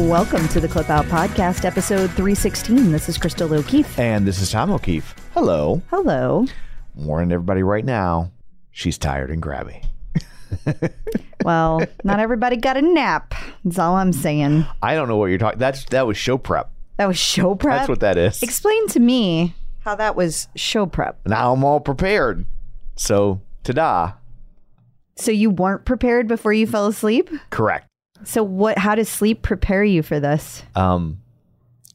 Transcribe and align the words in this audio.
Welcome 0.00 0.46
to 0.48 0.60
the 0.60 0.68
Clip 0.68 0.90
Out 0.90 1.06
Podcast, 1.06 1.64
episode 1.64 2.08
316. 2.10 2.92
This 2.92 3.08
is 3.08 3.16
Crystal 3.16 3.52
O'Keefe. 3.52 3.98
And 3.98 4.26
this 4.26 4.42
is 4.42 4.50
Tom 4.50 4.70
O'Keefe. 4.70 5.14
Hello. 5.32 5.80
Hello. 5.88 6.44
Warning 6.94 7.32
everybody 7.32 7.62
right 7.62 7.84
now, 7.84 8.30
she's 8.70 8.98
tired 8.98 9.30
and 9.30 9.42
grabby. 9.42 9.84
Well, 11.44 11.80
not 12.04 12.18
everybody 12.20 12.56
got 12.56 12.76
a 12.76 12.82
nap. 12.82 13.32
That's 13.64 13.78
all 13.78 13.94
I'm 13.94 14.12
saying. 14.12 14.66
I 14.82 14.94
don't 14.94 15.06
know 15.08 15.16
what 15.16 15.26
you're 15.26 15.38
talking. 15.38 15.60
That's 15.60 15.84
that 15.86 16.06
was 16.06 16.16
show 16.16 16.36
prep. 16.38 16.70
That 16.96 17.06
was 17.06 17.16
show 17.18 17.54
prep. 17.54 17.78
That's 17.78 17.88
what 17.88 18.00
that 18.00 18.18
is. 18.18 18.42
Explain 18.42 18.88
to 18.88 19.00
me 19.00 19.54
how 19.80 19.94
that 19.94 20.14
was 20.16 20.48
show 20.56 20.86
prep. 20.86 21.20
now 21.26 21.52
I'm 21.52 21.62
all 21.64 21.78
prepared. 21.80 22.44
So, 22.96 23.40
ta-da. 23.62 24.12
So 25.16 25.30
you 25.30 25.50
weren't 25.50 25.84
prepared 25.84 26.26
before 26.26 26.52
you 26.52 26.66
fell 26.66 26.86
asleep? 26.86 27.30
Correct. 27.50 27.86
So 28.24 28.42
what 28.42 28.78
how 28.78 28.94
does 28.94 29.08
sleep 29.08 29.42
prepare 29.42 29.84
you 29.84 30.02
for 30.02 30.18
this? 30.20 30.62
Um, 30.74 31.20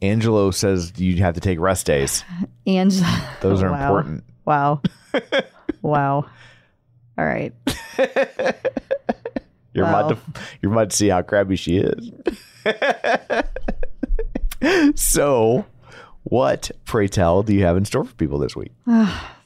Angelo 0.02 0.52
says 0.52 0.94
you 0.98 1.16
have 1.18 1.36
to 1.36 1.42
take 1.42 1.60
rest 1.60 1.86
days. 1.86 2.24
And 2.68 2.92
Those 3.42 3.64
are 3.64 3.72
Wow. 3.72 3.82
important. 3.82 4.24
Wow. 4.46 4.82
wow. 5.82 6.26
All 7.18 7.26
right. 7.26 7.54
You're 9.74 9.86
Wow. 9.86 10.08
about 10.10 10.10
to 10.10 10.42
you're 10.62 10.72
about 10.72 10.90
to 10.92 10.96
see 10.96 11.08
how 11.10 11.22
crabby 11.24 11.56
she 11.56 11.78
is. 11.78 12.12
so, 14.96 15.66
what, 16.24 16.70
pray 16.86 17.08
tell, 17.08 17.44
do 17.44 17.54
you 17.54 17.64
have 17.64 17.78
in 17.78 17.86
store 17.86 18.04
for 18.04 18.14
people 18.14 18.38
this 18.38 18.56
week? 18.56 18.72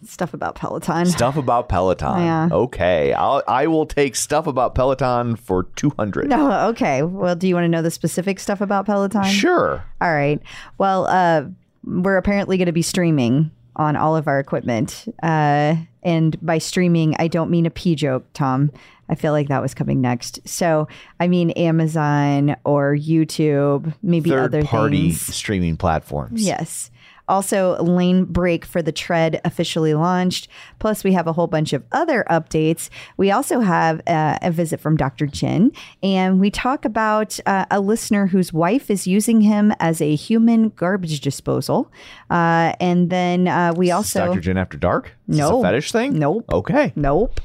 Stuff 0.05 0.33
about 0.33 0.55
Peloton. 0.55 1.05
Stuff 1.05 1.37
about 1.37 1.69
Peloton. 1.69 2.19
Yeah. 2.19 2.49
Okay, 2.51 3.13
I'll 3.13 3.41
I 3.47 3.67
will 3.67 3.85
take 3.85 4.15
stuff 4.15 4.45
about 4.45 4.75
Peloton 4.75 5.35
for 5.35 5.63
two 5.75 5.91
hundred. 5.97 6.27
No, 6.27 6.69
okay. 6.69 7.01
Well, 7.01 7.35
do 7.35 7.47
you 7.47 7.55
want 7.55 7.65
to 7.65 7.69
know 7.69 7.81
the 7.81 7.91
specific 7.91 8.39
stuff 8.39 8.61
about 8.61 8.85
Peloton? 8.85 9.23
Sure. 9.23 9.83
All 10.01 10.13
right. 10.13 10.41
Well, 10.77 11.07
uh, 11.07 11.45
we're 11.85 12.17
apparently 12.17 12.57
going 12.57 12.65
to 12.67 12.71
be 12.71 12.81
streaming 12.81 13.51
on 13.77 13.95
all 13.95 14.15
of 14.15 14.27
our 14.27 14.39
equipment. 14.39 15.05
Uh, 15.23 15.75
and 16.03 16.37
by 16.45 16.57
streaming, 16.59 17.15
I 17.19 17.27
don't 17.27 17.49
mean 17.49 17.65
a 17.65 17.71
pee 17.71 17.95
joke, 17.95 18.25
Tom. 18.33 18.71
I 19.09 19.15
feel 19.15 19.31
like 19.31 19.47
that 19.49 19.61
was 19.61 19.73
coming 19.73 20.01
next. 20.01 20.39
So 20.47 20.87
I 21.19 21.27
mean 21.27 21.51
Amazon 21.51 22.55
or 22.63 22.95
YouTube, 22.95 23.93
maybe 24.01 24.29
Third 24.29 24.39
other 24.45 24.63
party 24.63 25.09
things. 25.09 25.35
streaming 25.35 25.77
platforms. 25.77 26.45
Yes. 26.45 26.91
Also, 27.27 27.75
Lanebreak 27.77 28.65
for 28.65 28.83
the 28.83 28.91
Tread 28.91 29.41
officially 29.43 29.95
launched. 29.95 30.47
Plus, 30.77 31.03
we 31.03 31.13
have 31.13 31.25
a 31.25 31.33
whole 31.33 31.47
bunch 31.47 31.73
of 31.73 31.83
other 31.91 32.23
updates. 32.29 32.89
We 33.17 33.31
also 33.31 33.61
have 33.61 34.01
uh, 34.05 34.37
a 34.43 34.51
visit 34.51 34.79
from 34.79 34.95
Dr. 34.95 35.25
Jenn, 35.25 35.71
and 36.03 36.39
we 36.39 36.51
talk 36.51 36.85
about 36.85 37.39
uh, 37.47 37.65
a 37.71 37.79
listener 37.79 38.27
whose 38.27 38.53
wife 38.53 38.91
is 38.91 39.07
using 39.07 39.41
him 39.41 39.73
as 39.79 40.01
a 40.01 40.13
human 40.13 40.69
garbage 40.69 41.19
disposal. 41.19 41.91
Uh, 42.29 42.73
and 42.79 43.09
then 43.09 43.47
uh, 43.47 43.73
we 43.75 43.89
also. 43.89 44.27
Dr. 44.27 44.41
Jenn 44.41 44.57
After 44.57 44.77
Dark? 44.77 45.11
No. 45.27 45.61
a 45.61 45.63
fetish 45.63 45.91
thing? 45.91 46.19
Nope. 46.19 46.45
Okay. 46.51 46.93
Nope. 46.95 47.41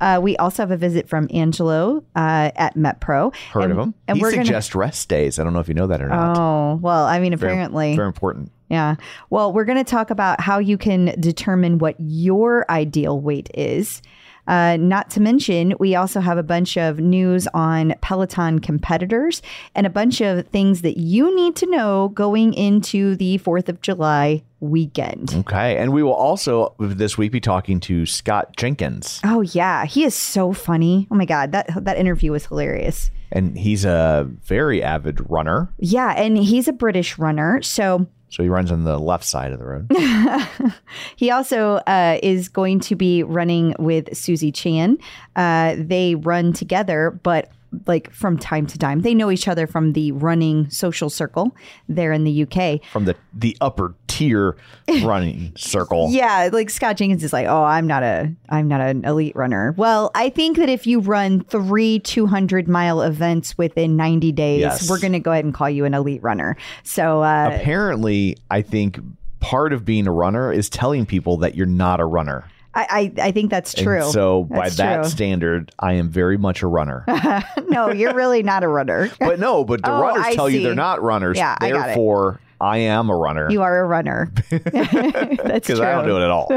Uh, 0.00 0.20
we 0.22 0.36
also 0.36 0.62
have 0.62 0.70
a 0.70 0.76
visit 0.76 1.08
from 1.08 1.28
Angelo 1.32 2.04
uh, 2.16 2.50
at 2.56 2.74
MetPro. 2.74 3.34
Heard 3.52 3.64
and, 3.64 3.72
of 3.72 3.78
him. 3.78 3.94
And 4.06 4.16
he 4.18 4.22
we're 4.22 4.30
gonna- 4.30 4.44
suggests 4.44 4.74
rest 4.74 5.08
days. 5.08 5.38
I 5.38 5.44
don't 5.44 5.52
know 5.52 5.60
if 5.60 5.68
you 5.68 5.74
know 5.74 5.86
that 5.86 6.02
or 6.02 6.08
not. 6.08 6.38
Oh, 6.38 6.78
well, 6.80 7.04
I 7.04 7.18
mean, 7.18 7.36
Very- 7.36 7.52
apparently. 7.52 7.96
Very 7.96 8.08
important. 8.08 8.52
Yeah. 8.68 8.96
Well, 9.30 9.52
we're 9.52 9.64
going 9.64 9.78
to 9.78 9.90
talk 9.90 10.10
about 10.10 10.40
how 10.40 10.58
you 10.58 10.76
can 10.76 11.14
determine 11.18 11.78
what 11.78 11.96
your 11.98 12.70
ideal 12.70 13.18
weight 13.18 13.50
is. 13.54 14.02
Uh, 14.48 14.76
not 14.78 15.10
to 15.10 15.20
mention, 15.20 15.74
we 15.78 15.94
also 15.94 16.20
have 16.20 16.38
a 16.38 16.42
bunch 16.42 16.76
of 16.76 16.98
news 16.98 17.46
on 17.54 17.94
Peloton 18.00 18.58
competitors 18.58 19.42
and 19.74 19.86
a 19.86 19.90
bunch 19.90 20.20
of 20.20 20.48
things 20.48 20.82
that 20.82 20.96
you 20.96 21.34
need 21.36 21.54
to 21.56 21.66
know 21.66 22.08
going 22.14 22.54
into 22.54 23.14
the 23.16 23.38
4th 23.38 23.68
of 23.68 23.80
July 23.82 24.42
weekend. 24.60 25.34
Okay. 25.34 25.76
And 25.76 25.92
we 25.92 26.02
will 26.02 26.14
also 26.14 26.74
this 26.80 27.16
week 27.16 27.30
be 27.30 27.40
talking 27.40 27.78
to 27.80 28.06
Scott 28.06 28.56
Jenkins. 28.56 29.20
Oh 29.22 29.42
yeah, 29.42 29.84
he 29.84 30.02
is 30.04 30.14
so 30.14 30.52
funny. 30.52 31.06
Oh 31.10 31.14
my 31.14 31.26
god, 31.26 31.52
that 31.52 31.84
that 31.84 31.96
interview 31.96 32.32
was 32.32 32.46
hilarious. 32.46 33.10
And 33.30 33.58
he's 33.58 33.84
a 33.84 34.28
very 34.44 34.82
avid 34.82 35.30
runner. 35.30 35.72
Yeah, 35.78 36.14
and 36.16 36.38
he's 36.38 36.66
a 36.66 36.72
British 36.72 37.18
runner, 37.18 37.60
so 37.60 38.06
So 38.30 38.42
he 38.42 38.48
runs 38.48 38.70
on 38.70 38.84
the 38.84 38.98
left 38.98 39.24
side 39.24 39.52
of 39.52 39.58
the 39.58 39.66
road. 39.66 39.90
He 41.16 41.32
also 41.32 41.76
uh, 41.86 42.18
is 42.22 42.48
going 42.48 42.78
to 42.80 42.94
be 42.94 43.24
running 43.24 43.74
with 43.78 44.16
Susie 44.16 44.52
Chan. 44.52 44.98
Uh, 45.34 45.74
they 45.76 46.14
run 46.14 46.52
together, 46.52 47.18
but 47.24 47.50
like 47.86 48.12
from 48.12 48.38
time 48.38 48.66
to 48.66 48.78
time, 48.78 49.00
they 49.02 49.14
know 49.14 49.30
each 49.30 49.46
other 49.48 49.66
from 49.66 49.92
the 49.92 50.12
running 50.12 50.68
social 50.70 51.10
circle 51.10 51.54
there 51.88 52.12
in 52.12 52.24
the 52.24 52.42
UK. 52.44 52.82
from 52.90 53.04
the 53.04 53.14
the 53.34 53.56
upper 53.60 53.94
tier 54.08 54.56
running 55.02 55.52
circle. 55.56 56.08
Yeah, 56.10 56.48
like 56.52 56.70
Scott 56.70 56.96
Jenkins 56.96 57.22
is 57.22 57.32
like, 57.32 57.46
oh, 57.46 57.62
I'm 57.62 57.86
not 57.86 58.02
a, 58.02 58.32
I'm 58.48 58.66
not 58.68 58.80
an 58.80 59.04
elite 59.04 59.36
runner. 59.36 59.74
Well, 59.76 60.10
I 60.14 60.30
think 60.30 60.56
that 60.56 60.68
if 60.68 60.86
you 60.86 61.00
run 61.00 61.44
three 61.44 61.98
200 62.00 62.66
mile 62.68 63.02
events 63.02 63.56
within 63.58 63.96
90 63.96 64.32
days, 64.32 64.60
Yes. 64.60 64.90
we're 64.90 64.98
going 64.98 65.12
to 65.12 65.20
go 65.20 65.30
ahead 65.32 65.44
and 65.44 65.54
call 65.54 65.70
you 65.70 65.84
an 65.84 65.94
elite 65.94 66.22
runner. 66.22 66.56
So, 66.82 67.22
uh, 67.22 67.50
Apparently, 67.52 68.36
I 68.50 68.62
think 68.62 68.98
part 69.40 69.72
of 69.72 69.84
being 69.84 70.06
a 70.08 70.12
runner 70.12 70.52
is 70.52 70.68
telling 70.68 71.06
people 71.06 71.36
that 71.38 71.54
you're 71.54 71.66
not 71.66 72.00
a 72.00 72.04
runner. 72.04 72.44
I, 72.78 72.86
I, 72.90 73.12
I 73.28 73.32
think 73.32 73.50
that's 73.50 73.74
And 73.74 73.82
true. 73.84 74.02
so 74.12 74.44
by 74.44 74.64
That's 74.64 74.76
that 74.76 74.96
true. 75.02 75.10
standard, 75.10 75.72
I 75.80 75.94
am 75.94 76.08
very 76.10 76.38
much 76.38 76.62
a 76.62 76.68
runner. 76.68 77.04
no, 77.68 77.90
you're 77.90 78.14
really 78.14 78.42
not 78.44 78.62
a 78.62 78.68
runner. 78.68 79.10
but 79.20 79.40
no, 79.40 79.64
but 79.64 79.82
the 79.82 79.90
Oh, 79.92 80.00
runners 80.00 80.24
I 80.24 80.34
tell 80.36 80.48
you 80.48 80.62
they're 80.62 80.74
not 80.76 81.02
runners. 81.02 81.36
Yeah, 81.36 81.56
I 81.60 81.70
got 81.70 81.76
it. 81.80 81.86
Therefore, 81.88 82.40
I 82.60 82.78
am 82.78 83.10
a 83.10 83.16
runner 83.16 83.50
You 83.50 83.62
are 83.62 83.80
a 83.80 83.84
runner. 83.84 84.32
That's 84.50 84.62
true. 84.62 85.48
because 85.54 85.80
I 85.80 85.92
don't 85.92 86.06
do 86.06 86.16
it 86.18 86.22
at 86.22 86.30
all. 86.30 86.48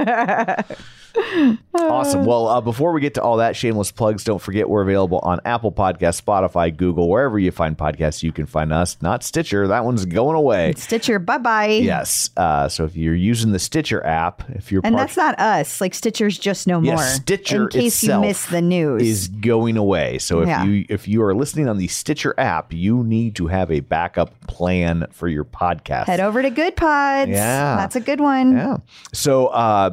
Awesome. 1.73 2.25
Well, 2.25 2.47
uh, 2.47 2.61
before 2.61 2.91
we 2.91 3.01
get 3.01 3.15
to 3.15 3.21
all 3.21 3.37
that, 3.37 3.55
shameless 3.55 3.91
plugs, 3.91 4.23
don't 4.23 4.39
forget 4.41 4.69
we're 4.69 4.81
available 4.83 5.19
on 5.19 5.39
Apple 5.45 5.71
Podcasts, 5.71 6.21
Spotify, 6.21 6.75
Google, 6.75 7.09
wherever 7.09 7.39
you 7.39 7.51
find 7.51 7.77
podcasts, 7.77 8.23
you 8.23 8.31
can 8.31 8.45
find 8.45 8.71
us. 8.71 8.97
Not 9.01 9.23
Stitcher. 9.23 9.67
That 9.67 9.83
one's 9.85 10.05
going 10.05 10.35
away. 10.35 10.73
Stitcher, 10.77 11.19
bye 11.19 11.37
bye. 11.37 11.67
Yes. 11.67 12.29
Uh, 12.37 12.67
so 12.69 12.85
if 12.85 12.95
you're 12.95 13.15
using 13.15 13.51
the 13.51 13.59
Stitcher 13.59 14.05
app, 14.05 14.43
if 14.49 14.71
you're 14.71 14.81
And 14.83 14.95
part- 14.95 15.07
that's 15.07 15.17
not 15.17 15.39
us. 15.39 15.81
Like 15.81 15.93
Stitcher's 15.93 16.37
just 16.37 16.67
no 16.67 16.81
Yes, 16.81 16.97
more. 16.97 17.05
Stitcher 17.07 17.63
in 17.63 17.69
case 17.69 18.03
you 18.03 18.19
miss 18.19 18.45
the 18.45 18.61
news. 18.61 19.01
is 19.01 19.27
going 19.27 19.77
away. 19.77 20.17
So 20.19 20.41
if 20.41 20.47
Yeah. 20.47 20.63
you 20.63 20.85
if 20.89 21.07
you 21.07 21.23
are 21.23 21.33
listening 21.33 21.67
on 21.67 21.77
the 21.77 21.87
Stitcher 21.87 22.33
app, 22.37 22.73
you 22.73 23.03
need 23.03 23.35
to 23.35 23.47
have 23.47 23.71
a 23.71 23.79
backup 23.79 24.33
plan 24.47 25.07
for 25.11 25.27
your 25.27 25.45
podcast. 25.45 26.05
Head 26.05 26.19
over 26.19 26.41
to 26.41 26.51
Goodpods. 26.51 27.27
Yeah. 27.29 27.75
That's 27.77 27.95
a 27.95 27.99
good 28.01 28.19
one. 28.19 28.51
Yeah. 28.53 28.77
So, 29.13 29.47
uh, 29.47 29.91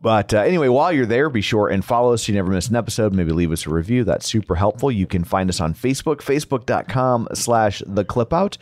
but 0.00 0.34
uh, 0.34 0.40
anyway, 0.40 0.68
while 0.68 0.92
you're 0.92 1.06
there, 1.06 1.30
be 1.30 1.40
sure 1.40 1.68
and 1.68 1.84
follow 1.84 2.12
us 2.12 2.24
so 2.24 2.32
you 2.32 2.36
never 2.36 2.50
miss 2.50 2.68
an 2.68 2.76
episode. 2.76 3.12
Maybe 3.12 3.32
leave 3.32 3.52
us 3.52 3.66
a 3.66 3.70
review. 3.70 4.04
That's 4.04 4.26
super 4.26 4.54
helpful. 4.54 4.90
You 4.90 5.06
can 5.06 5.24
find 5.24 5.48
us 5.50 5.60
on 5.60 5.74
Facebook, 5.74 6.18
facebook.com 6.18 7.28
slash 7.34 7.82
the 7.86 8.04
clip 8.04 8.32
out. 8.32 8.58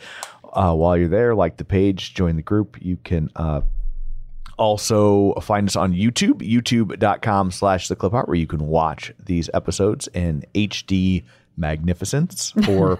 Uh, 0.53 0.73
while 0.73 0.97
you're 0.97 1.07
there, 1.07 1.35
like 1.35 1.57
the 1.57 1.65
page, 1.65 2.13
join 2.13 2.35
the 2.35 2.41
group. 2.41 2.77
You 2.81 2.97
can 3.03 3.29
uh, 3.35 3.61
also 4.57 5.33
find 5.35 5.67
us 5.67 5.75
on 5.75 5.93
YouTube, 5.93 6.41
youtube.com 6.41 7.51
slash 7.51 7.87
the 7.87 7.95
clip 7.95 8.13
out, 8.13 8.27
where 8.27 8.37
you 8.37 8.47
can 8.47 8.65
watch 8.67 9.13
these 9.23 9.49
episodes 9.53 10.07
in 10.13 10.43
HD 10.55 11.23
magnificence 11.55 12.53
or 12.69 12.99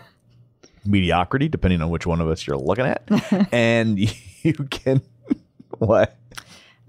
mediocrity, 0.86 1.48
depending 1.48 1.81
on 1.81 1.90
which 1.90 2.06
one 2.06 2.22
of 2.22 2.30
us 2.30 2.46
you're 2.46 2.58
looking 2.58 2.86
at. 2.86 3.04
and 3.52 4.00
you 4.44 4.54
can, 4.54 5.02
what? 5.78 6.16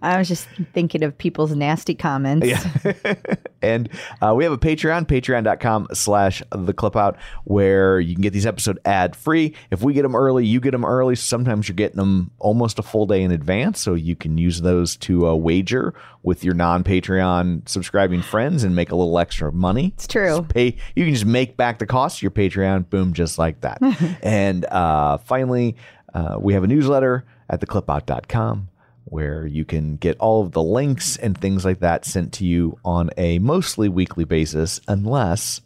I 0.00 0.18
was 0.18 0.28
just 0.28 0.48
thinking 0.72 1.02
of 1.02 1.16
people's 1.18 1.54
nasty 1.54 1.94
comments. 1.94 2.46
Yeah. 2.46 3.14
and 3.62 3.88
uh, 4.22 4.32
we 4.36 4.44
have 4.44 4.52
a 4.52 4.58
patreon 4.58 5.06
patreon.com 5.06 5.88
slash 5.92 6.42
the 6.52 6.72
clip 6.72 6.96
out 6.96 7.16
where 7.44 7.98
you 7.98 8.14
can 8.14 8.22
get 8.22 8.32
these 8.32 8.46
episodes 8.46 8.78
ad 8.84 9.16
free 9.16 9.54
if 9.70 9.82
we 9.82 9.92
get 9.92 10.02
them 10.02 10.14
early 10.14 10.46
you 10.46 10.60
get 10.60 10.70
them 10.70 10.84
early 10.84 11.16
sometimes 11.16 11.68
you're 11.68 11.74
getting 11.74 11.96
them 11.96 12.30
almost 12.38 12.78
a 12.78 12.82
full 12.82 13.06
day 13.06 13.22
in 13.22 13.32
advance 13.32 13.80
so 13.80 13.94
you 13.94 14.14
can 14.14 14.38
use 14.38 14.60
those 14.60 14.96
to 14.96 15.26
uh, 15.26 15.34
wager 15.34 15.92
with 16.22 16.44
your 16.44 16.54
non-patreon 16.54 17.68
subscribing 17.68 18.22
friends 18.22 18.62
and 18.64 18.76
make 18.76 18.92
a 18.92 18.96
little 18.96 19.18
extra 19.18 19.50
money 19.52 19.92
It's 19.96 20.06
true. 20.06 20.38
Just 20.38 20.48
pay 20.50 20.76
you 20.94 21.04
can 21.04 21.14
just 21.14 21.26
make 21.26 21.56
back 21.56 21.78
the 21.78 21.86
cost 21.86 22.18
of 22.18 22.22
your 22.22 22.30
patreon 22.30 22.88
boom 22.88 23.12
just 23.12 23.38
like 23.38 23.60
that 23.62 23.78
and 24.22 24.64
uh, 24.66 25.18
finally 25.18 25.76
uh, 26.14 26.36
we 26.38 26.54
have 26.54 26.64
a 26.64 26.68
newsletter 26.68 27.24
at 27.50 27.60
theclipout.com 27.60 28.68
where 29.10 29.46
you 29.46 29.64
can 29.64 29.96
get 29.96 30.16
all 30.19 30.43
of 30.43 30.52
the 30.52 30.62
links 30.62 31.16
and 31.16 31.37
things 31.37 31.64
like 31.64 31.81
that 31.81 32.05
sent 32.05 32.32
to 32.32 32.44
you 32.44 32.78
on 32.84 33.10
a 33.16 33.38
mostly 33.38 33.88
weekly 33.88 34.25
basis 34.25 34.81
unless 34.88 35.60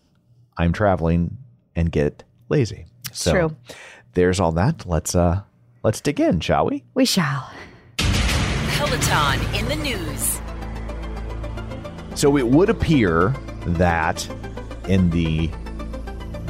i'm 0.56 0.72
traveling 0.72 1.36
and 1.76 1.90
get 1.92 2.22
lazy 2.48 2.86
so 3.12 3.32
true. 3.32 3.56
there's 4.14 4.40
all 4.40 4.52
that 4.52 4.86
let's 4.86 5.14
uh 5.14 5.40
let's 5.82 6.00
dig 6.00 6.20
in 6.20 6.40
shall 6.40 6.66
we 6.66 6.82
We 6.94 7.04
shall. 7.04 7.50
Peloton 8.76 9.54
in 9.54 9.68
the 9.68 9.76
news. 9.76 10.40
So 12.18 12.36
it 12.36 12.48
would 12.48 12.68
appear 12.68 13.32
that 13.64 14.28
in 14.88 15.08
the 15.10 15.48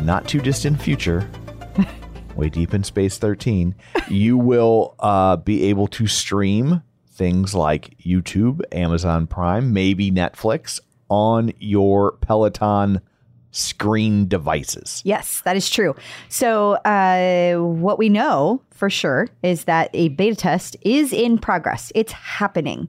not 0.02 0.26
too 0.28 0.40
distant 0.40 0.80
future, 0.80 1.28
way 2.36 2.48
deep 2.48 2.74
in 2.74 2.84
space 2.84 3.18
13, 3.18 3.74
you 4.08 4.36
will 4.36 4.94
uh, 4.98 5.36
be 5.36 5.64
able 5.64 5.86
to 5.88 6.06
stream 6.06 6.82
things 7.08 7.54
like 7.54 7.96
YouTube, 7.98 8.62
Amazon 8.72 9.26
Prime, 9.26 9.72
maybe 9.72 10.10
Netflix 10.10 10.80
on 11.08 11.52
your 11.58 12.12
Peloton 12.12 13.00
screen 13.52 14.26
devices. 14.26 15.02
Yes, 15.04 15.42
that 15.42 15.56
is 15.56 15.70
true. 15.70 15.94
So, 16.28 16.72
uh, 16.84 17.56
what 17.58 17.98
we 17.98 18.08
know 18.08 18.60
for 18.70 18.90
sure 18.90 19.28
is 19.42 19.64
that 19.64 19.90
a 19.92 20.08
beta 20.08 20.34
test 20.34 20.76
is 20.80 21.12
in 21.12 21.38
progress. 21.38 21.92
It's 21.94 22.12
happening. 22.12 22.88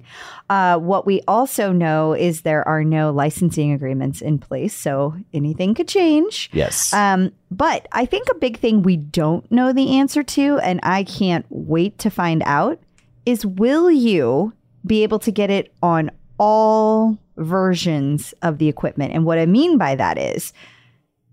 Uh, 0.50 0.80
what 0.80 1.06
we 1.06 1.22
also 1.28 1.72
know 1.72 2.14
is 2.14 2.42
there 2.42 2.68
are 2.68 2.84
no 2.84 3.12
licensing 3.12 3.72
agreements 3.72 4.22
in 4.22 4.40
place, 4.40 4.74
so 4.74 5.16
anything 5.34 5.76
could 5.76 5.88
change. 5.88 6.50
Yes. 6.54 6.94
Um, 6.94 7.32
but 7.52 7.88
I 7.92 8.06
think 8.06 8.28
a 8.32 8.36
big 8.36 8.58
thing 8.58 8.82
we 8.82 8.98
don't 8.98 9.50
know 9.52 9.74
the 9.74 9.98
answer 9.98 10.24
to, 10.24 10.58
and 10.60 10.80
I 10.82 11.04
can't 11.04 11.46
wait 11.50 12.00
to 12.00 12.10
find 12.10 12.42
out, 12.46 12.80
is 13.26 13.46
will 13.46 13.92
you 13.92 14.54
be 14.86 15.04
able 15.04 15.20
to 15.20 15.32
get 15.32 15.50
it 15.50 15.74
on 15.82 16.12
all 16.44 17.18
versions 17.38 18.34
of 18.42 18.58
the 18.58 18.68
equipment? 18.68 19.14
And 19.14 19.26
what 19.26 19.38
I 19.40 19.46
mean 19.46 19.78
by 19.78 19.96
that 19.96 20.18
is, 20.18 20.54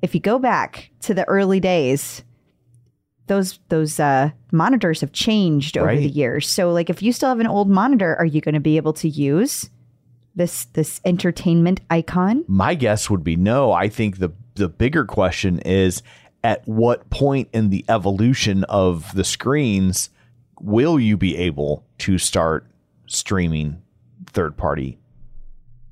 if 0.02 0.14
you 0.14 0.20
go 0.20 0.38
back 0.38 0.90
to 1.00 1.14
the 1.14 1.26
early 1.28 1.60
days, 1.60 2.22
those 3.26 3.58
those 3.68 4.00
uh, 4.00 4.30
monitors 4.52 5.00
have 5.02 5.12
changed 5.12 5.76
over 5.76 5.86
Right. 5.88 5.98
the 6.00 6.08
years. 6.08 6.48
So, 6.48 6.72
like, 6.72 6.90
if 6.90 7.02
you 7.02 7.12
still 7.12 7.28
have 7.28 7.40
an 7.40 7.46
old 7.46 7.68
monitor, 7.68 8.16
are 8.18 8.24
you 8.24 8.40
going 8.40 8.54
to 8.54 8.60
be 8.60 8.76
able 8.76 8.92
to 8.94 9.08
use 9.08 9.70
this 10.34 10.64
this 10.72 11.00
entertainment 11.04 11.80
icon? 11.90 12.44
My 12.48 12.74
guess 12.74 13.10
would 13.10 13.22
be 13.24 13.36
no. 13.36 13.72
I 13.72 13.88
think 13.88 14.18
the 14.18 14.30
the 14.54 14.68
bigger 14.68 15.04
question 15.04 15.58
is 15.60 16.02
at 16.42 16.66
what 16.66 17.08
point 17.10 17.48
in 17.52 17.70
the 17.70 17.84
evolution 17.88 18.64
of 18.64 19.14
the 19.14 19.24
screens 19.24 20.10
will 20.60 20.98
you 20.98 21.16
be 21.16 21.36
able 21.36 21.84
to 21.98 22.16
start 22.18 22.66
streaming 23.06 23.80
third 24.26 24.56
party 24.56 24.98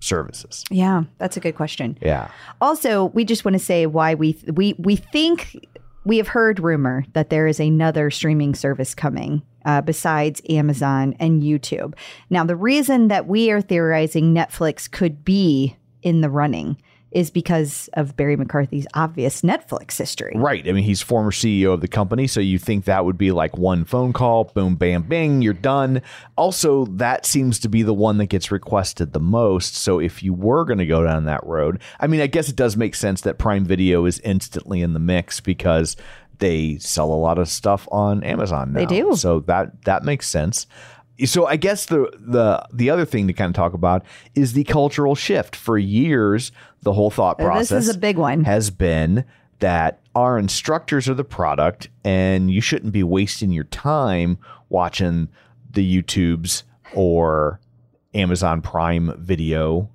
services? 0.01 0.65
Yeah, 0.71 1.05
that's 1.19 1.37
a 1.37 1.41
good 1.41 1.55
question. 1.57 1.99
Yeah. 2.01 2.31
Also, 2.61 3.07
we 3.07 3.25
just 3.25 3.45
want 3.45 3.55
to 3.55 3.65
say 3.65 3.87
why 3.87 4.15
we 4.15 4.39
we 4.53 4.75
we 4.79 4.97
think 4.97 5.57
we 6.05 6.17
have 6.17 6.29
heard 6.29 6.61
rumor 6.61 7.05
that 7.13 7.31
there 7.31 7.47
is 7.47 7.61
another 7.61 8.11
streaming 8.11 8.55
service 8.55 8.95
coming 8.95 9.43
uh, 9.65 9.83
besides 9.83 10.41
Amazon 10.49 11.15
and 11.21 11.43
YouTube. 11.43 11.95
Now, 12.31 12.45
the 12.45 12.57
reason 12.57 13.09
that 13.09 13.27
we 13.27 13.51
are 13.51 13.61
theorizing 13.61 14.35
Netflix 14.35 14.91
could 14.91 15.25
be 15.25 15.77
in 16.03 16.21
the 16.21 16.31
running 16.31 16.81
is 17.11 17.31
because 17.31 17.89
of 17.95 18.17
Barry 18.17 18.37
McCarthy's 18.37 18.87
obvious 18.95 19.43
Netflix 19.43 19.97
history. 19.97 20.33
Right. 20.35 20.69
I 20.69 20.73
mean, 20.73 20.85
he's 20.85 21.01
former 21.01 21.31
CEO 21.31 21.73
of 21.73 21.81
the 21.81 21.89
company, 21.89 22.27
so 22.27 22.41
you 22.41 22.59
think 22.59 22.85
that 22.85 23.05
would 23.05 23.17
be 23.17 23.33
like 23.33 23.57
one 23.57 23.85
phone 23.85 24.13
call, 24.13 24.45
boom, 24.45 24.77
bam, 24.77 25.03
bing, 25.03 25.43
you're 25.43 25.55
done. 25.55 26.03
Also, 26.37 26.85
that 26.87 27.25
seems 27.25 27.59
to 27.61 27.69
be 27.69 27.83
the 27.83 27.95
one 27.95 28.19
that 28.19 28.27
gets 28.27 28.51
requested 28.51 29.13
the 29.13 29.21
most. 29.21 29.75
So 29.75 29.99
if 29.99 30.23
you 30.23 30.35
were 30.35 30.65
going 30.65 30.79
to 30.79 30.87
go 30.87 31.05
down 31.05 31.25
that 31.25 31.45
road, 31.45 31.81
I 31.99 32.07
mean, 32.07 32.21
I 32.21 32.27
guess 32.27 32.49
it 32.49 32.57
does 32.57 32.77
make 32.77 32.95
sense 32.95 33.23
that 33.23 33.39
Prime 33.39 33.65
Video 33.65 34.05
is 34.05 34.21
instantly 34.21 34.83
in 34.83 34.93
the 34.93 35.01
mix 35.01 35.41
because 35.41 35.97
they 36.39 36.79
sell 36.79 37.11
a 37.13 37.15
lot 37.15 37.39
of 37.39 37.49
stuff 37.49 37.89
on 37.91 38.23
Amazon 38.23 38.73
now. 38.73 38.81
They 38.81 38.87
do. 38.87 39.17
So 39.17 39.41
that 39.41 39.85
that 39.85 40.05
makes 40.05 40.29
sense. 40.29 40.67
So 41.25 41.47
I 41.47 41.57
guess 41.57 41.87
the 41.87 42.11
the 42.19 42.65
the 42.73 42.91
other 42.91 43.05
thing 43.05 43.27
to 43.27 43.33
kind 43.33 43.49
of 43.51 43.55
talk 43.57 43.73
about 43.75 44.05
is 44.35 44.53
the 44.53 44.65
cultural 44.65 45.15
shift. 45.15 45.57
For 45.57 45.77
years, 45.79 46.53
the 46.83 46.93
whole 46.93 47.11
thought 47.11 47.39
process 47.39 47.69
This 47.71 47.89
is 47.89 47.97
a 47.97 47.99
big 47.99 48.17
one. 48.19 48.45
has 48.45 48.71
been 48.71 49.25
that 49.59 50.01
our 50.15 50.39
instructors 50.39 51.09
are 51.09 51.15
the 51.15 51.25
product 51.25 51.89
and 52.05 52.51
you 52.51 52.61
shouldn't 52.61 52.93
be 52.93 53.03
wasting 53.03 53.51
your 53.51 53.65
time 53.65 54.39
watching 54.69 55.29
the 55.71 56.03
YouTubes 56.03 56.63
or 56.95 57.59
Amazon 58.15 58.63
Prime 58.63 59.13
video 59.19 59.91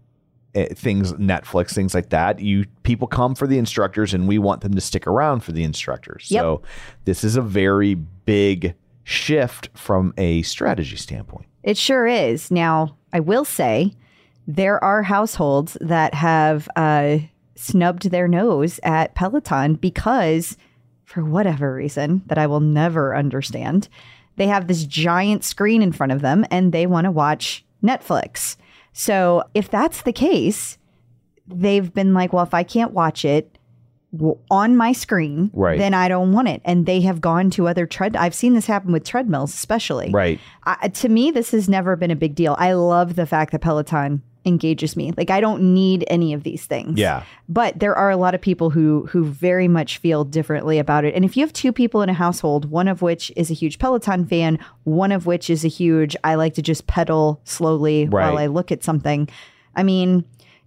eh, 0.53 0.67
things 0.75 1.13
Netflix 1.13 1.73
things 1.73 1.93
like 1.95 2.09
that 2.09 2.39
you 2.39 2.65
people 2.83 3.07
come 3.07 3.33
for 3.35 3.47
the 3.47 3.57
instructors 3.57 4.13
and 4.13 4.27
we 4.27 4.37
want 4.37 4.61
them 4.61 4.73
to 4.75 4.81
stick 4.81 5.07
around 5.07 5.39
for 5.41 5.51
the 5.53 5.63
instructors 5.63 6.27
Yep. 6.29 6.41
so 6.41 6.61
this 7.05 7.23
is 7.23 7.35
a 7.37 7.41
very 7.41 7.95
big 7.95 8.75
shift 9.03 9.69
from 9.73 10.13
a 10.17 10.41
strategy 10.43 10.95
standpoint 10.95 11.45
It 11.63 11.77
sure 11.77 12.07
is. 12.07 12.51
Now, 12.51 12.97
I 13.11 13.19
will 13.19 13.45
say 13.45 13.93
there 14.47 14.83
are 14.83 15.03
households 15.03 15.77
that 15.79 16.13
have 16.13 16.67
uh, 16.75 17.19
snubbed 17.55 18.09
their 18.09 18.27
nose 18.27 18.79
at 18.83 19.15
Peloton 19.15 19.75
because, 19.75 20.57
for 21.05 21.23
whatever 21.23 21.73
reason 21.73 22.23
that 22.27 22.37
I 22.37 22.47
will 22.47 22.59
never 22.59 23.15
understand, 23.15 23.87
they 24.35 24.47
have 24.47 24.67
this 24.67 24.85
giant 24.85 25.43
screen 25.43 25.81
in 25.81 25.91
front 25.91 26.11
of 26.11 26.21
them 26.21 26.45
and 26.49 26.71
they 26.71 26.87
want 26.87 27.05
to 27.05 27.11
watch 27.11 27.63
Netflix. 27.83 28.57
So, 28.93 29.43
if 29.53 29.69
that's 29.69 30.01
the 30.01 30.13
case, 30.13 30.77
they've 31.47 31.93
been 31.93 32.13
like, 32.13 32.33
well, 32.33 32.43
if 32.43 32.53
I 32.53 32.63
can't 32.63 32.91
watch 32.91 33.25
it, 33.25 33.57
on 34.51 34.77
my 34.77 34.91
screen, 34.91 35.49
Right. 35.53 35.77
then 35.79 35.93
I 35.93 36.07
don't 36.07 36.31
want 36.33 36.47
it. 36.47 36.61
And 36.65 36.85
they 36.85 37.01
have 37.01 37.19
gone 37.21 37.49
to 37.51 37.67
other 37.67 37.85
tread. 37.85 38.15
I've 38.15 38.35
seen 38.35 38.53
this 38.53 38.67
happen 38.67 38.91
with 38.91 39.03
treadmills, 39.03 39.53
especially. 39.53 40.11
right 40.11 40.39
I, 40.65 40.77
uh, 40.83 40.87
to 40.89 41.09
me, 41.09 41.31
this 41.31 41.51
has 41.51 41.67
never 41.67 41.95
been 41.95 42.11
a 42.11 42.15
big 42.15 42.35
deal. 42.35 42.55
I 42.59 42.73
love 42.73 43.15
the 43.15 43.25
fact 43.25 43.51
that 43.53 43.59
Peloton 43.61 44.21
engages 44.45 44.97
me. 44.97 45.13
Like 45.15 45.29
I 45.29 45.39
don't 45.39 45.73
need 45.73 46.03
any 46.07 46.33
of 46.33 46.43
these 46.43 46.65
things. 46.65 46.99
Yeah. 46.99 47.23
But 47.47 47.79
there 47.79 47.95
are 47.95 48.09
a 48.11 48.17
lot 48.17 48.35
of 48.35 48.41
people 48.41 48.69
who 48.71 49.07
who 49.09 49.23
very 49.23 49.69
much 49.69 49.97
feel 49.99 50.25
differently 50.25 50.79
about 50.79 51.05
it. 51.05 51.15
And 51.15 51.23
if 51.23 51.37
you 51.37 51.43
have 51.43 51.53
two 51.53 51.71
people 51.71 52.01
in 52.01 52.09
a 52.09 52.13
household, 52.13 52.69
one 52.69 52.89
of 52.89 53.01
which 53.01 53.31
is 53.37 53.49
a 53.49 53.53
huge 53.53 53.79
Peloton 53.79 54.25
fan, 54.25 54.59
one 54.83 55.13
of 55.13 55.25
which 55.25 55.49
is 55.49 55.63
a 55.63 55.69
huge 55.69 56.15
I 56.25 56.35
like 56.35 56.55
to 56.55 56.61
just 56.61 56.87
pedal 56.87 57.39
slowly 57.45 58.05
while 58.09 58.37
I 58.37 58.47
look 58.47 58.69
at 58.69 58.83
something, 58.83 59.29
I 59.77 59.83
mean, 59.83 60.25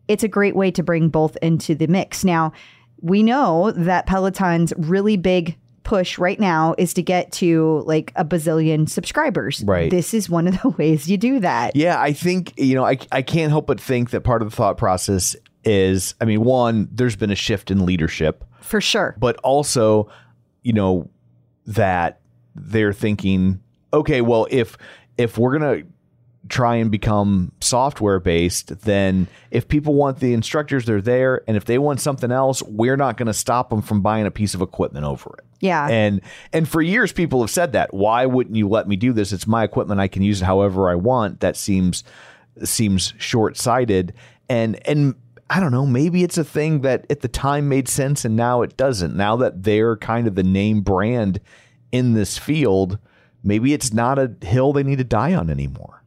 it's 0.09 0.25
a 0.25 0.29
great 0.29 0.57
way 0.57 0.71
to 0.71 0.83
bring 0.83 1.11
both 1.11 1.37
into 1.43 1.75
the 1.75 1.87
mix. 1.87 2.25
Now, 2.25 2.53
we 3.01 3.23
know 3.23 3.73
that 3.73 4.07
Peloton's 4.07 4.73
really 4.77 5.17
big 5.17 5.57
push 5.83 6.19
right 6.19 6.41
now 6.41 6.75
is 6.79 6.93
to 6.95 7.03
get 7.03 7.31
to 7.31 7.83
like 7.87 8.13
a 8.17 8.25
bazillion 8.25 8.89
subscribers. 8.89 9.63
Right. 9.65 9.91
This 9.91 10.13
is 10.13 10.29
one 10.29 10.49
of 10.49 10.61
the 10.61 10.69
ways 10.79 11.09
you 11.09 11.17
do 11.17 11.39
that. 11.41 11.77
Yeah, 11.77 12.01
I 12.01 12.13
think, 12.13 12.53
you 12.57 12.75
know, 12.75 12.85
I, 12.85 12.99
I 13.13 13.23
can't 13.23 13.51
help 13.53 13.69
but 13.69 13.81
think 13.81 14.11
that 14.11 14.23
part 14.23 14.43
of 14.43 14.51
the 14.51 14.57
thought 14.57 14.79
process 14.79 15.37
is, 15.65 16.15
I 16.21 16.25
mean, 16.25 16.43
one, 16.43 16.89
there's 16.91 17.15
been 17.17 17.31
a 17.31 17.37
shift 17.37 17.71
in 17.71 17.87
leadership, 17.87 18.45
For 18.61 18.81
sure. 18.81 19.15
but 19.19 19.37
also, 19.45 20.11
you 20.63 20.73
know, 20.73 21.09
that 21.67 22.21
they're 22.57 22.93
thinking, 22.93 23.61
okay, 23.93 24.21
well, 24.21 24.47
if 24.51 24.77
if 25.19 25.39
we're 25.39 25.59
gonna 25.59 25.83
try 26.49 26.77
and 26.77 26.91
become 26.91 27.53
software 27.61 28.21
based, 28.21 28.81
then 28.81 29.29
if 29.51 29.69
people 29.69 29.95
want 29.95 30.21
the 30.21 30.35
instructors, 30.35 30.85
they're 30.85 31.01
there, 31.01 31.43
and 31.47 31.57
if 31.57 31.65
they 31.65 31.79
want 31.79 32.01
something 32.01 32.31
else, 32.31 32.63
we're 32.63 32.97
not 32.97 33.17
going 33.17 33.27
to 33.27 33.35
stop 33.35 33.71
them 33.71 33.83
from 33.83 34.01
buying 34.01 34.27
a 34.27 34.31
piece 34.31 34.55
of 34.55 34.63
equipment 34.63 35.05
over 35.05 35.35
it. 35.39 35.45
Yeah. 35.61 35.89
And 35.89 36.21
and 36.53 36.69
for 36.69 36.83
years 36.83 37.13
people 37.13 37.41
have 37.41 37.51
said 37.51 37.73
that. 37.73 37.95
Why 37.95 38.27
wouldn't 38.27 38.57
you 38.57 38.69
let 38.69 38.87
me 38.87 38.97
do 38.97 39.13
this? 39.13 39.33
It's 39.33 39.47
my 39.47 39.65
equipment. 39.65 40.01
I 40.01 40.09
can 40.09 40.23
use 40.23 40.43
it 40.43 40.45
however 40.45 40.91
I 40.91 40.95
want. 40.97 41.41
That 41.41 41.57
seems 41.57 42.05
seems 42.63 43.15
short-sighted 43.19 44.13
and 44.49 44.87
and 44.89 45.15
I 45.49 45.61
don't 45.61 45.71
know, 45.73 45.87
maybe 45.87 46.25
it's 46.25 46.39
a 46.39 46.45
thing 46.45 46.81
that 46.81 47.07
at 47.09 47.21
the 47.21 47.29
time 47.29 47.69
made 47.69 47.89
sense 47.89 48.25
and 48.25 48.35
now 48.35 48.63
it 48.63 48.77
doesn't. 48.77 49.17
Now 49.17 49.37
that 49.37 49.63
they're 49.63 49.97
kind 49.97 50.27
of 50.27 50.35
the 50.35 50.43
name 50.43 50.81
brand 50.81 51.41
in 51.93 52.15
this 52.15 52.37
field, 52.37 52.99
maybe 53.45 53.73
it's 53.73 53.93
not 53.93 54.19
a 54.19 54.35
hill 54.43 54.73
they 54.73 54.83
need 54.83 54.99
to 54.99 55.05
die 55.05 55.35
on 55.35 55.49
anymore. 55.49 56.03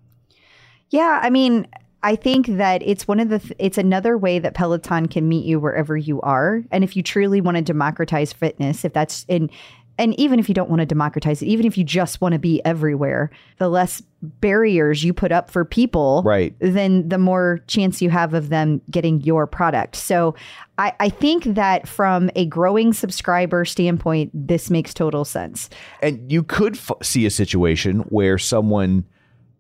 Yeah, 0.90 1.20
I 1.22 1.30
mean, 1.30 1.68
I 2.02 2.16
think 2.16 2.48
that 2.48 2.82
it's 2.84 3.08
one 3.08 3.20
of 3.20 3.30
the 3.30 3.40
th- 3.40 3.54
it's 3.60 3.78
another 3.78 4.18
way 4.18 4.40
that 4.40 4.54
Peloton 4.54 5.08
can 5.08 5.28
meet 5.28 5.46
you 5.46 5.60
wherever 5.60 5.98
you 5.98 6.22
are. 6.22 6.64
And 6.72 6.84
if 6.84 6.96
you 6.96 7.04
truly 7.04 7.42
want 7.42 7.58
to 7.58 7.64
democratize 7.64 8.32
fitness, 8.34 8.86
if 8.86 8.94
that's 8.94 9.26
in 9.28 9.50
and 9.98 10.18
even 10.18 10.40
if 10.40 10.48
you 10.48 10.56
don't 10.56 10.70
want 10.70 10.80
to 10.80 10.86
democratize 10.86 11.42
it, 11.42 11.48
even 11.48 11.66
if 11.66 11.78
you 11.78 11.84
just 11.84 12.22
want 12.22 12.32
to 12.32 12.40
be 12.40 12.64
everywhere, 12.64 13.30
the 13.58 13.68
less 13.68 14.02
barriers 14.22 15.04
you 15.04 15.12
put 15.14 15.34
up 15.34 15.50
for 15.52 15.66
people, 15.66 16.24
Right. 16.26 16.56
then 16.60 17.10
the 17.10 17.18
more 17.18 17.60
chance 17.68 18.02
you 18.02 18.10
have 18.10 18.34
of 18.34 18.48
them 18.48 18.82
getting 18.90 19.20
your 19.20 19.46
product. 19.46 19.98
So 19.98 20.36
I, 20.78 20.94
I 21.02 21.10
think 21.10 21.44
that 21.44 21.86
from 21.86 22.30
a 22.38 22.46
growing 22.46 22.94
subscriber 22.94 23.66
standpoint, 23.66 24.32
this 24.34 24.70
makes 24.70 24.94
total 24.94 25.26
sense. 25.26 25.70
And 26.02 26.32
you 26.32 26.44
could 26.44 26.76
f- 26.78 26.92
see 27.04 27.26
a 27.26 27.30
situation 27.30 28.00
where 28.08 28.38
someone 28.38 29.04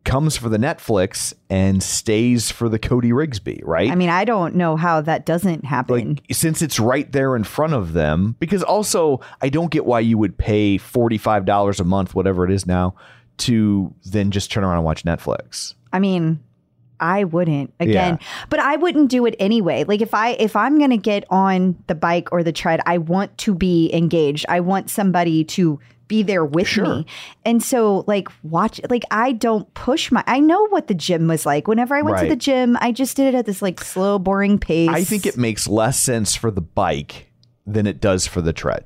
comes 0.05 0.37
for 0.37 0.49
the 0.49 0.57
Netflix 0.57 1.33
and 1.49 1.83
stays 1.83 2.49
for 2.49 2.69
the 2.69 2.79
Cody 2.79 3.11
Rigsby, 3.11 3.61
right? 3.63 3.91
I 3.91 3.95
mean, 3.95 4.09
I 4.09 4.25
don't 4.25 4.55
know 4.55 4.75
how 4.75 5.01
that 5.01 5.25
doesn't 5.25 5.65
happen. 5.65 6.15
like 6.15 6.23
since 6.31 6.61
it's 6.61 6.79
right 6.79 7.11
there 7.11 7.35
in 7.35 7.43
front 7.43 7.73
of 7.73 7.93
them 7.93 8.35
because 8.39 8.63
also 8.63 9.19
i 9.41 9.49
don't 9.49 9.71
get 9.71 9.85
why 9.85 9.99
you 9.99 10.17
would 10.17 10.37
pay 10.37 10.77
$45 10.77 11.79
a 11.79 11.83
month 11.83 12.15
whatever 12.15 12.45
it 12.45 12.51
is 12.51 12.65
now 12.65 12.95
to 13.37 13.93
then 14.05 14.31
just 14.31 14.51
turn 14.51 14.63
around 14.63 14.77
and 14.77 14.85
watch 14.85 15.03
netflix 15.03 15.73
I 15.91 15.99
mean, 15.99 16.39
I 16.99 17.23
wouldn't 17.23 17.73
again, 17.79 18.19
but 18.49 18.59
I 18.59 18.75
wouldn't 18.75 19.09
do 19.09 19.25
it 19.25 19.35
anyway. 19.39 19.85
Like 19.85 20.01
if 20.01 20.13
I 20.13 20.31
if 20.31 20.55
I'm 20.55 20.77
going 20.77 20.91
to 20.91 20.97
get 20.97 21.23
on 21.31 21.81
the 21.87 21.95
bike 21.95 22.29
or 22.31 22.43
the 22.43 22.51
tread, 22.51 22.79
I 22.85 22.97
want 22.99 23.35
to 23.39 23.55
be 23.55 23.89
engaged. 23.93 24.45
I 24.49 24.59
want 24.59 24.89
somebody 24.89 25.43
to 25.45 25.79
be 26.09 26.21
there 26.23 26.43
with 26.43 26.67
Sure. 26.67 26.83
me. 26.97 27.05
And 27.45 27.63
so 27.63 28.03
like 28.05 28.27
watch 28.43 28.81
like 28.89 29.03
I 29.11 29.31
don't 29.31 29.73
push 29.75 30.11
my 30.11 30.21
I 30.27 30.41
know 30.41 30.67
what 30.67 30.87
the 30.87 30.93
gym 30.93 31.29
was 31.29 31.45
like. 31.45 31.69
Whenever 31.69 31.95
I 31.95 32.01
went 32.01 32.17
to 32.19 32.27
the 32.27 32.35
gym, 32.35 32.77
I 32.81 32.91
just 32.91 33.15
did 33.15 33.33
it 33.33 33.37
at 33.37 33.45
this 33.45 33.61
like 33.61 33.81
slow 33.81 34.19
boring 34.19 34.59
pace. 34.59 34.89
i 34.89 35.03
think 35.05 35.25
it 35.25 35.37
makes 35.37 35.67
less 35.69 35.97
sense 35.97 36.35
for 36.35 36.51
the 36.51 36.59
bike 36.61 37.31
than 37.65 37.87
it 37.87 38.01
does 38.01 38.27
for 38.27 38.41
the 38.41 38.51
tread 38.51 38.83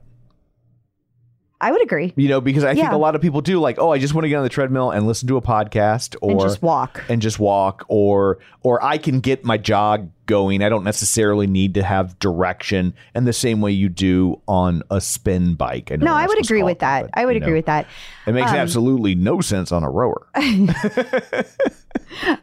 I 1.63 1.71
would 1.71 1.81
agree. 1.81 2.13
you 2.15 2.27
know 2.29 2.41
because 2.41 2.63
i 2.63 2.73
think 2.75 2.91
a 2.91 2.97
lot 2.97 3.15
of 3.15 3.21
people 3.21 3.41
do 3.41 3.59
like 3.59 3.77
oh 3.79 3.91
i 3.91 3.97
just 3.97 4.13
want 4.13 4.25
to 4.25 4.29
get 4.29 4.35
on 4.37 4.43
the 4.43 4.49
treadmill 4.49 4.91
and 4.91 5.07
listen 5.07 5.27
to 5.29 5.37
a 5.37 5.41
podcast 5.41 6.15
or 6.21 6.31
And 6.31 6.39
just 6.41 6.61
walk. 6.61 7.03
and 7.09 7.21
just 7.21 7.39
walk 7.39 7.85
or 7.87 8.39
or 8.61 8.83
i 8.83 8.97
can 8.97 9.19
get 9.21 9.43
my 9.45 9.57
jog 9.57 10.09
going 10.25 10.61
i 10.63 10.69
don't 10.69 10.83
necessarily 10.83 11.47
need 11.47 11.73
to 11.75 11.83
have 11.83 12.17
direction 12.19 12.93
in 13.15 13.25
the 13.25 13.33
same 13.33 13.59
way 13.61 13.71
you 13.71 13.89
do 13.89 14.39
on 14.47 14.81
a 14.91 14.99
spin 15.01 15.55
bike 15.55 15.91
I 15.91 15.95
know 15.97 16.05
No, 16.05 16.13
I 16.13 16.27
would 16.27 16.39
agree 16.39 16.63
with 16.63 16.77
it 16.77 16.79
that. 16.79 17.09
I 17.13 17.25
would 17.25 17.35
agree 17.35 17.49
know. 17.51 17.55
with 17.57 17.65
that. 17.65 17.87
It 18.27 18.33
makes 18.33 18.51
um, 18.51 18.55
absolutely 18.57 19.15
no 19.15 19.41
sense 19.41 19.71
on 19.71 19.83
a 19.83 19.89
rower. 19.89 20.27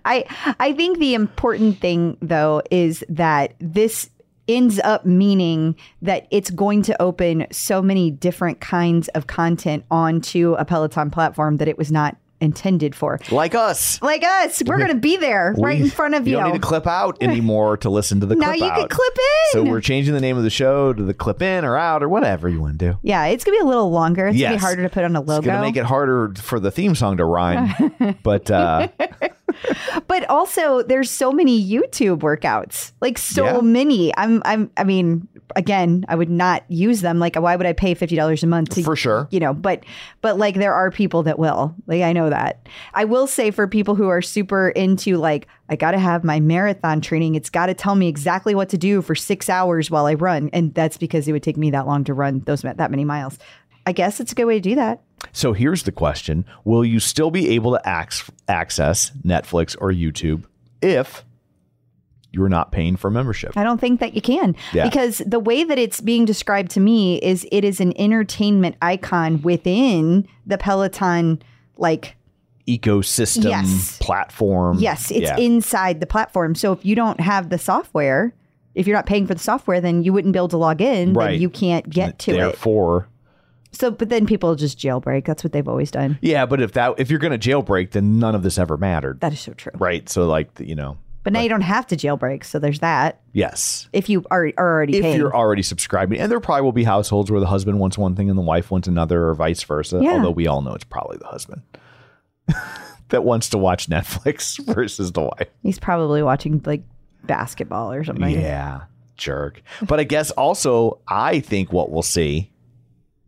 I 0.05 0.25
I 0.59 0.73
think 0.73 0.99
the 0.99 1.15
important 1.15 1.79
thing 1.81 2.17
though 2.21 2.63
is 2.71 3.05
that 3.09 3.55
this 3.61 4.11
ends 4.57 4.81
up 4.85 5.05
meaning 5.07 5.77
that 6.03 6.27
it's 6.31 6.51
going 6.51 6.83
to 6.83 7.01
open 7.03 7.47
so 7.53 7.81
many 7.81 8.11
different 8.11 8.61
kinds 8.61 9.09
of 9.09 9.27
content 9.27 9.85
onto 9.91 10.55
a 10.59 10.65
Peloton 10.65 11.11
platform 11.11 11.57
that 11.59 11.69
it 11.69 11.79
was 11.79 11.91
not 11.93 12.17
intended 12.43 12.95
for. 12.95 13.21
like 13.31 13.55
us. 13.55 14.01
Like 14.01 14.25
us, 14.25 14.63
we're 14.65 14.79
going 14.79 14.89
to 14.89 14.95
be 14.95 15.19
there 15.19 15.55
right 15.59 15.77
We- 15.79 15.85
in 15.85 15.91
front 15.91 16.15
of 16.15 16.27
you. 16.27 16.37
You 16.37 16.43
don't 16.43 16.53
need 16.53 16.63
to 16.63 16.67
clip 16.67 16.87
out 16.87 17.19
anymore 17.23 17.77
to 17.79 17.91
listen 17.91 18.19
to 18.21 18.27
the 18.27 18.35
now 18.35 18.47
clip 18.47 18.61
you 18.61 18.65
out. 18.65 18.79
can 18.79 18.89
clip 18.89 19.15
in. 19.19 19.51
So 19.53 19.63
we're 19.71 19.83
changing 19.83 20.15
the 20.15 20.23
name 20.23 20.39
of 20.39 20.43
the 20.43 20.49
show 20.49 20.95
to 20.95 21.03
the 21.03 21.13
clip 21.13 21.43
in 21.43 21.67
or 21.67 21.77
out 21.77 22.03
or 22.03 22.09
whatever 22.09 22.49
you 22.49 22.59
want 22.59 22.79
to 22.79 22.93
do. 22.93 22.99
yeah, 23.03 23.27
it's 23.27 23.45
going 23.45 23.59
to 23.59 23.63
be 23.63 23.67
a 23.67 23.69
little 23.69 23.91
longer. 23.91 24.29
It's 24.29 24.39
going 24.39 24.53
to 24.53 24.57
be 24.57 24.61
harder 24.61 24.83
to 24.85 24.89
put 24.89 25.05
on 25.05 25.15
a 25.17 25.21
logo. 25.21 25.37
It's 25.41 25.47
going 25.47 25.57
to 25.59 25.63
make 25.63 25.77
it 25.77 25.85
harder 25.85 26.33
for 26.37 26.59
the 26.59 26.71
theme 26.71 26.95
song 26.95 27.19
to 27.19 27.27
rhyme. 27.27 28.17
but 28.23 28.51
uh, 28.51 28.89
but 30.07 30.29
also 30.31 30.83
there's 30.83 31.11
so 31.11 31.33
many 31.33 31.63
YouTube 31.63 32.19
workouts. 32.21 32.93
Like 33.01 33.19
so 33.19 33.45
Yeah. 33.45 33.61
many. 33.61 34.17
I'm 34.17 34.43
I'm 34.45 34.71
I 34.77 34.85
mean, 34.85 35.29
again, 35.57 36.05
I 36.09 36.15
would 36.17 36.31
not 36.31 36.65
use 36.69 37.01
them. 37.01 37.19
Like 37.19 37.37
why 37.37 37.57
would 37.57 37.67
I 37.67 37.73
pay 37.73 37.95
$50 37.95 38.43
a 38.43 38.47
month 38.47 38.71
to 38.71 38.83
For 38.83 38.97
sure. 38.97 39.29
You 39.31 39.41
know, 39.41 39.53
but 39.55 39.85
but 40.21 40.39
like 40.39 40.55
there 40.57 40.75
are 40.75 40.91
people 40.91 41.23
that 41.25 41.39
will. 41.39 41.75
Like 41.87 42.03
I 42.03 42.13
know 42.13 42.31
that. 42.31 42.69
I 42.95 43.05
will 43.05 43.27
say 43.27 43.51
for 43.51 43.67
people 43.69 43.95
who 43.95 44.09
are 44.09 44.23
super 44.23 44.71
into 44.71 45.17
like 45.17 45.47
I 45.69 45.77
got 45.77 45.93
to 45.93 45.99
have 45.99 46.25
my 46.25 46.41
marathon 46.41 47.01
training. 47.01 47.37
It's 47.37 47.51
got 47.51 47.67
to 47.67 47.75
tell 47.75 47.95
me 47.95 48.09
exactly 48.09 48.55
what 48.55 48.69
to 48.71 48.79
do 48.79 49.03
for 49.03 49.15
6 49.15 49.49
hours 49.49 49.91
while 49.91 50.07
I 50.07 50.15
run 50.15 50.51
and 50.53 50.75
that's 50.75 50.97
because 50.97 51.29
it 51.29 51.33
would 51.33 51.43
take 51.43 51.57
me 51.57 51.71
that 51.71 51.87
long 51.87 52.05
to 52.05 52.15
run 52.15 52.41
those 52.41 52.63
that 52.63 52.91
many 52.91 53.05
miles. 53.05 53.39
I 53.87 53.93
guess 53.93 54.21
it's 54.21 54.33
a 54.33 54.35
good 54.35 54.45
way 54.45 54.55
to 54.55 54.61
do 54.61 54.75
that. 54.75 55.03
So 55.33 55.53
here's 55.53 55.83
the 55.85 55.93
question 55.93 56.45
Will 56.65 56.85
you 56.85 57.01
still 57.01 57.31
be 57.31 57.51
able 57.51 57.73
to 57.73 57.81
ac- 57.87 58.33
access 58.49 59.11
Netflix 59.25 59.77
or 59.81 59.91
YouTube 59.93 60.45
if 60.83 61.25
you're 62.33 62.49
not 62.49 62.71
paying 62.73 62.97
for 62.97 63.11
membership? 63.11 63.57
I 63.57 63.65
don't 63.65 63.81
think 63.81 64.01
that 64.01 64.15
you 64.15 64.21
can 64.23 64.55
Yeah. 64.73 64.85
because 64.89 65.21
the 65.27 65.41
way 65.41 65.65
that 65.65 65.79
it's 65.79 66.01
being 66.01 66.25
described 66.25 66.71
to 66.73 66.81
me 66.81 67.17
is 67.19 67.47
it 67.51 67.65
is 67.65 67.81
an 67.81 67.93
entertainment 68.01 68.77
icon 68.81 69.43
within 69.43 70.27
the 70.47 70.57
Peloton 70.59 71.43
like 71.77 72.17
Ecosystem 72.69 73.45
Yes. 73.51 73.99
platform. 74.01 74.79
yes, 74.79 75.11
it's 75.11 75.23
Yeah. 75.23 75.37
inside 75.39 75.99
the 76.01 76.07
platform. 76.07 76.55
So 76.55 76.73
if 76.73 76.85
you 76.85 76.95
don't 76.95 77.19
have 77.21 77.49
the 77.49 77.59
software, 77.59 78.33
if 78.77 78.87
you're 78.87 78.95
not 78.97 79.07
paying 79.07 79.27
for 79.27 79.35
the 79.35 79.41
software, 79.41 79.81
then 79.81 80.05
you 80.05 80.13
wouldn't 80.13 80.33
be 80.33 80.39
able 80.39 80.49
to 80.49 80.57
log 80.57 80.81
in. 80.81 81.13
Right. 81.15 81.33
Then 81.33 81.41
you 81.41 81.51
can't 81.51 81.89
get 81.91 82.21
to 82.21 82.31
it. 82.33 82.37
Therefore, 82.37 83.09
So 83.81 83.91
but 83.91 84.09
then 84.11 84.27
people 84.27 84.55
just 84.57 84.79
jailbreak. 84.79 85.25
That's 85.25 85.43
what 85.43 85.53
they've 85.53 85.67
always 85.67 85.91
done. 85.91 86.19
Yeah, 86.21 86.47
but 86.47 86.61
if 86.61 86.73
that 86.73 86.95
if 86.99 87.11
you're 87.11 87.19
going 87.19 87.39
to 87.39 87.51
jailbreak, 87.51 87.91
then 87.93 88.19
none 88.19 88.35
of 88.35 88.43
this 88.43 88.59
ever 88.59 88.77
mattered, 88.77 89.21
That 89.21 89.33
is 89.33 89.41
so 89.41 89.53
true. 89.55 89.73
right? 89.79 90.09
So 90.09 90.27
like 90.27 90.51
you 90.61 90.75
know, 90.75 90.99
But 91.23 91.33
now 91.33 91.41
you 91.41 91.49
don't 91.49 91.61
have 91.63 91.87
to 91.89 91.97
jailbreak. 91.97 92.45
So 92.45 92.59
there's 92.59 92.81
that. 92.81 93.21
yes. 93.33 93.89
If 93.93 94.09
you 94.09 94.25
are, 94.31 94.51
are 94.59 94.75
already 94.75 94.97
If 94.99 95.03
paying. 95.03 95.17
you're 95.17 95.35
already 95.35 95.63
subscribing, 95.63 96.21
and 96.21 96.31
there 96.31 96.41
probably 96.41 96.63
will 96.63 96.73
be 96.73 96.85
households 96.85 97.31
where 97.31 97.41
the 97.41 97.47
husband 97.47 97.79
wants 97.81 97.97
one 97.99 98.15
thing 98.17 98.29
and 98.29 98.39
the 98.39 98.43
wife 98.43 98.71
wants 98.71 98.87
another, 98.89 99.29
or 99.29 99.35
vice 99.35 99.63
versa. 99.63 99.99
Yeah. 100.03 100.13
Although 100.13 100.31
we 100.33 100.47
all 100.47 100.61
know 100.63 100.75
it's 100.75 100.85
probably 100.85 101.17
the 101.19 101.27
husband 101.27 101.63
that 103.09 103.25
wants 103.25 103.49
to 103.51 103.59
watch 103.59 103.89
Netflix 103.89 104.59
versus 104.75 105.13
the 105.13 105.23
wife. 105.23 105.49
He's 105.63 105.79
probably 105.79 106.23
watching 106.23 106.63
like 106.65 106.83
basketball 107.25 107.93
or 107.93 108.05
something. 108.05 108.29
Yeah, 108.41 108.83
jerk. 109.17 109.63
But 109.83 110.01
I 110.01 110.05
guess 110.05 110.31
also, 110.33 111.01
I 111.09 111.41
think 111.41 111.73
what 111.73 111.91
we'll 111.91 112.03
see 112.03 112.51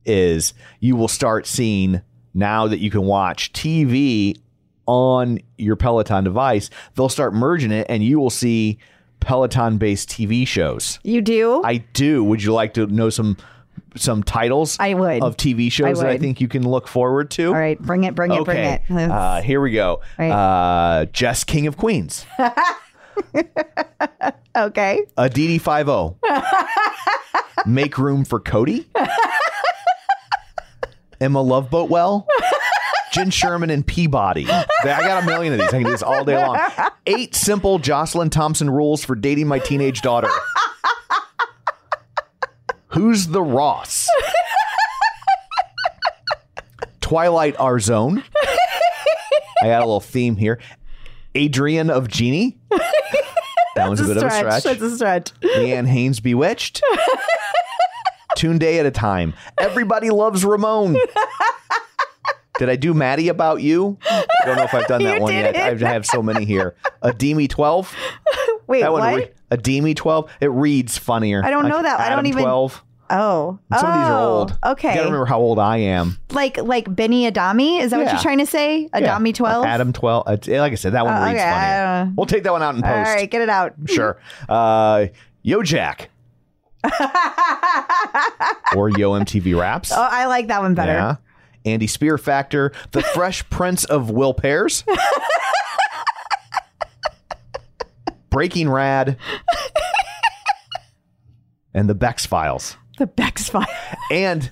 is 0.04 0.54
you 0.80 0.96
will 0.96 1.08
start 1.08 1.46
seeing 1.46 2.02
now 2.34 2.66
that 2.66 2.78
you 2.78 2.90
can 2.90 3.02
watch 3.02 3.52
TV 3.52 4.36
on 4.86 5.38
your 5.58 5.76
Peloton 5.76 6.24
device, 6.24 6.70
they'll 6.94 7.08
start 7.08 7.34
merging 7.34 7.70
it 7.70 7.86
and 7.88 8.02
you 8.02 8.18
will 8.18 8.30
see 8.30 8.78
Peloton 9.20 9.78
based 9.78 10.08
TV 10.08 10.46
shows. 10.46 10.98
You 11.02 11.20
do? 11.20 11.62
I 11.64 11.78
do. 11.92 12.24
Would 12.24 12.42
you 12.42 12.52
like 12.52 12.74
to 12.74 12.86
know 12.86 13.10
some 13.10 13.36
some 13.96 14.22
titles 14.22 14.76
I 14.80 14.94
would. 14.94 15.22
of 15.22 15.36
TV 15.36 15.70
shows 15.70 16.00
that 16.00 16.08
I 16.08 16.18
think 16.18 16.40
you 16.40 16.48
can 16.48 16.66
look 16.66 16.88
forward 16.88 17.30
to? 17.32 17.48
All 17.48 17.54
right, 17.54 17.80
bring 17.80 18.04
it, 18.04 18.14
bring 18.14 18.32
it, 18.32 18.44
bring 18.44 18.58
it. 18.58 18.82
Uh, 18.90 19.42
here 19.42 19.60
we 19.60 19.72
go. 19.72 20.00
Right. 20.18 20.30
Uh, 20.30 21.04
Jess 21.06 21.44
King 21.44 21.66
of 21.66 21.76
Queens. 21.76 22.24
okay. 24.56 25.04
Five 25.58 25.88
O. 25.88 26.16
Make 27.66 27.98
room 27.98 28.24
for 28.24 28.40
Cody. 28.40 28.88
Emma 31.22 31.40
Loveboat 31.40 31.88
Well. 31.88 32.26
Jenn 33.12 33.30
Sherman 33.30 33.70
and 33.70 33.86
Peabody. 33.86 34.46
I 34.50 34.64
got 34.82 35.22
a 35.22 35.26
million 35.26 35.52
of 35.52 35.58
these. 35.60 35.68
I 35.68 35.72
can 35.72 35.82
do 35.84 35.90
this 35.90 36.02
all 36.02 36.24
day 36.24 36.36
long. 36.36 36.58
Eight 37.06 37.34
simple 37.34 37.78
Jocelyn 37.78 38.30
Thompson 38.30 38.70
rules 38.70 39.04
for 39.04 39.14
dating 39.14 39.48
my 39.48 39.58
teenage 39.58 40.00
daughter. 40.00 40.28
Who's 42.88 43.26
the 43.28 43.42
Ross? 43.42 44.08
Twilight 47.00 47.54
Our 47.58 47.78
Zone. 47.78 48.24
I 49.62 49.66
got 49.66 49.78
a 49.78 49.84
little 49.84 50.00
theme 50.00 50.36
here. 50.36 50.58
Adrian 51.34 51.90
of 51.90 52.08
Genie. 52.08 52.58
That 53.74 53.88
one's 53.88 54.00
a 54.00 54.04
bit 54.04 54.16
of 54.16 54.24
a 54.24 54.30
stretch. 54.30 54.62
That's 54.64 54.80
a 54.82 54.96
stretch. 54.96 55.32
Leanne 55.40 55.86
Haynes 55.86 56.20
Bewitched. 56.20 56.82
Tune 58.42 58.58
Day 58.58 58.80
at 58.80 58.86
a 58.86 58.90
time. 58.90 59.34
Everybody 59.56 60.10
loves 60.10 60.44
Ramon. 60.44 60.96
Did 62.58 62.68
I 62.68 62.74
do 62.74 62.92
Maddie 62.92 63.28
about 63.28 63.62
you? 63.62 63.98
I 64.10 64.24
don't 64.44 64.56
know 64.56 64.64
if 64.64 64.74
I've 64.74 64.88
done 64.88 65.00
that 65.04 65.14
You 65.18 65.22
one 65.22 65.32
yet. 65.32 65.54
didn't. 65.54 65.84
I 65.84 65.92
have 65.92 66.04
so 66.04 66.24
many 66.24 66.44
here. 66.44 66.74
A 67.02 67.12
Demi 67.12 67.46
12. 67.46 67.94
Wait, 68.66 68.80
That 68.80 68.90
one. 68.90 69.00
what? 69.00 69.14
Re- 69.14 69.30
a 69.52 69.56
Demi 69.56 69.94
12. 69.94 70.28
It 70.40 70.46
reads 70.50 70.98
funnier. 70.98 71.40
I 71.44 71.50
don't 71.50 71.68
know 71.68 71.76
Like 71.76 71.84
that. 71.84 72.00
I 72.00 72.08
don't 72.16 72.26
even- 72.26 72.42
12. 72.42 72.82
oh, 73.10 73.58
Some 73.78 73.88
of 73.88 73.94
these 73.94 74.08
are 74.08 74.18
Oh, 74.20 74.24
old. 74.24 74.50
You 74.50 74.70
Okay, 74.72 74.88
gotta 74.88 75.04
remember 75.04 75.26
how 75.26 75.38
old 75.38 75.60
I 75.60 75.76
am. 75.76 76.18
like 76.32 76.56
like 76.58 76.92
Benny 76.92 77.28
Adami. 77.28 77.78
Is 77.78 77.92
that 77.92 78.00
what 78.00 78.10
you're 78.12 78.20
trying 78.22 78.38
to 78.38 78.46
say? 78.46 78.88
Adami 78.92 79.30
Yeah. 79.30 79.34
twelve. 79.36 79.64
Adam 79.66 79.92
12. 79.92 80.24
Uh, 80.26 80.36
like 80.60 80.72
I 80.72 80.74
said, 80.74 80.94
that 80.94 81.04
one 81.04 81.14
Oh, 81.14 81.24
reads 81.26 81.38
okay, 81.40 81.48
funnier. 81.48 82.12
We'll 82.16 82.26
take 82.26 82.42
that 82.42 82.52
one 82.52 82.62
out 82.64 82.74
in 82.74 82.82
post. 82.82 82.92
All 83.08 83.14
right, 83.14 83.30
get 83.30 83.40
it 83.40 83.48
out. 83.48 83.74
Sure. 83.86 84.18
Uh, 84.48 85.06
Yo 85.44 85.62
Jack. 85.62 86.10
or 88.76 88.88
Yo 88.90 89.12
MTV 89.12 89.58
Raps. 89.58 89.92
Oh, 89.92 90.00
I 90.00 90.26
like 90.26 90.48
that 90.48 90.60
one 90.60 90.74
better. 90.74 90.92
Yeah. 90.92 91.16
Andy 91.64 91.86
Speer 91.86 92.18
Factor, 92.18 92.72
The 92.90 93.02
Fresh 93.02 93.46
Prince 93.50 93.84
of 93.84 94.10
Will 94.10 94.34
Pears, 94.34 94.84
Breaking 98.30 98.68
Rad, 98.68 99.16
and 101.72 101.88
The 101.88 101.94
Bex 101.94 102.26
Files. 102.26 102.76
The 102.98 103.06
Bex 103.06 103.48
file. 103.48 103.66
And 104.10 104.50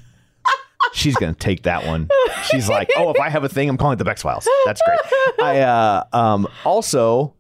she's 0.93 1.17
going 1.17 1.35
to 1.35 1.39
take 1.39 1.65
that 1.65 1.87
one. 1.87 2.09
She's 2.45 2.69
like, 2.69 2.89
oh, 2.97 3.11
if 3.11 3.21
I 3.21 3.29
have 3.29 3.45
a 3.45 3.49
thing, 3.49 3.69
I'm 3.69 3.77
calling 3.77 3.95
it 3.95 3.99
The 3.99 4.05
Bex 4.05 4.23
Files. 4.23 4.49
That's 4.65 4.81
great. 4.87 5.01
I 5.43 5.61
uh, 5.61 6.05
um, 6.13 6.49
also, 6.65 7.35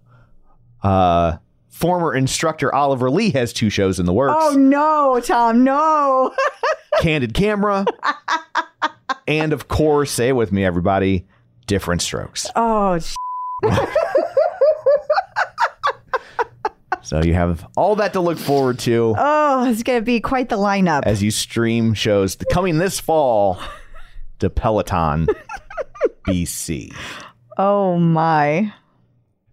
uh, 0.82 1.36
former 1.80 2.14
instructor 2.14 2.72
Oliver 2.74 3.10
Lee 3.10 3.30
has 3.30 3.52
two 3.52 3.70
shows 3.70 3.98
in 3.98 4.06
the 4.06 4.12
works. 4.12 4.34
Oh 4.38 4.54
no, 4.56 5.20
Tom, 5.24 5.64
no. 5.64 6.34
Candid 7.00 7.32
Camera, 7.34 7.86
and 9.26 9.52
of 9.52 9.68
course, 9.68 10.10
say 10.10 10.28
it 10.28 10.32
with 10.32 10.52
me, 10.52 10.64
everybody, 10.64 11.26
Different 11.66 12.02
Strokes. 12.02 12.46
oh, 12.54 12.98
sh- 12.98 13.14
So 17.02 17.22
you 17.22 17.34
have 17.34 17.66
all 17.76 17.96
that 17.96 18.12
to 18.12 18.20
look 18.20 18.38
forward 18.38 18.78
to 18.80 19.14
oh, 19.18 19.68
it's 19.68 19.82
gonna 19.82 20.00
be 20.02 20.20
quite 20.20 20.48
the 20.48 20.56
lineup. 20.56 21.02
as 21.06 21.20
you 21.22 21.30
stream 21.32 21.92
shows 21.94 22.36
coming 22.52 22.78
this 22.78 23.00
fall 23.00 23.58
to 24.38 24.48
Peloton, 24.50 25.26
BC. 26.26 26.94
Oh 27.58 27.98
my. 27.98 28.72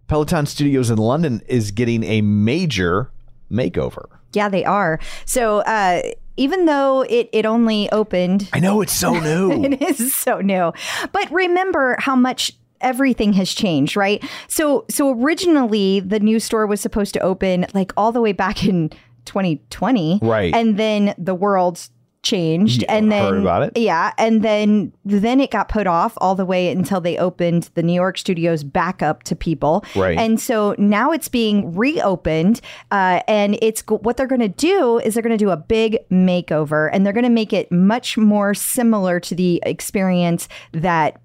Peloton 0.08 0.46
Studios 0.46 0.90
in 0.90 0.98
London 0.98 1.42
is 1.46 1.70
getting 1.70 2.02
a 2.02 2.22
major 2.22 3.10
makeover. 3.50 4.06
Yeah, 4.32 4.48
they 4.48 4.64
are. 4.64 4.98
So 5.24 5.58
uh, 5.60 6.02
even 6.36 6.64
though 6.66 7.02
it 7.02 7.28
it 7.32 7.46
only 7.46 7.90
opened 7.92 8.48
I 8.52 8.60
know 8.60 8.80
it's 8.80 8.92
so 8.92 9.18
new. 9.18 9.52
It 9.64 9.82
is 9.82 10.14
so 10.14 10.40
new. 10.40 10.72
But 11.12 11.30
remember 11.30 11.96
how 11.98 12.16
much 12.16 12.52
everything 12.80 13.32
has 13.34 13.52
changed, 13.52 13.96
right? 13.96 14.24
So 14.48 14.86
so 14.88 15.10
originally 15.20 16.00
the 16.00 16.20
new 16.20 16.40
store 16.40 16.66
was 16.66 16.80
supposed 16.80 17.12
to 17.14 17.20
open 17.20 17.66
like 17.74 17.92
all 17.96 18.12
the 18.12 18.20
way 18.20 18.32
back 18.32 18.64
in 18.64 18.90
2020. 19.26 20.20
Right. 20.22 20.54
And 20.54 20.78
then 20.78 21.14
the 21.18 21.34
world 21.34 21.88
changed 22.22 22.82
Yeah, 22.82 22.94
and 22.96 23.12
then 23.12 23.22
heard 23.22 23.40
about 23.40 23.62
it. 23.62 23.72
yeah 23.76 24.12
and 24.18 24.42
then 24.42 24.92
then 25.04 25.40
it 25.40 25.50
got 25.52 25.68
put 25.68 25.86
off 25.86 26.14
all 26.18 26.34
the 26.34 26.44
way 26.44 26.70
until 26.70 27.00
they 27.00 27.16
opened 27.16 27.70
the 27.74 27.82
new 27.82 27.92
york 27.92 28.18
studios 28.18 28.64
back 28.64 29.02
up 29.02 29.22
to 29.24 29.36
people 29.36 29.84
Right. 29.94 30.18
and 30.18 30.40
so 30.40 30.74
now 30.78 31.12
it's 31.12 31.28
being 31.28 31.74
reopened 31.76 32.60
uh, 32.90 33.20
and 33.28 33.56
it's 33.62 33.82
what 33.86 34.16
they're 34.16 34.26
going 34.26 34.40
to 34.40 34.48
do 34.48 34.98
is 34.98 35.14
they're 35.14 35.22
going 35.22 35.38
to 35.38 35.42
do 35.42 35.50
a 35.50 35.56
big 35.56 35.98
makeover 36.10 36.90
and 36.92 37.06
they're 37.06 37.12
going 37.12 37.22
to 37.24 37.30
make 37.30 37.52
it 37.52 37.70
much 37.70 38.18
more 38.18 38.52
similar 38.52 39.20
to 39.20 39.34
the 39.34 39.62
experience 39.64 40.48
that 40.72 41.20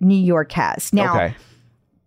new 0.00 0.14
york 0.14 0.52
has 0.52 0.92
now 0.92 1.14
okay. 1.16 1.34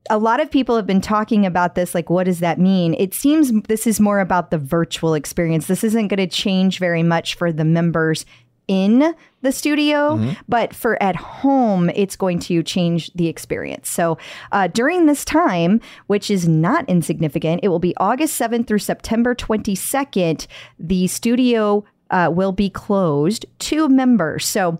A 0.09 0.17
lot 0.17 0.39
of 0.39 0.49
people 0.49 0.75
have 0.75 0.87
been 0.87 1.01
talking 1.01 1.45
about 1.45 1.75
this 1.75 1.93
like 1.93 2.09
what 2.09 2.25
does 2.25 2.39
that 2.39 2.59
mean? 2.59 2.95
It 2.95 3.13
seems 3.13 3.51
this 3.67 3.85
is 3.85 3.99
more 3.99 4.19
about 4.19 4.51
the 4.51 4.57
virtual 4.57 5.13
experience. 5.13 5.67
This 5.67 5.83
isn't 5.83 6.07
going 6.07 6.17
to 6.17 6.27
change 6.27 6.79
very 6.79 7.03
much 7.03 7.35
for 7.35 7.51
the 7.51 7.65
members 7.65 8.25
in 8.67 9.15
the 9.41 9.51
studio 9.51 10.15
but 10.47 10.75
for 10.75 11.01
at 11.01 11.15
home 11.15 11.89
it's 11.89 12.15
going 12.15 12.37
to 12.37 12.61
change 12.61 13.11
the 13.13 13.27
experience. 13.27 13.89
So 13.89 14.17
uh, 14.51 14.67
during 14.67 15.05
this 15.05 15.25
time 15.25 15.81
which 16.07 16.29
is 16.29 16.47
not 16.47 16.87
insignificant 16.87 17.61
it 17.63 17.69
will 17.69 17.79
be 17.79 17.97
august 17.97 18.39
7th 18.39 18.67
through 18.67 18.79
september 18.79 19.33
22nd 19.33 20.45
the 20.77 21.07
studio 21.07 21.83
uh, 22.11 22.29
will 22.31 22.51
be 22.51 22.69
closed 22.69 23.45
to 23.59 23.89
members. 23.89 24.45
So 24.45 24.79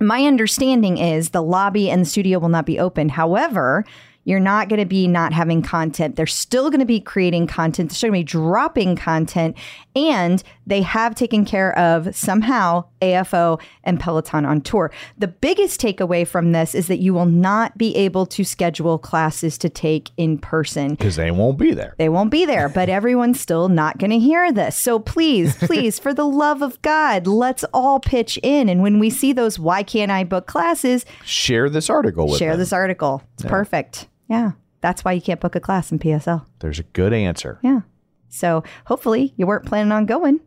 my 0.00 0.24
understanding 0.24 0.98
is 0.98 1.30
the 1.30 1.42
lobby 1.42 1.90
and 1.90 2.02
the 2.02 2.06
studio 2.06 2.38
will 2.38 2.48
not 2.48 2.66
be 2.66 2.78
open. 2.78 3.10
However, 3.10 3.84
you're 4.24 4.40
not 4.40 4.68
going 4.68 4.80
to 4.80 4.86
be 4.86 5.08
not 5.08 5.32
having 5.32 5.62
content. 5.62 6.16
They're 6.16 6.26
still 6.26 6.70
going 6.70 6.80
to 6.80 6.86
be 6.86 7.00
creating 7.00 7.46
content. 7.46 7.90
They're 7.90 7.96
still 7.96 8.10
going 8.10 8.20
to 8.20 8.26
be 8.26 8.38
dropping 8.40 8.96
content. 8.96 9.56
And 9.96 10.42
they 10.66 10.82
have 10.82 11.14
taken 11.14 11.44
care 11.44 11.76
of 11.78 12.14
somehow 12.14 12.84
AFO 13.00 13.60
and 13.84 13.98
Peloton 13.98 14.44
on 14.44 14.60
tour. 14.60 14.90
The 15.18 15.28
biggest 15.28 15.80
takeaway 15.80 16.26
from 16.26 16.52
this 16.52 16.74
is 16.74 16.86
that 16.88 16.98
you 16.98 17.14
will 17.14 17.26
not 17.26 17.76
be 17.78 17.94
able 17.96 18.26
to 18.26 18.44
schedule 18.44 18.98
classes 18.98 19.58
to 19.58 19.68
take 19.68 20.10
in 20.16 20.38
person. 20.38 20.90
Because 20.90 21.16
they 21.16 21.30
won't 21.30 21.58
be 21.58 21.72
there. 21.72 21.94
They 21.98 22.08
won't 22.08 22.30
be 22.30 22.44
there, 22.44 22.68
but 22.68 22.88
everyone's 22.88 23.40
still 23.40 23.68
not 23.68 23.98
going 23.98 24.10
to 24.10 24.18
hear 24.18 24.52
this. 24.52 24.76
So 24.76 24.98
please, 24.98 25.56
please, 25.58 25.98
for 25.98 26.12
the 26.14 26.26
love 26.26 26.62
of 26.62 26.80
God, 26.82 27.26
let's 27.26 27.64
all 27.72 28.00
pitch 28.00 28.38
in. 28.42 28.68
And 28.68 28.82
when 28.82 28.98
we 28.98 29.10
see 29.10 29.32
those, 29.32 29.58
why 29.58 29.82
can't 29.82 30.10
I 30.10 30.24
book 30.24 30.46
classes? 30.46 31.04
Share 31.24 31.68
this 31.70 31.90
article 31.90 32.28
with 32.28 32.38
Share 32.38 32.52
them. 32.52 32.60
this 32.60 32.72
article. 32.72 33.22
It's 33.34 33.44
perfect. 33.44 34.08
Yeah. 34.28 34.52
That's 34.80 35.04
why 35.04 35.12
you 35.12 35.20
can't 35.20 35.40
book 35.40 35.54
a 35.54 35.60
class 35.60 35.92
in 35.92 35.98
PSL. 35.98 36.46
There's 36.60 36.78
a 36.78 36.84
good 36.84 37.12
answer. 37.12 37.58
Yeah. 37.62 37.80
So 38.28 38.64
hopefully 38.86 39.34
you 39.36 39.46
weren't 39.46 39.66
planning 39.66 39.92
on 39.92 40.06
going 40.06 40.40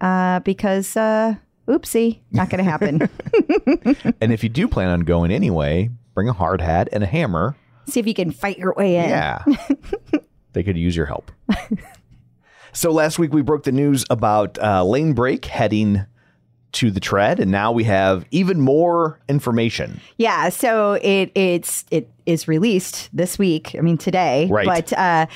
uh, 0.00 0.40
because, 0.40 0.96
uh, 0.96 1.34
oopsie, 1.68 2.20
not 2.32 2.50
going 2.50 2.64
to 2.64 2.70
happen. 2.70 3.08
And 4.20 4.32
if 4.32 4.42
you 4.42 4.48
do 4.48 4.66
plan 4.68 4.88
on 4.88 5.00
going 5.00 5.30
anyway, 5.30 5.90
bring 6.14 6.28
a 6.28 6.32
hard 6.32 6.60
hat 6.60 6.88
and 6.92 7.04
a 7.04 7.06
hammer. 7.06 7.54
see 7.86 8.00
if 8.00 8.06
you 8.06 8.14
can 8.14 8.30
fight 8.30 8.58
your 8.58 8.74
way 8.76 8.96
in. 8.96 9.08
Yeah. 9.08 9.44
they 10.52 10.62
could 10.62 10.76
use 10.76 10.96
your 10.96 11.06
help. 11.06 11.30
so 12.72 12.90
last 12.90 13.18
week 13.18 13.32
we 13.32 13.42
broke 13.42 13.62
the 13.64 13.72
news 13.72 14.04
about 14.10 14.58
uh, 14.58 14.82
Lanebreak 14.82 15.44
heading 15.44 16.04
to 16.72 16.90
the 16.90 17.00
tread, 17.00 17.40
and 17.40 17.50
now 17.50 17.72
we 17.72 17.84
have 17.84 18.26
even 18.30 18.60
more 18.60 19.20
information. 19.28 20.00
Yeah, 20.18 20.48
so 20.50 20.94
it 20.94 21.30
it's 21.34 21.84
it 21.90 22.10
is 22.26 22.46
released 22.46 23.08
this 23.12 23.38
week. 23.38 23.74
I 23.76 23.80
mean 23.80 23.96
today. 23.96 24.48
Right. 24.50 24.66
But 24.66 24.92
uh 24.92 25.26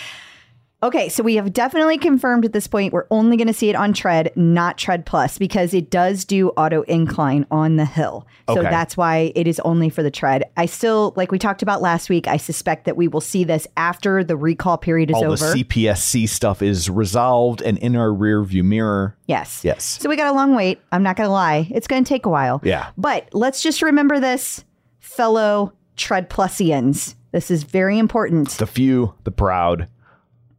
Okay, 0.82 1.08
so 1.08 1.22
we 1.22 1.36
have 1.36 1.52
definitely 1.52 1.96
confirmed 1.96 2.44
at 2.44 2.52
this 2.52 2.66
point 2.66 2.92
we're 2.92 3.06
only 3.10 3.36
going 3.36 3.46
to 3.46 3.52
see 3.54 3.68
it 3.70 3.76
on 3.76 3.92
tread, 3.92 4.32
not 4.34 4.76
tread 4.78 5.06
plus, 5.06 5.38
because 5.38 5.74
it 5.74 5.90
does 5.90 6.24
do 6.24 6.48
auto 6.50 6.82
incline 6.82 7.46
on 7.52 7.76
the 7.76 7.84
hill. 7.84 8.26
So 8.48 8.58
Okay. 8.58 8.68
that's 8.70 8.96
why 8.96 9.30
it 9.36 9.46
is 9.46 9.60
only 9.60 9.88
for 9.90 10.02
the 10.02 10.10
tread. 10.10 10.42
I 10.56 10.66
still, 10.66 11.12
like 11.14 11.30
we 11.30 11.38
talked 11.38 11.62
about 11.62 11.82
last 11.82 12.10
week, 12.10 12.26
I 12.26 12.36
suspect 12.36 12.84
that 12.86 12.96
we 12.96 13.06
will 13.06 13.20
see 13.20 13.44
this 13.44 13.68
after 13.76 14.24
the 14.24 14.36
recall 14.36 14.76
period 14.76 15.10
is 15.10 15.16
All 15.16 15.24
over. 15.32 15.36
the 15.52 15.62
CPSC 15.64 16.28
stuff 16.28 16.62
is 16.62 16.90
resolved 16.90 17.62
and 17.62 17.78
in 17.78 17.94
our 17.94 18.12
rear 18.12 18.42
view 18.42 18.64
mirror. 18.64 19.16
yes. 19.28 19.60
Yes. 19.64 19.84
So 20.02 20.08
we 20.08 20.16
got 20.16 20.26
a 20.26 20.32
long 20.36 20.56
wait. 20.56 20.80
I'm 20.90 21.04
not 21.04 21.14
going 21.16 21.28
to 21.28 21.32
lie. 21.32 21.68
It's 21.70 21.86
going 21.86 22.02
to 22.02 22.08
take 22.08 22.26
a 22.26 22.30
while. 22.30 22.60
Yeah. 22.64 22.90
But 22.98 23.28
let's 23.32 23.62
just 23.62 23.82
remember 23.82 24.18
this, 24.18 24.64
fellow 24.98 25.72
tread 25.96 26.28
plusians. 26.28 27.14
This 27.30 27.50
is 27.50 27.62
very 27.62 27.98
important. 27.98 28.50
The 28.50 28.66
few, 28.66 29.14
the 29.24 29.30
proud, 29.30 29.88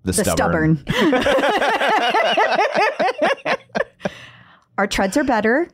the, 0.03 0.11
the 0.11 0.23
stubborn. 0.23 0.83
stubborn. 0.87 1.23
Our 4.77 4.87
treads 4.87 5.17
are 5.17 5.23
better. 5.23 5.67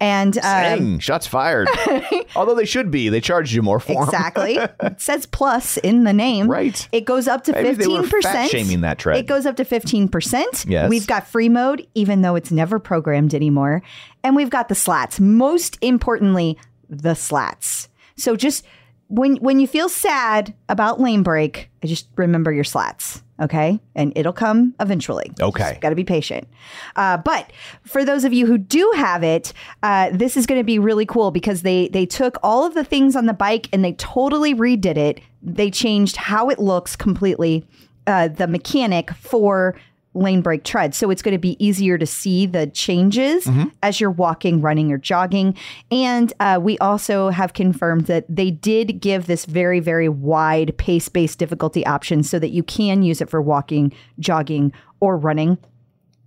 And 0.00 0.36
um, 0.38 0.98
shots 0.98 1.28
fired. 1.28 1.68
Although 2.36 2.56
they 2.56 2.64
should 2.64 2.90
be. 2.90 3.08
They 3.08 3.20
charged 3.20 3.52
you 3.52 3.62
more 3.62 3.78
for 3.78 4.02
exactly, 4.02 4.56
it 4.56 4.74
says 5.00 5.26
plus 5.26 5.76
in 5.76 6.02
the 6.02 6.12
name. 6.12 6.50
Right. 6.50 6.88
It 6.90 7.04
goes 7.04 7.28
up 7.28 7.44
to 7.44 7.52
Maybe 7.52 7.74
they 7.74 7.86
were 7.86 8.02
fifteen 8.02 8.10
percent. 8.10 8.50
fat-shaming 8.50 8.80
that 8.80 8.98
tread. 8.98 9.18
It 9.18 9.28
goes 9.28 9.46
up 9.46 9.54
to 9.58 9.64
fifteen 9.64 10.08
percent. 10.08 10.64
Yes. 10.66 10.90
We've 10.90 11.06
got 11.06 11.28
free 11.28 11.48
mode, 11.48 11.86
even 11.94 12.22
though 12.22 12.34
it's 12.34 12.50
never 12.50 12.80
programmed 12.80 13.32
anymore, 13.32 13.80
and 14.24 14.34
we've 14.34 14.50
got 14.50 14.68
the 14.68 14.74
slats. 14.74 15.20
Most 15.20 15.78
importantly, 15.82 16.58
the 16.88 17.14
slats. 17.14 17.88
So 18.16 18.34
just 18.34 18.64
when 19.12 19.36
when 19.36 19.60
you 19.60 19.66
feel 19.66 19.90
sad 19.90 20.54
about 20.70 20.98
Lanebreak, 20.98 21.66
I 21.82 21.86
just 21.86 22.08
remember 22.16 22.50
your 22.50 22.64
slats, 22.64 23.22
okay? 23.38 23.78
And 23.94 24.10
it'll 24.16 24.32
come 24.32 24.74
eventually. 24.80 25.30
Okay. 25.38 25.78
got 25.82 25.90
to 25.90 25.94
be 25.94 26.02
patient. 26.02 26.48
Uh, 26.96 27.18
but 27.18 27.52
for 27.84 28.06
those 28.06 28.24
of 28.24 28.32
you 28.32 28.46
who 28.46 28.56
do 28.56 28.90
have 28.96 29.22
it, 29.22 29.52
uh, 29.82 30.08
this 30.14 30.34
is 30.38 30.46
going 30.46 30.60
to 30.60 30.64
be 30.64 30.78
really 30.78 31.04
cool 31.04 31.30
because 31.30 31.60
they 31.60 31.88
they 31.88 32.06
took 32.06 32.38
all 32.42 32.64
of 32.64 32.72
the 32.72 32.84
things 32.84 33.14
on 33.14 33.26
the 33.26 33.34
bike 33.34 33.68
and 33.70 33.84
they 33.84 33.92
totally 33.92 34.54
redid 34.54 34.96
it. 34.96 35.20
They 35.42 35.70
changed 35.70 36.16
how 36.16 36.48
it 36.48 36.58
looks 36.58 36.96
completely. 36.96 37.66
Uh, 38.06 38.28
the 38.28 38.48
mechanic 38.48 39.12
for 39.12 39.76
Lanebreak 40.14 40.64
tread. 40.64 40.94
So 40.94 41.10
it's 41.10 41.22
going 41.22 41.32
to 41.32 41.38
be 41.38 41.62
easier 41.64 41.96
to 41.96 42.06
see 42.06 42.46
the 42.46 42.66
changes 42.66 43.46
as 43.82 44.00
you're 44.00 44.10
walking, 44.10 44.60
running, 44.60 44.92
or 44.92 44.98
jogging. 44.98 45.56
And 45.90 46.32
uh, 46.38 46.58
we 46.62 46.76
also 46.78 47.30
have 47.30 47.54
confirmed 47.54 48.06
that 48.06 48.26
they 48.28 48.50
did 48.50 49.00
give 49.00 49.26
this 49.26 49.46
very, 49.46 49.80
very 49.80 50.08
wide 50.08 50.76
pace 50.76 51.08
based 51.08 51.38
difficulty 51.38 51.84
option 51.86 52.22
so 52.22 52.38
that 52.38 52.50
you 52.50 52.62
can 52.62 53.02
use 53.02 53.20
it 53.20 53.30
for 53.30 53.40
walking, 53.40 53.92
jogging, 54.18 54.72
or 55.00 55.16
running. 55.16 55.58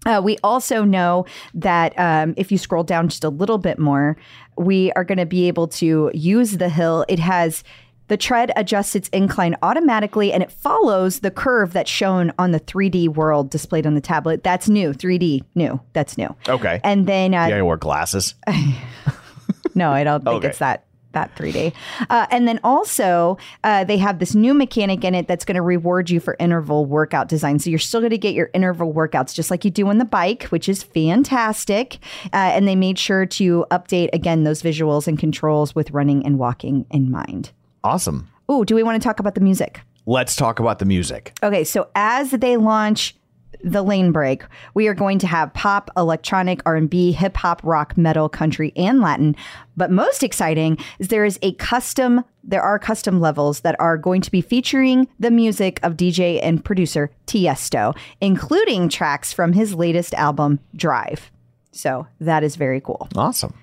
Uh, 0.06 0.22
we 0.24 0.38
also 0.44 0.84
know 0.84 1.26
that 1.54 1.98
um, 1.98 2.34
if 2.38 2.52
you 2.52 2.58
scroll 2.58 2.84
down 2.84 3.08
just 3.08 3.24
a 3.24 3.30
little 3.30 3.58
bit 3.58 3.80
more, 3.80 4.16
we 4.58 4.92
are 4.94 5.04
going 5.04 5.18
to 5.18 5.26
be 5.26 5.48
able 5.48 5.68
to 5.68 6.12
use 6.14 6.58
the 6.58 6.70
hill. 6.70 7.06
It 7.08 7.20
has 7.20 7.64
the 8.08 8.18
tread 8.18 8.52
adjusts 8.56 8.96
its 8.96 9.10
incline 9.10 9.56
automatically 9.62 10.32
and 10.32 10.44
it 10.44 10.52
follows 10.52 11.20
the 11.20 11.32
curve 11.32 11.74
that's 11.74 11.90
shown 11.90 12.32
on 12.38 12.52
the 12.52 12.60
3D 12.60 13.10
world 13.10 13.50
displayed 13.50 13.88
on 13.88 13.96
the 13.96 14.02
tablet. 14.02 14.44
That's 14.44 14.70
new. 14.70 14.92
3D, 14.92 15.44
new. 15.56 15.80
That's 15.94 16.18
new. 16.18 16.36
Okay. 16.48 16.80
And 16.84 17.08
then 17.08 17.34
uh, 17.34 17.48
yeah, 17.48 17.56
I 17.58 17.62
wear 17.62 17.78
glasses. 17.78 18.36
no, 19.76 19.92
I 19.92 20.04
don't 20.04 20.24
think 20.24 20.36
Okay. 20.38 20.48
it's 20.50 20.60
that 20.60 20.86
that 21.12 21.34
3D. 21.38 21.72
Uh, 22.10 22.28
and 22.30 22.46
then 22.46 22.60
also, 22.62 23.38
uh, 23.64 23.86
they 23.86 23.98
have 23.98 24.20
this 24.20 24.36
new 24.36 24.54
mechanic 24.54 25.06
in 25.06 25.16
it 25.16 25.30
that's 25.30 25.46
going 25.46 25.56
to 25.56 25.62
reward 25.62 26.10
you 26.10 26.20
for 26.20 26.36
interval 26.42 26.86
workout 26.86 27.30
design. 27.30 27.58
So 27.58 27.70
you're 27.70 27.80
still 27.80 28.02
going 28.02 28.10
to 28.10 28.18
get 28.18 28.34
your 28.34 28.50
interval 28.54 28.94
workouts 28.94 29.34
just 29.34 29.50
like 29.50 29.64
you 29.64 29.72
do 29.72 29.88
on 29.88 29.98
the 29.98 30.04
bike, 30.04 30.44
which 30.48 30.68
is 30.68 30.84
fantastic. 30.84 32.00
Uh, 32.26 32.52
and 32.52 32.68
they 32.68 32.76
made 32.76 33.00
sure 33.00 33.26
to 33.28 33.66
update 33.72 34.10
again 34.12 34.44
those 34.44 34.62
visuals 34.62 35.08
and 35.08 35.18
controls 35.18 35.74
with 35.74 35.90
running 35.92 36.26
and 36.26 36.38
walking 36.38 36.86
in 36.92 37.10
mind. 37.10 37.52
Awesome. 37.86 38.28
Ooh, 38.52 38.66
do 38.66 38.74
we 38.74 38.82
want 38.82 39.00
to 39.00 39.08
talk 39.08 39.20
about 39.20 39.36
the 39.36 39.42
music? 39.42 39.80
Let's 40.08 40.36
talk 40.36 40.60
about 40.60 40.80
the 40.80 40.86
music. 40.86 41.38
Okay, 41.44 41.64
so 41.64 41.88
as 41.94 42.32
they 42.32 42.58
launch 42.58 43.16
the 43.64 43.84
Lanebreak, 43.84 44.42
we 44.74 44.88
are 44.88 44.96
going 44.96 45.20
to 45.20 45.28
have 45.28 45.54
pop, 45.54 45.92
electronic, 45.96 46.64
R&B, 46.66 47.12
hip 47.12 47.38
hop, 47.38 47.62
rock, 47.64 47.96
metal, 47.96 48.28
country, 48.28 48.74
and 48.76 49.02
Latin. 49.02 49.36
But 49.78 49.92
most 49.92 50.24
exciting 50.24 50.80
is 50.98 51.10
there 51.10 51.26
is 51.26 51.38
a 51.44 51.54
custom 51.54 52.24
there 52.48 52.62
are 52.62 52.78
custom 52.78 53.20
levels 53.20 53.62
that 53.62 53.76
are 53.80 53.98
going 53.98 54.22
to 54.22 54.30
be 54.30 54.42
featuring 54.42 55.08
the 55.20 55.32
music 55.32 55.80
of 55.82 55.98
DJ 55.98 56.40
and 56.44 56.64
producer 56.64 57.10
Tiesto, 57.26 57.98
including 58.22 58.88
tracks 58.88 59.34
from 59.34 59.54
his 59.54 59.74
latest 59.74 60.14
album 60.14 60.60
Drive. 60.76 61.32
So 61.72 62.08
that 62.22 62.44
is 62.44 62.56
very 62.56 62.80
cool. 62.80 63.10
Awesome. 63.16 63.54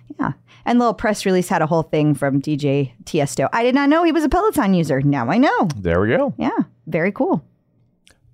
Yeah. 0.64 0.70
And 0.70 0.78
little 0.78 0.94
press 0.94 1.24
release 1.26 1.48
had 1.48 1.62
a 1.62 1.66
whole 1.66 1.82
thing 1.82 2.14
from 2.14 2.40
DJ 2.40 2.92
Tiesto. 3.04 3.48
I 3.52 3.62
did 3.62 3.74
not 3.74 3.88
know 3.88 4.04
he 4.04 4.12
was 4.12 4.24
a 4.24 4.28
Peloton 4.28 4.74
user. 4.74 5.00
Now 5.00 5.28
I 5.28 5.38
know. 5.38 5.68
There 5.76 6.00
we 6.00 6.08
go. 6.08 6.34
Yeah. 6.38 6.50
Very 6.86 7.12
cool. 7.12 7.44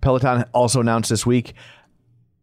Peloton 0.01 0.45
also 0.53 0.81
announced 0.81 1.11
this 1.11 1.27
week 1.27 1.55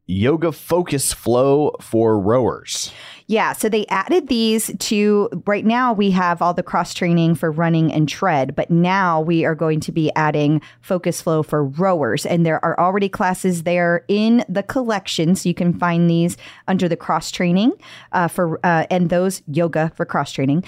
yoga 0.08 0.52
focus 0.52 1.14
flow 1.14 1.76
for 1.82 2.20
rowers. 2.20 2.92
Yeah, 3.28 3.54
so 3.54 3.70
they 3.70 3.88
added 3.88 4.28
these 4.28 4.72
to 4.78 5.30
right 5.48 5.66
now 5.66 5.94
we 5.94 6.12
have 6.12 6.44
all 6.44 6.54
the 6.54 6.62
cross 6.62 6.94
training 6.94 7.36
for 7.36 7.52
running 7.52 7.92
and 7.92 8.08
tread, 8.08 8.56
but 8.56 8.70
now 8.70 9.20
we 9.20 9.46
are 9.46 9.56
going 9.56 9.80
to 9.80 9.92
be 9.92 10.12
adding 10.16 10.62
focus 10.82 11.22
flow 11.22 11.42
for 11.42 11.66
rowers 11.66 12.26
and 12.26 12.46
there 12.46 12.64
are 12.64 12.80
already 12.80 13.10
classes 13.10 13.64
there 13.64 14.06
in 14.08 14.46
the 14.48 14.62
collection 14.62 15.36
so 15.36 15.50
you 15.50 15.56
can 15.56 15.74
find 15.78 16.08
these 16.08 16.38
under 16.68 16.88
the 16.88 16.96
cross 16.96 17.32
training 17.32 17.72
uh, 18.12 18.28
for 18.28 18.60
uh, 18.64 18.86
and 18.92 19.10
those 19.10 19.42
yoga 19.48 19.92
for 19.96 20.06
cross 20.06 20.32
training. 20.32 20.64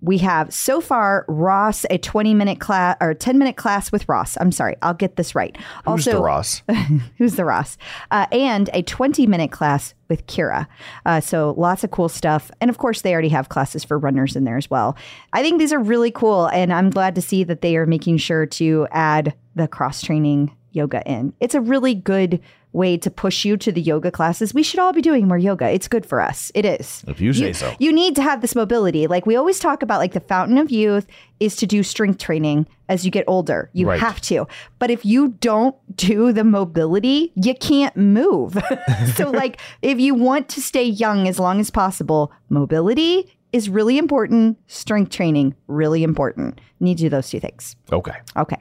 We 0.00 0.18
have 0.18 0.52
so 0.52 0.80
far 0.80 1.24
Ross 1.28 1.84
a 1.90 1.98
20 1.98 2.34
minute 2.34 2.60
class 2.60 2.96
or 3.00 3.14
10 3.14 3.38
minute 3.38 3.56
class 3.56 3.90
with 3.90 4.08
Ross. 4.08 4.36
I'm 4.40 4.52
sorry, 4.52 4.76
I'll 4.82 4.94
get 4.94 5.16
this 5.16 5.34
right. 5.34 5.56
Who's 5.84 6.04
the 6.04 6.20
Ross? 6.20 6.62
who's 7.18 7.34
the 7.34 7.44
Ross, 7.44 7.76
uh, 8.10 8.26
and 8.32 8.70
a 8.72 8.82
20 8.82 9.26
minute 9.26 9.50
class 9.50 9.94
with 10.08 10.26
Kirra. 10.26 10.66
Uh, 11.04 11.20
so 11.20 11.54
lots 11.56 11.84
of 11.84 11.90
cool 11.90 12.08
stuff. 12.08 12.50
And 12.60 12.70
of 12.70 12.78
course, 12.78 13.02
they 13.02 13.12
already 13.12 13.28
have 13.28 13.48
classes 13.48 13.84
for 13.84 13.98
runners 13.98 14.36
in 14.36 14.44
there 14.44 14.56
as 14.56 14.70
well. 14.70 14.96
I 15.32 15.42
think 15.42 15.58
these 15.58 15.72
are 15.72 15.78
really 15.78 16.10
cool. 16.10 16.46
And 16.46 16.72
I'm 16.72 16.90
glad 16.90 17.14
to 17.16 17.22
see 17.22 17.44
that 17.44 17.60
they 17.60 17.76
are 17.76 17.86
making 17.86 18.18
sure 18.18 18.46
to 18.46 18.86
add 18.90 19.34
the 19.54 19.68
cross 19.68 20.00
training 20.00 20.54
yoga 20.72 21.02
in. 21.06 21.32
It's 21.40 21.54
a 21.54 21.60
really 21.60 21.94
good 21.94 22.40
way 22.72 22.96
to 22.98 23.10
push 23.10 23.44
you 23.44 23.56
to 23.56 23.72
the 23.72 23.80
yoga 23.80 24.10
classes. 24.10 24.52
We 24.52 24.62
should 24.62 24.78
all 24.78 24.92
be 24.92 25.00
doing 25.00 25.26
more 25.26 25.38
yoga. 25.38 25.68
It's 25.70 25.88
good 25.88 26.04
for 26.04 26.20
us. 26.20 26.52
It 26.54 26.64
is. 26.64 27.02
If 27.08 27.20
you 27.20 27.32
say 27.32 27.52
so. 27.52 27.74
You 27.78 27.92
need 27.92 28.14
to 28.16 28.22
have 28.22 28.40
this 28.42 28.54
mobility. 28.54 29.06
Like 29.06 29.24
we 29.26 29.36
always 29.36 29.58
talk 29.58 29.82
about 29.82 29.98
like 29.98 30.12
the 30.12 30.20
fountain 30.20 30.58
of 30.58 30.70
youth 30.70 31.06
is 31.40 31.56
to 31.56 31.66
do 31.66 31.82
strength 31.82 32.18
training 32.18 32.66
as 32.88 33.04
you 33.04 33.10
get 33.10 33.24
older. 33.26 33.70
You 33.72 33.88
Right. 33.88 33.98
have 34.00 34.20
to. 34.22 34.46
But 34.78 34.90
if 34.90 35.04
you 35.04 35.28
don't 35.40 35.74
do 35.96 36.32
the 36.32 36.44
mobility, 36.44 37.32
you 37.36 37.54
can't 37.54 37.96
move. 37.96 38.56
so 39.14 39.30
like 39.30 39.60
if 39.82 39.98
you 39.98 40.14
want 40.14 40.48
to 40.50 40.60
stay 40.60 40.84
young 40.84 41.26
as 41.26 41.38
long 41.38 41.60
as 41.60 41.70
possible, 41.70 42.32
mobility 42.50 43.34
is 43.50 43.70
really 43.70 43.96
important, 43.96 44.58
strength 44.66 45.10
training 45.10 45.54
really 45.68 46.02
important. 46.02 46.60
Need 46.80 46.98
to 46.98 47.04
do 47.04 47.08
those 47.08 47.30
two 47.30 47.40
things. 47.40 47.76
Okay. 47.90 48.12
Okay. 48.36 48.58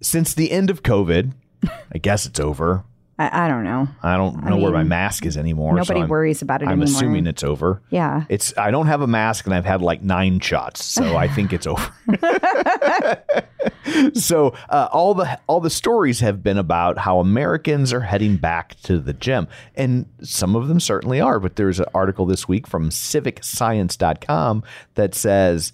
Since 0.00 0.34
the 0.34 0.50
end 0.50 0.68
of 0.68 0.82
COVID, 0.82 1.32
I 1.92 1.98
guess 1.98 2.26
it's 2.26 2.40
over. 2.40 2.84
I, 3.18 3.46
I 3.46 3.48
don't 3.48 3.64
know. 3.64 3.88
I 4.02 4.16
don't 4.18 4.44
know 4.44 4.58
where 4.58 4.70
my 4.72 4.84
mask 4.84 5.24
is 5.24 5.38
anymore. 5.38 5.72
so 5.72 5.76
Nobody 5.78 6.00
I'm- 6.00 6.08
worries 6.10 6.42
about 6.42 6.60
it 6.62 6.66
I'm 6.66 6.82
anymore. 6.82 6.98
assuming 7.00 7.26
it's 7.26 7.42
over. 7.42 7.80
Yeah. 7.90 8.24
It's 8.28 8.52
I 8.58 8.70
don't 8.70 8.86
have 8.88 9.00
a 9.00 9.06
mask 9.06 9.46
and 9.46 9.54
I've 9.54 9.64
had 9.64 9.80
like 9.80 10.02
nine 10.02 10.38
shots, 10.40 10.84
so 10.84 11.16
I 11.16 11.26
think 11.26 11.54
it's 11.54 11.66
over. 11.66 11.90
so 14.14 14.54
uh, 14.68 14.88
all 14.92 15.14
the 15.14 15.38
all 15.46 15.60
the 15.60 15.70
stories 15.70 16.20
have 16.20 16.42
been 16.42 16.58
about 16.58 16.98
how 16.98 17.20
Americans 17.20 17.92
are 17.92 18.00
heading 18.00 18.36
back 18.36 18.76
to 18.82 18.98
the 18.98 19.12
gym, 19.12 19.48
and 19.74 20.06
some 20.22 20.56
of 20.56 20.68
them 20.68 20.80
certainly 20.80 21.20
are. 21.20 21.40
But 21.40 21.56
there's 21.56 21.80
an 21.80 21.86
article 21.94 22.26
this 22.26 22.48
week 22.48 22.66
from 22.66 22.90
CivicScience.com 22.90 24.62
that 24.94 25.14
says 25.14 25.72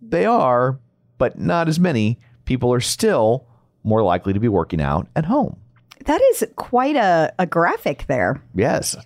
they 0.00 0.24
are, 0.26 0.78
but 1.18 1.38
not 1.38 1.68
as 1.68 1.80
many 1.80 2.18
people 2.44 2.72
are 2.72 2.80
still 2.80 3.46
more 3.82 4.02
likely 4.02 4.32
to 4.32 4.40
be 4.40 4.48
working 4.48 4.80
out 4.80 5.08
at 5.16 5.24
home. 5.24 5.56
That 6.04 6.20
is 6.32 6.44
quite 6.56 6.96
a, 6.96 7.32
a 7.38 7.46
graphic 7.46 8.04
there. 8.08 8.42
Yes, 8.54 8.96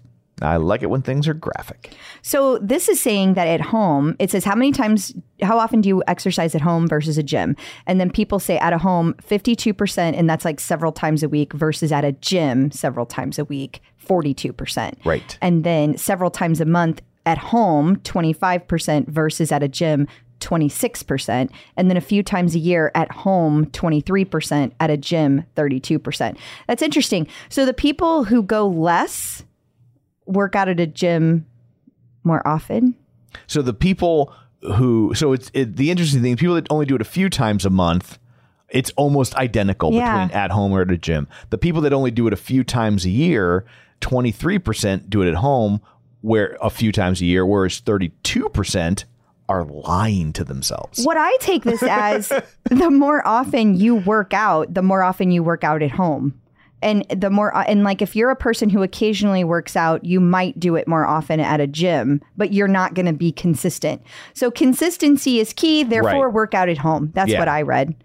I 0.42 0.56
like 0.56 0.82
it 0.82 0.90
when 0.90 1.02
things 1.02 1.26
are 1.28 1.34
graphic. 1.34 1.92
So 2.22 2.58
this 2.58 2.88
is 2.88 3.00
saying 3.00 3.34
that 3.34 3.48
at 3.48 3.60
home, 3.60 4.16
it 4.18 4.30
says 4.30 4.44
how 4.44 4.54
many 4.54 4.72
times, 4.72 5.14
how 5.42 5.58
often 5.58 5.80
do 5.80 5.88
you 5.88 6.02
exercise 6.06 6.54
at 6.54 6.60
home 6.60 6.88
versus 6.88 7.18
a 7.18 7.22
gym? 7.22 7.56
And 7.86 8.00
then 8.00 8.10
people 8.10 8.38
say 8.38 8.58
at 8.58 8.72
a 8.72 8.78
home, 8.78 9.14
52%, 9.26 9.98
and 9.98 10.28
that's 10.28 10.44
like 10.44 10.60
several 10.60 10.92
times 10.92 11.22
a 11.22 11.28
week 11.28 11.52
versus 11.52 11.92
at 11.92 12.04
a 12.04 12.12
gym 12.12 12.70
several 12.70 13.06
times 13.06 13.38
a 13.38 13.44
week, 13.44 13.80
42%. 14.04 15.04
Right. 15.04 15.38
And 15.40 15.64
then 15.64 15.96
several 15.96 16.30
times 16.30 16.60
a 16.60 16.64
month 16.64 17.02
at 17.26 17.38
home, 17.38 17.96
25% 17.96 19.08
versus 19.08 19.52
at 19.52 19.62
a 19.62 19.68
gym, 19.68 20.06
26%. 20.40 21.50
And 21.76 21.90
then 21.90 21.96
a 21.96 22.00
few 22.00 22.22
times 22.22 22.54
a 22.54 22.58
year 22.58 22.90
at 22.94 23.10
home, 23.10 23.66
23%, 23.66 24.72
at 24.80 24.90
a 24.90 24.96
gym, 24.96 25.44
32%. 25.56 26.36
That's 26.66 26.82
interesting. 26.82 27.26
So 27.48 27.64
the 27.66 27.74
people 27.74 28.24
who 28.24 28.42
go 28.42 28.66
less 28.66 29.44
work 30.26 30.54
out 30.54 30.68
at 30.68 30.80
a 30.80 30.86
gym 30.86 31.46
more 32.24 32.46
often. 32.46 32.94
So 33.46 33.62
the 33.62 33.74
people 33.74 34.32
who 34.76 35.12
so 35.14 35.32
it's 35.32 35.50
it, 35.54 35.76
the 35.76 35.90
interesting 35.90 36.20
thing 36.20 36.36
people 36.36 36.56
that 36.56 36.66
only 36.68 36.84
do 36.84 36.96
it 36.96 37.00
a 37.00 37.04
few 37.04 37.30
times 37.30 37.64
a 37.64 37.70
month 37.70 38.18
it's 38.70 38.90
almost 38.96 39.34
identical 39.36 39.92
Yeah. 39.92 40.24
between 40.26 40.36
at 40.36 40.50
home 40.50 40.72
or 40.72 40.82
at 40.82 40.90
a 40.90 40.98
gym. 40.98 41.26
The 41.50 41.56
people 41.56 41.80
that 41.82 41.92
only 41.94 42.10
do 42.10 42.26
it 42.26 42.32
a 42.34 42.36
few 42.36 42.64
times 42.64 43.06
a 43.06 43.10
year, 43.10 43.64
23% 44.02 45.08
do 45.08 45.22
it 45.22 45.28
at 45.28 45.36
home 45.36 45.80
where 46.20 46.56
a 46.60 46.68
few 46.68 46.92
times 46.92 47.20
a 47.20 47.24
year 47.24 47.46
whereas 47.46 47.80
32% 47.80 49.04
are 49.48 49.64
lying 49.64 50.32
to 50.34 50.44
themselves. 50.44 51.04
What 51.04 51.16
I 51.16 51.36
take 51.38 51.64
this 51.64 51.82
as 51.82 52.28
the 52.70 52.90
more 52.90 53.26
often 53.26 53.74
you 53.76 53.94
work 53.96 54.34
out, 54.34 54.72
the 54.74 54.82
more 54.82 55.02
often 55.02 55.30
you 55.30 55.42
work 55.42 55.64
out 55.64 55.82
at 55.82 55.90
home. 55.90 56.38
And 56.80 57.04
the 57.08 57.28
more, 57.28 57.52
and 57.68 57.82
like 57.82 58.02
if 58.02 58.14
you're 58.14 58.30
a 58.30 58.36
person 58.36 58.68
who 58.70 58.84
occasionally 58.84 59.42
works 59.42 59.74
out, 59.74 60.04
you 60.04 60.20
might 60.20 60.60
do 60.60 60.76
it 60.76 60.86
more 60.86 61.04
often 61.06 61.40
at 61.40 61.60
a 61.60 61.66
gym, 61.66 62.20
but 62.36 62.52
you're 62.52 62.68
not 62.68 62.94
going 62.94 63.06
to 63.06 63.12
be 63.12 63.32
consistent. 63.32 64.00
So 64.32 64.48
consistency 64.50 65.40
is 65.40 65.52
key. 65.52 65.82
Therefore, 65.82 66.26
Right. 66.26 66.34
work 66.34 66.54
out 66.54 66.68
at 66.68 66.78
home. 66.78 67.10
That's 67.14 67.32
Yeah. 67.32 67.40
what 67.40 67.48
I 67.48 67.62
read. 67.62 67.96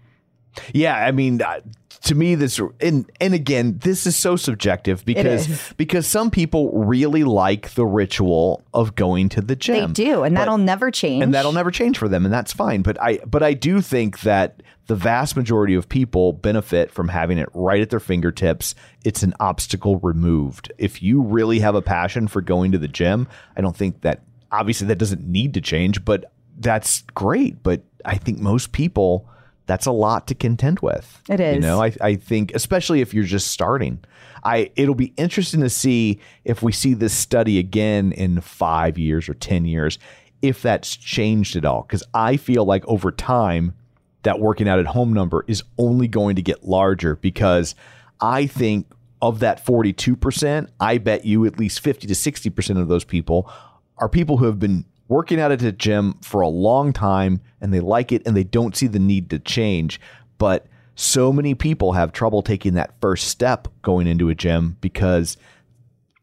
Yeah, 0.72 0.96
I 0.96 1.12
mean 1.12 1.40
uh, 1.40 1.60
to 2.04 2.14
me 2.14 2.34
this 2.34 2.60
and 2.80 3.10
and 3.20 3.32
again 3.34 3.78
this 3.78 4.06
is 4.06 4.14
so 4.14 4.36
subjective 4.36 5.04
because 5.04 5.72
because 5.76 6.06
some 6.06 6.30
people 6.30 6.70
really 6.84 7.24
like 7.24 7.70
the 7.74 7.84
ritual 7.86 8.62
of 8.74 8.94
going 8.94 9.28
to 9.30 9.40
the 9.40 9.56
gym. 9.56 9.92
They 9.94 10.04
do, 10.04 10.22
and 10.22 10.34
But- 10.34 10.40
that'll 10.42 10.58
never 10.58 10.90
change. 10.90 11.22
and 11.22 11.32
that'll 11.34 11.52
never 11.52 11.70
change 11.70 11.96
for 11.98 12.08
them 12.08 12.24
and 12.24 12.32
that's 12.32 12.52
fine. 12.52 12.82
But 12.82 13.00
i 13.02 13.18
but 13.26 13.42
i 13.42 13.54
do 13.54 13.80
think 13.80 14.20
that 14.20 14.62
the 14.86 14.94
vast 14.94 15.34
majority 15.34 15.74
of 15.74 15.88
people 15.88 16.34
benefit 16.34 16.90
from 16.90 17.08
having 17.08 17.38
it 17.38 17.48
right 17.54 17.80
at 17.80 17.88
their 17.88 18.00
fingertips. 18.00 18.74
It's 19.02 19.22
an 19.22 19.32
obstacle 19.40 19.98
removed. 20.00 20.70
If 20.76 21.02
you 21.02 21.22
really 21.22 21.60
have 21.60 21.74
a 21.74 21.80
passion 21.82 22.28
for 22.28 22.42
going 22.42 22.72
to 22.72 22.78
the 22.78 22.88
gym 22.88 23.26
i 23.56 23.60
don't 23.62 23.76
think 23.76 24.02
that 24.02 24.22
obviously 24.52 24.86
that 24.88 24.98
doesn't 24.98 25.26
need 25.26 25.54
to 25.54 25.60
change 25.60 26.04
but 26.04 26.30
that's 26.58 27.02
great. 27.14 27.62
But 27.62 27.82
i 28.04 28.16
think 28.16 28.38
most 28.40 28.72
people 28.72 29.26
that's 29.66 29.86
a 29.86 29.92
lot 29.92 30.26
to 30.26 30.34
contend 30.34 30.80
with 30.80 31.22
It 31.28 31.40
is. 31.40 31.54
you 31.54 31.60
know 31.60 31.82
I, 31.82 31.92
I 32.00 32.14
think 32.16 32.52
especially 32.54 33.00
if 33.00 33.14
you're 33.14 33.24
just 33.24 33.48
starting 33.48 34.02
i 34.42 34.70
it'll 34.76 34.94
be 34.94 35.12
interesting 35.16 35.60
to 35.60 35.70
see 35.70 36.20
if 36.44 36.62
we 36.62 36.72
see 36.72 36.94
this 36.94 37.12
study 37.14 37.58
again 37.58 38.12
in 38.12 38.40
five 38.40 38.98
years 38.98 39.28
or 39.28 39.34
ten 39.34 39.64
years 39.64 39.98
if 40.42 40.60
that's 40.62 40.96
changed 40.96 41.56
at 41.56 41.64
all 41.64 41.82
because 41.82 42.02
i 42.12 42.36
feel 42.36 42.64
like 42.64 42.86
over 42.86 43.10
time 43.10 43.74
that 44.22 44.40
working 44.40 44.68
out 44.68 44.78
at 44.78 44.86
home 44.86 45.12
number 45.12 45.44
is 45.48 45.62
only 45.78 46.08
going 46.08 46.36
to 46.36 46.42
get 46.42 46.64
larger 46.64 47.16
because 47.16 47.74
i 48.20 48.46
think 48.46 48.86
of 49.22 49.38
that 49.40 49.64
42% 49.64 50.68
i 50.80 50.98
bet 50.98 51.24
you 51.24 51.46
at 51.46 51.58
least 51.58 51.80
50 51.80 52.06
to 52.06 52.12
60% 52.14 52.78
of 52.80 52.88
those 52.88 53.04
people 53.04 53.50
are 53.96 54.08
people 54.08 54.36
who 54.36 54.44
have 54.44 54.58
been 54.58 54.84
working 55.08 55.40
out 55.40 55.52
at 55.52 55.62
a 55.62 55.72
gym 55.72 56.14
for 56.22 56.40
a 56.40 56.48
long 56.48 56.92
time 56.92 57.40
and 57.60 57.72
they 57.72 57.80
like 57.80 58.12
it 58.12 58.22
and 58.26 58.36
they 58.36 58.44
don't 58.44 58.76
see 58.76 58.86
the 58.86 58.98
need 58.98 59.30
to 59.30 59.38
change. 59.38 60.00
But 60.38 60.66
so 60.94 61.32
many 61.32 61.54
people 61.54 61.92
have 61.92 62.12
trouble 62.12 62.42
taking 62.42 62.74
that 62.74 62.94
first 63.00 63.28
step 63.28 63.68
going 63.82 64.06
into 64.06 64.28
a 64.28 64.34
gym 64.34 64.76
because 64.80 65.36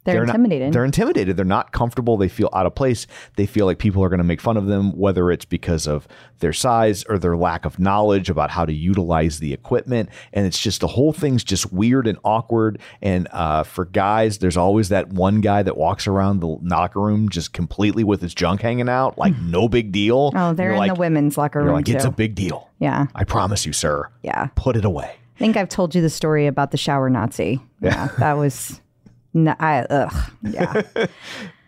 they're, 0.04 0.26
not- 0.26 0.36
intimidated. 0.36 0.74
they're 0.74 0.86
intimidated. 0.86 1.38
They're 1.38 1.46
not 1.46 1.72
comfortable. 1.72 2.18
They 2.18 2.28
feel 2.30 2.50
out 2.54 2.66
of 2.66 2.74
place. 2.76 3.08
They 3.36 3.46
feel 3.46 3.66
like 3.66 3.78
people 3.80 4.04
are 4.04 4.10
going 4.10 4.18
to 4.20 4.24
make 4.24 4.42
fun 4.42 4.58
of 4.58 4.66
them, 4.66 4.98
whether 4.98 5.32
it's 5.32 5.46
because 5.46 5.88
of 5.88 6.08
their 6.40 6.54
size 6.54 7.04
or 7.06 7.20
their 7.20 7.38
lack 7.38 7.66
of 7.66 7.78
knowledge 7.80 8.30
about 8.30 8.50
how 8.50 8.66
to 8.66 8.74
utilize 8.74 9.40
the 9.40 9.54
equipment. 9.54 10.10
And 10.34 10.46
it's 10.48 10.60
just 10.60 10.82
the 10.82 10.88
whole 10.88 11.14
thing's 11.14 11.44
just 11.44 11.72
weird 11.72 12.08
and 12.08 12.18
awkward. 12.24 12.80
And 13.02 13.28
uh, 13.32 13.64
for 13.64 13.86
guys, 13.86 14.40
there's 14.40 14.58
always 14.58 14.90
that 14.90 15.10
one 15.10 15.42
guy 15.42 15.62
that 15.64 15.78
walks 15.78 16.08
around 16.08 16.40
the 16.40 16.48
locker 16.48 17.00
room 17.00 17.30
just 17.30 17.54
completely 17.54 18.04
with 18.04 18.22
his 18.22 18.34
junk 18.34 18.62
hanging 18.62 18.90
out, 18.90 19.18
like 19.18 19.38
no 19.42 19.70
big 19.70 19.92
deal. 19.92 20.32
oh, 20.36 20.54
they're 20.54 20.68
You're 20.68 20.74
in 20.74 20.80
like- 20.80 20.94
the 20.96 21.00
women's 21.00 21.38
locker 21.38 21.60
You're 21.60 21.68
room 21.68 21.76
like, 21.76 21.86
too. 21.86 21.94
it's 21.96 22.06
a 22.06 22.12
big 22.12 22.34
deal. 22.36 22.70
yeah, 22.80 23.06
I 23.14 23.24
promise 23.24 23.66
you, 23.66 23.74
sir. 23.74 24.10
yeah. 24.24 24.48
Put 24.56 24.76
it 24.76 24.86
away. 24.86 25.16
I 25.36 25.40
think 25.40 25.58
I've 25.58 25.70
told 25.70 25.94
you 25.96 26.02
the 26.02 26.10
story 26.10 26.46
about 26.48 26.72
the 26.72 26.78
shower 26.78 27.10
Nazi. 27.10 27.60
Yeah, 27.82 28.10
that 28.20 28.34
was. 28.34 28.80
No, 29.34 29.56
I 29.60 29.86
ugh. 29.90 30.32
Yeah, 30.42 30.82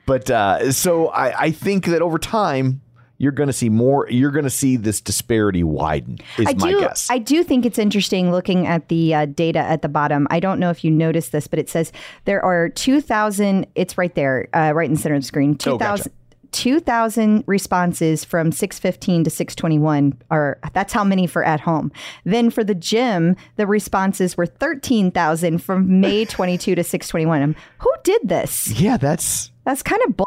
But 0.05 0.29
uh, 0.29 0.71
so 0.71 1.07
I, 1.09 1.43
I 1.43 1.51
think 1.51 1.85
that 1.85 2.01
over 2.01 2.17
time 2.17 2.81
you're 3.17 3.31
going 3.31 3.47
to 3.47 3.53
see 3.53 3.69
more. 3.69 4.09
You're 4.09 4.31
going 4.31 4.43
to 4.43 4.49
see 4.49 4.75
this 4.75 4.99
disparity 4.99 5.63
widen. 5.63 6.17
Is 6.37 6.47
I 6.47 6.53
my 6.53 6.71
do. 6.71 6.79
guess. 6.81 7.07
I 7.09 7.19
do 7.19 7.43
think 7.43 7.65
it's 7.65 7.79
interesting 7.79 8.31
looking 8.31 8.67
at 8.67 8.89
the 8.89 9.15
uh, 9.15 9.25
data 9.27 9.59
at 9.59 9.81
the 9.81 9.87
bottom. 9.87 10.27
I 10.29 10.41
don't 10.41 10.59
know 10.59 10.69
if 10.69 10.83
you 10.83 10.91
noticed 10.91 11.31
this, 11.31 11.47
but 11.47 11.57
it 11.57 11.69
says 11.69 11.93
there 12.25 12.43
are 12.43 12.67
two 12.69 12.99
thousand. 12.99 13.67
It's 13.75 13.97
right 13.97 14.13
there, 14.13 14.49
uh, 14.53 14.73
right 14.75 14.89
in 14.89 14.95
the 14.95 14.99
center 14.99 15.15
of 15.15 15.21
the 15.21 15.27
screen. 15.27 15.55
Two 15.55 15.71
Oh, 15.71 15.77
gotcha. 15.77 16.09
Thousand. 16.53 17.39
2000 17.39 17.43
responses 17.47 18.23
from 18.23 18.51
615 18.51 19.23
to 19.25 19.29
621 19.29 20.21
are 20.31 20.59
that's 20.73 20.93
how 20.93 21.03
many 21.03 21.27
for 21.27 21.43
at 21.43 21.59
home 21.59 21.91
then 22.23 22.49
for 22.49 22.63
the 22.63 22.75
gym 22.75 23.35
the 23.57 23.67
responses 23.67 24.37
were 24.37 24.45
13000 24.45 25.57
from 25.59 25.99
may 25.99 26.25
22 26.37 26.75
to 26.75 26.83
621 26.83 27.41
Um, 27.43 27.55
who 27.79 27.91
did 28.03 28.21
this 28.23 28.79
yeah, 28.79 28.97
that's 28.97 29.51
that's 29.65 29.81
kind 29.83 30.01
of 30.07 30.17
bull. 30.17 30.25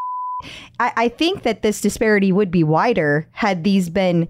I, 0.78 0.92
I 0.96 1.08
think 1.08 1.42
that 1.42 1.62
this 1.62 1.80
disparity 1.80 2.32
would 2.32 2.50
be 2.50 2.64
wider 2.64 3.26
had 3.32 3.64
these 3.64 3.88
been 3.90 4.28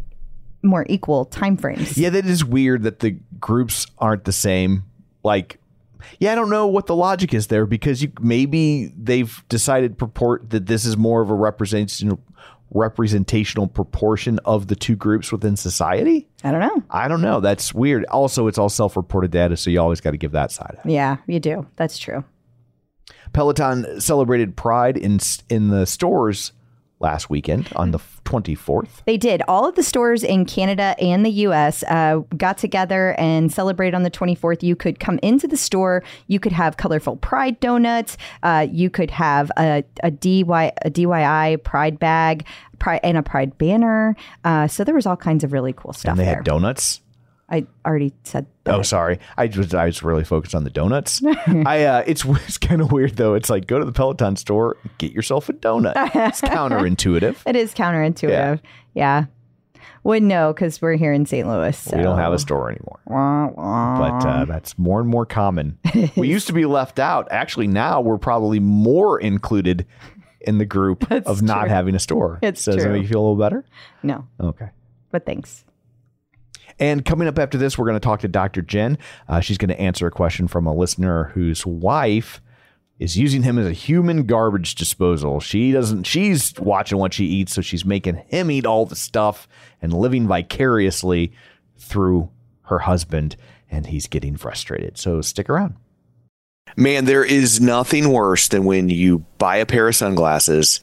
more 0.62 0.86
equal 0.88 1.26
timeframes. 1.26 1.96
yeah. 1.96 2.10
That 2.10 2.26
is 2.26 2.44
weird 2.44 2.82
that 2.82 3.00
the 3.00 3.16
groups 3.40 3.86
aren't 3.98 4.24
the 4.24 4.32
same. 4.32 4.84
Like, 5.22 5.58
yeah, 6.18 6.32
I 6.32 6.34
don't 6.34 6.50
know 6.50 6.66
what 6.66 6.86
the 6.86 6.96
logic 6.96 7.34
is 7.34 7.48
there 7.48 7.66
because 7.66 8.02
you 8.02 8.12
maybe 8.20 8.92
they've 8.96 9.44
decided 9.48 9.98
purport 9.98 10.50
that 10.50 10.66
this 10.66 10.84
is 10.84 10.96
more 10.96 11.20
of 11.22 11.30
a 11.30 11.34
representation 11.34 12.18
representational 12.70 13.68
proportion 13.68 14.40
of 14.44 14.66
the 14.66 14.76
two 14.76 14.96
groups 14.96 15.30
within 15.30 15.56
society. 15.56 16.26
I 16.42 16.50
don't 16.50 16.60
know. 16.60 16.82
I 16.90 17.08
don't 17.08 17.22
know. 17.22 17.40
That's 17.40 17.72
weird. 17.72 18.04
Also, 18.06 18.48
it's 18.48 18.58
all 18.58 18.68
self-reported 18.68 19.30
data, 19.30 19.56
so 19.56 19.70
you 19.70 19.80
always 19.80 20.00
got 20.00 20.10
to 20.10 20.16
give 20.16 20.32
that 20.32 20.50
side. 20.50 20.78
Yeah, 20.84 21.18
you 21.26 21.38
do. 21.38 21.66
That's 21.76 21.98
true. 21.98 22.24
Peloton 23.32 24.00
celebrated 24.00 24.56
Pride 24.56 24.96
in 24.96 25.18
in 25.48 25.68
the 25.68 25.86
stores 25.86 26.52
last 26.98 27.28
weekend 27.28 27.68
on 27.76 27.90
the 27.90 27.98
24th. 28.24 29.02
They 29.04 29.16
did. 29.18 29.42
All 29.46 29.66
of 29.68 29.74
the 29.74 29.82
stores 29.82 30.24
in 30.24 30.46
Canada 30.46 30.94
and 30.98 31.24
the 31.26 31.30
US 31.30 31.82
uh, 31.84 32.20
got 32.36 32.58
together 32.58 33.14
and 33.18 33.52
celebrated 33.52 33.94
on 33.94 34.02
the 34.02 34.10
24th. 34.10 34.62
You 34.62 34.74
could 34.76 34.98
come 34.98 35.18
into 35.22 35.46
the 35.46 35.56
store. 35.56 36.02
You 36.26 36.40
could 36.40 36.52
have 36.52 36.76
colorful 36.76 37.16
Pride 37.16 37.60
donuts. 37.60 38.16
Uh, 38.42 38.66
you 38.70 38.88
could 38.90 39.10
have 39.10 39.50
a, 39.58 39.84
a, 40.02 40.10
DY, 40.10 40.72
a 40.82 40.90
DYI 40.90 41.62
Pride 41.62 41.98
bag 41.98 42.46
Pride, 42.78 43.00
and 43.04 43.16
a 43.16 43.22
Pride 43.22 43.56
banner. 43.58 44.16
Uh, 44.44 44.66
so 44.66 44.82
there 44.84 44.94
was 44.94 45.06
all 45.06 45.16
kinds 45.16 45.44
of 45.44 45.52
really 45.52 45.72
cool 45.72 45.92
stuff 45.92 46.10
And 46.12 46.20
they 46.20 46.24
there. 46.24 46.36
had 46.36 46.44
donuts. 46.44 47.00
I 47.48 47.66
already 47.86 48.12
said 48.24 48.46
Oh, 48.66 48.82
sorry. 48.82 49.20
I 49.36 49.46
was 49.46 49.72
I 49.72 49.86
was 49.86 50.02
really 50.02 50.24
focused 50.24 50.54
on 50.54 50.64
the 50.64 50.70
donuts. 50.70 51.22
I 51.46 51.84
uh, 51.84 52.04
it's 52.06 52.24
it's 52.46 52.58
kind 52.58 52.80
of 52.80 52.90
weird 52.92 53.16
though. 53.16 53.34
It's 53.34 53.48
like 53.48 53.66
go 53.66 53.78
to 53.78 53.84
the 53.84 53.92
Peloton 53.92 54.34
store, 54.36 54.76
get 54.98 55.12
yourself 55.12 55.48
a 55.48 55.52
donut. 55.52 55.92
It's 56.14 56.40
counterintuitive. 56.42 57.36
It 57.46 57.54
is 57.56 57.72
counterintuitive. 57.74 58.60
Yeah. 58.94 59.26
Wouldn't 60.02 60.28
know 60.28 60.52
because 60.52 60.80
we're 60.80 60.94
here 60.96 61.12
in 61.12 61.26
St. 61.26 61.46
Louis. 61.48 61.76
So. 61.76 61.96
We 61.96 62.02
don't 62.04 62.18
have 62.18 62.32
a 62.32 62.38
store 62.38 62.70
anymore, 62.70 63.00
Wah, 63.06 63.48
wah. 63.48 63.98
but 64.20 64.26
uh, 64.28 64.44
that's 64.44 64.78
more 64.78 65.00
and 65.00 65.08
more 65.08 65.26
common. 65.26 65.78
we 66.16 66.28
used 66.28 66.46
to 66.46 66.52
be 66.52 66.64
left 66.64 67.00
out. 67.00 67.26
Actually, 67.32 67.66
now 67.66 68.00
we're 68.00 68.16
probably 68.18 68.60
more 68.60 69.20
included 69.20 69.84
in 70.40 70.58
the 70.58 70.64
group 70.64 71.10
of 71.10 71.42
not 71.42 71.66
having 71.68 71.96
a 71.96 71.98
store. 71.98 72.38
It's 72.40 72.62
so 72.62 72.72
does 72.72 72.84
that 72.84 72.90
make 72.90 73.02
you 73.02 73.08
feel 73.08 73.18
a 73.20 73.22
little 73.22 73.36
better? 73.36 73.64
no, 74.04 74.26
Okay. 74.40 74.68
but 75.10 75.26
thanks. 75.26 75.64
And 76.78 77.04
coming 77.04 77.28
up 77.28 77.38
after 77.38 77.56
this, 77.56 77.78
we're 77.78 77.86
going 77.86 77.96
to 77.98 78.00
talk 78.00 78.20
to 78.20 78.28
Dr. 78.28 78.62
Jenn. 78.62 78.98
Uh, 79.28 79.40
she's 79.40 79.58
going 79.58 79.70
to 79.70 79.80
answer 79.80 80.06
a 80.06 80.10
question 80.10 80.46
from 80.48 80.66
a 80.66 80.74
listener 80.74 81.24
whose 81.34 81.64
wife 81.64 82.40
is 82.98 83.16
using 83.16 83.42
him 83.42 83.58
as 83.58 83.66
a 83.66 83.72
human 83.72 84.24
garbage 84.24 84.74
disposal. 84.74 85.40
She 85.40 85.72
doesn't, 85.72 86.04
she's 86.04 86.54
watching 86.58 86.98
what 86.98 87.12
she 87.12 87.26
eats, 87.26 87.52
so 87.52 87.60
she's 87.60 87.84
making 87.84 88.22
him 88.28 88.50
eat 88.50 88.66
all 88.66 88.86
the 88.86 88.96
stuff 88.96 89.46
and 89.82 89.92
living 89.92 90.26
vicariously 90.26 91.32
through 91.76 92.30
her 92.62 92.80
husband, 92.80 93.36
and 93.70 93.86
he's 93.86 94.06
getting 94.06 94.36
frustrated. 94.36 94.96
So 94.98 95.20
stick 95.20 95.50
around. 95.50 95.76
Man, 96.76 97.04
there 97.04 97.24
is 97.24 97.60
nothing 97.60 98.12
worse 98.12 98.48
than 98.48 98.64
when 98.64 98.88
you 98.88 99.24
buy 99.38 99.56
a 99.56 99.66
pair 99.66 99.88
of 99.88 99.94
sunglasses 99.94 100.82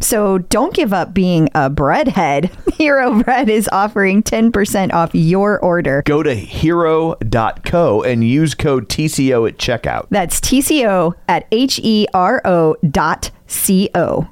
So 0.00 0.38
don't 0.38 0.74
give 0.74 0.92
up 0.92 1.14
being 1.14 1.48
a 1.54 1.70
breadhead. 1.70 2.50
Hero 2.74 3.22
Bread 3.22 3.48
is 3.48 3.68
offering 3.72 4.22
10% 4.22 4.92
off 4.92 5.10
your 5.14 5.58
order. 5.60 6.02
Go 6.04 6.22
to 6.22 6.34
hero.co 6.34 8.02
and 8.02 8.24
use 8.24 8.54
code 8.54 8.88
TCO 8.88 9.48
at 9.48 9.58
checkout. 9.58 10.06
That's 10.10 10.40
TCO 10.40 11.14
at 11.28 11.46
H 11.52 11.80
E 11.82 12.06
R 12.12 12.42
O 12.44 12.76
dot 12.90 13.30
C 13.46 13.88
O. 13.94 14.28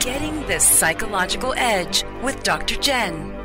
Getting 0.00 0.46
the 0.46 0.58
psychological 0.58 1.54
edge 1.56 2.04
with 2.22 2.42
Dr. 2.42 2.76
Jenn. 2.76 3.41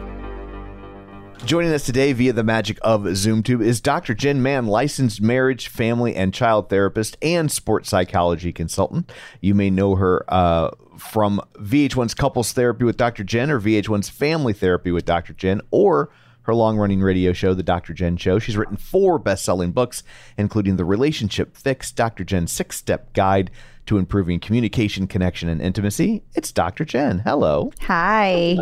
Joining 1.47 1.71
us 1.71 1.85
today 1.85 2.11
via 2.11 2.33
the 2.33 2.43
magic 2.43 2.77
of 2.81 3.03
ZoomTube 3.03 3.63
is 3.63 3.79
Dr. 3.79 4.13
Jenn 4.13 4.43
Mann, 4.43 4.67
licensed 4.67 5.21
marriage, 5.21 5.69
family, 5.69 6.13
and 6.13 6.33
child 6.33 6.69
therapist 6.69 7.15
and 7.21 7.49
sports 7.49 7.87
psychology 7.87 8.51
consultant. 8.51 9.09
You 9.39 9.55
may 9.55 9.69
know 9.69 9.95
her 9.95 10.25
uh, 10.27 10.71
from 10.97 11.39
VH1's 11.53 12.15
Couples 12.15 12.51
Therapy 12.51 12.83
with 12.83 12.97
Dr. 12.97 13.23
Jenn 13.23 13.49
or 13.49 13.61
VH1's 13.61 14.09
Family 14.09 14.51
Therapy 14.51 14.91
with 14.91 15.05
Dr. 15.05 15.31
Jenn 15.31 15.61
or 15.71 16.09
her 16.41 16.53
long 16.53 16.77
running 16.77 16.99
radio 16.99 17.31
show, 17.31 17.53
The 17.53 17.63
Dr. 17.63 17.93
Jenn 17.93 18.17
Show. 18.17 18.39
She's 18.39 18.57
written 18.57 18.75
four 18.75 19.17
best 19.17 19.45
selling 19.45 19.71
books, 19.71 20.03
including 20.37 20.75
The 20.75 20.83
Relationship 20.83 21.55
Fix, 21.55 21.93
Dr. 21.93 22.25
Jenn's 22.25 22.51
Six 22.51 22.75
Step 22.75 23.13
Guide 23.13 23.51
to 23.85 23.97
Improving 23.97 24.41
Communication, 24.41 25.07
Connection, 25.07 25.47
and 25.47 25.61
Intimacy. 25.61 26.23
It's 26.35 26.51
Dr. 26.51 26.83
Jenn. 26.83 27.19
Hello. 27.19 27.71
Hi. 27.83 28.57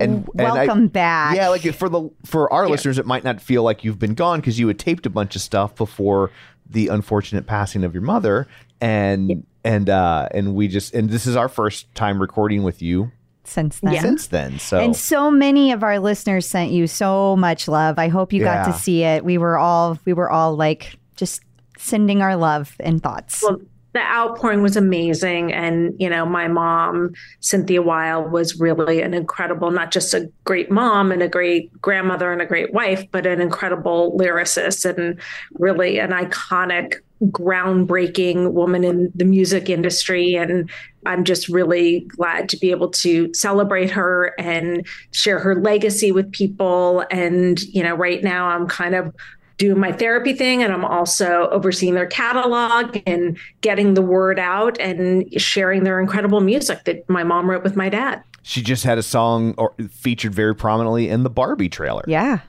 And, 0.00 0.28
and 0.38 0.40
I- 0.46 0.66
Welcome 0.66 0.88
back. 0.88 1.36
Yeah, 1.36 1.48
like 1.48 1.62
for 1.74 1.88
the 1.88 2.10
for 2.24 2.52
our 2.52 2.68
listeners, 2.68 2.98
it 2.98 3.06
might 3.06 3.24
not 3.24 3.40
feel 3.40 3.62
like 3.62 3.84
you've 3.84 3.98
been 3.98 4.14
gone 4.14 4.40
because 4.40 4.58
you 4.58 4.68
had 4.68 4.78
taped 4.78 5.06
a 5.06 5.10
bunch 5.10 5.34
of 5.36 5.42
stuff 5.42 5.74
before 5.74 6.30
the 6.70 6.88
unfortunate 6.88 7.46
passing 7.46 7.82
of 7.84 7.94
your 7.94 8.02
mother, 8.02 8.46
and 8.80 9.44
and 9.64 9.90
uh 9.90 10.28
and 10.32 10.54
we 10.54 10.68
just 10.68 10.94
and 10.94 11.10
this 11.10 11.26
is 11.26 11.34
our 11.36 11.48
first 11.48 11.92
time 11.94 12.20
recording 12.20 12.62
with 12.62 12.80
you 12.82 13.10
Since 13.44 13.80
then. 13.80 14.00
since 14.00 14.26
then. 14.28 14.58
So 14.58 14.78
And 14.78 14.94
so 14.94 15.30
many 15.30 15.72
of 15.72 15.82
our 15.82 15.98
listeners 15.98 16.46
sent 16.46 16.70
you 16.70 16.86
so 16.86 17.34
much 17.36 17.66
love. 17.66 17.98
I 17.98 18.08
hope 18.08 18.32
you 18.32 18.42
got 18.44 18.66
to 18.66 18.72
see 18.72 19.02
it. 19.02 19.24
We 19.24 19.38
were 19.38 19.56
all 19.58 19.98
we 20.04 20.12
were 20.12 20.30
all 20.30 20.54
like 20.56 20.98
just 21.16 21.42
sending 21.76 22.22
our 22.22 22.36
love 22.36 22.76
and 22.80 23.02
thoughts. 23.02 23.42
Well, 23.42 23.60
the 23.92 24.00
outpouring 24.00 24.62
was 24.62 24.76
amazing. 24.76 25.52
And, 25.52 25.94
you 25.98 26.10
know, 26.10 26.26
my 26.26 26.46
mom, 26.46 27.14
Cynthia 27.40 27.82
Weil, 27.82 28.28
was 28.28 28.60
really 28.60 29.00
an 29.00 29.14
incredible, 29.14 29.70
not 29.70 29.90
just 29.90 30.12
a 30.14 30.30
great 30.44 30.70
mom 30.70 31.10
and 31.10 31.22
a 31.22 31.28
great 31.28 31.72
grandmother 31.80 32.32
and 32.32 32.42
a 32.42 32.46
great 32.46 32.72
wife, 32.72 33.04
but 33.10 33.26
an 33.26 33.40
incredible 33.40 34.16
lyricist 34.18 34.84
and 34.84 35.18
really 35.54 35.98
an 35.98 36.10
iconic, 36.10 36.96
groundbreaking 37.24 38.52
woman 38.52 38.84
in 38.84 39.10
the 39.14 39.24
music 39.24 39.68
industry. 39.68 40.34
And 40.34 40.70
I'm 41.06 41.24
just 41.24 41.48
really 41.48 42.00
glad 42.00 42.48
to 42.50 42.56
be 42.56 42.70
able 42.70 42.90
to 42.90 43.32
celebrate 43.34 43.90
her 43.90 44.34
and 44.38 44.86
share 45.12 45.38
her 45.38 45.60
legacy 45.60 46.12
with 46.12 46.30
people. 46.30 47.04
And, 47.10 47.60
you 47.62 47.82
know, 47.82 47.94
right 47.94 48.22
now 48.22 48.48
I'm 48.48 48.68
kind 48.68 48.94
of 48.94 49.14
doing 49.58 49.78
my 49.78 49.92
therapy 49.92 50.32
thing 50.32 50.62
and 50.62 50.72
I'm 50.72 50.84
also 50.84 51.48
overseeing 51.50 51.94
their 51.94 52.06
catalog 52.06 52.98
and 53.06 53.36
getting 53.60 53.94
the 53.94 54.02
word 54.02 54.38
out 54.38 54.78
and 54.80 55.26
sharing 55.40 55.84
their 55.84 56.00
incredible 56.00 56.40
music 56.40 56.84
that 56.84 57.08
my 57.10 57.24
mom 57.24 57.50
wrote 57.50 57.62
with 57.64 57.76
my 57.76 57.88
dad. 57.88 58.22
she 58.42 58.62
just 58.62 58.84
had 58.84 58.98
a 58.98 59.02
song 59.02 59.54
or 59.58 59.74
featured 59.90 60.32
very 60.34 60.54
prominently 60.54 61.08
in 61.08 61.22
the 61.24 61.30
Barbie 61.30 61.68
trailer. 61.68 62.04
yeah. 62.06 62.40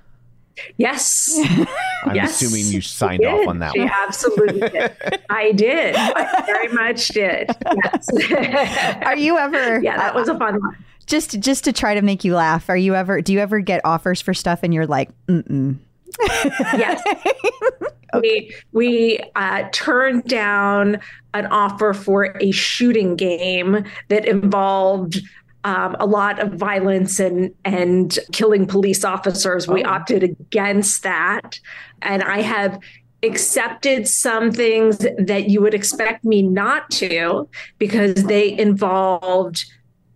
Yes. 0.76 1.40
I'm 2.04 2.16
yes, 2.16 2.42
assuming 2.42 2.66
you 2.74 2.82
signed 2.82 3.24
off 3.26 3.48
on 3.48 3.60
that 3.60 3.72
She 3.74 3.80
one. 3.80 3.90
absolutely 3.94 4.60
did. 4.70 4.92
I 5.30 5.54
did. 5.54 5.96
I 5.96 6.44
very 6.46 6.68
much 6.68 7.08
did. 7.10 7.50
Yes. 7.86 8.98
Are 9.06 9.16
you 9.16 9.38
ever 9.38 9.80
yeah, 9.82 9.96
that 9.96 10.14
was 10.14 10.28
a 10.28 10.38
fun 10.38 10.60
one. 10.60 10.76
just 11.06 11.40
just 11.40 11.64
to 11.64 11.72
try 11.72 11.94
to 11.96 12.02
make 12.02 12.26
you 12.26 12.36
laugh? 12.36 12.70
Are 12.70 12.76
you 12.76 12.94
ever 12.94 13.22
do 13.22 13.32
you 13.32 13.40
ever 13.40 13.62
get 13.62 13.80
offers 13.86 14.20
for 14.20 14.34
stuff 14.34 14.60
and 14.64 14.74
you're 14.74 14.86
like, 14.88 15.10
mm 15.28 15.78
Yes. 16.78 17.02
We 18.22 18.56
we 18.72 19.20
uh, 19.36 19.70
turned 19.72 20.24
down 20.24 21.00
an 21.36 21.46
offer 21.48 21.94
for 21.94 22.36
a 22.40 22.50
shooting 22.50 23.16
game 23.16 23.86
that 24.08 24.26
involved 24.26 25.22
um, 25.64 25.96
a 26.00 26.08
lot 26.08 26.40
of 26.40 26.54
violence 26.54 27.20
and 27.20 27.54
and 27.66 28.18
killing 28.32 28.66
police 28.66 29.04
officers. 29.04 29.68
We 29.68 29.84
opted 29.84 30.24
against 30.24 31.04
that, 31.04 31.60
and 32.02 32.24
I 32.24 32.42
have 32.42 32.80
accepted 33.22 34.08
some 34.08 34.52
things 34.52 34.98
that 35.18 35.50
you 35.50 35.62
would 35.62 35.74
expect 35.74 36.24
me 36.24 36.42
not 36.42 36.90
to 36.92 37.48
because 37.78 38.16
they 38.24 38.58
involved 38.58 39.66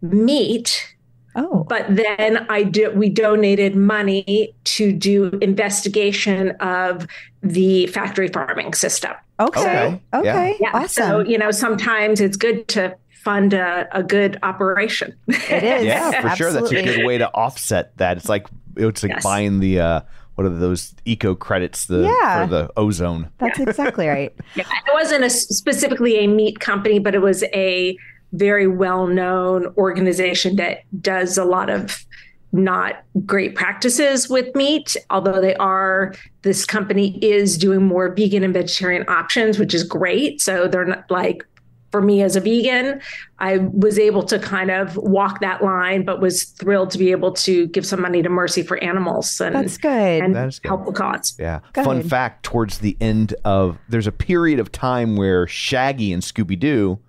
meat 0.01 0.92
Oh. 1.35 1.65
but 1.67 1.85
then 1.89 2.45
I 2.49 2.63
did 2.63 2.95
we 2.97 3.09
donated 3.09 3.75
money 3.75 4.53
to 4.65 4.91
do 4.91 5.25
investigation 5.41 6.51
of 6.59 7.07
the 7.41 7.87
factory 7.87 8.27
farming 8.27 8.73
system. 8.73 9.13
Okay. 9.39 9.61
Okay. 9.61 10.01
Okay. 10.13 10.57
Yeah. 10.59 10.71
Awesome. 10.73 11.03
So, 11.03 11.19
you 11.21 11.37
know, 11.37 11.51
sometimes 11.51 12.21
it's 12.21 12.37
good 12.37 12.67
to 12.69 12.95
fund 13.23 13.53
a, 13.53 13.87
a 13.91 14.03
good 14.03 14.37
operation. 14.43 15.15
it 15.27 15.63
is. 15.63 15.85
Yeah, 15.85 16.21
for 16.21 16.35
sure. 16.35 16.51
That's 16.51 16.71
a 16.71 16.83
good 16.83 17.05
way 17.05 17.17
to 17.17 17.29
offset 17.33 17.97
that. 17.97 18.17
It's 18.17 18.29
like 18.29 18.47
it's 18.75 19.01
like 19.03 19.11
Yes. 19.13 19.23
buying 19.23 19.59
the 19.59 19.79
uh 19.79 20.01
what 20.35 20.45
are 20.45 20.49
those 20.49 20.93
eco 21.05 21.35
credits 21.35 21.85
the 21.85 22.01
Yeah. 22.21 22.43
for 22.45 22.49
the 22.51 22.69
ozone. 22.77 23.29
That's 23.39 23.59
exactly 23.59 24.07
right. 24.07 24.33
Yeah, 24.55 24.65
it 24.67 24.93
wasn't 24.93 25.23
a, 25.23 25.29
specifically 25.29 26.17
a 26.23 26.27
meat 26.27 26.59
company, 26.59 26.99
but 26.99 27.13
it 27.15 27.21
was 27.21 27.43
a 27.53 27.97
very 28.33 28.67
well 28.67 29.07
known 29.07 29.67
organization 29.77 30.55
that 30.57 30.79
does 31.01 31.37
a 31.37 31.45
lot 31.45 31.69
of 31.69 32.05
not 32.51 33.03
great 33.25 33.55
practices 33.55 34.29
with 34.29 34.53
meat, 34.55 34.95
although 35.09 35.41
they 35.41 35.55
are, 35.55 36.13
this 36.43 36.65
company 36.65 37.17
is 37.23 37.57
doing 37.57 37.83
more 37.83 38.13
vegan 38.13 38.43
and 38.43 38.53
vegetarian 38.53 39.03
options, 39.07 39.57
which 39.57 39.73
is 39.73 39.83
great. 39.83 40.39
So 40.39 40.67
they're 40.67 40.85
not 40.85 41.09
like, 41.09 41.43
for 41.91 41.99
me 42.01 42.21
as 42.23 42.35
a 42.35 42.39
vegan, 42.39 43.01
I 43.39 43.57
was 43.57 43.97
able 43.99 44.23
to 44.23 44.37
kind 44.39 44.69
of 44.71 44.97
walk 44.97 45.41
that 45.41 45.63
line, 45.63 46.05
but 46.05 46.21
was 46.21 46.43
thrilled 46.43 46.89
to 46.91 46.97
be 46.99 47.11
able 47.11 47.31
to 47.33 47.67
give 47.67 47.85
some 47.85 48.01
money 48.01 48.21
to 48.23 48.29
Mercy 48.29 48.61
for 48.63 48.77
Animals 48.83 49.39
and, 49.41 49.55
That's 49.55 49.77
good. 49.77 50.23
and 50.23 50.35
That 50.35 50.47
is 50.47 50.59
good. 50.59 50.67
help 50.69 50.85
the 50.85 50.91
cause. 50.91 51.35
Yeah. 51.39 51.59
Go 51.73 51.83
Fun 51.83 51.97
ahead. 51.99 52.09
fact 52.09 52.43
towards 52.43 52.79
the 52.79 52.97
end 53.01 53.35
of 53.45 53.77
there's 53.89 54.07
a 54.07 54.11
period 54.11 54.59
of 54.59 54.71
time 54.71 55.15
where 55.15 55.45
Shaggy 55.47 56.11
and 56.13 56.21
Scooby 56.23 56.59
Doo 56.59 56.99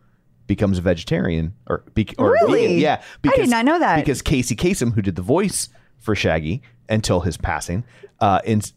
becomes 0.46 0.78
a 0.78 0.82
vegetarian 0.82 1.54
or, 1.66 1.84
be, 1.94 2.06
or 2.18 2.32
Really? 2.32 2.62
vegan. 2.66 2.78
Yeah. 2.78 3.02
I 3.26 3.36
did 3.36 3.50
not 3.50 3.64
know 3.64 3.78
that. 3.78 3.96
Because 3.96 4.22
Casey 4.22 4.54
Kasem, 4.56 4.94
who 4.94 5.02
did 5.02 5.16
the 5.16 5.22
voice 5.22 5.68
for 5.98 6.14
Shaggy, 6.14 6.62
until 6.88 7.20
his 7.20 7.36
passing, 7.38 7.82
uh, 8.20 8.40
and 8.46 8.70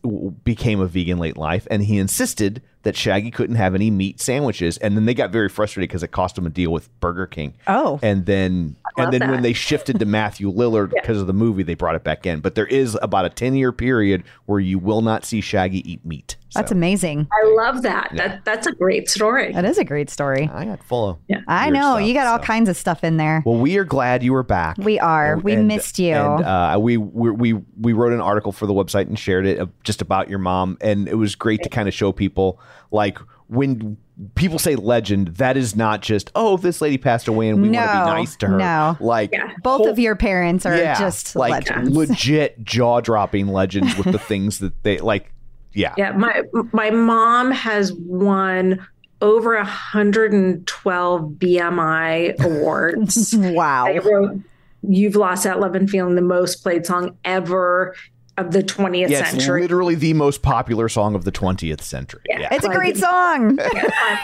became 0.45 0.79
a 0.79 0.87
vegan 0.87 1.17
late 1.17 1.35
in 1.35 1.41
life, 1.41 1.67
and 1.69 1.83
he 1.83 1.97
insisted 1.97 2.61
that 2.83 2.95
Shaggy 2.95 3.31
couldn't 3.31 3.57
have 3.57 3.75
any 3.75 3.91
meat 3.91 4.21
sandwiches, 4.21 4.77
and 4.77 4.95
then 4.95 5.03
they 5.05 5.13
got 5.13 5.31
very 5.31 5.49
frustrated 5.49 5.89
because 5.89 6.03
it 6.03 6.11
cost 6.11 6.37
him 6.37 6.45
a 6.45 6.49
deal 6.49 6.71
with 6.71 6.87
Burger 7.01 7.27
King. 7.27 7.53
Oh. 7.67 7.99
and 8.01 8.25
then 8.25 8.77
and 8.97 9.11
then 9.11 9.29
when 9.29 9.41
they 9.43 9.51
shifted 9.51 9.99
to 9.99 10.05
Matthew 10.05 10.49
Lillard 10.51 10.89
because 10.93 11.19
of 11.19 11.27
the 11.27 11.33
movie, 11.33 11.63
they 11.63 11.73
brought 11.75 11.95
it 11.95 12.03
back 12.05 12.25
in. 12.25 12.39
But 12.39 12.55
there 12.55 12.65
is 12.65 12.97
about 13.01 13.25
a 13.25 13.29
ten 13.29 13.55
year 13.55 13.73
period 13.73 14.23
where 14.45 14.59
you 14.61 14.79
will 14.79 15.01
not 15.01 15.25
see 15.25 15.41
Shaggy 15.41 15.89
eat 15.91 16.05
meat. 16.05 16.37
That's 16.57 16.69
So, 16.71 16.75
amazing. 16.75 17.27
I 17.31 17.53
love 17.55 17.81
that. 17.83 18.11
That 18.13 18.43
that's 18.45 18.67
a 18.67 18.71
great 18.73 19.09
story. 19.09 19.53
That 19.53 19.65
is 19.65 19.77
a 19.77 19.83
great 19.85 20.09
story. 20.09 20.49
I 20.53 20.65
got 20.65 20.83
full 20.83 21.09
of. 21.09 21.17
Yeah. 21.27 21.41
I 21.47 21.69
know. 21.69 21.95
stuff, 21.97 22.07
you 22.07 22.13
got 22.13 22.27
all 22.27 22.39
so. 22.39 22.43
kinds 22.43 22.67
of 22.69 22.75
stuff 22.77 23.03
in 23.03 23.17
there. 23.17 23.43
Well, 23.45 23.55
we 23.57 23.77
are 23.77 23.85
glad 23.85 24.23
you 24.23 24.33
were 24.33 24.43
back. 24.43 24.77
We 24.77 24.99
are. 24.99 25.37
We 25.37 25.55
missed 25.55 25.99
you. 25.99 26.13
And 26.15 26.43
uh, 26.43 26.77
we, 26.79 26.97
we 26.97 27.31
we 27.31 27.53
we 27.79 27.93
wrote 27.93 28.13
an 28.13 28.21
article 28.21 28.51
for 28.51 28.65
the 28.65 28.73
website 28.73 29.07
and 29.07 29.17
shared 29.17 29.45
it 29.45 29.59
uh, 29.59 29.67
just 29.83 30.01
about 30.01 30.29
your 30.29 30.39
mom, 30.39 30.77
and 30.81 31.07
it 31.07 31.15
was 31.15 31.35
great 31.35 31.63
to 31.63 31.69
kind 31.69 31.87
of 31.87 31.93
show 31.93 32.11
people 32.11 32.59
like 32.91 33.17
when 33.49 33.97
people 34.35 34.59
say 34.59 34.75
legend, 34.75 35.27
that 35.35 35.55
is 35.55 35.75
not 35.75 36.01
just 36.01 36.31
oh 36.35 36.57
this 36.57 36.81
lady 36.81 36.97
passed 36.97 37.27
away 37.29 37.47
and 37.49 37.61
we 37.61 37.69
want 37.69 37.75
to 37.87 37.93
No, 37.95 38.05
be 38.05 38.09
nice 38.11 38.35
to 38.37 38.47
her. 38.47 38.57
no. 38.57 38.97
like 38.99 39.31
Yeah. 39.31 39.51
Both 39.63 39.77
whole- 39.81 39.89
of 39.89 39.99
your 39.99 40.15
parents 40.15 40.65
are 40.65 40.75
yeah, 40.75 40.97
just 40.99 41.35
like 41.35 41.51
legends. 41.69 41.95
legit 41.95 42.63
jaw 42.63 42.99
dropping 42.99 43.47
legends 43.47 43.95
with 43.95 44.11
the 44.11 44.19
things 44.31 44.59
that 44.59 44.83
they 44.83 44.97
like. 44.97 45.31
Yeah, 45.73 45.93
Yeah, 45.97 46.11
my 46.13 46.43
my 46.71 46.89
mom 46.89 47.51
has 47.51 47.93
won 47.93 48.85
over 49.21 49.55
112 49.55 51.21
BMI 51.31 52.39
awards. 52.43 53.35
wow. 53.37 53.85
I 53.87 53.97
wrote 53.99 54.39
"You've 54.83 55.15
Lost 55.15 55.43
That 55.43 55.59
Lovin' 55.59 55.87
Feeling," 55.87 56.15
the 56.15 56.21
most 56.21 56.57
played 56.63 56.85
song 56.85 57.17
ever 57.25 57.95
of 58.37 58.51
the 58.51 58.61
20th 58.61 59.09
yeah, 59.09 59.19
it's 59.19 59.31
century. 59.31 59.61
literally 59.61 59.95
the 59.95 60.13
most 60.13 60.43
popular 60.43 60.87
song 60.87 61.15
of 61.15 61.23
the 61.23 61.31
20th 61.31 61.81
century. 61.81 62.21
Yeah. 62.29 62.47
It's 62.51 62.65
a 62.65 62.69
great 62.69 62.95
song. 62.95 63.55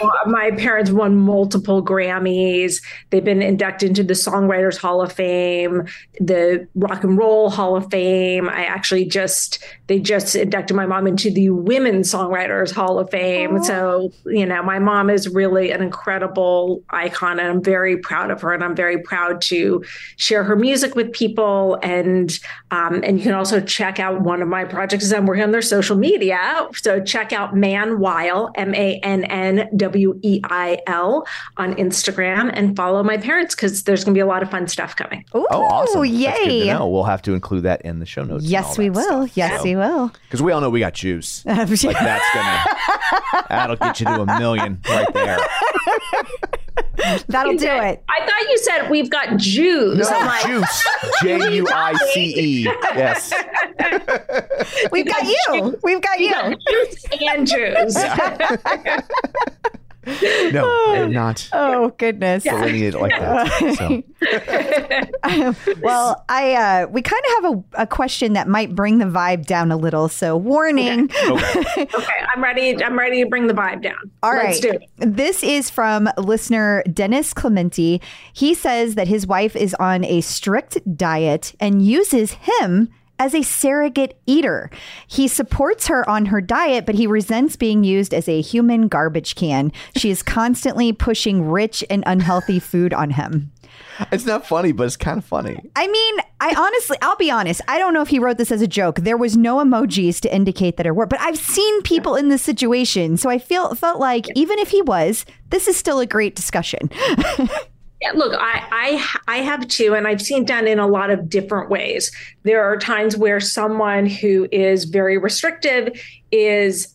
my, 0.02 0.10
my 0.26 0.50
parents 0.52 0.92
won 0.92 1.16
multiple 1.16 1.84
Grammys. 1.84 2.80
They've 3.10 3.24
been 3.24 3.42
inducted 3.42 3.88
into 3.90 4.04
the 4.04 4.14
Songwriters 4.14 4.78
Hall 4.78 5.02
of 5.02 5.12
Fame, 5.12 5.88
the 6.20 6.68
Rock 6.76 7.02
and 7.02 7.18
Roll 7.18 7.50
Hall 7.50 7.76
of 7.76 7.90
Fame. 7.90 8.48
I 8.48 8.64
actually 8.64 9.04
just 9.04 9.64
they 9.88 9.98
just 9.98 10.36
inducted 10.36 10.76
my 10.76 10.86
mom 10.86 11.08
into 11.08 11.30
the 11.30 11.50
Women's 11.50 12.12
Songwriters 12.12 12.72
Hall 12.72 13.00
of 13.00 13.10
Fame. 13.10 13.64
So 13.64 14.12
you 14.26 14.46
know, 14.46 14.62
my 14.62 14.78
mom 14.78 15.10
is 15.10 15.28
really 15.28 15.72
an 15.72 15.82
incredible 15.82 16.84
icon, 16.90 17.40
and 17.40 17.48
I'm 17.48 17.62
very 17.62 17.96
proud 17.96 18.30
of 18.30 18.40
her, 18.42 18.52
and 18.52 18.62
I'm 18.62 18.76
very 18.76 18.98
proud 18.98 19.42
to 19.42 19.84
share 20.16 20.44
her 20.44 20.54
music 20.54 20.94
with 20.94 21.12
people. 21.12 21.80
And 21.82 22.32
um, 22.70 23.02
and 23.02 23.18
you 23.18 23.24
can 23.24 23.34
also 23.34 23.60
check 23.60 23.98
out 23.98 24.03
one 24.10 24.42
of 24.42 24.48
my 24.48 24.64
projects. 24.64 25.04
Is 25.04 25.12
I'm 25.12 25.26
working 25.26 25.42
on 25.44 25.50
their 25.52 25.62
social 25.62 25.96
media, 25.96 26.68
so 26.74 27.02
check 27.02 27.32
out 27.32 27.54
Mann 27.56 27.98
Weil, 28.00 28.50
M 28.54 28.74
A 28.74 28.98
N 29.00 29.24
N 29.24 29.68
W 29.76 30.18
E 30.22 30.40
I 30.44 30.78
L, 30.86 31.26
on 31.56 31.74
Instagram, 31.76 32.50
and 32.52 32.76
follow 32.76 33.02
my 33.02 33.16
parents 33.16 33.54
because 33.54 33.84
there's 33.84 34.04
going 34.04 34.14
to 34.14 34.18
be 34.18 34.22
a 34.22 34.26
lot 34.26 34.42
of 34.42 34.50
fun 34.50 34.68
stuff 34.68 34.94
coming. 34.96 35.24
Ooh, 35.34 35.46
Oh, 35.50 35.62
awesome! 35.64 36.02
That's 36.02 36.36
good 36.38 36.44
to 36.46 36.52
Yay. 36.52 36.66
know. 36.66 36.88
We'll 36.88 37.04
have 37.04 37.22
to 37.22 37.32
include 37.34 37.62
that 37.64 37.82
in 37.82 37.98
the 38.00 38.06
show 38.06 38.24
notes. 38.24 38.44
Yes, 38.44 38.76
we 38.78 38.90
will. 38.90 39.26
Yes, 39.34 39.62
we 39.62 39.76
will. 39.76 40.12
Because 40.28 40.42
we 40.42 40.52
all 40.52 40.60
know 40.60 40.70
we 40.70 40.80
got 40.80 40.94
juice. 40.94 41.44
like 41.46 41.68
that's 41.68 42.34
gonna 42.34 43.44
that'll 43.48 43.76
get 43.76 44.00
you 44.00 44.06
to 44.06 44.20
a 44.22 44.38
million 44.38 44.80
right 44.88 45.12
there. 45.12 45.38
That'll 47.28 47.56
do 47.56 47.66
it. 47.66 48.04
I 48.08 48.26
thought 48.26 48.50
you 48.50 48.58
said 48.58 48.90
we've 48.90 49.10
got 49.10 49.36
Jews. 49.36 49.98
No, 49.98 50.08
I'm 50.08 50.26
like, 50.26 50.46
juice. 50.46 50.88
J 51.22 51.54
U 51.56 51.66
I 51.70 51.94
C 52.12 52.34
E. 52.36 52.62
Yes. 52.94 53.32
We've 54.90 55.06
got 55.06 55.24
you. 55.24 55.78
We've 55.82 56.00
got 56.00 56.20
you. 56.20 56.56
Jews 56.70 57.06
and 57.28 57.46
Jews. 57.46 57.96
No, 60.52 60.92
they're 60.92 61.08
not 61.08 61.48
Oh 61.52 61.90
goodness. 61.98 62.44
delineated 62.44 62.94
like 63.00 63.12
that. 63.12 63.76
So. 63.78 64.02
Well, 65.82 66.24
I 66.28 66.54
uh, 66.54 66.86
we 66.88 67.02
kind 67.02 67.22
of 67.38 67.44
have 67.44 67.54
a, 67.54 67.82
a 67.82 67.86
question 67.86 68.34
that 68.34 68.48
might 68.48 68.74
bring 68.74 68.98
the 68.98 69.04
vibe 69.04 69.46
down 69.46 69.70
a 69.72 69.76
little. 69.76 70.08
So 70.08 70.36
warning. 70.36 71.10
Okay. 71.26 71.82
Okay, 71.82 72.12
I'm 72.34 72.42
ready. 72.42 72.82
I'm 72.82 72.98
ready 72.98 73.22
to 73.22 73.28
bring 73.28 73.46
the 73.46 73.54
vibe 73.54 73.82
down. 73.82 74.10
All 74.22 74.32
right. 74.32 74.46
Let's 74.46 74.60
do 74.60 74.70
it. 74.70 74.82
This 74.98 75.42
is 75.42 75.70
from 75.70 76.08
listener 76.18 76.82
Dennis 76.92 77.34
Clementi. 77.34 78.00
He 78.32 78.54
says 78.54 78.94
that 78.94 79.08
his 79.08 79.26
wife 79.26 79.56
is 79.56 79.74
on 79.80 80.04
a 80.04 80.20
strict 80.20 80.78
diet 80.96 81.54
and 81.60 81.84
uses 81.84 82.32
him 82.32 82.88
as 83.18 83.34
a 83.34 83.42
surrogate 83.42 84.18
eater. 84.26 84.70
He 85.06 85.28
supports 85.28 85.86
her 85.88 86.08
on 86.08 86.26
her 86.26 86.40
diet, 86.40 86.86
but 86.86 86.94
he 86.94 87.06
resents 87.06 87.56
being 87.56 87.84
used 87.84 88.12
as 88.12 88.28
a 88.28 88.40
human 88.40 88.88
garbage 88.88 89.34
can. 89.34 89.72
She 89.96 90.10
is 90.10 90.22
constantly 90.22 90.92
pushing 90.92 91.48
rich 91.48 91.84
and 91.88 92.02
unhealthy 92.06 92.58
food 92.58 92.92
on 92.92 93.10
him. 93.10 93.52
It's 94.10 94.26
not 94.26 94.46
funny, 94.46 94.72
but 94.72 94.84
it's 94.84 94.96
kind 94.96 95.18
of 95.18 95.24
funny. 95.24 95.58
I 95.76 95.86
mean, 95.86 96.16
I 96.40 96.54
honestly, 96.56 96.96
I'll 97.00 97.16
be 97.16 97.30
honest. 97.30 97.60
I 97.68 97.78
don't 97.78 97.94
know 97.94 98.02
if 98.02 98.08
he 98.08 98.18
wrote 98.18 98.38
this 98.38 98.50
as 98.50 98.62
a 98.62 98.66
joke. 98.66 98.96
There 98.96 99.16
was 99.16 99.36
no 99.36 99.56
emojis 99.58 100.20
to 100.20 100.34
indicate 100.34 100.76
that 100.76 100.86
it 100.86 100.96
worked, 100.96 101.10
but 101.10 101.20
I've 101.20 101.38
seen 101.38 101.82
people 101.82 102.16
in 102.16 102.28
this 102.28 102.42
situation, 102.42 103.16
so 103.16 103.30
I 103.30 103.38
feel 103.38 103.74
felt 103.74 104.00
like 104.00 104.26
even 104.36 104.58
if 104.58 104.70
he 104.70 104.82
was, 104.82 105.24
this 105.50 105.68
is 105.68 105.76
still 105.76 106.00
a 106.00 106.06
great 106.06 106.34
discussion. 106.34 106.90
Yeah, 108.00 108.12
look, 108.12 108.34
I, 108.34 108.66
I 109.26 109.36
I 109.36 109.36
have 109.38 109.66
too, 109.68 109.94
and 109.94 110.06
I've 110.06 110.20
seen 110.20 110.44
done 110.44 110.66
in 110.66 110.78
a 110.78 110.86
lot 110.86 111.10
of 111.10 111.28
different 111.28 111.70
ways. 111.70 112.10
There 112.42 112.62
are 112.62 112.76
times 112.76 113.16
where 113.16 113.40
someone 113.40 114.06
who 114.06 114.46
is 114.52 114.84
very 114.84 115.16
restrictive 115.16 115.98
is 116.30 116.94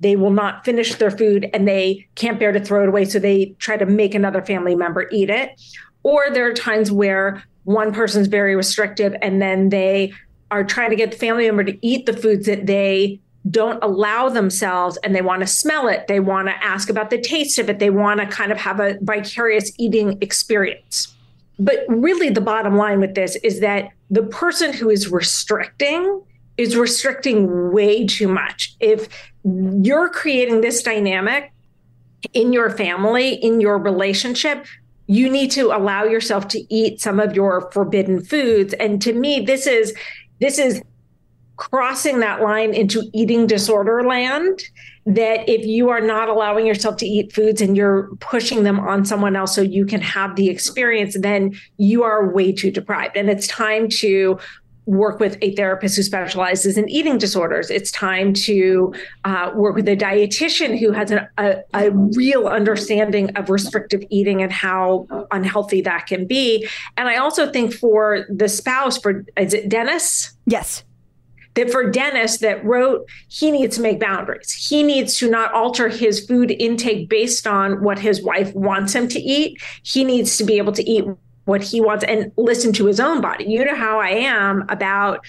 they 0.00 0.16
will 0.16 0.30
not 0.30 0.64
finish 0.64 0.94
their 0.94 1.10
food 1.10 1.50
and 1.52 1.66
they 1.66 2.06
can't 2.14 2.38
bear 2.38 2.52
to 2.52 2.60
throw 2.60 2.82
it 2.82 2.88
away, 2.88 3.04
so 3.04 3.18
they 3.18 3.54
try 3.58 3.76
to 3.76 3.86
make 3.86 4.14
another 4.14 4.42
family 4.42 4.74
member 4.74 5.08
eat 5.10 5.30
it. 5.30 5.60
Or 6.02 6.30
there 6.30 6.46
are 6.48 6.54
times 6.54 6.90
where 6.92 7.42
one 7.64 7.92
person's 7.92 8.26
very 8.26 8.56
restrictive 8.56 9.14
and 9.20 9.42
then 9.42 9.68
they 9.68 10.12
are 10.50 10.64
trying 10.64 10.90
to 10.90 10.96
get 10.96 11.12
the 11.12 11.18
family 11.18 11.46
member 11.46 11.64
to 11.64 11.86
eat 11.86 12.06
the 12.06 12.12
foods 12.12 12.46
that 12.46 12.66
they 12.66 13.20
don't 13.48 13.82
allow 13.82 14.28
themselves 14.28 14.98
and 14.98 15.14
they 15.14 15.22
want 15.22 15.40
to 15.40 15.46
smell 15.46 15.88
it. 15.88 16.06
They 16.08 16.20
want 16.20 16.48
to 16.48 16.64
ask 16.64 16.90
about 16.90 17.10
the 17.10 17.20
taste 17.20 17.58
of 17.58 17.70
it. 17.70 17.78
They 17.78 17.90
want 17.90 18.20
to 18.20 18.26
kind 18.26 18.52
of 18.52 18.58
have 18.58 18.80
a 18.80 18.98
vicarious 19.00 19.72
eating 19.78 20.18
experience. 20.20 21.14
But 21.58 21.84
really, 21.88 22.30
the 22.30 22.40
bottom 22.40 22.76
line 22.76 23.00
with 23.00 23.14
this 23.14 23.36
is 23.36 23.60
that 23.60 23.88
the 24.10 24.22
person 24.22 24.72
who 24.72 24.90
is 24.90 25.10
restricting 25.10 26.22
is 26.56 26.76
restricting 26.76 27.72
way 27.72 28.06
too 28.06 28.28
much. 28.28 28.76
If 28.80 29.08
you're 29.44 30.10
creating 30.10 30.60
this 30.60 30.82
dynamic 30.82 31.52
in 32.34 32.52
your 32.52 32.70
family, 32.70 33.34
in 33.34 33.60
your 33.60 33.78
relationship, 33.78 34.66
you 35.06 35.28
need 35.30 35.50
to 35.52 35.72
allow 35.76 36.04
yourself 36.04 36.48
to 36.48 36.62
eat 36.72 37.00
some 37.00 37.18
of 37.18 37.34
your 37.34 37.70
forbidden 37.72 38.22
foods. 38.22 38.74
And 38.74 39.00
to 39.02 39.12
me, 39.12 39.40
this 39.40 39.66
is 39.66 39.94
this 40.40 40.58
is 40.58 40.82
crossing 41.60 42.20
that 42.20 42.40
line 42.40 42.72
into 42.72 43.02
eating 43.12 43.46
disorder 43.46 44.02
land 44.02 44.62
that 45.04 45.46
if 45.46 45.64
you 45.66 45.90
are 45.90 46.00
not 46.00 46.28
allowing 46.28 46.66
yourself 46.66 46.96
to 46.96 47.06
eat 47.06 47.32
foods 47.34 47.60
and 47.60 47.76
you're 47.76 48.08
pushing 48.20 48.62
them 48.64 48.80
on 48.80 49.04
someone 49.04 49.36
else 49.36 49.54
so 49.54 49.60
you 49.60 49.84
can 49.84 50.00
have 50.00 50.36
the 50.36 50.48
experience 50.48 51.14
then 51.20 51.54
you 51.76 52.02
are 52.02 52.32
way 52.32 52.50
too 52.50 52.70
deprived 52.70 53.14
and 53.14 53.28
it's 53.28 53.46
time 53.46 53.90
to 53.90 54.38
work 54.86 55.20
with 55.20 55.36
a 55.42 55.54
therapist 55.54 55.96
who 55.96 56.02
specializes 56.02 56.78
in 56.78 56.88
eating 56.88 57.18
disorders. 57.18 57.70
It's 57.70 57.92
time 57.92 58.32
to 58.32 58.92
uh, 59.24 59.52
work 59.54 59.76
with 59.76 59.86
a 59.86 59.94
dietitian 59.94 60.76
who 60.78 60.90
has 60.90 61.12
a, 61.12 61.28
a, 61.38 61.58
a 61.74 61.90
real 61.90 62.48
understanding 62.48 63.36
of 63.36 63.50
restrictive 63.50 64.02
eating 64.10 64.42
and 64.42 64.50
how 64.50 65.06
unhealthy 65.30 65.82
that 65.82 66.06
can 66.06 66.26
be. 66.26 66.66
And 66.96 67.08
I 67.08 67.18
also 67.18 67.52
think 67.52 67.72
for 67.72 68.26
the 68.30 68.48
spouse, 68.48 68.98
for 68.98 69.24
is 69.36 69.54
it 69.54 69.68
Dennis? 69.68 70.32
yes. 70.46 70.82
That 71.60 71.70
for 71.70 71.90
Dennis 71.90 72.38
that 72.38 72.64
wrote, 72.64 73.08
he 73.28 73.50
needs 73.50 73.76
to 73.76 73.82
make 73.82 74.00
boundaries. 74.00 74.52
He 74.52 74.82
needs 74.82 75.16
to 75.18 75.30
not 75.30 75.52
alter 75.52 75.88
his 75.88 76.24
food 76.26 76.50
intake 76.50 77.08
based 77.08 77.46
on 77.46 77.82
what 77.82 77.98
his 77.98 78.22
wife 78.22 78.54
wants 78.54 78.94
him 78.94 79.08
to 79.08 79.20
eat. 79.20 79.60
He 79.82 80.04
needs 80.04 80.36
to 80.38 80.44
be 80.44 80.58
able 80.58 80.72
to 80.72 80.88
eat 80.88 81.04
what 81.44 81.62
he 81.62 81.80
wants 81.80 82.04
and 82.04 82.32
listen 82.36 82.72
to 82.74 82.86
his 82.86 83.00
own 83.00 83.20
body. 83.20 83.44
You 83.44 83.64
know 83.64 83.74
how 83.74 84.00
I 84.00 84.10
am 84.10 84.64
about 84.68 85.24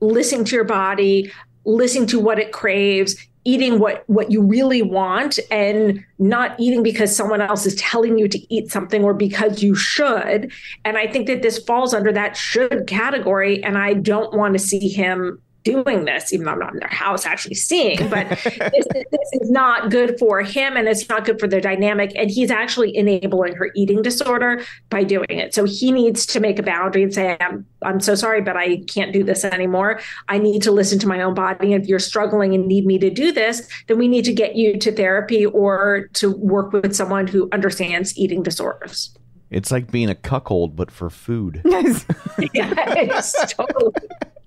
listening 0.00 0.44
to 0.46 0.56
your 0.56 0.64
body, 0.64 1.32
listening 1.64 2.06
to 2.08 2.20
what 2.20 2.38
it 2.38 2.52
craves, 2.52 3.16
eating 3.44 3.78
what 3.78 4.04
what 4.06 4.30
you 4.30 4.42
really 4.42 4.82
want 4.82 5.38
and 5.50 6.02
not 6.18 6.58
eating 6.58 6.82
because 6.82 7.14
someone 7.14 7.40
else 7.40 7.66
is 7.66 7.74
telling 7.76 8.18
you 8.18 8.26
to 8.28 8.54
eat 8.54 8.70
something 8.70 9.04
or 9.04 9.12
because 9.12 9.62
you 9.62 9.74
should. 9.74 10.50
And 10.84 10.96
I 10.96 11.06
think 11.06 11.26
that 11.26 11.42
this 11.42 11.58
falls 11.58 11.92
under 11.94 12.12
that 12.12 12.36
should 12.36 12.86
category 12.86 13.62
and 13.62 13.76
I 13.76 13.94
don't 13.94 14.34
want 14.34 14.54
to 14.54 14.58
see 14.58 14.88
him 14.88 15.40
doing 15.64 16.04
this, 16.04 16.32
even 16.32 16.46
though 16.46 16.52
I'm 16.52 16.58
not 16.58 16.74
in 16.74 16.78
their 16.78 16.88
house 16.88 17.26
actually 17.26 17.54
seeing, 17.54 17.96
but 18.10 18.28
this, 18.28 18.86
this 18.92 19.32
is 19.32 19.50
not 19.50 19.90
good 19.90 20.18
for 20.18 20.42
him 20.42 20.76
and 20.76 20.86
it's 20.86 21.08
not 21.08 21.24
good 21.24 21.40
for 21.40 21.48
their 21.48 21.60
dynamic. 21.60 22.12
And 22.14 22.30
he's 22.30 22.50
actually 22.50 22.96
enabling 22.96 23.54
her 23.56 23.70
eating 23.74 24.02
disorder 24.02 24.62
by 24.90 25.02
doing 25.02 25.26
it. 25.30 25.54
So 25.54 25.64
he 25.64 25.90
needs 25.90 26.26
to 26.26 26.40
make 26.40 26.58
a 26.58 26.62
boundary 26.62 27.02
and 27.02 27.12
say, 27.12 27.36
I'm, 27.40 27.66
I'm 27.82 28.00
so 28.00 28.14
sorry, 28.14 28.42
but 28.42 28.56
I 28.56 28.82
can't 28.88 29.12
do 29.12 29.24
this 29.24 29.44
anymore. 29.44 30.00
I 30.28 30.38
need 30.38 30.62
to 30.62 30.70
listen 30.70 30.98
to 31.00 31.08
my 31.08 31.22
own 31.22 31.34
body. 31.34 31.72
If 31.72 31.86
you're 31.86 31.98
struggling 31.98 32.54
and 32.54 32.66
need 32.66 32.86
me 32.86 32.98
to 32.98 33.10
do 33.10 33.32
this, 33.32 33.68
then 33.88 33.98
we 33.98 34.08
need 34.08 34.24
to 34.26 34.32
get 34.32 34.54
you 34.56 34.78
to 34.78 34.92
therapy 34.92 35.46
or 35.46 36.08
to 36.14 36.30
work 36.36 36.72
with 36.72 36.94
someone 36.94 37.26
who 37.26 37.48
understands 37.52 38.16
eating 38.16 38.42
disorders. 38.42 39.16
It's 39.50 39.70
like 39.70 39.90
being 39.90 40.10
a 40.10 40.14
cuckold, 40.14 40.74
but 40.74 40.90
for 40.90 41.10
food. 41.10 41.62
yes, 42.54 43.54
totally. 43.54 43.92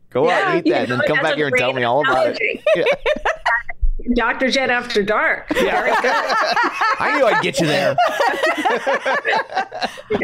Go 0.10 0.30
out 0.30 0.48
and 0.56 0.66
eat 0.66 0.70
that, 0.72 0.84
and 0.90 0.92
then 0.92 1.08
come 1.08 1.20
back 1.22 1.36
here 1.36 1.48
and 1.48 1.56
tell 1.58 1.72
great 1.74 1.82
me 1.82 1.86
all 1.86 2.02
about 2.02 2.38
it. 2.40 2.62
Yeah. 2.76 2.84
Dr. 4.16 4.50
Jenn 4.50 4.70
After 4.70 5.04
Dark. 5.04 5.50
Very 5.50 5.90
good. 5.90 5.98
I 6.06 7.18
knew 7.18 7.26
I'd 7.26 7.44
get 7.44 7.60
you 7.60 7.68
there. 7.68 7.96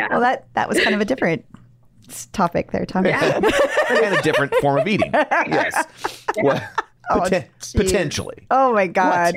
Well, 0.09 0.21
that 0.21 0.45
that 0.53 0.69
was 0.69 0.79
kind 0.79 0.95
of 0.95 1.01
a 1.01 1.05
different 1.05 1.45
topic 2.31 2.71
there, 2.71 2.85
Tom. 2.85 3.05
and 3.05 3.45
a 3.45 4.21
different 4.21 4.53
form 4.55 4.79
of 4.79 4.87
eating. 4.87 5.11
Yes. 5.13 5.83
Well, 6.41 6.61
poten- 7.11 7.47
potentially. 7.75 8.45
Oh 8.49 8.73
my 8.73 8.87
God. 8.87 9.35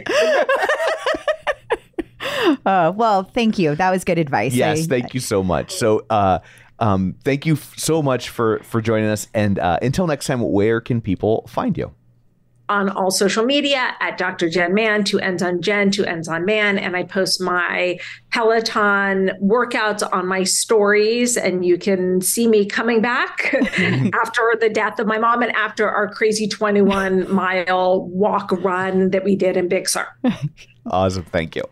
uh, 2.65 2.93
well, 2.95 3.25
thank 3.25 3.59
you. 3.59 3.75
That 3.75 3.91
was 3.91 4.05
good 4.05 4.19
advice. 4.19 4.55
Yes, 4.55 4.85
I- 4.85 4.87
thank 4.87 5.15
you 5.15 5.21
so 5.21 5.43
much. 5.43 5.73
So, 5.75 6.05
uh, 6.11 6.39
um, 6.79 7.15
thank 7.25 7.47
you 7.47 7.55
f- 7.55 7.75
so 7.77 8.03
much 8.03 8.29
for 8.29 8.61
for 8.61 8.81
joining 8.81 9.09
us. 9.09 9.29
And 9.35 9.59
uh, 9.59 9.79
until 9.83 10.07
next 10.07 10.27
time, 10.27 10.41
where 10.41 10.81
can 10.81 11.01
people 11.01 11.47
find 11.49 11.77
you? 11.77 11.95
on 12.69 12.89
all 12.89 13.11
social 13.11 13.45
media 13.45 13.95
at 14.01 14.19
Dr. 14.19 14.49
Jenn 14.49 14.75
Mann, 14.75 15.05
two 15.05 15.21
ends 15.21 15.43
on 15.43 15.63
Jenn, 15.63 15.91
two 15.91 16.05
ends 16.05 16.29
on 16.29 16.45
Mann. 16.45 16.79
And 16.79 16.97
I 16.97 17.05
post 17.05 17.41
my 17.41 17.99
Peloton 18.33 19.31
workouts 19.43 20.03
on 20.13 20.27
my 20.27 20.43
stories. 20.43 21.37
And 21.37 21.65
you 21.65 21.79
can 21.79 22.21
see 22.21 22.49
me 22.49 22.67
coming 22.67 23.01
back 23.01 23.55
after 23.55 24.55
the 24.61 24.71
death 24.73 24.99
of 24.99 25.07
my 25.07 25.19
mom 25.19 25.43
and 25.43 25.55
after 25.55 25.89
our 25.89 26.09
crazy 26.13 26.49
21 26.49 27.33
mile 27.33 28.07
walk 28.07 28.51
run 28.53 29.11
that 29.11 29.25
we 29.25 29.37
did 29.37 29.57
in 29.57 29.69
Big 29.69 29.89
Sur. 29.89 30.09
Awesome. 30.89 31.25
Thank 31.25 31.57
you. 31.57 31.65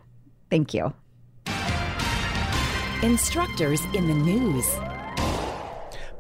Thank 0.51 0.75
you. 0.75 0.93
Instructors 3.03 3.81
in 3.95 4.09
the 4.09 4.15
news. 4.15 4.67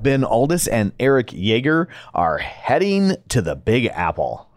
Ben 0.05 0.23
Alldis 0.23 0.69
and 0.71 0.93
Erik 1.01 1.29
Jager 1.29 1.89
are 2.15 2.39
heading 2.39 3.17
to 3.31 3.41
the 3.41 3.57
Big 3.57 3.87
Apple. 3.87 4.49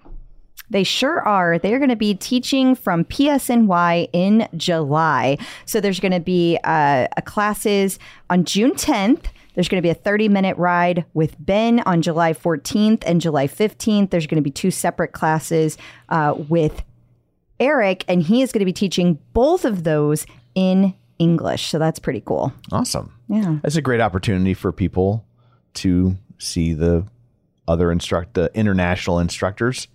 They 0.69 0.83
sure 0.83 1.21
are. 1.21 1.57
They're 1.57 1.79
going 1.79 1.89
to 1.89 1.95
be 1.95 2.13
teaching 2.13 2.75
from 2.75 3.05
PSNY 3.05 4.09
in 4.11 4.49
July. 4.57 5.37
So 5.65 5.79
there's 5.79 6.01
going 6.01 6.11
to 6.11 6.19
be 6.19 6.59
uh, 6.65 7.07
a 7.15 7.21
classes 7.21 7.97
on 8.29 8.43
June 8.43 8.71
10th. 8.71 9.27
There's 9.55 9.69
going 9.69 9.81
to 9.81 9.85
be 9.85 9.89
a 9.89 9.95
30 9.95 10.27
minute 10.27 10.57
ride 10.57 11.05
with 11.13 11.35
Ben 11.39 11.79
on 11.85 12.01
July 12.01 12.33
14th 12.33 13.03
and 13.05 13.21
July 13.21 13.47
15th. 13.47 14.09
There's 14.09 14.27
going 14.27 14.35
to 14.35 14.41
be 14.41 14.51
two 14.51 14.69
separate 14.69 15.13
classes 15.13 15.77
uh, 16.09 16.35
with 16.49 16.83
Erik, 17.59 18.03
and 18.09 18.21
he 18.21 18.41
is 18.41 18.51
going 18.51 18.59
to 18.59 18.65
be 18.65 18.73
teaching 18.73 19.17
both 19.31 19.63
of 19.63 19.85
those 19.85 20.25
in 20.53 20.93
English. 21.17 21.69
So 21.69 21.79
that's 21.79 21.97
pretty 21.99 22.21
cool. 22.21 22.51
Awesome. 22.71 23.13
Yeah. 23.29 23.59
That's 23.63 23.77
a 23.77 23.81
great 23.81 24.01
opportunity 24.01 24.53
for 24.53 24.71
people 24.71 25.25
to 25.77 26.17
see 26.37 26.73
the 26.73 27.05
other 27.67 27.91
instruct 27.91 28.33
the 28.33 28.49
international 28.53 29.19
instructors 29.19 29.87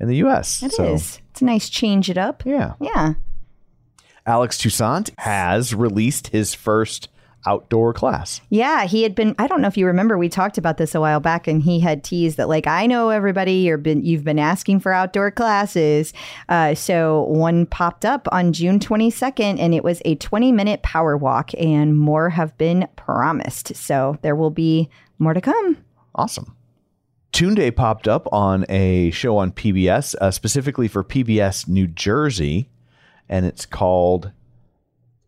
in 0.00 0.08
the 0.08 0.16
U.S. 0.16 0.62
It 0.62 0.66
is. 0.66 0.76
so, 0.76 1.20
It's 1.30 1.40
a 1.40 1.44
nice 1.44 1.68
change 1.68 2.10
it 2.10 2.18
up. 2.18 2.44
Yeah. 2.44 2.74
Yeah. 2.80 3.14
Alex 4.26 4.58
Toussaint 4.58 5.10
has 5.18 5.74
released 5.74 6.28
his 6.28 6.54
first 6.54 7.08
outdoor 7.46 7.94
class. 7.94 8.42
Yeah, 8.50 8.84
he 8.84 9.02
had 9.02 9.14
been. 9.14 9.34
I 9.38 9.46
don't 9.46 9.62
know 9.62 9.68
if 9.68 9.76
you 9.78 9.86
remember, 9.86 10.18
we 10.18 10.28
talked 10.28 10.58
about 10.58 10.76
this 10.76 10.94
a 10.94 11.00
while 11.00 11.20
back, 11.20 11.46
and 11.46 11.62
he 11.62 11.80
had 11.80 12.04
teased 12.04 12.36
that, 12.36 12.48
like, 12.48 12.66
I 12.66 12.86
know 12.86 13.08
everybody, 13.08 13.52
you've 13.54 13.82
been 13.82 14.04
you've 14.04 14.24
been 14.24 14.38
asking 14.38 14.80
for 14.80 14.92
outdoor 14.92 15.30
classes. 15.30 16.12
Uh, 16.48 16.74
so 16.74 17.22
one 17.22 17.64
popped 17.64 18.04
up 18.04 18.28
on 18.30 18.52
June 18.52 18.78
22nd, 18.78 19.58
and 19.58 19.72
it 19.72 19.82
was 19.82 20.02
a 20.04 20.16
20 20.16 20.52
minute 20.52 20.82
power 20.82 21.16
walk, 21.16 21.52
and 21.58 21.96
more 21.96 22.28
have 22.30 22.56
been 22.58 22.86
promised. 22.96 23.74
So 23.76 24.18
there 24.20 24.36
will 24.36 24.50
be 24.50 24.90
more 25.18 25.34
to 25.34 25.40
come. 25.40 25.78
Awesome. 26.14 26.54
Tunde 27.32 27.74
popped 27.76 28.08
up 28.08 28.26
on 28.32 28.64
a 28.68 29.10
show 29.10 29.36
on 29.36 29.52
PBS, 29.52 30.14
uh, 30.16 30.30
specifically 30.30 30.88
for 30.88 31.04
PBS 31.04 31.68
New 31.68 31.86
Jersey, 31.86 32.68
and 33.28 33.44
it's 33.44 33.66
called 33.66 34.32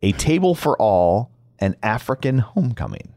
A 0.03 0.12
Table 0.12 0.55
for 0.55 0.80
All 0.80 1.30
An 1.59 1.76
African 1.82 2.38
Homecoming. 2.38 3.14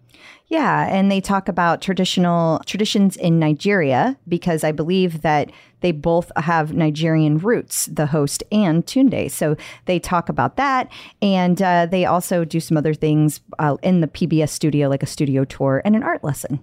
Yeah, 0.48 0.88
and 0.88 1.12
they 1.12 1.22
talk 1.22 1.48
about 1.48 1.82
traditional 1.82 2.60
traditions 2.66 3.16
in 3.18 3.40
Nigeria 3.40 4.18
because 4.28 4.64
I 4.64 4.72
believe 4.72 5.22
that 5.22 5.52
they 5.84 5.92
both 5.92 6.32
have 6.38 6.74
Nigerian 6.74 7.38
roots, 7.38 7.86
the 7.86 8.08
host 8.08 8.42
and 8.52 8.86
Tunde. 8.86 9.30
So 9.30 9.56
they 9.86 10.00
talk 10.00 10.30
about 10.30 10.56
that, 10.56 10.90
and 11.22 11.62
uh, 11.62 11.86
they 11.86 12.06
also 12.06 12.46
do 12.46 12.60
some 12.60 12.78
other 12.78 12.94
things 12.94 13.42
uh, 13.60 13.78
in 13.84 14.02
the 14.02 14.08
PBS 14.08 14.50
studio, 14.50 14.88
like 14.88 15.04
a 15.04 15.08
studio 15.08 15.44
tour 15.44 15.82
and 15.86 15.96
an 15.96 16.02
art 16.02 16.24
lesson. 16.24 16.60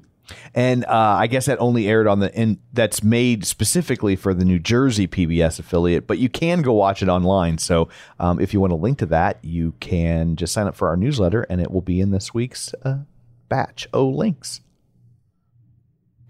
And 0.55 0.85
uh, 0.85 1.17
I 1.19 1.27
guess 1.27 1.47
that 1.47 1.59
only 1.61 1.89
aired 1.89 2.07
on 2.07 2.21
the 2.21 2.35
in 2.35 2.59
that's 2.73 3.03
made 3.03 3.45
specifically 3.45 4.17
for 4.17 4.33
the 4.33 4.45
New 4.45 4.59
Jersey 4.59 5.07
PBS 5.07 5.59
affiliate, 5.59 6.07
but 6.07 6.19
you 6.19 6.29
can 6.29 6.63
go 6.63 6.73
watch 6.73 7.03
it 7.03 7.09
online. 7.09 7.59
So 7.59 7.89
um, 8.19 8.41
if 8.41 8.55
you 8.55 8.61
want 8.61 8.73
a 8.73 8.77
link 8.77 8.99
to 8.99 9.07
that, 9.07 9.45
you 9.45 9.75
can 9.81 10.37
just 10.37 10.53
sign 10.53 10.67
up 10.67 10.77
for 10.77 10.89
our 10.89 10.97
newsletter, 10.97 11.43
and 11.51 11.61
it 11.61 11.71
will 11.71 11.83
be 11.83 12.01
in 12.01 12.11
this 12.11 12.33
week's 12.33 12.73
uh, 12.85 12.99
batch. 13.49 13.87
Oh, 13.93 14.09
links. 14.09 14.61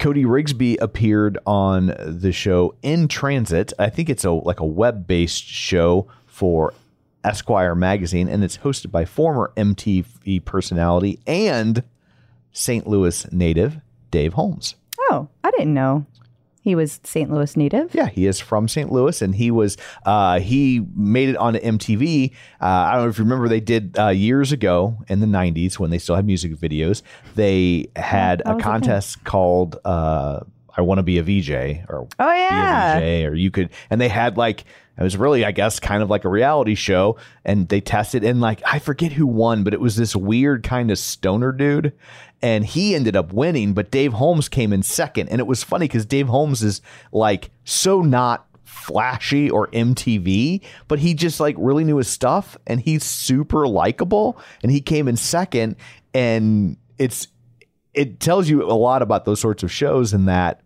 Cody 0.00 0.24
Rigsby 0.24 0.78
appeared 0.80 1.36
on 1.44 1.94
the 2.06 2.32
show 2.32 2.74
in 2.80 3.06
transit. 3.06 3.74
I 3.78 3.90
think 3.90 4.08
it's 4.08 4.24
a 4.24 4.30
like 4.30 4.58
a 4.58 4.64
web 4.64 5.06
based 5.06 5.44
show 5.44 6.08
for 6.24 6.72
Esquire 7.22 7.74
magazine, 7.74 8.26
and 8.26 8.42
it's 8.42 8.56
hosted 8.56 8.90
by 8.90 9.04
former 9.04 9.52
MTV 9.58 10.42
personality 10.46 11.20
and 11.26 11.84
St. 12.50 12.86
Louis 12.86 13.30
native 13.30 13.78
Dave 14.10 14.32
Holmes. 14.32 14.74
Oh, 15.10 15.28
I 15.44 15.50
didn't 15.50 15.74
know 15.74 16.06
he 16.62 16.74
was 16.74 17.00
St. 17.04 17.30
Louis 17.30 17.56
native. 17.56 17.94
Yeah, 17.94 18.08
he 18.08 18.26
is 18.26 18.38
from 18.38 18.68
St. 18.68 18.92
Louis, 18.92 19.22
and 19.22 19.34
he 19.34 19.50
was 19.50 19.76
uh, 20.04 20.40
he 20.40 20.84
made 20.94 21.28
it 21.30 21.36
onto 21.36 21.58
MTV. 21.60 22.32
Uh, 22.60 22.64
I 22.64 22.92
don't 22.94 23.04
know 23.04 23.08
if 23.08 23.18
you 23.18 23.24
remember, 23.24 23.48
they 23.48 23.60
did 23.60 23.98
uh, 23.98 24.08
years 24.08 24.52
ago 24.52 24.98
in 25.08 25.20
the 25.20 25.26
'90s 25.26 25.78
when 25.78 25.90
they 25.90 25.98
still 25.98 26.16
had 26.16 26.26
music 26.26 26.52
videos. 26.56 27.02
They 27.34 27.88
had 27.96 28.42
that 28.44 28.56
a 28.56 28.58
contest 28.60 29.24
called 29.24 29.78
uh, 29.84 30.40
"I 30.76 30.82
Want 30.82 30.98
to 30.98 31.02
Be 31.02 31.18
a 31.18 31.22
VJ" 31.22 31.50
or 31.88 32.06
Oh, 32.18 32.30
be 32.30 32.36
yeah. 32.38 32.96
a 32.98 33.00
VJ, 33.22 33.26
or 33.30 33.34
you 33.34 33.50
could, 33.50 33.70
and 33.88 34.00
they 34.00 34.08
had 34.08 34.36
like 34.36 34.64
it 34.98 35.02
was 35.02 35.16
really, 35.16 35.46
I 35.46 35.52
guess, 35.52 35.80
kind 35.80 36.02
of 36.02 36.10
like 36.10 36.26
a 36.26 36.28
reality 36.28 36.74
show, 36.74 37.16
and 37.42 37.66
they 37.70 37.80
tested 37.80 38.22
and 38.22 38.42
like 38.42 38.60
I 38.66 38.78
forget 38.80 39.12
who 39.12 39.26
won, 39.26 39.64
but 39.64 39.72
it 39.72 39.80
was 39.80 39.96
this 39.96 40.14
weird 40.14 40.62
kind 40.62 40.90
of 40.90 40.98
stoner 40.98 41.52
dude, 41.52 41.94
and 42.42 42.64
he 42.64 42.94
ended 42.94 43.16
up 43.16 43.32
winning, 43.32 43.74
but 43.74 43.90
Dave 43.90 44.14
Holmes 44.14 44.48
came 44.48 44.72
in 44.72 44.82
second, 44.82 45.28
and 45.28 45.40
it 45.40 45.46
was 45.46 45.62
funny 45.62 45.86
because 45.86 46.06
Dave 46.06 46.28
Holmes 46.28 46.62
is 46.62 46.80
like 47.12 47.50
so 47.64 48.00
not 48.00 48.46
flashy 48.64 49.50
or 49.50 49.68
MTV, 49.68 50.62
but 50.88 50.98
he 51.00 51.14
just 51.14 51.40
like 51.40 51.54
really 51.58 51.84
knew 51.84 51.98
his 51.98 52.08
stuff, 52.08 52.56
and 52.66 52.80
he's 52.80 53.04
super 53.04 53.66
likable, 53.66 54.38
and 54.62 54.72
he 54.72 54.80
came 54.80 55.08
in 55.08 55.16
second, 55.16 55.76
and 56.14 56.76
it's 56.98 57.28
it 57.92 58.20
tells 58.20 58.48
you 58.48 58.62
a 58.62 58.72
lot 58.72 59.02
about 59.02 59.24
those 59.24 59.40
sorts 59.40 59.62
of 59.62 59.72
shows 59.72 60.12
and 60.12 60.28
that 60.28 60.60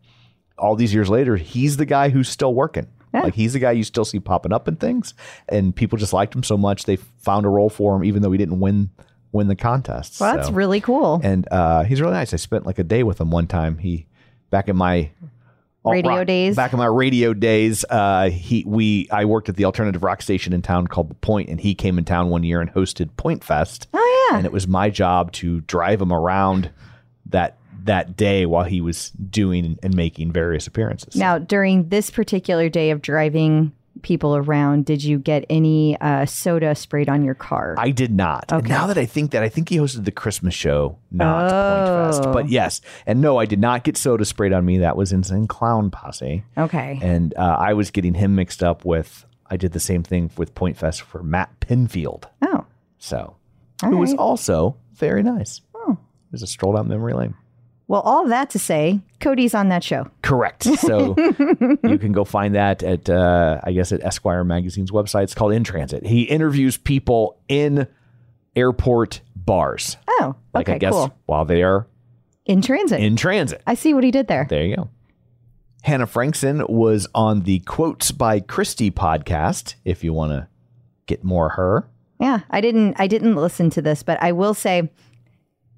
all 0.59 0.77
these 0.77 0.93
years 0.93 1.09
later, 1.09 1.37
he's 1.37 1.79
the 1.79 1.87
guy 1.87 2.11
who's 2.11 2.29
still 2.29 2.55
working. 2.55 2.87
Yeah. 3.15 3.23
Like 3.23 3.35
he's 3.35 3.55
the 3.55 3.59
guy 3.59 3.73
you 3.73 3.85
still 3.85 4.05
see 4.05 4.21
popping 4.21 4.53
up 4.53 4.69
in 4.69 4.77
things, 4.77 5.15
and 5.49 5.75
people 5.75 5.99
just 5.99 6.13
liked 6.13 6.35
him 6.35 6.43
so 6.43 6.57
much 6.57 6.85
they 6.85 6.97
found 6.97 7.47
a 7.47 7.49
role 7.49 7.71
for 7.71 7.97
him, 7.97 8.05
even 8.05 8.23
though 8.23 8.33
he 8.33 8.39
didn't 8.39 8.61
win 8.61 8.91
win 9.35 9.49
the 9.49 9.57
contest. 9.57 10.21
Well, 10.21 10.35
that's 10.37 10.49
So- 10.49 10.55
really 10.55 10.81
cool. 10.81 11.21
and 11.23 11.47
uh, 11.51 11.83
he's 11.85 12.01
really 12.01 12.15
nice. 12.15 12.33
I 12.33 12.37
spent 12.37 12.65
like 12.65 12.79
a 12.79 12.85
day 12.85 13.03
with 13.03 13.21
him 13.21 13.31
one 13.31 13.47
time. 13.47 13.77
He 13.79 14.07
back 14.51 14.69
in 14.69 14.77
my 14.77 15.11
Radio 15.85 16.17
rock- 16.19 16.27
days? 16.27 16.57
Back 16.57 16.73
in 16.73 16.79
my 16.79 16.87
radio 16.87 17.35
days, 17.35 17.85
uh, 17.91 18.31
he 18.31 18.65
we 18.67 19.07
I 19.11 19.27
worked 19.27 19.51
at 19.51 19.57
the 19.57 19.67
alternative 19.67 20.03
rock 20.03 20.23
station 20.23 20.55
in 20.55 20.63
town 20.63 20.87
called 20.87 21.11
The 21.11 21.15
Point, 21.17 21.51
and 21.51 21.61
he 21.61 21.75
came 21.75 21.99
in 21.99 22.05
town 22.07 22.31
one 22.31 22.43
year 22.43 22.63
and 22.63 22.73
hosted 22.73 23.15
Point 23.19 23.45
Fest. 23.45 23.89
Oh, 23.93 24.29
yeah. 24.31 24.39
and 24.39 24.47
it 24.47 24.53
was 24.53 24.67
my 24.67 24.89
job 24.89 25.33
to 25.33 25.61
drive 25.63 26.01
him 26.01 26.11
around 26.13 26.71
that 27.27 27.59
that 27.85 28.17
day 28.17 28.47
while 28.47 28.65
he 28.65 28.81
was 28.81 29.11
doing 29.11 29.79
and 29.83 29.95
making 29.95 30.33
various 30.33 30.67
appearances. 30.67 31.17
Now, 31.17 31.37
during 31.39 31.91
this 31.91 32.09
particular 32.09 32.71
day 32.71 32.91
of 32.91 33.03
driving 33.03 33.73
people 34.03 34.37
around, 34.37 34.85
did 34.85 35.03
you 35.03 35.19
get 35.19 35.45
any 35.49 35.99
uh, 36.01 36.27
soda 36.27 36.75
sprayed 36.75 37.09
on 37.09 37.25
your 37.25 37.35
car? 37.35 37.75
I 37.79 37.91
did 37.91 38.13
not. 38.13 38.53
Okay. 38.53 38.69
now 38.69 38.87
that 38.89 38.99
I 38.99 39.07
think 39.07 39.31
that, 39.33 39.43
I 39.43 39.49
think 39.49 39.69
he 39.69 39.77
hosted 39.77 40.05
the 40.05 40.11
Christmas 40.13 40.55
show, 40.55 40.99
not 41.11 41.45
Oh. 41.53 42.11
Point 42.11 42.15
Fest. 42.17 42.33
But 42.33 42.49
yes, 42.49 42.81
and 43.07 43.21
no, 43.21 43.39
I 43.39 43.47
did 43.47 43.61
not 43.61 43.85
get 43.85 43.97
soda 43.97 44.25
sprayed 44.25 44.53
on 44.53 44.65
me. 44.65 44.79
That 44.79 44.97
was 44.97 45.13
in 45.13 45.47
Clown 45.47 45.91
Posse. 45.91 46.45
okay. 46.59 46.99
And 47.03 47.35
uh, 47.37 47.57
I 47.59 47.75
was 47.75 47.91
getting 47.91 48.15
him 48.15 48.35
mixed 48.35 48.63
up 48.63 48.85
with, 48.85 49.25
I 49.51 49.57
did 49.57 49.73
the 49.73 49.81
same 49.81 50.03
thing 50.03 50.31
with 50.37 50.55
Point 50.55 50.77
Fest 50.77 51.03
for 51.03 51.23
Matt 51.23 51.61
Pinfield. 51.61 52.25
oh, 52.43 52.65
So, 52.99 53.37
All 53.83 53.91
who 53.91 53.99
was 53.99 54.15
also 54.15 54.77
very 54.95 55.23
nice. 55.23 55.61
Oh. 55.75 55.93
It 55.93 56.33
was 56.33 56.43
a 56.43 56.47
stroll 56.47 56.75
down 56.75 56.89
memory 56.89 57.13
lane. 57.15 57.35
Well, 57.87 58.01
all 58.01 58.27
that 58.29 58.51
to 58.51 58.59
say, 58.59 59.01
Cody's 59.21 59.55
on 59.55 59.69
that 59.69 59.85
show. 59.85 60.09
Correct. 60.23 60.65
So 60.65 61.15
you 61.85 61.99
can 61.99 62.13
go 62.13 62.25
find 62.25 62.55
that 62.55 62.83
at, 62.83 63.09
uh, 63.11 63.61
I 63.63 63.73
guess, 63.73 63.93
at 63.93 64.03
Esquire 64.03 64.43
Magazine's 64.45 64.91
website. 64.91 65.25
It's 65.25 65.35
called 65.35 65.53
In 65.53 65.65
Transit. 65.65 66.07
He 66.07 66.23
interviews 66.23 66.77
people 66.77 67.39
in 67.49 67.87
airport 68.57 69.21
bars. 69.37 69.97
Oh, 70.09 70.35
Like, 70.53 70.69
okay, 70.69 70.77
I 70.77 70.79
guess, 70.79 70.93
cool. 70.93 71.15
while 71.27 71.45
they 71.45 71.63
are 71.63 71.87
In 72.47 72.63
transit. 72.63 73.01
in 73.01 73.17
transit. 73.17 73.63
I 73.67 73.75
see 73.75 73.93
what 73.95 74.05
he 74.05 74.11
did 74.11 74.29
there. 74.29 74.47
There 74.49 74.65
you 74.65 74.77
go. 74.77 74.89
Hannah 75.83 76.07
Frankson 76.07 76.65
was 76.69 77.07
on 77.15 77.43
the 77.43 77.59
Quotes 77.61 78.11
by 78.11 78.41
Christie 78.41 78.91
podcast, 78.91 79.75
if 79.85 80.03
you 80.03 80.15
want 80.15 80.33
to 80.33 80.49
get 81.07 81.23
more 81.25 81.51
her. 81.51 81.87
Yeah, 82.19 82.41
I 82.49 82.63
didn't 82.63 82.95
I 82.99 83.07
didn't 83.07 83.35
listen 83.37 83.69
to 83.71 83.83
this, 83.83 84.03
but 84.03 84.23
I 84.23 84.33
will 84.33 84.55
say 84.55 84.91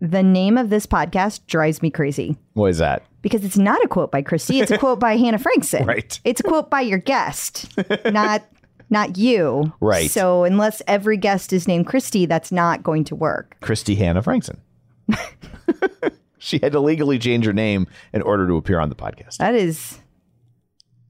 the 0.01 0.23
name 0.23 0.59
of 0.59 0.69
this 0.71 0.87
podcast 0.87 1.47
drives 1.47 1.81
me 1.83 1.91
crazy 1.91 2.37
What 2.55 2.67
is 2.67 2.79
that? 2.79 3.03
because 3.23 3.45
it's 3.45 3.59
not 3.59 3.83
a 3.85 3.89
quote 3.89 4.13
by 4.13 4.23
Christie, 4.23 4.61
it's 4.61 4.71
a 4.71 4.79
quote 4.85 5.01
by 5.01 5.17
Hannah 5.17 5.39
Frankson. 5.39 5.85
Right. 5.87 6.21
It's 6.25 6.41
a 6.41 6.45
quote 6.45 6.71
by 6.71 6.83
your 6.83 6.99
guest, 6.99 7.73
not 8.07 8.45
not 8.89 9.19
you. 9.19 9.73
Right. 9.81 10.09
So 10.11 10.45
unless 10.45 10.81
every 10.87 11.17
guest 11.17 11.53
is 11.53 11.67
named 11.67 11.87
Christie, 11.89 12.27
that's 12.27 12.53
not 12.53 12.85
going 12.85 13.03
to 13.05 13.17
work. 13.17 13.57
Christie 13.61 13.97
Hannah 13.97 14.23
Frankson. 14.23 14.61
she 16.39 16.59
had 16.63 16.71
to 16.73 16.79
legally 16.81 17.19
change 17.19 17.45
her 17.47 17.53
name 17.53 17.89
in 18.13 18.23
order 18.23 18.47
to 18.47 18.55
appear 18.55 18.79
on 18.79 18.89
the 18.89 18.95
podcast. 18.95 19.39
That 19.39 19.55
is 19.57 19.99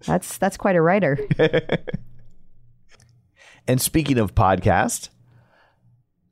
that's 0.06 0.38
that's 0.38 0.56
quite 0.56 0.76
a 0.76 0.80
writer. 0.80 1.18
And 3.68 3.80
speaking 3.80 4.18
of 4.18 4.34
podcast, 4.34 5.08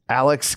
Alex 0.08 0.56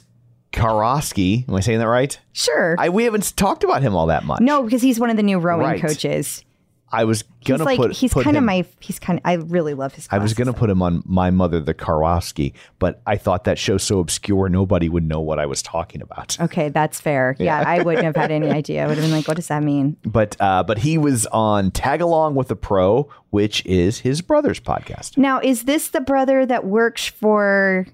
Karwoski, 0.54 1.48
am 1.48 1.56
I 1.56 1.60
saying 1.60 1.80
that 1.80 1.88
right? 1.88 2.18
Sure. 2.34 2.76
I 2.80 2.90
we 2.90 3.04
haven't 3.04 3.36
talked 3.36 3.64
about 3.64 3.82
him 3.82 3.96
all 3.96 4.08
that 4.08 4.24
much. 4.26 4.42
no, 4.42 4.64
because 4.64 4.82
he's 4.82 5.00
one 5.00 5.10
of 5.10 5.18
the 5.18 5.24
new 5.24 5.40
rowing 5.40 5.66
Right. 5.68 5.82
coaches. 5.82 6.44
I 6.90 7.04
was 7.04 7.26
gonna 7.44 7.66
like 7.66 7.76
put 7.78 7.92
he's 7.92 8.14
kind 8.14 8.28
of 8.30 8.36
him- 8.38 8.46
my 8.46 8.66
he's 8.80 8.98
kind 8.98 9.20
I 9.26 9.34
really 9.34 9.74
love 9.74 9.94
his 9.94 10.08
I 10.10 10.20
was 10.20 10.34
gonna 10.34 10.54
put 10.54 10.70
him 10.70 10.82
on 10.82 11.04
my 11.06 11.32
mother 11.32 11.60
the 11.60 11.74
Karwoski, 11.74 12.54
but 12.80 13.02
I 13.06 13.18
thought 13.18 13.44
that 13.44 13.60
show's 13.60 13.84
so 13.84 14.00
obscure 14.00 14.48
nobody 14.48 14.88
would 14.88 15.04
know 15.04 15.20
what 15.20 15.38
I 15.38 15.48
was 15.48 15.62
talking 15.62 16.02
about. 16.02 16.38
Okay, 16.40 16.70
that's 16.70 17.02
fair. 17.02 17.36
Yeah, 17.40 17.62
I 17.68 17.82
wouldn't 17.84 18.06
have 18.06 18.16
had 18.16 18.32
any 18.32 18.50
idea. 18.50 18.86
I 18.86 18.88
would 18.88 18.96
have 18.98 19.04
been 19.06 19.12
like, 19.12 19.28
what 19.28 19.36
does 19.36 19.48
that 19.50 19.64
mean? 19.64 19.98
But 20.06 20.38
uh, 20.40 20.64
but 20.64 20.78
he 20.78 20.98
was 20.98 21.26
on 21.28 21.72
Tag 21.72 22.00
Along 22.00 22.36
with 22.36 22.50
a 22.52 22.56
Pro, 22.56 23.10
which 23.32 23.66
is 23.66 24.00
his 24.00 24.22
brother's 24.22 24.62
podcast. 24.62 25.18
Now, 25.18 25.42
is 25.42 25.64
this 25.64 25.90
the 25.90 26.00
brother 26.02 26.46
that 26.46 26.64
works 26.64 27.06
for 27.06 27.86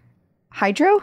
Hydrow? 0.49 1.01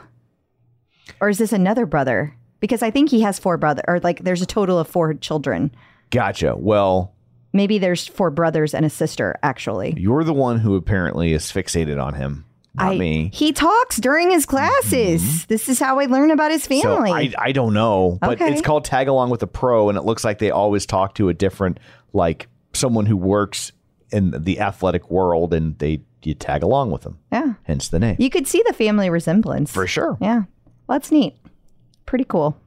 Or 1.20 1.28
is 1.28 1.38
this 1.38 1.52
another 1.52 1.86
brother? 1.86 2.34
Because 2.60 2.82
I 2.82 2.90
think 2.90 3.10
he 3.10 3.22
has 3.22 3.38
four 3.38 3.56
brother 3.56 3.82
or 3.88 4.00
like 4.00 4.22
there's 4.22 4.42
a 4.42 4.46
total 4.46 4.78
of 4.78 4.86
four 4.88 5.14
children. 5.14 5.70
Gotcha. 6.10 6.54
Well, 6.56 7.14
Maybe 7.52 7.78
there's 7.78 8.06
four 8.06 8.30
brothers 8.30 8.74
and 8.74 8.86
a 8.86 8.90
sister, 8.90 9.36
actually. 9.42 9.94
you're 9.96 10.22
the 10.22 10.32
one 10.32 10.58
who 10.60 10.76
apparently 10.76 11.32
is 11.32 11.46
fixated 11.46 12.00
on 12.00 12.14
him, 12.14 12.44
not 12.76 12.92
I, 12.92 12.96
me. 12.98 13.24
Mm-hmm. 13.24 13.32
He 13.34 13.52
talks 13.52 13.96
during 13.96 14.30
his 14.30 14.46
classes. 14.46 15.46
This 15.46 15.68
is 15.68 15.80
how 15.80 15.98
I 15.98 16.04
learn 16.06 16.30
about 16.30 16.52
his 16.52 16.62
So 16.62 16.68
family. 16.80 17.10
I, 17.10 17.32
I 17.36 17.50
don't 17.52 17.74
know, 17.74 18.18
but 18.20 18.40
Okay. 18.40 18.52
it's 18.52 18.62
called 18.62 18.84
Tag 18.84 19.08
Along 19.08 19.30
with 19.30 19.42
a 19.42 19.48
Pro, 19.48 19.88
and 19.88 19.98
it 19.98 20.02
looks 20.04 20.22
like 20.22 20.38
they 20.38 20.52
always 20.52 20.86
talk 20.86 21.16
to 21.16 21.28
a 21.28 21.34
different, 21.34 21.80
like 22.12 22.46
someone 22.72 23.06
who 23.06 23.16
works 23.16 23.72
in 24.12 24.30
the 24.44 24.60
athletic 24.60 25.10
world, 25.10 25.52
and 25.52 25.76
they 25.80 26.02
you 26.22 26.34
tag 26.34 26.62
along 26.62 26.90
with 26.92 27.02
them. 27.02 27.18
yeah. 27.32 27.54
Hence 27.64 27.88
the 27.88 27.98
name. 27.98 28.14
You 28.20 28.28
could 28.30 28.46
see 28.46 28.62
the 28.66 28.74
family 28.74 29.08
resemblance. 29.10 29.72
For 29.72 29.86
sure. 29.88 30.18
Yeah. 30.20 30.42
Well, 30.90 30.98
that's 30.98 31.12
neat. 31.12 31.36
Pretty 32.04 32.24
cool. 32.24 32.58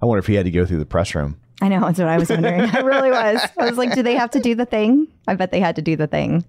I 0.00 0.06
wonder 0.06 0.18
if 0.20 0.26
he 0.26 0.32
had 0.32 0.46
to 0.46 0.50
go 0.50 0.64
through 0.64 0.78
the 0.78 0.86
press 0.86 1.14
room. 1.14 1.38
I 1.60 1.68
know. 1.68 1.80
That's 1.80 1.98
what 1.98 2.08
I 2.08 2.16
was 2.16 2.30
wondering. 2.30 2.62
I 2.62 2.80
really 2.80 3.10
was. 3.10 3.46
I 3.58 3.68
was 3.68 3.76
like, 3.76 3.92
do 3.94 4.02
they 4.02 4.14
have 4.14 4.30
to 4.30 4.40
do 4.40 4.54
the 4.54 4.64
thing? 4.64 5.06
I 5.28 5.34
bet 5.34 5.50
they 5.50 5.60
had 5.60 5.76
to 5.76 5.82
do 5.82 5.94
the 5.94 6.06
thing. 6.06 6.42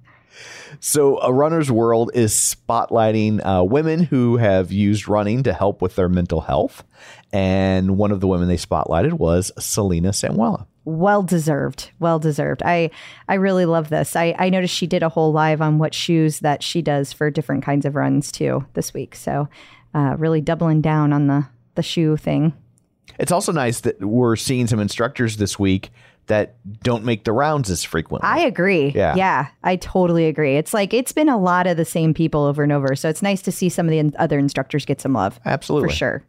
So, 0.80 1.20
A 1.20 1.34
Runner's 1.34 1.70
World 1.70 2.11
is 2.13 2.34
spotlighting 2.34 3.45
uh, 3.45 3.66
women 3.66 4.03
who 4.03 4.38
have 4.38 4.72
used 4.72 5.09
running 5.09 5.43
to 5.43 5.53
help 5.53 5.82
with 5.82 5.97
their 5.97 6.07
mental 6.07 6.39
health. 6.39 6.86
And 7.34 7.97
one 7.97 8.11
of 8.13 8.22
the 8.22 8.28
women 8.28 8.47
they 8.47 8.55
spotlighted 8.55 9.13
was 9.13 9.51
Selena 9.59 10.13
Samuela. 10.13 10.66
well 10.86 11.24
deserved 11.24 11.89
well 11.99 12.20
deserved 12.20 12.61
i 12.63 12.91
i 13.28 13.34
really 13.34 13.66
love 13.66 13.89
this 13.89 14.16
i 14.16 14.36
i 14.38 14.49
noticed 14.51 14.74
she 14.76 14.86
did 14.86 15.01
a 15.01 15.09
whole 15.09 15.32
live 15.32 15.59
on 15.59 15.80
what 15.80 15.95
shoes 15.95 16.41
that 16.41 16.61
she 16.61 16.80
does 16.80 17.11
for 17.11 17.32
different 17.32 17.63
kinds 17.63 17.88
of 17.88 17.95
runs 17.95 18.32
too 18.32 18.63
this 18.76 18.93
week 18.93 19.16
so 19.16 19.49
uh 19.96 20.16
really 20.20 20.41
doubling 20.41 20.82
down 20.82 21.12
on 21.12 21.26
the 21.28 21.48
the 21.76 21.82
shoe 21.84 22.16
thing 22.18 22.54
It's 23.18 23.32
also 23.32 23.52
nice 23.52 23.80
that 23.82 24.00
we're 24.02 24.36
seeing 24.36 24.68
some 24.68 24.80
instructors 24.80 25.38
this 25.38 25.58
week 25.58 25.89
that 26.28 26.56
don't 26.84 27.04
make 27.06 27.24
the 27.24 27.32
rounds 27.32 27.70
as 27.70 27.84
frequently. 27.84 28.28
i 28.28 28.39
agree 28.39 28.89
Yeah. 28.96 29.16
yeah 29.16 29.48
i 29.64 29.76
totally 29.76 30.26
agree 30.26 30.58
it's 30.58 30.74
like 30.74 30.93
it's 30.93 31.12
been 31.12 31.30
a 31.30 31.38
lot 31.38 31.66
of 31.68 31.78
the 31.78 31.86
same 31.86 32.14
people 32.14 32.43
over 32.43 32.62
and 32.64 32.72
over 32.72 32.96
so 32.96 33.10
it's 33.10 33.22
nice 33.22 33.41
to 33.43 33.52
see 33.52 33.70
some 33.70 33.88
of 33.88 33.91
the 33.91 34.18
other 34.20 34.38
instructors 34.39 34.86
get 34.86 35.00
some 35.02 35.14
love 35.14 35.39
Absolutely. 35.46 35.89
for 35.89 35.96
sure 35.96 36.24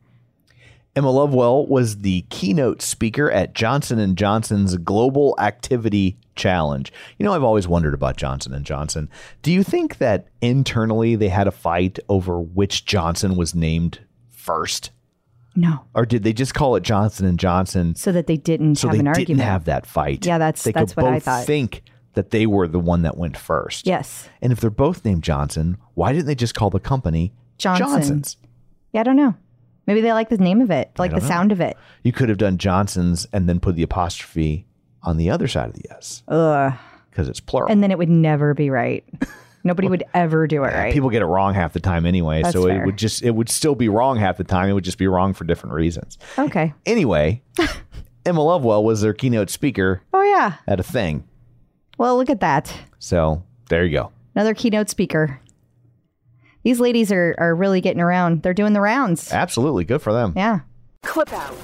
Emma 0.97 1.11
Lovewell 1.11 1.67
was 1.67 1.99
the 1.99 2.23
keynote 2.31 2.81
speaker 2.81 3.31
at 3.31 3.55
Johnson 3.55 4.17
& 4.17 4.17
Johnson's 4.17 4.77
Global 4.79 5.37
Activity 5.39 6.17
Challenge. 6.37 6.91
You 7.19 7.25
know, 7.27 7.35
I've 7.35 7.43
always 7.43 7.69
wondered 7.69 7.93
about 7.95 8.17
Johnson 8.17 8.63
& 8.63 8.65
Johnson. 8.65 9.11
Do 9.43 9.53
you 9.53 9.63
think 9.63 9.99
that 9.99 10.29
internally 10.41 11.15
they 11.15 11.29
had 11.29 11.47
a 11.47 11.51
fight 11.51 11.99
over 12.09 12.41
which 12.41 12.87
Johnson 12.87 13.37
was 13.37 13.55
named 13.55 14.01
first? 14.31 14.91
no 15.55 15.81
Or 15.95 16.07
did 16.07 16.23
they 16.23 16.33
just 16.33 16.55
call 16.55 16.77
it 16.77 16.83
Johnson 16.83 17.37
& 17.37 17.39
Johnson 17.39 17.95
so 17.95 18.11
that 18.13 18.27
they 18.27 18.37
didn't 18.39 18.77
so 18.77 18.89
have 18.89 18.93
they 18.95 19.01
an 19.01 19.05
didn't 19.07 19.19
argument 19.19 19.41
have 19.43 19.65
that 19.67 19.87
fight? 19.87 20.25
Yeah, 20.25 20.39
that's- 20.39 20.63
they 20.65 20.73
that's 20.73 20.97
what 20.97 21.07
I 21.07 21.21
thought. 21.21 21.45
think 21.45 21.83
that 22.15 22.31
they 22.31 22.47
were 22.47 22.67
the 22.69 22.79
one 22.81 23.03
that 23.03 23.19
went 23.19 23.37
first. 23.37 23.87
yes 23.87 24.29
And 24.41 24.51
if 24.51 24.61
they're 24.61 24.71
both 24.71 25.05
named 25.05 25.23
Johnson, 25.23 25.77
why 25.93 26.13
didn't 26.15 26.27
they 26.27 26.35
just 26.35 26.55
call 26.55 26.71
the 26.71 26.81
company 26.81 27.35
Johnson. 27.59 27.87
Johnson's? 27.87 28.37
yeah 28.93 29.01
i 29.01 29.05
don't 29.05 29.17
know 29.17 29.35
maybe 29.87 30.01
they 30.01 30.13
like 30.13 30.29
the 30.29 30.37
name 30.39 30.61
of 30.61 30.71
it 30.71 30.91
like 30.99 31.13
the 31.13 31.21
sound 31.21 31.53
of 31.53 31.61
it 31.61 31.77
You 32.03 32.13
could 32.13 32.29
have 32.29 32.39
done 32.39 32.59
Johnson's 32.59 33.27
and 33.33 33.49
then 33.49 33.61
put 33.61 33.77
the 33.77 33.83
apostrophe 33.83 34.67
on 35.03 35.17
the 35.17 35.31
other 35.31 35.47
side 35.49 35.69
of 35.69 35.75
the 35.75 35.91
S 35.91 36.23
Ugh. 36.29 36.73
because 37.11 37.29
it's 37.29 37.41
plural. 37.41 37.71
and 37.71 37.83
then 37.83 37.91
it 37.91 37.99
would 37.99 38.09
never 38.11 38.55
be 38.55 38.71
right. 38.71 39.05
Nobody 39.65 39.89
would 39.93 40.05
ever 40.15 40.47
do 40.47 40.63
it 40.65 40.69
right. 40.75 40.93
People 40.93 41.11
get 41.11 41.23
it 41.23 41.27
wrong 41.27 41.55
half 41.55 41.73
the 41.73 41.81
time 41.81 42.07
anyway, 42.07 42.43
That's 42.43 42.55
so 42.55 42.65
fair. 42.67 42.83
it 42.83 42.87
would 42.87 42.97
just 42.97 43.23
it 43.23 43.33
would 43.33 43.49
still 43.49 43.75
be 43.75 43.89
wrong 43.89 44.17
half 44.19 44.37
the 44.37 44.45
time. 44.45 44.69
It 44.69 44.73
would 44.73 44.85
just 44.85 44.99
be 44.99 45.07
wrong 45.09 45.33
for 45.35 45.45
different 45.45 45.75
reasons. 45.75 46.19
okay. 46.39 46.73
Anyway, 46.85 47.43
Emma 48.27 48.43
Lovewell 48.43 48.85
was 48.85 49.01
their 49.01 49.13
keynote 49.13 49.51
speaker 49.51 50.03
Oh 50.13 50.23
yeah. 50.23 50.55
at 50.67 50.81
a 50.81 50.83
thing. 50.83 51.25
Well, 51.99 52.17
look 52.17 52.29
at 52.31 52.41
that. 52.41 52.73
So 52.99 53.43
there 53.69 53.85
you 53.85 53.93
go. 53.93 54.13
Another 54.35 54.55
keynote 54.55 54.91
speaker. 54.91 55.41
These 56.67 56.81
ladies 56.81 57.13
are 57.13 57.37
are 57.39 57.55
really 57.55 57.81
getting 57.81 58.03
around. 58.03 58.43
They're 58.43 58.53
doing 58.53 58.73
the 58.73 58.81
rounds. 58.81 59.33
Absolutely 59.33 59.85
good 59.85 60.03
for 60.03 60.13
them. 60.13 60.33
Yeah. 60.35 60.63
Clip 61.05 61.33
out. 61.33 61.55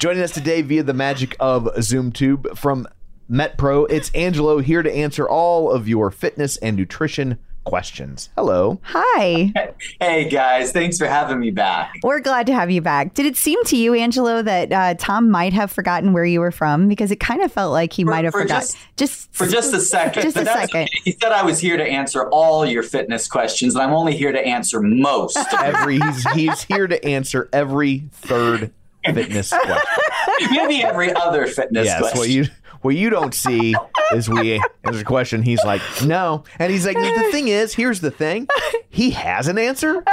Joining 0.00 0.22
us 0.22 0.30
today 0.30 0.62
via 0.62 0.82
the 0.82 0.94
magic 0.94 1.36
of 1.38 1.64
ZoomTube 1.76 2.56
from 2.56 2.88
MetPro, 3.30 3.86
it's 3.90 4.10
Angelo 4.14 4.60
here 4.60 4.82
to 4.82 4.90
answer 4.90 5.28
all 5.28 5.70
of 5.70 5.86
your 5.86 6.10
fitness 6.10 6.56
and 6.56 6.74
nutrition 6.74 7.38
questions. 7.66 8.30
Hello. 8.36 8.80
Hi. 8.84 9.52
Hey 10.00 10.28
guys, 10.28 10.72
thanks 10.72 10.96
for 10.98 11.06
having 11.06 11.38
me 11.40 11.50
back. 11.50 11.92
We're 12.02 12.20
glad 12.20 12.46
to 12.46 12.54
have 12.54 12.70
you 12.70 12.80
back. 12.80 13.12
Did 13.14 13.26
it 13.26 13.36
seem 13.36 13.62
to 13.64 13.76
you, 13.76 13.92
Angelo, 13.92 14.40
that 14.40 14.72
uh, 14.72 14.94
Tom 14.98 15.30
might 15.30 15.52
have 15.52 15.70
forgotten 15.70 16.12
where 16.12 16.24
you 16.24 16.40
were 16.40 16.52
from? 16.52 16.88
Because 16.88 17.10
it 17.10 17.20
kind 17.20 17.42
of 17.42 17.52
felt 17.52 17.72
like 17.72 17.92
he 17.92 18.04
might 18.04 18.24
have 18.24 18.32
for 18.32 18.42
forgot. 18.42 18.62
just- 18.62 18.76
just 18.96 19.34
For 19.34 19.46
just 19.46 19.74
a 19.74 19.80
second. 19.80 20.22
Just 20.22 20.36
but 20.36 20.44
a 20.44 20.46
second. 20.46 20.82
okay. 20.84 20.88
He 21.04 21.12
said 21.12 21.32
I 21.32 21.42
was 21.42 21.58
here 21.58 21.76
to 21.76 21.84
answer 21.84 22.30
all 22.30 22.64
your 22.64 22.82
fitness 22.82 23.28
questions, 23.28 23.74
and 23.74 23.82
I'm 23.82 23.92
only 23.92 24.16
here 24.16 24.32
to 24.32 24.40
answer 24.40 24.80
most. 24.80 25.36
Every 25.60 25.98
he's 25.98 26.30
he's 26.32 26.62
here 26.62 26.86
to 26.86 27.04
answer 27.04 27.48
every 27.52 28.04
third 28.12 28.72
fitness 29.04 29.50
question. 29.50 29.76
Maybe 30.52 30.82
every 30.82 31.12
other 31.14 31.46
fitness 31.46 31.86
yes, 31.86 32.00
question. 32.00 32.18
what 32.18 32.28
you 32.30 32.44
what 32.86 32.94
you 32.94 33.10
don't 33.10 33.34
see 33.34 33.74
is 34.12 34.30
we 34.30 34.62
answer 34.84 35.00
a 35.00 35.04
question. 35.04 35.42
He's 35.42 35.64
like, 35.64 35.82
no, 36.04 36.44
and 36.60 36.72
he's 36.72 36.86
like, 36.86 36.96
the 36.96 37.28
thing 37.32 37.48
is, 37.48 37.74
here's 37.74 38.00
the 38.00 38.12
thing, 38.12 38.46
he 38.88 39.10
has 39.10 39.48
an 39.48 39.58
answer. 39.58 40.04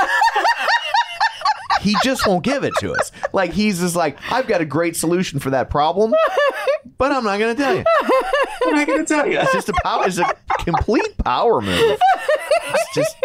He 1.81 1.95
just 2.03 2.25
won't 2.25 2.43
give 2.43 2.63
it 2.63 2.73
to 2.79 2.93
us. 2.93 3.11
Like 3.31 3.53
he's 3.53 3.79
just 3.79 3.95
like, 3.95 4.17
I've 4.31 4.47
got 4.47 4.61
a 4.61 4.65
great 4.65 4.95
solution 4.95 5.37
for 5.39 5.51
that 5.51 5.69
problem, 5.69 6.15
but 6.97 7.11
I'm 7.11 7.23
not 7.23 7.37
going 7.37 7.55
to 7.55 7.61
tell 7.61 7.75
you. 7.75 7.83
I'm 8.65 8.73
not 8.73 8.87
going 8.87 8.99
to 8.99 9.05
tell 9.05 9.27
you. 9.27 9.37
It's 9.39 9.53
just 9.53 9.69
a 9.69 9.73
power. 9.83 10.07
It's 10.07 10.17
a 10.17 10.33
complete 10.59 11.15
power 11.19 11.61
move. 11.61 11.99
It's 12.65 12.95
just 12.95 13.15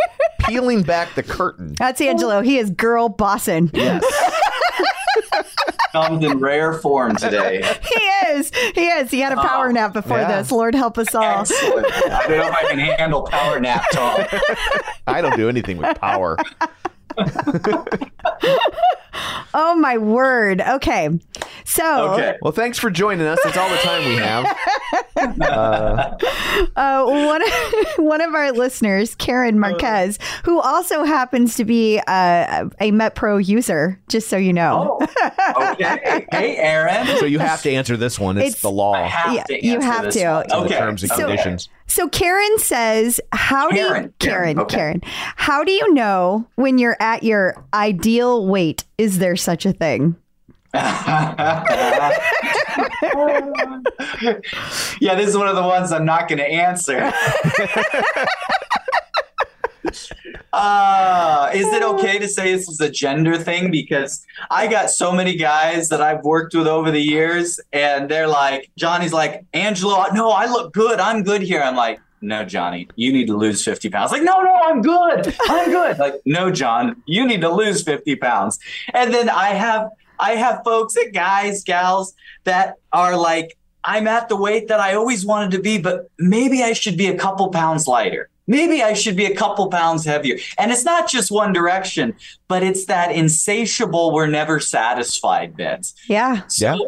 peeling 0.41 0.83
back 0.83 1.15
the 1.15 1.23
curtain. 1.23 1.75
That's 1.79 2.03
Angelo. 2.03 2.43
He 2.43 2.59
is 2.59 2.69
girl 2.71 3.09
bossing. 3.09 3.71
Yes. 3.73 4.05
Comes 5.93 6.24
in 6.24 6.39
rare 6.39 6.74
form 6.74 7.16
today. 7.16 7.62
He 7.82 8.01
is. 8.30 8.51
He 8.74 8.86
is. 8.86 9.11
He 9.11 9.20
had 9.20 9.32
a 9.32 9.39
oh, 9.39 9.43
power 9.43 9.68
Oh, 9.68 9.72
nap 9.72 9.93
before 9.93 10.18
yeah. 10.18 10.41
this. 10.41 10.51
Lord 10.53 10.74
help 10.74 10.99
us 10.99 11.14
all. 11.14 11.22
Excellent. 11.41 11.86
I 11.86 12.26
don't 12.28 12.39
know 12.39 12.47
if 12.49 12.55
I 12.55 12.68
can 12.68 12.78
handle 12.78 13.22
power 13.22 13.59
nap 13.61 13.84
talk. 13.93 14.28
I 15.07 15.20
don't 15.20 15.36
do 15.36 15.49
anything 15.49 15.78
with 15.78 15.99
power. 15.99 16.36
Oh 19.55 19.75
my 19.77 19.99
word. 19.99 20.61
Okay. 20.61 21.09
So 21.64 22.12
Okay. 22.12 22.37
Well, 22.43 22.53
thanks 22.53 22.79
for 22.79 22.91
joining 22.91 23.27
us. 23.27 23.39
That's 23.45 23.57
all 23.57 23.69
the 23.69 23.77
time 23.79 24.05
we 24.09 24.16
have. 24.16 24.47
uh, 26.77 27.05
one 27.05 27.43
one 28.07 28.21
of 28.21 28.35
our 28.35 28.53
listeners, 28.53 29.14
Karen 29.14 29.59
Marquez, 29.59 30.19
who 30.45 30.61
also 30.61 31.05
happens 31.05 31.57
to 31.57 31.64
be 31.64 31.99
uh, 32.07 32.69
a 32.81 32.91
MetPro 32.93 33.45
user, 33.47 34.01
just 34.09 34.29
so 34.29 34.37
you 34.37 34.53
know. 34.53 34.99
Oh, 35.01 35.73
okay. 35.73 36.27
Hey, 36.31 36.57
Aaron. 36.57 37.07
So 37.19 37.25
you 37.27 37.39
have 37.39 37.62
to 37.62 37.71
answer 37.71 37.97
this 37.97 38.19
one. 38.19 38.37
It's, 38.39 38.49
It's- 38.49 38.62
the 38.62 38.71
law. 38.71 38.93
I 38.95 39.03
have 39.03 39.35
Yeah, 39.35 39.43
to 39.45 39.66
you 39.66 39.81
have 39.81 40.05
this 40.07 40.14
to. 40.16 40.25
one. 40.29 40.45
It's 40.45 40.53
in 40.55 40.61
the 40.61 40.66
Okay. 40.66 40.79
terms 40.79 41.03
and 41.03 41.12
okay. 41.12 41.23
conditions. 41.23 41.69
So 41.87 42.09
Karen 42.09 42.59
says, 42.59 43.21
"How 43.33 43.71
do 43.71 43.77
you, 43.77 43.87
Karen, 43.89 44.14
Karen, 44.19 44.57
Karen, 44.57 44.59
okay. 44.61 44.77
Karen, 44.77 45.01
how 45.37 45.64
do 45.64 45.73
you 45.73 45.95
know 45.95 46.47
when 46.57 46.79
you're 46.79 46.97
at 47.01 47.23
your 47.23 47.55
ideal 47.73 48.47
weight? 48.47 48.85
Is 48.99 49.19
there 49.19 49.37
such 49.37 49.65
a 49.65 49.73
thing?" 49.73 50.17
yeah, 50.75 51.65
this 55.15 55.29
is 55.29 55.37
one 55.37 55.49
of 55.49 55.57
the 55.57 55.63
ones 55.63 55.93
I'm 55.93 56.05
not 56.05 56.29
going 56.29 56.39
to 56.39 56.47
answer. 56.47 57.01
uh, 60.53 61.51
is 61.55 61.73
it 61.73 61.83
okay 61.83 62.19
to 62.19 62.29
say 62.29 62.55
this 62.55 62.69
is 62.69 62.81
a 62.81 62.91
gender 62.91 63.39
thing? 63.39 63.71
Because 63.71 64.27
I 64.51 64.67
got 64.67 64.91
so 64.91 65.11
many 65.11 65.37
guys 65.37 65.89
that 65.89 66.03
I've 66.03 66.23
worked 66.23 66.55
with 66.55 66.67
over 66.67 66.91
the 66.91 67.01
years, 67.01 67.59
and 67.73 68.11
they're 68.11 68.29
like, 68.29 68.71
Johnny's 68.77 69.13
like, 69.13 69.47
Angelo, 69.55 70.05
no, 70.13 70.31
I 70.31 70.47
look 70.47 70.75
good. 70.75 71.01
I'm 71.01 71.23
good 71.23 71.43
here. 71.43 71.63
I'm 71.63 71.77
like, 71.77 72.01
no, 72.21 72.45
Johnny, 72.45 72.89
you 72.97 73.12
need 73.12 73.27
to 73.29 73.37
lose 73.37 73.64
50 73.64 73.91
pounds. 73.91 74.12
Like, 74.12 74.23
no, 74.23 74.43
no, 74.43 74.55
I'm 74.64 74.83
good. 74.83 75.35
I'm 75.49 75.71
good. 75.71 75.99
Like, 75.99 76.14
no, 76.25 76.51
John, 76.51 77.03
you 77.07 77.27
need 77.27 77.41
to 77.43 77.51
lose 77.51 77.83
50 77.83 78.16
pounds. 78.16 78.59
And 78.93 79.12
then 79.12 79.29
I 79.29 79.49
have 79.49 79.89
I 80.21 80.33
have 80.33 80.62
folks 80.64 80.97
and 80.97 81.12
guys, 81.12 81.62
gals 81.62 82.14
that 82.45 82.75
are 82.93 83.16
like, 83.16 83.57
I'm 83.85 84.07
at 84.09 84.29
the 84.29 84.37
weight 84.37 84.69
that 84.69 84.81
I 84.81 84.95
always 84.95 85.25
wanted 85.25 85.53
to 85.53 85.61
be, 85.61 85.79
but 85.79 86.11
maybe 86.19 86.62
I 86.62 86.73
should 86.73 86.97
be 86.97 87.07
a 87.07 87.16
couple 87.16 87.49
pounds 87.51 87.87
lighter. 87.87 88.29
Maybe 88.47 88.83
I 88.83 88.95
should 88.95 89.14
be 89.14 89.27
a 89.27 89.35
couple 89.35 89.69
pounds 89.69 90.05
heavier. 90.05 90.39
And 90.59 90.73
it's 90.73 90.85
not 90.85 91.09
just 91.09 91.31
one 91.31 91.53
direction, 91.53 92.14
but 92.49 92.62
it's 92.62 92.87
that 92.87 93.12
insatiable, 93.12 94.12
we're 94.12 94.27
never 94.27 94.59
satisfied 94.59 95.57
bit. 95.57 95.93
Yeah. 96.07 96.43
Yeah. 96.57 96.79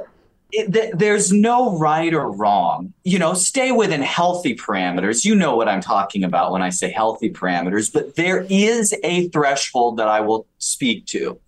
It, 0.52 0.72
th- 0.72 0.94
there's 0.94 1.32
no 1.32 1.78
right 1.78 2.12
or 2.12 2.30
wrong. 2.30 2.92
You 3.04 3.18
know, 3.18 3.34
stay 3.34 3.72
within 3.72 4.02
healthy 4.02 4.54
parameters. 4.56 5.24
You 5.24 5.34
know 5.34 5.56
what 5.56 5.68
I'm 5.68 5.80
talking 5.80 6.24
about 6.24 6.52
when 6.52 6.62
I 6.62 6.70
say 6.70 6.90
healthy 6.90 7.30
parameters, 7.30 7.92
but 7.92 8.16
there 8.16 8.46
is 8.50 8.94
a 9.04 9.28
threshold 9.28 9.98
that 9.98 10.08
I 10.08 10.20
will 10.20 10.46
speak 10.58 11.06
to. 11.06 11.38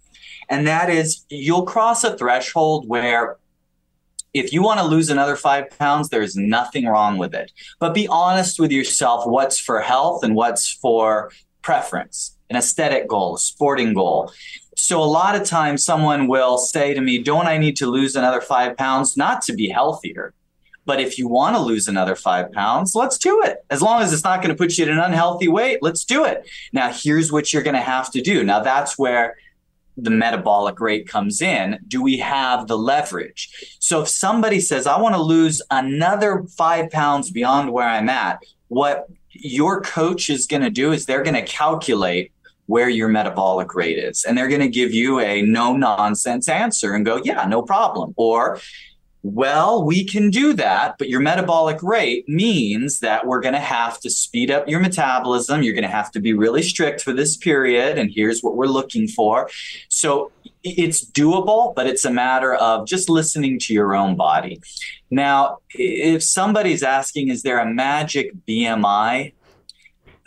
And 0.49 0.67
that 0.67 0.91
is 0.91 1.25
you'll 1.29 1.65
cross 1.65 2.05
a 2.05 2.17
threshold 2.17 2.89
where 2.89 3.37
if 4.35 4.53
you 4.53 4.63
want 4.63 4.81
to 4.81 4.87
lose 4.87 5.11
another 5.11 5.37
five 5.37 5.71
pounds, 5.79 6.09
there's 6.09 6.37
nothing 6.37 6.87
wrong 6.87 7.19
with 7.19 7.35
it. 7.35 7.53
But 7.79 7.95
be 7.95 8.09
honest 8.09 8.59
with 8.59 8.73
yourself 8.73 9.27
what's 9.27 9.59
for 9.59 9.81
health 9.81 10.25
and 10.25 10.35
what's 10.35 10.71
for 10.71 11.31
preference, 11.63 12.37
an 12.51 12.57
aesthetic 12.57 13.09
goal, 13.09 13.37
a 13.37 13.39
sporting 13.39 13.95
goal. 13.95 14.33
So 14.77 15.03
a 15.03 15.05
lot 15.05 15.35
of 15.35 15.45
times 15.45 15.85
someone 15.85 16.29
will 16.29 16.59
say 16.59 16.95
to 16.95 17.01
me, 17.01 17.19
Don't 17.19 17.47
I 17.47 17.59
need 17.59 17.77
to 17.77 17.87
lose 17.87 18.17
another 18.17 18.41
five 18.41 18.77
pounds? 18.77 19.17
Not 19.17 19.43
to 19.43 19.55
be 19.55 19.69
healthier. 19.69 20.35
But 20.85 21.01
if 21.01 21.19
you 21.19 21.29
want 21.29 21.55
to 21.55 21.63
lose 21.63 21.87
another 21.87 22.17
five 22.17 22.51
pounds, 22.53 22.95
let's 22.95 23.17
do 23.17 23.43
it. 23.45 23.65
As 23.71 23.83
long 23.83 24.03
as 24.03 24.13
it's 24.13 24.25
not 24.25 24.43
going 24.43 24.55
to 24.55 24.59
put 24.59 24.77
you 24.77 24.85
at 24.85 24.91
an 24.91 24.99
unhealthy 24.99 25.47
weight, 25.47 25.79
let's 25.81 26.05
do 26.05 26.25
it. 26.25 26.45
Now, 26.73 26.93
here's 26.93 27.31
what 27.31 27.53
you're 27.53 27.63
going 27.63 27.77
to 27.77 27.81
have 27.81 28.11
to 28.13 28.21
do. 28.21 28.43
Now, 28.43 28.61
that's 28.61 28.99
where 28.99 29.37
the 29.97 30.11
metabolic 30.11 30.81
rate 30.81 31.07
comes 31.07 31.41
in. 31.41 31.79
Do 31.87 32.03
we 32.03 32.19
have 32.19 32.67
the 32.67 32.79
leverage? 32.79 33.77
So 33.79 34.03
if 34.03 34.09
somebody 34.09 34.59
says, 34.61 34.87
I 34.87 35.01
want 35.01 35.15
to 35.15 35.23
lose 35.23 35.63
another 35.71 36.45
five 36.57 36.91
pounds 36.91 37.31
beyond 37.31 37.73
where 37.73 37.87
I'm 37.87 38.09
at, 38.09 38.43
what 38.69 39.09
your 39.31 39.83
coach 39.83 40.31
is 40.31 40.47
going 40.47 40.63
to 40.63 40.71
do 40.71 40.93
is 40.93 41.07
they're 41.07 41.23
going 41.23 41.35
to 41.35 41.43
calculate 41.43 42.33
where 42.67 42.89
your 42.89 43.09
metabolic 43.09 43.75
rate 43.75 43.99
is. 43.99 44.25
And 44.25 44.37
they're 44.37 44.49
going 44.49 44.61
to 44.61 44.69
give 44.69 44.93
you 44.93 45.21
a 45.21 45.43
no 45.43 45.77
nonsense 45.77 46.49
answer 46.49 46.95
and 46.95 47.05
go, 47.05 47.21
yeah, 47.23 47.45
no 47.47 47.63
problem. 47.63 48.15
Or, 48.17 48.61
well, 49.23 49.85
we 49.85 50.05
can 50.05 50.31
do 50.31 50.53
that, 50.55 50.97
but 50.99 51.09
your 51.09 51.21
metabolic 51.21 51.83
rate 51.83 52.29
means 52.29 53.01
that 53.01 53.27
we're 53.27 53.41
going 53.41 53.55
to 53.55 53.61
have 53.61 54.01
to 54.01 54.11
speed 54.11 54.51
up 54.51 54.69
your 54.69 54.81
metabolism. 54.81 55.63
You're 55.63 55.75
going 55.75 55.83
to 55.83 55.89
have 55.89 56.11
to 56.13 56.21
be 56.21 56.33
really 56.33 56.63
strict 56.63 57.03
for 57.03 57.13
this 57.13 57.37
period. 57.37 57.99
And 57.99 58.11
here's 58.13 58.43
what 58.43 58.57
we're 58.57 58.67
looking 58.67 59.07
for. 59.07 59.49
So 59.89 60.33
it's 60.65 61.05
doable, 61.05 61.75
but 61.75 61.87
it's 61.87 62.05
a 62.05 62.11
matter 62.11 62.55
of 62.55 62.87
just 62.87 63.09
listening 63.09 63.59
to 63.61 63.75
your 63.75 63.95
own 63.95 64.17
body. 64.17 64.61
Now, 65.11 65.59
if 65.71 66.23
somebody's 66.23 66.83
asking, 66.83 67.29
is 67.29 67.43
there 67.43 67.59
a 67.59 67.67
magic 67.67 68.33
BMI? 68.49 69.35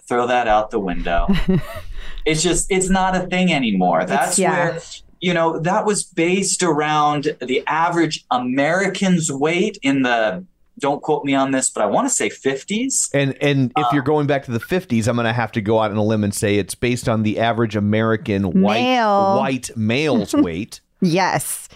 Throw 0.07 0.27
that 0.27 0.47
out 0.47 0.71
the 0.71 0.79
window. 0.79 1.27
it's 2.25 2.41
just, 2.41 2.71
it's 2.71 2.89
not 2.89 3.15
a 3.15 3.27
thing 3.27 3.53
anymore. 3.53 4.05
That's 4.05 4.37
yeah. 4.37 4.71
where 4.71 4.81
you 5.25 5.33
know, 5.33 5.57
that 5.59 5.85
was 5.85 6.03
based 6.03 6.61
around 6.61 7.35
the 7.41 7.63
average 7.65 8.25
American's 8.29 9.31
weight 9.31 9.77
in 9.81 10.03
the, 10.03 10.45
don't 10.77 11.01
quote 11.01 11.23
me 11.23 11.33
on 11.33 11.51
this, 11.51 11.69
but 11.69 11.81
I 11.81 11.87
want 11.87 12.07
to 12.07 12.13
say 12.13 12.29
50s. 12.29 13.09
And 13.13 13.35
and 13.41 13.71
if 13.77 13.87
you're 13.91 14.01
um, 14.01 14.05
going 14.05 14.27
back 14.27 14.43
to 14.45 14.51
the 14.51 14.59
50s, 14.59 15.07
I'm 15.07 15.15
going 15.15 15.25
to 15.25 15.33
have 15.33 15.51
to 15.53 15.61
go 15.61 15.79
out 15.79 15.89
on 15.89 15.97
a 15.97 16.03
limb 16.03 16.23
and 16.23 16.33
say 16.33 16.57
it's 16.57 16.75
based 16.75 17.07
on 17.07 17.23
the 17.23 17.39
average 17.39 17.75
American 17.75 18.61
white 18.61 18.81
Male. 18.81 19.37
white 19.37 19.71
male's 19.75 20.33
weight. 20.35 20.81
Yes. 21.01 21.69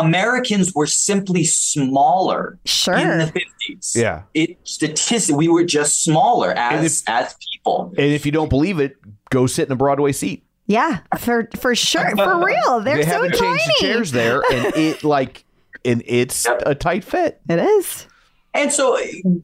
Americans 0.00 0.72
were 0.74 0.86
simply 0.86 1.44
smaller 1.44 2.58
Sure. 2.64 2.94
in 2.96 3.18
the 3.18 3.32
50s. 3.70 3.94
Yeah. 3.96 4.22
It 4.34 4.58
statistic 4.64 5.36
we 5.36 5.48
were 5.48 5.64
just 5.64 6.02
smaller 6.04 6.50
And 6.52 6.84
as 6.84 7.02
as 7.06 7.34
people. 7.52 7.92
And 7.96 8.06
if 8.12 8.24
you 8.26 8.32
don't 8.32 8.48
believe 8.48 8.78
it, 8.80 8.96
go 9.30 9.46
sit 9.46 9.66
in 9.68 9.72
a 9.72 9.76
Broadway 9.76 10.12
seat. 10.12 10.44
Yeah. 10.66 11.00
For 11.18 11.48
for 11.56 11.74
sure. 11.74 12.14
For 12.16 12.38
real. 12.44 12.80
They're 12.80 12.96
they 12.96 13.02
so 13.02 13.08
haven't 13.08 13.32
tiny. 13.32 13.58
changed 13.58 13.66
the 13.68 13.74
chairs 13.86 14.12
there, 14.12 14.42
and 14.52 14.66
it 14.76 15.04
like, 15.04 15.44
and 15.84 16.02
it's 16.06 16.44
Yep. 16.46 16.62
a 16.66 16.74
tight 16.74 17.04
fit. 17.04 17.40
It 17.48 17.58
is. 17.58 18.06
And 18.54 18.72
so, 18.72 18.96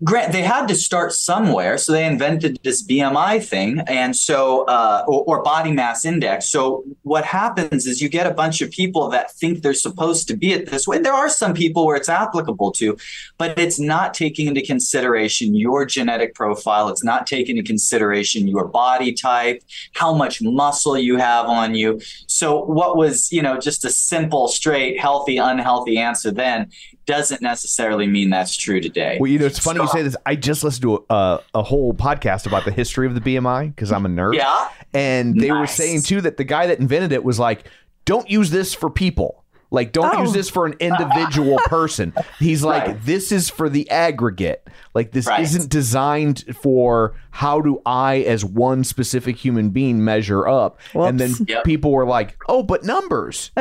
Grant, 0.05 0.33
they 0.33 0.43
had 0.43 0.69
to 0.69 0.77
start 0.77 1.13
somewhere. 1.13 1.79
So 1.79 1.91
they 1.91 2.07
invented 2.07 2.61
this 2.63 2.87
BMI 2.87 3.45
thing, 3.45 3.81
and 3.89 4.15
so 4.15 4.65
uh, 4.67 5.05
or, 5.09 5.25
or 5.25 5.43
body 5.43 5.73
mass 5.73 6.05
index. 6.05 6.47
So 6.47 6.85
what 7.03 7.25
happens 7.25 7.87
is 7.87 8.01
you 8.01 8.09
get 8.09 8.29
a 8.29 8.31
bunch 8.33 8.63
of 8.63 8.71
people 8.71 9.09
that 9.11 9.33
think 9.33 9.63
they're 9.63 9.75
supposed 9.75 10.29
to 10.29 10.37
be 10.37 10.53
at 10.53 10.67
this 10.67 10.87
way. 10.87 10.99
There 10.99 11.13
are 11.13 11.29
some 11.29 11.55
people 11.55 11.87
where 11.87 11.97
it's 11.97 12.09
applicable 12.09 12.71
to, 12.73 12.97
but 13.37 13.59
it's 13.59 13.81
not 13.81 14.15
taking 14.15 14.47
into 14.47 14.63
consideration 14.63 15.57
your 15.57 15.85
genetic 15.85 16.37
profile. 16.37 16.89
It's 16.89 17.03
not 17.03 17.27
taking 17.27 17.57
into 17.57 17.67
consideration 17.67 18.47
your 18.47 18.69
body 18.69 19.13
type, 19.13 19.65
how 19.93 20.15
much 20.15 20.41
muscle 20.41 20.97
you 20.97 21.17
have 21.17 21.47
on 21.47 21.75
you. 21.75 22.01
So 22.29 22.65
what 22.65 22.97
was 22.97 23.33
you 23.33 23.43
know 23.43 23.59
just 23.59 23.85
a 23.85 23.91
simple, 23.91 24.47
straight, 24.47 25.01
healthy, 25.01 25.37
unhealthy 25.37 25.99
answer 25.99 26.31
then 26.31 26.71
doesn't 27.11 27.43
necessarily 27.43 28.07
mean 28.07 28.31
that's 28.31 28.57
true 28.57 28.81
today. 28.81 29.19
Well, 29.21 29.31
you 29.31 29.39
know, 29.39 29.47
it's 29.47 29.59
funny 29.59 29.81
you 29.81 29.89
say 29.89 30.03
this. 30.03 30.17
I 30.25 30.37
just 30.37 30.63
listened 30.63 30.83
to 30.83 31.05
a, 31.11 31.15
a, 31.15 31.41
a 31.57 31.63
whole 31.63 31.93
podcast 31.93 32.47
about 32.47 32.65
the 32.65 32.71
history 32.71 33.07
of 33.07 33.15
the 33.15 33.21
BMI 33.21 33.75
because 33.75 33.93
I'm 33.93 34.07
a 34.07 34.09
nerd. 34.09 34.35
Yeah. 34.35 34.69
And 34.95 35.41
they 35.41 35.53
were 35.53 35.67
saying 35.67 36.03
too 36.03 36.21
that 36.23 36.37
the 36.37 36.45
guy 36.45 36.67
that 36.67 36.79
invented 36.79 37.13
it 37.13 37.25
was 37.25 37.39
like, 37.39 37.65
don't 38.05 38.29
use 38.31 38.51
this 38.51 38.75
for 38.75 38.91
people. 38.91 39.40
Like, 39.71 39.93
don't 39.93 40.17
Oh. 40.17 40.23
use 40.23 40.33
this 40.33 40.51
for 40.51 40.67
an 40.67 40.75
individual 40.81 41.59
person. 41.67 42.13
He's 42.39 42.63
like, 42.65 42.87
Right. 42.87 43.05
this 43.05 43.31
is 43.33 43.49
for 43.49 43.69
the 43.69 43.89
aggregate. 43.91 44.67
Like, 44.95 45.13
this 45.13 45.27
Right. 45.27 45.41
isn't 45.41 45.71
designed 45.71 46.45
for 46.61 47.15
how 47.31 47.61
do 47.61 47.81
I, 47.87 48.17
as 48.19 48.45
one 48.45 48.83
specific 48.85 49.37
human 49.37 49.71
being, 49.71 50.05
measure 50.05 50.49
up. 50.49 50.79
And 50.95 51.21
then 51.21 51.33
Yep. 51.47 51.65
people 51.65 51.93
were 51.93 52.05
like, 52.07 52.37
oh, 52.49 52.63
but 52.65 52.83
numbers. 52.85 53.53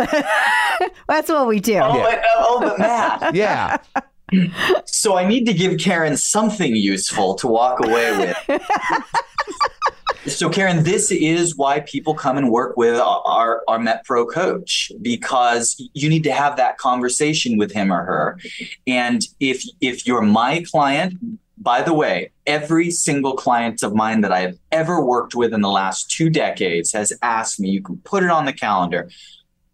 That's 1.08 1.30
what 1.30 1.48
we 1.48 1.60
do. 1.60 1.78
Oh, 1.78 1.94
but, 1.94 2.24
oh, 2.38 2.60
but 2.62 2.80
math. 2.80 3.34
yeah. 3.36 3.78
So 4.86 5.18
I 5.18 5.28
need 5.28 5.46
to 5.46 5.54
give 5.54 5.80
Karen 5.80 6.16
something 6.18 6.76
useful 6.76 7.36
to 7.36 7.48
walk 7.48 7.84
away 7.86 8.18
with. 8.48 8.62
So, 10.38 10.50
Karen, 10.50 10.84
this 10.84 11.12
is 11.12 11.56
why 11.56 11.80
people 11.82 12.14
come 12.14 12.38
and 12.38 12.52
work 12.52 12.78
with 12.78 13.00
our, 13.00 13.64
our, 13.68 13.80
MetPro 13.80 14.32
coach 14.32 14.92
because 15.02 15.82
you 15.94 16.10
need 16.10 16.24
to 16.24 16.32
have 16.32 16.58
that 16.58 16.78
conversation 16.78 17.58
with 17.58 17.72
him 17.72 17.92
or 17.92 18.04
her. 18.04 18.40
And 18.86 19.22
if 19.40 19.64
if 19.82 20.06
you're 20.06 20.22
my 20.22 20.64
client, 20.70 21.14
by 21.58 21.82
the 21.82 21.94
way, 21.94 22.32
every 22.46 22.92
single 22.92 23.36
client 23.36 23.84
of 23.84 23.94
mine 23.94 24.22
that 24.22 24.32
I 24.32 24.40
have 24.40 24.58
ever 24.72 25.04
worked 25.04 25.36
with 25.36 25.54
in 25.54 25.62
the 25.62 25.70
last 25.70 26.12
two 26.12 26.30
decades 26.30 26.92
has 26.94 27.14
asked 27.22 27.60
me, 27.60 27.70
you 27.70 27.82
can 27.82 27.98
put 27.98 28.24
it 28.24 28.30
on 28.30 28.46
the 28.46 28.54
calendar, 28.54 29.10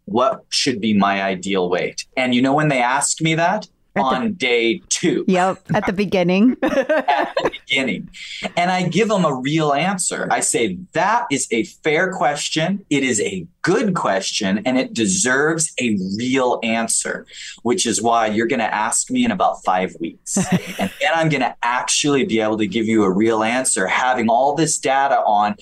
what 0.06 0.46
should 0.50 0.80
be 0.80 0.94
my 0.94 1.22
ideal 1.22 1.70
weight? 1.70 2.06
And 2.16 2.34
you 2.34 2.42
know 2.42 2.54
when 2.54 2.70
they 2.70 2.82
ask 2.82 3.22
me 3.22 3.36
that? 3.36 3.68
On 3.96 4.34
day 4.34 4.82
two 4.90 5.24
Yep, 5.28 5.64
at 5.74 5.86
the 5.86 5.94
beginning. 5.94 6.58
at 6.64 7.34
the 7.42 7.52
beginning. 7.68 8.10
And 8.58 8.72
I 8.72 8.88
give 8.88 9.08
them 9.08 9.26
a 9.26 9.34
real 9.34 9.74
answer. 9.74 10.28
I 10.32 10.40
say, 10.42 10.78
that 10.94 11.26
is 11.32 11.48
a 11.52 11.64
fair 11.64 12.12
question. 12.12 12.86
It 12.90 13.04
is 13.04 13.20
a 13.22 13.48
good 13.62 13.96
question 13.96 14.62
and 14.66 14.78
it 14.78 14.94
deserves 14.94 15.74
a 15.80 15.98
real 16.18 16.60
answer, 16.62 17.26
which 17.64 17.86
is 17.86 18.02
why 18.02 18.28
you're 18.28 18.48
going 18.48 18.60
to 18.60 18.74
ask 18.74 19.10
me 19.10 19.26
in 19.26 19.32
about 19.32 19.64
five 19.64 19.96
weeks. 20.00 20.38
and 20.80 20.92
then 21.02 21.12
I'm 21.16 21.30
going 21.30 21.42
to 21.42 21.56
actually 21.64 22.26
be 22.26 22.40
able 22.40 22.58
to 22.58 22.68
give 22.68 22.86
you 22.86 23.04
a 23.04 23.12
real 23.12 23.44
answer, 23.44 23.88
having 23.88 24.30
all 24.30 24.56
this 24.56 24.78
data 24.78 25.18
on 25.26 25.56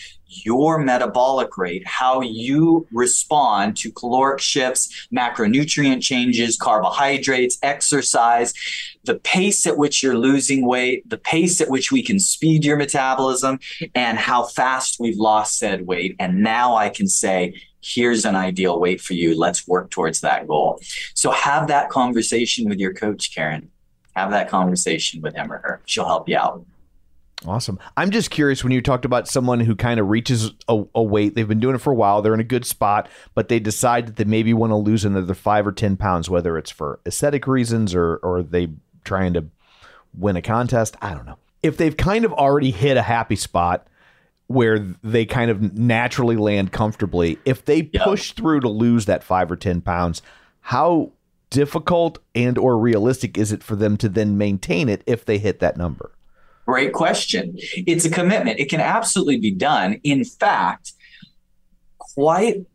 your 0.46 0.80
metabolic 0.80 1.58
rate, 1.58 1.86
how 1.86 2.22
you 2.22 2.88
respond 2.92 3.78
to 3.78 3.92
caloric 3.92 4.40
shifts, 4.40 5.08
macronutrient 5.14 6.02
changes, 6.02 6.58
carbohydrates, 6.58 7.58
exercise, 7.62 8.54
the 9.04 9.16
pace 9.16 9.66
at 9.68 9.78
which 9.78 10.02
you're 10.02 10.18
losing 10.18 10.66
weight, 10.66 11.08
the 11.10 11.18
pace 11.18 11.60
at 11.62 11.70
which 11.70 11.92
we 11.92 12.02
can 12.02 12.20
speed 12.20 12.64
your 12.64 12.78
metabolism, 12.78 13.60
and 13.96 14.18
how 14.18 14.44
fast 14.44 15.00
we've 15.00 15.18
lost 15.18 15.58
said 15.58 15.86
weight. 15.86 16.16
And 16.20 16.42
now 16.42 16.76
I 16.76 16.90
can 16.90 17.08
say, 17.08 17.62
here's 17.82 18.24
an 18.26 18.36
ideal 18.36 18.80
weight 18.80 19.02
for 19.02 19.14
you. 19.14 19.38
Let's 19.38 19.68
work 19.68 19.90
towards 19.90 20.22
that 20.22 20.48
goal. 20.48 20.80
So 21.16 21.32
have 21.32 21.68
that 21.68 21.90
conversation 21.90 22.70
with 22.70 22.80
your 22.80 22.94
coach, 22.94 23.36
Karen. 23.36 23.70
Have 24.16 24.32
that 24.32 24.50
conversation 24.50 25.22
with 25.22 25.36
him 25.36 25.52
or 25.52 25.58
her. 25.58 25.82
She'll 25.86 26.06
help 26.06 26.30
you 26.30 26.38
out. 26.38 26.66
Awesome. 27.48 27.80
I'm 27.98 28.12
just 28.12 28.30
curious 28.32 28.64
when 28.64 28.72
you 28.72 28.82
talked 28.82 29.06
about 29.06 29.28
someone 29.28 29.60
who 29.60 29.76
kind 29.76 30.00
of 30.00 30.10
reaches 30.10 30.52
a, 30.68 30.84
a 30.96 31.04
weight, 31.04 31.36
they've 31.36 31.48
been 31.48 31.60
doing 31.60 31.76
it 31.76 31.80
for 31.80 31.92
a 31.92 31.96
while, 31.96 32.22
they're 32.22 32.34
in 32.34 32.40
a 32.40 32.44
good 32.46 32.66
spot, 32.66 33.10
but 33.36 33.50
they 33.50 33.60
decide 33.60 34.08
that 34.08 34.16
they 34.16 34.24
maybe 34.24 34.54
want 34.54 34.72
to 34.72 34.76
lose 34.76 35.04
another 35.06 35.34
five 35.34 35.68
or 35.68 35.72
10 35.72 35.98
pounds, 35.98 36.30
whether 36.30 36.58
it's 36.58 36.72
for 36.72 37.00
aesthetic 37.06 37.48
reasons 37.48 37.94
or, 37.94 38.18
or 38.18 38.42
they 38.44 38.70
trying 39.04 39.34
to 39.34 39.46
win 40.18 40.36
a 40.36 40.42
contest. 40.42 40.96
I 41.02 41.14
don't 41.14 41.26
know. 41.26 41.38
If 41.62 41.78
they've 41.78 41.96
kind 41.96 42.26
of 42.26 42.34
already 42.34 42.72
hit 42.72 42.98
a 42.98 43.02
happy 43.02 43.36
spot 43.36 43.88
where 44.48 44.80
they 45.04 45.26
kind 45.26 45.50
of 45.50 45.78
naturally 45.78 46.36
land 46.36 46.72
comfortably, 46.72 47.40
if 47.46 47.66
they 47.66 47.90
Yeah. 47.94 48.04
push 48.04 48.34
through 48.34 48.60
to 48.62 48.70
lose 48.70 49.06
that 49.06 49.24
five 49.24 49.52
or 49.52 49.56
10 49.56 49.82
pounds, 49.82 50.22
how 50.62 51.12
difficult 51.50 52.20
and 52.36 52.58
or 52.58 52.78
realistic 52.78 53.38
is 53.38 53.52
it 53.52 53.64
for 53.64 53.76
them 53.76 53.96
to 53.98 54.10
then 54.10 54.38
maintain 54.38 54.90
it 54.90 55.04
if 55.06 55.24
they 55.26 55.38
hit 55.38 55.60
that 55.60 55.78
number? 55.78 56.12
Great 56.66 56.94
question. 56.94 57.56
It's 57.58 58.06
a 58.06 58.10
commitment. 58.10 58.60
It 58.60 58.70
can 58.70 58.80
absolutely 58.80 59.40
be 59.40 59.52
done. 59.52 60.00
In 60.04 60.24
fact, 60.24 60.94
quite 61.98 62.66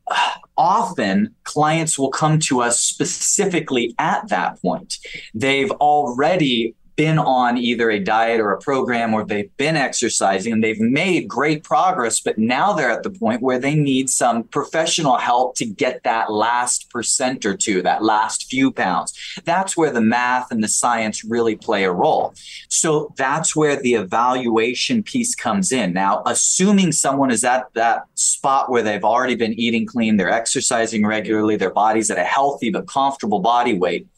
often 0.57 1.35
clients 1.45 1.99
will 1.99 2.11
come 2.11 2.39
to 2.41 2.61
us 2.61 2.81
specifically 2.81 3.95
at 3.99 4.29
that 4.29 4.61
point. 4.61 4.99
They've 5.33 5.71
already 5.71 6.75
been 6.99 7.17
on 7.17 7.57
either 7.57 7.91
a 7.91 8.01
diet 8.01 8.41
or 8.41 8.51
a 8.51 8.59
program 8.59 9.15
or 9.15 9.25
they've 9.25 9.57
been 9.57 9.77
exercising 9.77 10.53
and 10.53 10.65
they've 10.65 10.81
made 10.81 11.29
great 11.29 11.63
progress, 11.63 12.19
but 12.19 12.37
now 12.37 12.73
they're 12.73 12.91
at 12.91 13.05
the 13.05 13.11
point 13.11 13.41
where 13.41 13.61
they 13.61 13.77
need 13.77 14.11
some 14.11 14.43
professional 14.43 15.17
help 15.17 15.55
to 15.55 15.65
get 15.65 16.03
that 16.03 16.33
last 16.33 16.91
percent 16.91 17.47
or 17.47 17.57
two, 17.57 17.83
that 17.83 18.03
last 18.03 18.51
few 18.51 18.73
pounds. 18.73 19.17
That's 19.45 19.77
where 19.77 19.93
the 19.93 20.01
math 20.01 20.51
and 20.51 20.61
the 20.61 20.67
science 20.67 21.25
really 21.25 21.55
play 21.55 21.85
a 21.85 21.93
role. 21.93 22.35
So 22.69 23.15
that's 23.17 23.55
where 23.55 23.77
the 23.77 23.95
evaluation 23.95 25.05
piece 25.05 25.37
comes 25.37 25.71
in. 25.71 25.93
Now, 25.93 26.25
assuming 26.27 26.91
someone 26.91 27.31
is 27.31 27.45
at 27.45 27.73
that 27.75 28.07
spot 28.17 28.73
where 28.73 28.83
they've 28.83 29.05
already 29.05 29.37
been 29.37 29.53
eating 29.53 29.87
clean, 29.87 30.17
they're 30.17 30.29
exercising 30.29 31.07
regularly, 31.07 31.55
their 31.55 31.71
body's 31.71 32.11
at 32.11 32.19
a 32.19 32.25
healthy 32.25 32.71
but 32.71 32.89
comfortable 32.89 33.39
body 33.39 33.79
weight, 33.79 34.09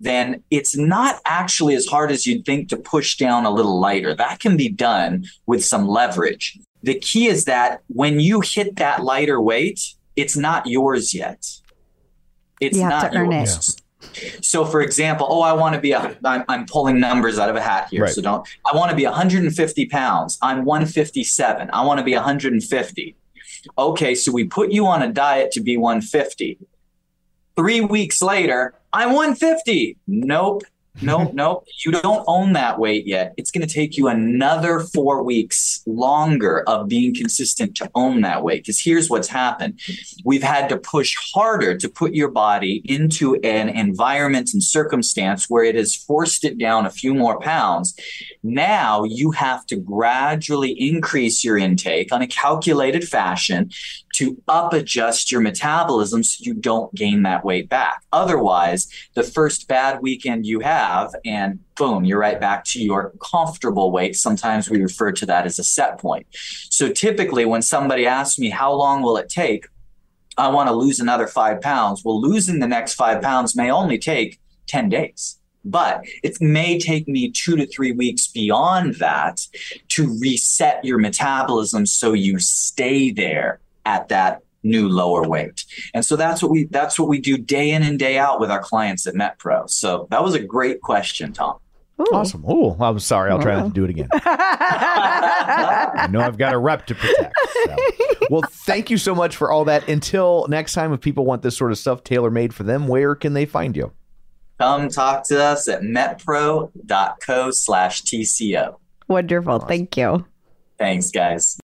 then 0.00 0.42
it's 0.50 0.76
not 0.76 1.20
actually 1.26 1.74
as 1.74 1.86
hard 1.86 2.10
as 2.10 2.26
you'd 2.26 2.44
think 2.46 2.70
to 2.70 2.76
push 2.76 3.16
down 3.18 3.44
a 3.44 3.50
little 3.50 3.78
lighter. 3.78 4.14
That 4.14 4.40
can 4.40 4.56
be 4.56 4.68
done 4.70 5.26
with 5.46 5.64
some 5.64 5.86
leverage. 5.86 6.58
The 6.82 6.94
key 6.94 7.26
is 7.26 7.44
that 7.44 7.82
when 7.88 8.18
you 8.18 8.40
hit 8.40 8.76
that 8.76 9.04
lighter 9.04 9.40
weight, 9.40 9.94
it's 10.16 10.36
not 10.36 10.66
yours 10.66 11.12
yet. 11.14 11.46
It's 12.60 12.76
You 12.76 12.84
have 12.84 12.90
not 12.90 13.12
to 13.12 13.18
earn 13.18 13.32
it. 13.32 13.36
yours. 13.46 13.76
So, 14.40 14.64
for 14.64 14.80
example, 14.80 15.26
oh, 15.28 15.42
I 15.42 15.52
want 15.52 15.74
to 15.74 15.80
be 15.80 15.92
a, 15.92 16.16
I'm, 16.24 16.44
I'm 16.48 16.64
pulling 16.64 16.98
numbers 16.98 17.38
out 17.38 17.50
of 17.50 17.56
a 17.56 17.60
hat 17.60 17.88
here. 17.90 18.04
Right. 18.04 18.12
So 18.12 18.22
don't, 18.22 18.48
I 18.70 18.74
want 18.74 18.90
to 18.90 18.96
be 18.96 19.04
150 19.04 19.86
pounds. 19.86 20.38
I'm 20.40 20.64
157. 20.64 21.70
I 21.72 21.84
want 21.84 21.98
to 21.98 22.04
be 22.04 22.14
150. 22.14 23.16
Okay, 23.76 24.14
so 24.14 24.32
we 24.32 24.44
put 24.44 24.72
you 24.72 24.86
on 24.86 25.02
a 25.02 25.12
diet 25.12 25.50
to 25.52 25.60
be 25.60 25.76
150. 25.76 26.58
Three 27.56 27.80
weeks 27.80 28.22
later, 28.22 28.74
I'm 28.92 29.12
150. 29.12 29.96
Nope. 30.06 30.62
Nope, 31.02 31.30
nope. 31.34 31.66
You 31.84 31.92
don't 31.92 32.24
own 32.26 32.52
that 32.54 32.78
weight 32.78 33.06
yet. 33.06 33.34
It's 33.36 33.50
going 33.50 33.66
to 33.66 33.72
take 33.72 33.96
you 33.96 34.08
another 34.08 34.80
four 34.80 35.22
weeks 35.22 35.82
longer 35.86 36.62
of 36.68 36.88
being 36.88 37.14
consistent 37.14 37.76
to 37.76 37.90
own 37.94 38.22
that 38.22 38.42
weight. 38.42 38.62
Because 38.62 38.80
here's 38.80 39.08
what's 39.08 39.28
happened 39.28 39.80
we've 40.24 40.42
had 40.42 40.68
to 40.68 40.76
push 40.76 41.16
harder 41.34 41.76
to 41.76 41.88
put 41.88 42.14
your 42.14 42.30
body 42.30 42.82
into 42.84 43.36
an 43.36 43.68
environment 43.68 44.50
and 44.52 44.62
circumstance 44.62 45.48
where 45.48 45.64
it 45.64 45.74
has 45.74 45.94
forced 45.94 46.44
it 46.44 46.58
down 46.58 46.86
a 46.86 46.90
few 46.90 47.14
more 47.14 47.38
pounds. 47.40 47.94
Now 48.42 49.04
you 49.04 49.30
have 49.32 49.66
to 49.66 49.76
gradually 49.76 50.72
increase 50.72 51.44
your 51.44 51.58
intake 51.58 52.12
on 52.12 52.22
a 52.22 52.26
calculated 52.26 53.06
fashion 53.06 53.70
to 54.14 54.40
up 54.48 54.72
adjust 54.72 55.30
your 55.30 55.40
metabolism 55.40 56.22
so 56.22 56.42
you 56.44 56.54
don't 56.54 56.94
gain 56.94 57.22
that 57.22 57.44
weight 57.44 57.68
back. 57.68 58.02
Otherwise, 58.12 58.88
the 59.14 59.22
first 59.22 59.68
bad 59.68 60.00
weekend 60.02 60.46
you 60.46 60.60
have, 60.60 61.14
and 61.24 61.60
boom, 61.76 62.04
you're 62.04 62.18
right 62.18 62.40
back 62.40 62.64
to 62.64 62.82
your 62.82 63.12
comfortable 63.22 63.92
weight. 63.92 64.16
Sometimes 64.16 64.68
we 64.68 64.82
refer 64.82 65.12
to 65.12 65.26
that 65.26 65.46
as 65.46 65.58
a 65.58 65.64
set 65.64 65.98
point. 65.98 66.26
So 66.70 66.92
typically, 66.92 67.44
when 67.44 67.62
somebody 67.62 68.06
asks 68.06 68.38
me, 68.38 68.50
How 68.50 68.72
long 68.72 69.02
will 69.02 69.16
it 69.16 69.28
take? 69.28 69.66
I 70.36 70.48
want 70.48 70.68
to 70.68 70.74
lose 70.74 71.00
another 71.00 71.26
five 71.26 71.60
pounds. 71.60 72.02
Well, 72.04 72.20
losing 72.20 72.60
the 72.60 72.68
next 72.68 72.94
five 72.94 73.20
pounds 73.22 73.54
may 73.56 73.70
only 73.70 73.98
take 73.98 74.40
10 74.66 74.88
days. 74.88 75.38
But 75.64 76.04
it 76.22 76.40
may 76.40 76.78
take 76.78 77.06
me 77.06 77.30
two 77.30 77.56
to 77.56 77.66
three 77.66 77.92
weeks 77.92 78.26
beyond 78.28 78.94
that 78.94 79.40
to 79.88 80.18
reset 80.18 80.82
your 80.84 80.98
metabolism 80.98 81.84
so 81.84 82.14
you 82.14 82.38
stay 82.38 83.10
there 83.10 83.60
at 83.90 84.08
that 84.08 84.42
new 84.62 84.88
lower 84.88 85.26
weight. 85.26 85.64
And 85.94 86.04
so 86.04 86.16
that's 86.16 86.42
what 86.42 86.50
we 86.50 86.64
that's 86.64 86.98
what 86.98 87.08
we 87.08 87.20
do 87.20 87.36
day 87.38 87.70
in 87.70 87.82
and 87.82 87.98
day 87.98 88.18
out 88.18 88.40
with 88.40 88.50
our 88.50 88.60
clients 88.60 89.06
at 89.06 89.14
MetPro. 89.14 89.68
So 89.68 90.06
that 90.10 90.22
was 90.22 90.34
a 90.34 90.40
great 90.40 90.80
question, 90.80 91.32
Tom. 91.32 91.56
Ooh. 92.00 92.06
Awesome. 92.14 92.44
Oh, 92.46 92.76
I'm 92.80 92.98
sorry. 92.98 93.30
I'll 93.30 93.42
try 93.42 93.56
not 93.56 93.66
to 93.66 93.72
do 93.72 93.84
it 93.84 93.90
again. 93.90 94.08
I 94.14 96.08
know 96.10 96.20
I've 96.20 96.38
got 96.38 96.54
a 96.54 96.58
rep 96.58 96.86
to 96.86 96.94
protect. 96.94 97.34
so. 97.64 97.76
Well, 98.30 98.42
thank 98.48 98.88
you 98.88 98.96
so 98.96 99.14
much 99.14 99.36
for 99.36 99.50
all 99.50 99.66
that. 99.66 99.86
Until 99.86 100.46
next 100.48 100.72
time, 100.72 100.94
if 100.94 101.02
people 101.02 101.26
want 101.26 101.42
this 101.42 101.58
sort 101.58 101.72
of 101.72 101.78
stuff 101.78 102.02
tailor 102.02 102.30
made 102.30 102.54
for 102.54 102.62
them, 102.62 102.88
where 102.88 103.14
can 103.14 103.34
they 103.34 103.44
find 103.44 103.76
you? 103.76 103.92
Come 104.58 104.88
talk 104.88 105.24
to 105.24 105.42
us 105.42 105.68
at 105.68 105.82
metpro.co 105.82 107.50
slash 107.50 108.02
TCO. 108.02 108.76
Wonderful. 109.08 109.58
Thank 109.60 109.96
you. 109.98 110.24
Thanks, 110.78 111.10
guys. 111.10 111.58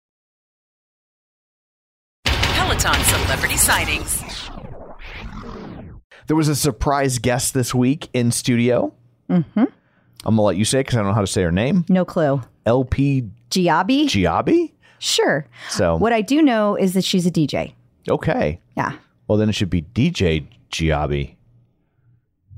Peloton 2.85 3.05
celebrity 3.07 3.57
sightings. 3.57 4.23
There 6.27 6.37
was 6.37 6.49
a 6.49 6.55
surprise 6.55 7.19
guest 7.19 7.55
this 7.55 7.75
week 7.75 8.11
in 8.13 8.31
studio. 8.31 8.93
Mm-hmm. 9.31 9.59
I'm 9.59 9.67
going 10.25 10.37
to 10.37 10.43
let 10.43 10.57
you 10.59 10.67
say 10.67 10.81
because 10.81 10.97
I 10.97 10.99
don't 10.99 11.07
know 11.07 11.15
how 11.15 11.23
to 11.23 11.27
say 11.27 11.43
her 11.45 11.51
name. 11.51 11.87
No 11.89 12.05
clue. 12.05 12.43
LP 12.67 13.31
Giobbi? 13.51 14.05
Giobbi? 14.05 14.73
Sure. 14.99 15.47
So, 15.71 15.97
What 15.97 16.13
I 16.13 16.21
do 16.21 16.43
know 16.43 16.77
is 16.77 16.93
that 16.93 17.05
she's 17.05 17.25
a 17.27 17.31
DJ. 17.31 17.73
okay. 18.07 18.61
Yeah. 18.77 18.93
Well, 19.29 19.39
then 19.39 19.49
it 19.49 19.55
should 19.55 19.71
be 19.71 19.81
DJ 19.81 20.47
Giobbi. 20.71 21.37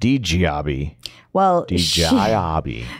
D 0.00 0.18
Giobbi. 0.18 0.96
Well, 1.36 1.66
D 1.66 1.76
she, 1.76 2.00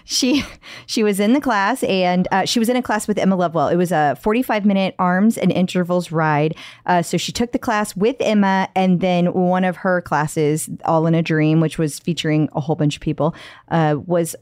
she 0.05 0.45
she 0.85 1.03
was 1.03 1.19
in 1.21 1.33
the 1.33 1.41
class 1.41 1.83
and 1.85 2.29
uh, 2.31 2.45
she 2.45 2.59
was 2.59 2.69
in 2.69 2.77
a 2.77 2.83
class 2.83 3.09
with 3.09 3.17
Emma 3.17 3.35
Lovewell. 3.35 3.69
It 3.69 3.77
was 3.77 3.93
a 3.93 4.15
45 4.21 4.67
minute 4.67 4.95
arms 4.99 5.39
and 5.39 5.51
intervals 5.51 6.13
ride. 6.13 6.55
Uh, 6.85 7.01
so 7.01 7.17
she 7.17 7.33
took 7.33 7.53
the 7.53 7.59
class 7.59 7.97
with 7.97 8.17
Emma 8.21 8.69
and 8.77 9.01
then 9.01 9.33
one 9.33 9.65
of 9.65 9.77
her 9.77 10.03
classes, 10.03 10.69
All 10.85 11.07
in 11.07 11.15
a 11.15 11.23
Dream, 11.23 11.61
which 11.61 11.79
was 11.79 11.99
featuring 11.99 12.51
a 12.53 12.61
whole 12.61 12.77
bunch 12.77 12.97
of 12.97 13.01
people, 13.01 13.35
uh, 13.71 13.97
was 14.05 14.37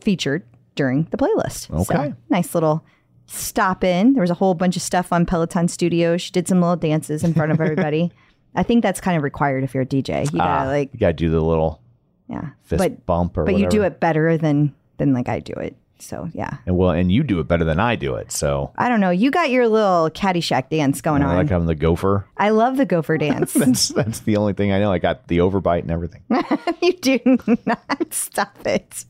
featured 0.00 0.42
during 0.74 1.04
the 1.12 1.16
playlist. 1.16 1.68
So, 1.86 1.94
Okay. 1.94 2.14
nice 2.28 2.52
little 2.52 2.84
stop 3.26 3.84
in. 3.84 4.14
There 4.14 4.22
was 4.22 4.30
a 4.30 4.34
whole 4.34 4.54
bunch 4.54 4.74
of 4.74 4.82
stuff 4.82 5.12
on 5.12 5.24
Peloton 5.24 5.68
Studio. 5.68 6.16
She 6.16 6.32
did 6.32 6.48
some 6.48 6.60
little 6.60 6.74
dances 6.74 7.22
in 7.22 7.32
front 7.32 7.52
of 7.52 7.60
everybody. 7.60 8.10
I 8.56 8.64
think 8.64 8.82
that's 8.82 9.00
kind 9.00 9.16
of 9.16 9.22
required 9.22 9.62
if 9.62 9.72
you're 9.72 9.84
a 9.84 9.86
DJ. 9.86 10.24
You 10.32 10.38
gotta 10.40 10.64
Ah, 10.64 10.66
like, 10.66 10.92
you 10.92 10.98
gotta 10.98 11.12
do 11.12 11.30
the 11.30 11.40
little 11.40 11.80
yeah, 12.28 12.50
fist 12.64 12.78
but 12.78 13.06
bump 13.06 13.36
or 13.38 13.44
but 13.44 13.56
you 13.58 13.68
do 13.68 13.82
it 13.82 14.00
better 14.00 14.36
than 14.36 14.74
than 14.98 15.12
like 15.12 15.28
I 15.28 15.40
do 15.40 15.52
it. 15.54 15.76
So 15.98 16.28
yeah, 16.34 16.58
And 16.66 16.76
well, 16.76 16.90
and 16.90 17.10
you 17.10 17.22
do 17.22 17.40
it 17.40 17.48
better 17.48 17.64
than 17.64 17.80
I 17.80 17.96
do 17.96 18.16
it. 18.16 18.30
So 18.30 18.70
I 18.76 18.90
don't 18.90 19.00
know. 19.00 19.08
You 19.08 19.30
got 19.30 19.48
your 19.48 19.66
little 19.66 20.10
Caddyshack 20.10 20.68
dance 20.68 21.00
going 21.00 21.22
I 21.22 21.30
on. 21.30 21.36
like 21.36 21.50
I'm 21.50 21.64
the 21.64 21.74
gopher. 21.74 22.26
I 22.36 22.50
love 22.50 22.76
the 22.76 22.84
gopher 22.84 23.16
dance. 23.26 23.54
That's 23.54 23.88
that's 23.88 24.20
the 24.20 24.36
only 24.36 24.52
thing 24.52 24.72
I 24.72 24.78
know. 24.78 24.92
I 24.92 24.98
got 24.98 25.26
the 25.28 25.38
overbite 25.38 25.80
and 25.80 25.90
everything. 25.90 26.22
you 26.82 26.92
do 26.92 27.38
not 27.64 27.80
stop 28.12 28.58
it. 28.66 29.06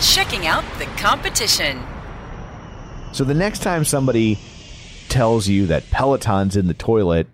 Checking 0.00 0.46
out 0.46 0.64
the 0.78 0.84
competition. 0.96 1.82
So 3.12 3.24
the 3.24 3.34
next 3.34 3.60
time 3.62 3.84
somebody 3.84 4.38
tells 5.08 5.48
you 5.48 5.66
that 5.66 5.88
Peloton's 5.90 6.56
in 6.56 6.66
the 6.68 6.74
toilet, 6.74 7.26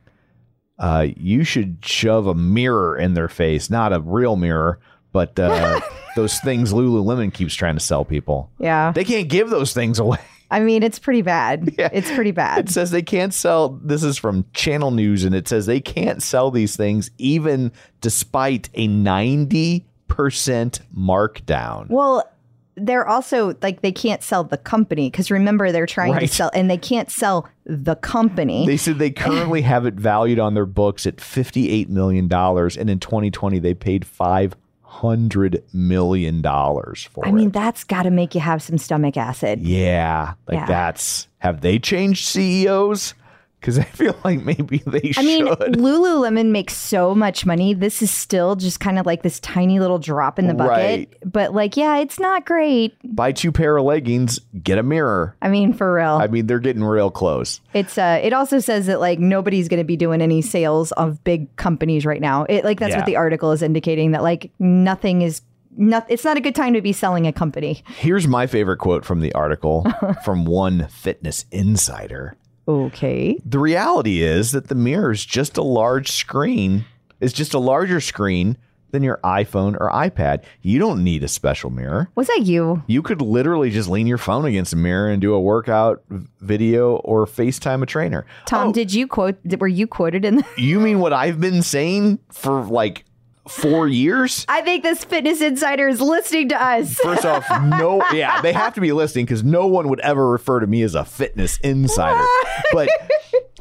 uh, 0.83 1.07
you 1.17 1.45
should 1.45 1.79
shove 1.83 2.27
a 2.27 2.35
mirror 2.35 2.99
in 2.99 3.15
their 3.15 3.29
face, 3.29 3.71
not 3.71 3.93
a 3.93 4.01
real 4.01 4.35
mirror, 4.35 4.81
but 5.13 5.39
uh, 5.39 5.81
those 6.17 6.41
things 6.41 6.73
Lululemon 6.73 7.33
keeps 7.33 7.55
trying 7.55 7.77
to 7.77 7.81
sell 7.81 8.05
people. 8.05 8.51
Yeah. 8.59 8.91
They 8.91 9.05
can't 9.05 9.29
give 9.29 9.49
those 9.49 9.73
things 9.73 10.01
away. 10.01 10.19
I 10.51 10.61
mean, 10.61 10.83
it's 10.83 10.99
pretty 10.99 11.23
bad. 11.23 11.73
Yeah. 11.79 11.89
It's 11.93 12.11
pretty 12.11 12.33
bad. 12.33 12.69
It 12.69 12.73
says 12.73 12.91
they 12.91 13.01
can't 13.01 13.33
sell. 13.33 13.81
This 13.83 14.03
is 14.03 14.19
from 14.19 14.45
Channel 14.53 14.91
News, 14.91 15.25
and 15.25 15.35
it 15.35 15.47
says 15.49 15.67
they 15.67 15.81
can't 15.81 16.23
sell 16.23 16.51
these 16.51 16.77
things 16.77 17.11
even 17.17 17.73
despite 18.01 18.69
a 18.75 18.87
ninety 18.87 19.87
percent 20.09 20.81
markdown. 20.95 21.89
Well, 21.89 22.29
they're 22.77 23.07
also 23.07 23.55
like 23.63 23.83
they 23.83 23.93
can't 23.93 24.23
sell 24.23 24.45
the 24.45 24.57
company 24.57 25.11
because 25.11 25.31
remember 25.31 25.73
they're 25.73 25.85
trying 25.87 26.19
to 26.19 26.27
sell 26.29 26.51
and 26.55 26.71
they 26.71 26.79
can't 26.79 27.11
sell 27.11 27.47
the 27.67 27.97
company. 27.97 28.67
They 28.67 28.77
said 28.79 28.99
they 28.99 29.11
currently 29.11 29.61
have 29.73 29.85
it 29.87 29.95
valued 29.95 30.39
on 30.39 30.55
their 30.55 30.65
books 30.67 31.07
at 31.07 31.17
$58 31.17 31.89
million. 31.89 32.33
And 32.33 32.91
in 32.91 32.99
2020, 32.99 33.59
they 33.59 33.75
paid 33.75 34.05
$500 34.05 35.63
million 35.75 36.43
for 36.43 37.25
it. 37.25 37.27
I 37.27 37.29
it. 37.29 37.33
mean, 37.33 37.51
that's 37.51 37.85
got 37.85 38.05
to 38.05 38.11
make 38.11 38.35
you 38.35 38.41
have 38.41 38.63
some 38.63 38.79
stomach 38.79 39.17
acid. 39.17 39.61
yeah. 39.61 40.35
Like 40.49 40.57
Yeah. 40.57 40.67
that's, 40.67 41.29
have 41.39 41.61
they 41.61 41.79
changed 41.79 42.25
CEOs? 42.27 43.15
Because 43.63 43.79
I 43.79 43.85
feel 43.85 44.17
like 44.25 44.43
maybe 44.43 44.79
they 44.79 45.13
I 45.17 45.23
mean, 45.23 45.47
should. 45.47 45.75
Lululemon 45.77 46.51
makes 46.51 46.75
so 46.75 47.15
much 47.15 47.47
money. 47.47 47.75
This 47.75 48.03
is 48.03 48.11
still 48.11 48.57
just 48.57 48.81
kind 48.81 48.99
of 48.99 49.07
like 49.07 49.23
this 49.23 49.39
tiny 49.39 49.79
little 49.79 50.01
drop 50.01 50.41
in 50.41 50.49
the 50.49 50.55
bucket. 50.55 50.69
Right. 50.77 51.15
But 51.25 51.55
like, 51.55 51.77
yeah, 51.77 51.99
it's 51.99 52.19
not 52.19 52.45
great. 52.45 52.97
Buy 53.05 53.31
two 53.31 53.53
pair 53.53 53.77
of 53.77 53.85
leggings, 53.85 54.41
get 54.65 54.79
a 54.79 54.83
mirror. 54.83 55.37
I 55.41 55.49
mean, 55.49 55.73
for 55.75 55.95
real. 55.95 56.17
I 56.21 56.27
mean, 56.27 56.49
they're 56.49 56.59
getting 56.59 56.83
real 56.83 57.13
close. 57.13 57.61
It's 57.73 57.97
uh 57.97 58.19
it 58.21 58.33
also 58.33 58.59
says 58.59 58.87
that 58.87 58.99
like 58.99 59.21
nobody's 59.21 59.69
going 59.69 59.79
to 59.79 59.85
be 59.85 59.97
doing 59.97 60.21
any 60.21 60.43
sales 60.43 60.91
of 60.93 61.23
big 61.23 61.55
companies 61.55 62.05
right 62.05 62.21
now. 62.21 62.45
It 62.49 62.65
like 62.65 62.81
that's 62.81 62.91
Yeah. 62.91 62.97
what 62.97 63.07
the 63.07 63.15
article 63.17 63.53
is 63.53 63.63
indicating 63.63 64.11
that 64.11 64.25
like 64.25 64.51
nothing 64.59 65.23
is 65.23 65.41
not 65.77 66.05
it's 66.11 66.25
not 66.25 66.37
a 66.37 66.41
good 66.41 66.55
time 66.57 66.75
to 66.75 66.83
be 66.83 66.93
selling 66.93 67.27
a 67.29 67.33
company. 67.33 67.83
Here's 67.97 68.27
my 68.27 68.47
favorite 68.49 68.79
quote 68.79 69.05
from 69.05 69.21
the 69.21 69.33
article 69.35 69.87
from 70.25 70.45
one 70.45 70.89
fitness 70.89 71.45
insider. 71.53 72.37
Okay. 72.69 73.39
The 73.45 73.59
reality 73.59 74.23
is 74.23 74.53
that 74.53 74.69
the 74.69 74.75
mirror 74.75 75.11
is 75.13 75.25
just 75.25 75.57
a 75.57 75.63
large 75.63 76.11
screen. 76.11 76.85
It's 77.21 77.33
just 77.33 77.55
a 77.55 77.59
larger 77.59 78.01
screen 78.01 78.57
than 78.91 79.03
your 79.03 79.19
iPhone 79.25 79.75
or 79.81 79.91
iPad. 79.91 80.45
You 80.61 80.79
don't 80.79 81.03
need 81.03 81.25
a 81.25 81.29
special 81.29 81.71
mirror. 81.71 82.11
Was 82.15 82.27
that 82.27 82.43
you? 82.45 82.83
You 82.87 83.01
could 83.03 83.23
literally 83.23 83.71
just 83.71 83.89
lean 83.89 84.07
your 84.07 84.19
phone 84.19 84.45
against 84.45 84.75
a 84.75 84.77
mirror 84.77 85.09
and 85.09 85.21
do 85.21 85.33
a 85.33 85.41
workout 85.41 86.03
video 86.41 86.97
or 86.97 87.25
FaceTime 87.27 87.83
a 87.83 87.87
trainer. 87.87 88.27
Tom, 88.47 88.69
Oh, 88.69 88.73
did 88.73 88.93
you 88.93 89.07
quote 89.07 89.37
were 89.59 89.67
you 89.69 89.87
quoted 89.87 90.25
in 90.27 90.37
the 90.37 90.45
you 90.59 90.79
mean 90.79 90.99
what 91.01 91.13
I've 91.15 91.41
been 91.41 91.63
saying 91.63 92.19
for 92.31 92.63
like 92.65 93.05
four 93.49 93.89
years? 93.89 94.45
I 94.49 94.61
think 94.63 94.83
this 94.83 95.05
fitness 95.05 95.41
insider 95.41 95.89
is 95.89 96.01
listening 96.01 96.49
to 96.51 96.63
us. 96.63 96.95
First 96.97 97.25
off, 97.25 97.45
no, 97.65 98.05
yeah, 98.13 98.41
they 98.41 98.53
have 98.53 98.75
to 98.75 98.81
be 98.81 98.93
listening 98.93 99.25
because 99.27 99.43
no 99.43 99.67
one 99.67 99.89
would 99.89 100.01
ever 100.01 100.29
refer 100.31 100.61
to 100.61 100.67
me 100.67 100.83
as 100.83 100.95
a 100.95 101.05
fitness 101.05 101.59
insider. 101.59 102.25
But, 102.73 102.89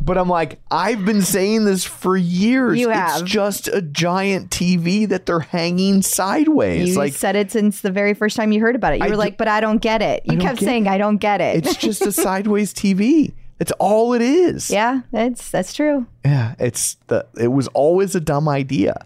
but 0.01 0.17
I'm 0.17 0.29
like, 0.29 0.59
I've 0.69 1.03
been 1.05 1.21
saying 1.21 1.65
this 1.65 1.83
for 1.83 2.15
years. 2.17 2.79
You 2.79 2.91
It's 2.91 3.21
just 3.23 3.67
a 3.67 3.81
giant 3.81 4.49
TV 4.51 5.07
that 5.09 5.25
they're 5.25 5.39
hanging 5.39 6.01
sideways. 6.01 6.89
You 6.89 6.95
like 6.95 7.13
said 7.13 7.35
it 7.35 7.51
since 7.51 7.81
the 7.81 7.91
very 7.91 8.13
first 8.13 8.35
time 8.35 8.51
you 8.51 8.59
heard 8.59 8.75
about 8.75 8.93
it. 8.93 8.99
You 8.99 9.05
I 9.05 9.07
were 9.07 9.13
do- 9.13 9.19
like, 9.19 9.37
"But 9.37 9.47
I 9.47 9.59
don't 9.61 9.81
get 9.81 10.01
it." 10.01 10.23
You 10.25 10.37
kept 10.37 10.59
get 10.59 10.65
saying, 10.65 10.87
"I 10.87 10.97
don't 10.97 11.17
get 11.17 11.41
it." 11.41 11.65
it's 11.65 11.75
just 11.75 12.01
a 12.03 12.11
sideways 12.11 12.73
TV. 12.73 13.33
It's 13.59 13.71
all 13.73 14.13
it 14.13 14.21
is. 14.23 14.71
yeah, 14.71 15.01
that's 15.11 15.51
that's 15.51 15.73
true. 15.73 16.07
Yeah, 16.25 16.55
it's 16.59 16.95
the. 17.07 17.27
It 17.39 17.49
was 17.49 17.67
always 17.69 18.15
a 18.15 18.19
dumb 18.19 18.49
idea. 18.49 19.05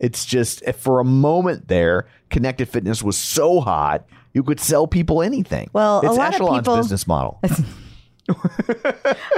It's 0.00 0.24
just 0.24 0.62
eh, 0.66 0.72
for 0.72 1.00
a 1.00 1.04
moment 1.04 1.68
there, 1.68 2.06
connected 2.30 2.68
fitness 2.68 3.02
was 3.02 3.16
so 3.16 3.60
hot, 3.60 4.06
you 4.32 4.42
could 4.42 4.60
sell 4.60 4.86
people 4.86 5.22
anything. 5.22 5.68
Well, 5.72 6.00
a 6.00 6.06
it's 6.06 6.16
lot 6.16 6.40
of 6.40 6.48
people- 6.48 6.76
business 6.76 7.06
model. 7.06 7.40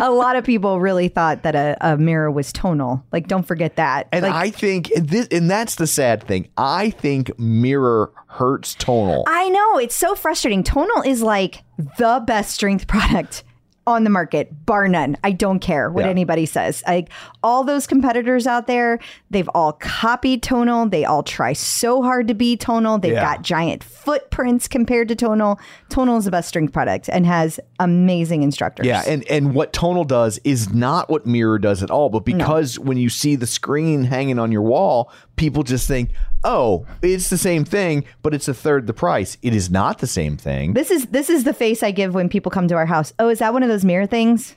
A 0.00 0.10
lot 0.10 0.36
of 0.36 0.44
people 0.44 0.80
really 0.80 1.08
thought 1.08 1.44
that 1.44 1.54
a, 1.54 1.76
a 1.80 1.96
mirror 1.96 2.30
was 2.30 2.52
tonal. 2.52 3.04
Like, 3.12 3.28
don't 3.28 3.44
forget 3.46 3.76
that. 3.76 4.08
And 4.10 4.22
like, 4.22 4.32
I 4.32 4.50
think 4.50 4.90
and 4.90 5.08
this, 5.08 5.28
and 5.30 5.48
that's 5.48 5.76
the 5.76 5.86
sad 5.86 6.24
thing. 6.26 6.48
I 6.56 6.90
think 6.90 7.38
mirror 7.38 8.12
hurts 8.26 8.74
tonal. 8.74 9.24
I 9.28 9.48
know 9.48 9.78
it's 9.78 9.94
so 9.94 10.14
frustrating. 10.16 10.64
Tonal 10.64 11.02
is 11.02 11.22
like 11.22 11.62
the 11.98 12.22
best 12.26 12.50
strength 12.52 12.86
product 12.88 13.44
on 13.90 14.04
the 14.04 14.10
market, 14.10 14.64
bar 14.66 14.88
none. 14.88 15.16
I 15.24 15.32
don't 15.32 15.58
care 15.60 15.90
what 15.90 16.04
Yeah. 16.04 16.10
anybody 16.10 16.46
says. 16.46 16.82
Like 16.86 17.10
all 17.42 17.64
those 17.64 17.86
competitors 17.86 18.46
out 18.46 18.66
there, 18.66 18.98
they've 19.30 19.48
all 19.54 19.72
copied 19.74 20.42
tonal. 20.42 20.86
They 20.88 21.04
all 21.04 21.22
try 21.22 21.52
so 21.52 22.02
hard 22.02 22.28
to 22.28 22.34
be 22.34 22.56
tonal. 22.56 22.98
They've 22.98 23.12
Yeah. 23.12 23.22
got 23.36 23.42
giant 23.42 23.82
footprints 23.84 24.68
compared 24.68 25.08
to 25.08 25.14
tonal. 25.14 25.58
Tonal 25.88 26.16
is 26.18 26.24
the 26.24 26.30
best 26.30 26.48
strength 26.48 26.72
product 26.72 27.08
and 27.12 27.26
has 27.26 27.60
amazing 27.78 28.42
instructors. 28.42 28.86
yeah, 28.86 29.02
and 29.06 29.24
and 29.30 29.54
what 29.54 29.72
tonal 29.72 30.04
does 30.04 30.38
is 30.44 30.72
not 30.72 31.10
what 31.10 31.26
mirror 31.26 31.58
does 31.58 31.82
at 31.82 31.90
all. 31.90 32.08
But 32.08 32.24
because 32.24 32.78
when 32.78 32.96
you 32.96 33.08
see 33.08 33.36
the 33.36 33.46
screen 33.46 34.04
hanging 34.04 34.38
on 34.38 34.52
your 34.52 34.62
wall, 34.62 35.10
people 35.40 35.64
just 35.64 35.88
think, 35.88 36.10
"Oh, 36.44 36.86
it's 37.02 37.30
the 37.30 37.38
same 37.38 37.64
thing, 37.64 38.04
but 38.22 38.34
it's 38.34 38.46
a 38.46 38.54
third 38.54 38.86
the 38.86 38.92
price." 38.92 39.36
It 39.42 39.54
is 39.54 39.70
not 39.70 39.98
the 39.98 40.06
same 40.06 40.36
thing. 40.36 40.74
this 40.74 40.90
is 40.92 41.06
this 41.06 41.28
is 41.28 41.42
the 41.42 41.54
face 41.54 41.82
I 41.82 41.90
give 41.90 42.14
when 42.14 42.28
people 42.28 42.50
come 42.52 42.68
to 42.68 42.76
our 42.76 42.86
house. 42.86 43.12
Oh, 43.18 43.28
is 43.28 43.40
that 43.40 43.52
one 43.52 43.64
of 43.64 43.68
those 43.68 43.84
mirror 43.84 44.06
things? 44.06 44.54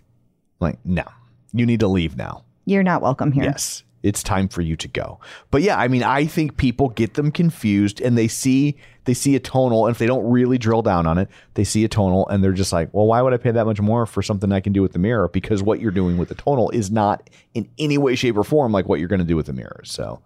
like, 0.60 0.78
no, 0.86 1.04
you 1.52 1.66
need 1.66 1.82
to 1.82 1.88
leave 1.88 2.16
now. 2.16 2.44
You're 2.66 2.84
not 2.84 3.02
welcome 3.02 3.32
here. 3.34 3.44
Yes, 3.44 3.84
it's 4.02 4.24
time 4.24 4.48
for 4.48 4.62
you 4.62 4.78
to 4.78 4.88
go. 4.88 5.20
But 5.52 5.62
yeah, 5.62 5.78
I 5.78 5.88
mean, 5.90 6.04
I 6.04 6.26
think 6.26 6.56
people 6.56 6.90
get 6.90 7.16
them 7.16 7.32
confused 7.32 8.00
and 8.00 8.18
they 8.18 8.28
see 8.28 8.78
they 9.06 9.14
see 9.14 9.36
a 9.36 9.40
tonal, 9.40 9.86
and 9.86 9.94
if 9.94 10.00
they 10.00 10.06
don't 10.06 10.30
really 10.30 10.58
drill 10.58 10.82
down 10.82 11.06
on 11.06 11.18
it, 11.18 11.28
they 11.56 11.66
see 11.66 11.84
a 11.84 11.90
tonal 11.90 12.28
and 12.30 12.42
they're 12.42 12.54
just 12.54 12.72
like, 12.72 12.94
well, 12.94 13.06
why 13.06 13.22
would 13.22 13.34
I 13.34 13.38
pay 13.38 13.52
that 13.52 13.66
much 13.66 13.82
more 13.82 14.06
for 14.06 14.22
something 14.22 14.52
I 14.52 14.62
can 14.62 14.72
do 14.72 14.82
with 14.82 14.94
the 14.94 15.00
mirror? 15.00 15.28
Because 15.28 15.62
what 15.62 15.82
you're 15.82 15.92
doing 15.92 16.18
with 16.18 16.30
the 16.30 16.36
tonal 16.36 16.70
is 16.70 16.90
not 16.90 17.30
in 17.54 17.70
any 17.78 17.98
way, 17.98 18.16
shape, 18.16 18.38
or 18.38 18.46
form 18.46 18.72
like 18.72 18.88
what 18.88 19.00
you're 19.00 19.10
going 19.10 19.20
to 19.20 19.26
do 19.26 19.36
with 19.36 19.48
the 19.48 19.54
mirror. 19.54 19.82
So 19.84 20.22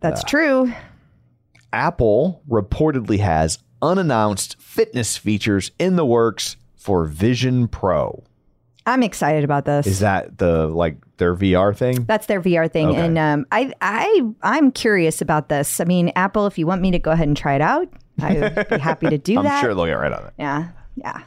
That's 0.00 0.22
true. 0.24 0.72
Apple 1.72 2.42
reportedly 2.48 3.18
has 3.20 3.58
unannounced 3.82 4.60
fitness 4.60 5.16
features 5.16 5.70
in 5.78 5.96
the 5.96 6.04
works 6.04 6.56
for 6.76 7.04
Vision 7.04 7.68
Pro. 7.68 8.24
I'm 8.86 9.02
excited 9.02 9.44
about 9.44 9.66
this. 9.66 9.86
Is 9.86 10.00
that 10.00 10.38
the 10.38 10.66
like 10.66 10.96
their 11.18 11.34
VR 11.36 11.76
thing? 11.76 12.04
That's 12.04 12.26
their 12.26 12.40
VR 12.40 12.70
thing, 12.70 12.88
Okay. 12.88 13.00
and 13.00 13.18
um, 13.18 13.46
I 13.52 13.72
I 13.80 14.22
I'm 14.42 14.72
curious 14.72 15.20
about 15.20 15.48
this. 15.48 15.80
I 15.80 15.84
mean, 15.84 16.10
Apple, 16.16 16.46
if 16.46 16.58
you 16.58 16.66
want 16.66 16.80
me 16.82 16.90
to 16.90 16.98
go 16.98 17.10
ahead 17.10 17.28
and 17.28 17.36
try 17.36 17.54
it 17.54 17.60
out, 17.60 17.88
I'd 18.20 18.68
be 18.68 18.78
happy 18.78 19.08
to 19.10 19.18
do 19.18 19.36
I'm 19.38 19.44
that. 19.44 19.60
sure 19.60 19.74
they'll 19.74 19.84
get 19.86 19.92
right 19.92 20.12
on 20.12 20.26
it. 20.26 20.32
Yeah, 20.38 20.68
yeah. 20.96 21.22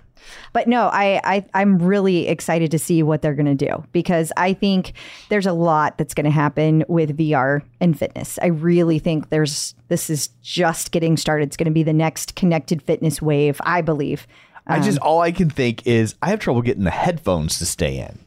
But 0.54 0.68
no, 0.68 0.88
I, 0.88 1.20
I 1.24 1.46
I'm 1.54 1.80
really 1.80 2.28
excited 2.28 2.72
to 2.72 2.80
see 2.80 3.04
what 3.04 3.22
they're 3.22 3.34
going 3.36 3.58
to 3.58 3.68
do 3.68 3.84
because 3.92 4.32
I 4.38 4.54
think 4.54 4.94
there's 5.30 5.46
a 5.46 5.54
lot 5.54 5.98
that's 5.98 6.14
going 6.14 6.26
to 6.26 6.32
happen 6.32 6.84
with 6.88 7.18
VR 7.18 7.62
and 7.80 7.98
fitness. 7.98 8.38
I 8.42 8.48
really 8.48 9.00
think 9.00 9.30
there's 9.30 9.76
this 9.88 10.10
is 10.10 10.30
just 10.42 10.92
getting 10.92 11.18
started. 11.18 11.48
It's 11.48 11.58
going 11.58 11.66
to 11.66 11.72
be 11.72 11.84
the 11.84 11.94
next 11.94 12.36
connected 12.36 12.82
fitness 12.82 13.22
wave, 13.22 13.60
I 13.66 13.82
believe. 13.82 14.28
I 14.66 14.80
just 14.80 15.00
um, 15.02 15.08
all 15.08 15.22
I 15.22 15.32
can 15.32 15.50
think 15.50 15.86
is 15.86 16.16
I 16.22 16.30
have 16.30 16.40
trouble 16.40 16.62
getting 16.62 16.84
the 16.86 16.92
headphones 16.92 17.60
to 17.60 17.66
stay 17.66 18.00
in, 18.00 18.20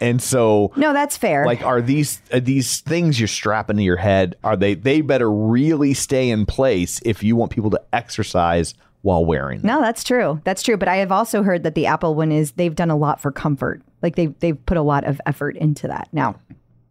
and 0.00 0.22
so 0.22 0.70
No, 0.76 0.92
that's 0.92 1.16
fair. 1.16 1.44
like 1.44 1.62
are 1.62 1.82
these 1.82 2.22
are 2.32 2.38
these 2.38 2.80
things 2.80 3.18
you're 3.18 3.26
strapping 3.26 3.78
to 3.78 3.82
your 3.82 3.96
head? 3.96 4.36
Are 4.44 4.56
they 4.56 4.74
they 4.74 5.00
better 5.00 5.30
really 5.30 5.92
stay 5.94 6.30
in 6.30 6.46
place 6.46 7.00
if 7.04 7.24
you 7.24 7.34
want 7.34 7.50
people 7.50 7.70
to 7.70 7.82
exercise 7.92 8.74
while 9.02 9.24
wearing 9.24 9.60
them? 9.60 9.66
No, 9.68 9.80
that's 9.82 10.02
true. 10.04 10.40
That's 10.44 10.62
true. 10.62 10.76
But 10.76 10.88
I 10.88 10.96
have 10.96 11.12
also 11.12 11.42
heard 11.42 11.62
that 11.64 11.74
the 11.74 11.86
Apple 11.86 12.14
one 12.14 12.32
is 12.32 12.52
they've 12.52 12.74
done 12.74 12.90
a 12.90 12.96
lot 12.96 13.20
for 13.20 13.30
comfort. 13.30 13.82
Like 14.00 14.16
they've 14.16 14.36
they've 14.40 14.64
put 14.66 14.76
a 14.76 14.82
lot 14.82 15.04
of 15.04 15.20
effort 15.26 15.56
into 15.56 15.86
that. 15.88 16.08
Now, 16.12 16.36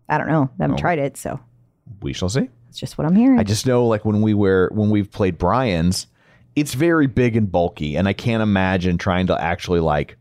I 0.07 0.17
don't 0.17 0.27
know. 0.27 0.49
I 0.59 0.63
haven't 0.63 0.77
tried 0.77 0.99
it, 0.99 1.17
so 1.17 1.39
We 2.01 2.13
shall 2.13 2.29
see. 2.29 2.49
it's 2.69 2.79
just 2.79 2.97
what 2.97 3.05
I'm 3.07 3.15
hearing. 3.15 3.39
I 3.39 3.43
just 3.43 3.65
know 3.65 3.85
like 3.87 4.05
when 4.05 4.21
we 4.21 4.33
wear 4.33 4.69
when 4.73 4.89
we've 4.89 5.09
played 5.11 5.37
Brian's 5.37 6.07
it's 6.55 6.73
very 6.73 7.07
big 7.07 7.37
and 7.37 7.49
bulky, 7.49 7.95
and 7.95 8.07
I 8.09 8.13
can't 8.13 8.43
imagine 8.43 8.97
trying 8.97 9.27
to 9.27 9.41
actually 9.41 9.79
like 9.79 10.17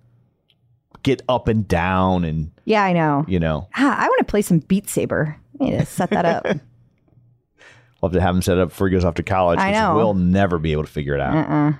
get 1.02 1.22
up 1.28 1.48
and 1.48 1.66
down 1.66 2.24
and 2.24 2.52
Yeah, 2.64 2.84
I 2.84 2.92
know. 2.92 3.24
you 3.26 3.40
know 3.40 3.68
Ah, 3.76 3.96
I 3.98 4.06
want 4.08 4.18
to 4.18 4.24
play 4.24 4.42
some 4.42 4.58
Beat 4.60 4.88
Saber. 4.88 5.36
I 5.60 5.64
need 5.64 5.78
to 5.78 5.86
set 5.86 6.10
that 6.10 6.24
up. 6.24 6.46
we'll 8.00 8.10
have 8.10 8.14
to 8.14 8.20
have 8.20 8.34
him 8.34 8.42
set 8.42 8.58
up 8.58 8.68
before 8.70 8.88
he 8.88 8.92
goes 8.92 9.04
off 9.04 9.14
to 9.14 9.22
college. 9.22 9.58
I 9.58 9.72
know. 9.72 9.96
We'll 9.96 10.14
never 10.14 10.58
be 10.58 10.72
able 10.72 10.84
to 10.84 10.90
figure 10.90 11.14
it 11.14 11.20
out. 11.20 11.36
uh-uh. 11.36 11.72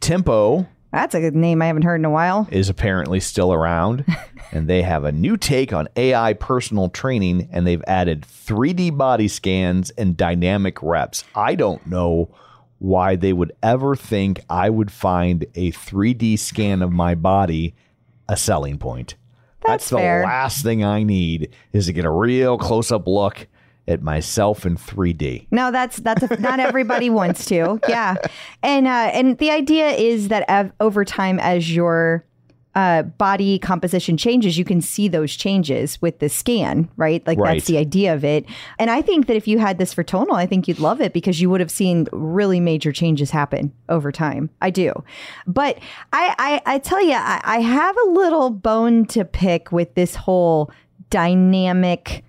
Tempo 0.00 0.66
That's 0.92 1.14
a 1.14 1.20
good 1.20 1.34
name 1.34 1.62
I 1.62 1.66
haven't 1.66 1.82
heard 1.82 2.00
in 2.00 2.04
a 2.04 2.10
while. 2.10 2.46
is 2.50 2.68
apparently 2.68 3.18
still 3.20 3.52
around, 3.52 4.04
and 4.52 4.68
they 4.68 4.82
have 4.82 5.04
a 5.04 5.12
new 5.12 5.36
take 5.36 5.72
on 5.72 5.88
AI 5.96 6.32
personal 6.34 6.88
training, 6.88 7.48
and 7.50 7.66
they've 7.66 7.82
added 7.86 8.22
3D 8.22 8.96
body 8.96 9.28
scans 9.28 9.90
and 9.90 10.16
dynamic 10.16 10.82
reps. 10.82 11.24
I 11.34 11.54
don't 11.54 11.86
know 11.86 12.34
why 12.78 13.16
they 13.16 13.32
would 13.32 13.52
ever 13.62 13.96
think 13.96 14.40
I 14.50 14.68
would 14.68 14.92
find 14.92 15.46
a 15.54 15.72
3D 15.72 16.38
scan 16.38 16.82
of 16.82 16.92
my 16.92 17.14
body 17.14 17.74
a 18.28 18.36
selling 18.36 18.78
point. 18.78 19.14
That's 19.66 19.88
the 19.90 19.96
fair. 19.96 20.24
last 20.24 20.62
thing 20.62 20.84
I 20.84 21.02
need 21.02 21.54
is 21.72 21.86
to 21.86 21.92
get 21.92 22.04
a 22.04 22.10
real 22.10 22.58
close 22.58 22.92
up 22.92 23.06
look 23.06 23.48
at 23.88 24.02
myself 24.02 24.66
in 24.66 24.76
3D. 24.76 25.46
No, 25.50 25.70
that's 25.70 25.98
that's 25.98 26.22
a, 26.22 26.40
not 26.40 26.60
everybody 26.60 27.10
wants 27.10 27.44
to. 27.46 27.78
Yeah, 27.88 28.16
and 28.62 28.86
uh, 28.86 28.90
and 29.12 29.38
the 29.38 29.50
idea 29.50 29.90
is 29.90 30.28
that 30.28 30.48
av- 30.50 30.72
over 30.80 31.04
time, 31.04 31.38
as 31.38 31.74
your 31.74 32.24
uh, 32.74 33.02
body 33.04 33.58
composition 33.58 34.18
changes, 34.18 34.58
you 34.58 34.64
can 34.64 34.82
see 34.82 35.08
those 35.08 35.34
changes 35.34 36.00
with 36.02 36.18
the 36.18 36.28
scan, 36.28 36.90
right? 36.96 37.26
Like 37.26 37.38
Right. 37.38 37.54
that's 37.54 37.66
the 37.66 37.78
idea 37.78 38.12
of 38.12 38.22
it. 38.22 38.44
And 38.78 38.90
I 38.90 39.00
think 39.00 39.28
that 39.28 39.36
if 39.36 39.48
you 39.48 39.58
had 39.58 39.78
this 39.78 39.94
for 39.94 40.02
tonal, 40.02 40.34
I 40.34 40.44
think 40.44 40.68
you'd 40.68 40.78
love 40.78 41.00
it 41.00 41.14
because 41.14 41.40
you 41.40 41.48
would 41.48 41.60
have 41.60 41.70
seen 41.70 42.06
really 42.12 42.60
major 42.60 42.92
changes 42.92 43.30
happen 43.30 43.72
over 43.88 44.12
time. 44.12 44.50
I 44.60 44.68
do, 44.70 44.92
but 45.46 45.78
I 46.12 46.34
I, 46.66 46.74
I 46.74 46.78
tell 46.80 47.02
you, 47.02 47.14
I, 47.14 47.40
I 47.44 47.60
have 47.60 47.96
a 48.06 48.10
little 48.10 48.50
bone 48.50 49.06
to 49.06 49.24
pick 49.24 49.72
with 49.72 49.94
this 49.94 50.14
whole 50.14 50.70
dynamic 51.08 52.24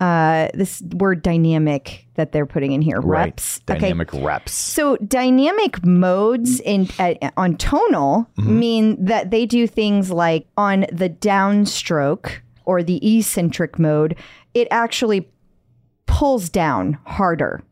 uh 0.00 0.48
this 0.54 0.82
word 0.96 1.22
dynamic 1.22 2.06
that 2.14 2.32
they're 2.32 2.46
putting 2.46 2.72
in 2.72 2.82
here 2.82 3.00
reps 3.00 3.60
Dynamic 3.60 4.12
reps. 4.12 4.52
so 4.52 4.96
dynamic 4.96 5.84
modes 5.84 6.60
in 6.60 6.88
at, 6.98 7.32
on 7.36 7.56
tonal 7.56 8.28
mean 8.36 9.02
that 9.04 9.30
they 9.30 9.46
do 9.46 9.66
things 9.66 10.10
like 10.10 10.46
on 10.56 10.86
the 10.92 11.08
downstroke 11.10 12.40
or 12.64 12.82
the 12.82 13.18
eccentric 13.18 13.78
mode 13.78 14.16
it 14.52 14.66
actually 14.70 15.28
pulls 16.06 16.48
down 16.48 16.98
harder 17.04 17.62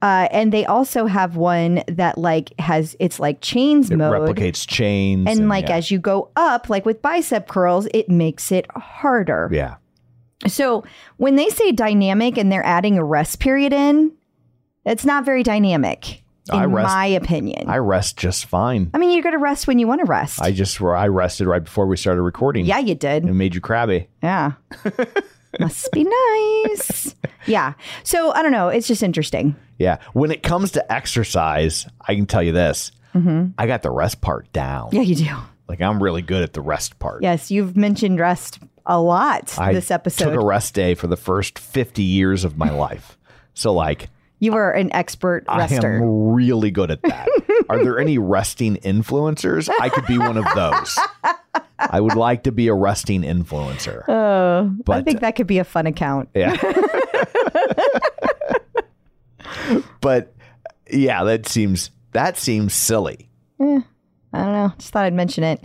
uh, 0.00 0.28
and 0.30 0.52
they 0.52 0.64
also 0.64 1.06
have 1.06 1.34
one 1.34 1.82
that 1.88 2.16
like 2.16 2.52
has 2.60 2.94
it's 3.00 3.18
like 3.18 3.40
chains 3.40 3.90
It 3.90 3.96
mode 3.96 4.30
replicates 4.36 4.64
chains. 4.66 5.26
and 5.28 5.48
like 5.48 5.68
yeah. 5.68 5.76
as 5.76 5.90
you 5.90 5.98
go 5.98 6.30
up 6.36 6.68
like 6.68 6.86
with 6.86 7.02
bicep 7.02 7.48
curls 7.48 7.88
it 7.92 8.08
makes 8.08 8.52
it 8.52 8.66
harder 8.76 9.48
yeah. 9.52 9.76
So 10.46 10.84
when 11.16 11.36
they 11.36 11.48
say 11.48 11.72
dynamic 11.72 12.38
and 12.38 12.50
they're 12.52 12.64
adding 12.64 12.98
a 12.98 13.04
rest 13.04 13.40
period 13.40 13.72
in, 13.72 14.12
it's 14.84 15.04
not 15.04 15.24
very 15.24 15.42
dynamic, 15.42 16.22
in 16.52 16.58
I 16.58 16.64
rest- 16.64 16.88
my 16.88 17.06
opinion. 17.06 17.68
I 17.68 17.78
rest 17.78 18.16
just 18.16 18.46
fine. 18.46 18.90
I 18.94 18.98
mean, 18.98 19.10
you're 19.12 19.22
going 19.22 19.34
to 19.34 19.38
rest 19.38 19.66
when 19.66 19.78
you 19.78 19.86
want 19.86 20.00
to 20.00 20.06
rest. 20.06 20.40
I 20.40 20.52
just 20.52 20.80
I 20.80 21.08
rested 21.08 21.46
right 21.46 21.62
before 21.62 21.86
we 21.86 21.96
started 21.96 22.22
recording. 22.22 22.64
yeah, 22.66 22.78
you 22.78 22.94
did. 22.94 23.24
It 23.24 23.32
made 23.34 23.54
you 23.54 23.60
crabby. 23.60 24.08
Yeah. 24.22 24.52
Must 25.60 25.90
be 25.92 26.04
nice. 26.04 27.14
yeah. 27.46 27.72
So 28.04 28.32
I 28.32 28.42
don't 28.42 28.52
know. 28.52 28.68
It's 28.68 28.86
just 28.86 29.02
interesting. 29.02 29.56
Yeah. 29.78 29.98
When 30.12 30.30
it 30.30 30.42
comes 30.42 30.72
to 30.72 30.92
exercise, 30.92 31.86
I 32.06 32.14
can 32.14 32.26
tell 32.26 32.42
you 32.42 32.52
this. 32.52 32.92
I 33.58 33.66
got 33.66 33.82
the 33.82 33.90
rest 33.90 34.20
part 34.20 34.52
down. 34.52 34.88
Mm-hmm. 34.90 34.96
Yeah, 34.96 35.02
you 35.02 35.14
do. 35.16 35.36
Like 35.68 35.80
I'm 35.82 36.00
really 36.00 36.22
good 36.22 36.44
at 36.44 36.52
the 36.52 36.60
rest 36.60 37.00
part. 37.00 37.20
Yes, 37.24 37.50
you've 37.50 37.76
mentioned 37.76 38.20
rest 38.20 38.60
a 38.88 39.00
lot 39.00 39.56
I 39.58 39.72
this 39.72 39.90
episode. 39.90 40.28
I 40.28 40.30
took 40.32 40.42
a 40.42 40.44
rest 40.44 40.74
day 40.74 40.94
for 40.94 41.06
the 41.06 41.16
first 41.16 41.58
50 41.58 42.02
years 42.02 42.42
of 42.42 42.56
my 42.56 42.70
life. 42.70 43.16
So 43.54 43.72
like 43.72 44.08
you 44.40 44.54
are 44.54 44.72
an 44.72 44.92
expert 44.92 45.44
I 45.48 45.66
am 45.66 46.32
really 46.32 46.70
good 46.70 46.90
at 46.90 47.02
that. 47.02 47.28
Are 47.68 47.82
there 47.82 47.98
any 47.98 48.18
resting 48.18 48.76
influencers? 48.76 49.68
I 49.80 49.88
could 49.88 50.06
be 50.06 50.16
one 50.16 50.38
of 50.38 50.46
those. 50.54 50.98
I 51.78 52.00
would 52.00 52.14
like 52.14 52.44
to 52.44 52.52
be 52.52 52.68
a 52.68 52.74
resting 52.74 53.22
influencer. 53.22 54.04
Oh, 54.08 54.70
I 54.72 54.82
but 54.84 55.04
think 55.04 55.20
that 55.20 55.36
could 55.36 55.46
be 55.46 55.58
a 55.58 55.64
fun 55.64 55.86
account. 55.86 56.30
Yeah. 56.34 56.56
but 60.00 60.34
yeah, 60.90 61.24
that 61.24 61.46
seems 61.46 61.90
that 62.12 62.38
seems 62.38 62.72
silly. 62.74 63.28
Eh, 63.60 63.80
I 64.32 64.38
don't 64.38 64.52
know. 64.52 64.72
Just 64.78 64.92
thought 64.92 65.04
I'd 65.04 65.12
mention 65.14 65.44
it. 65.44 65.62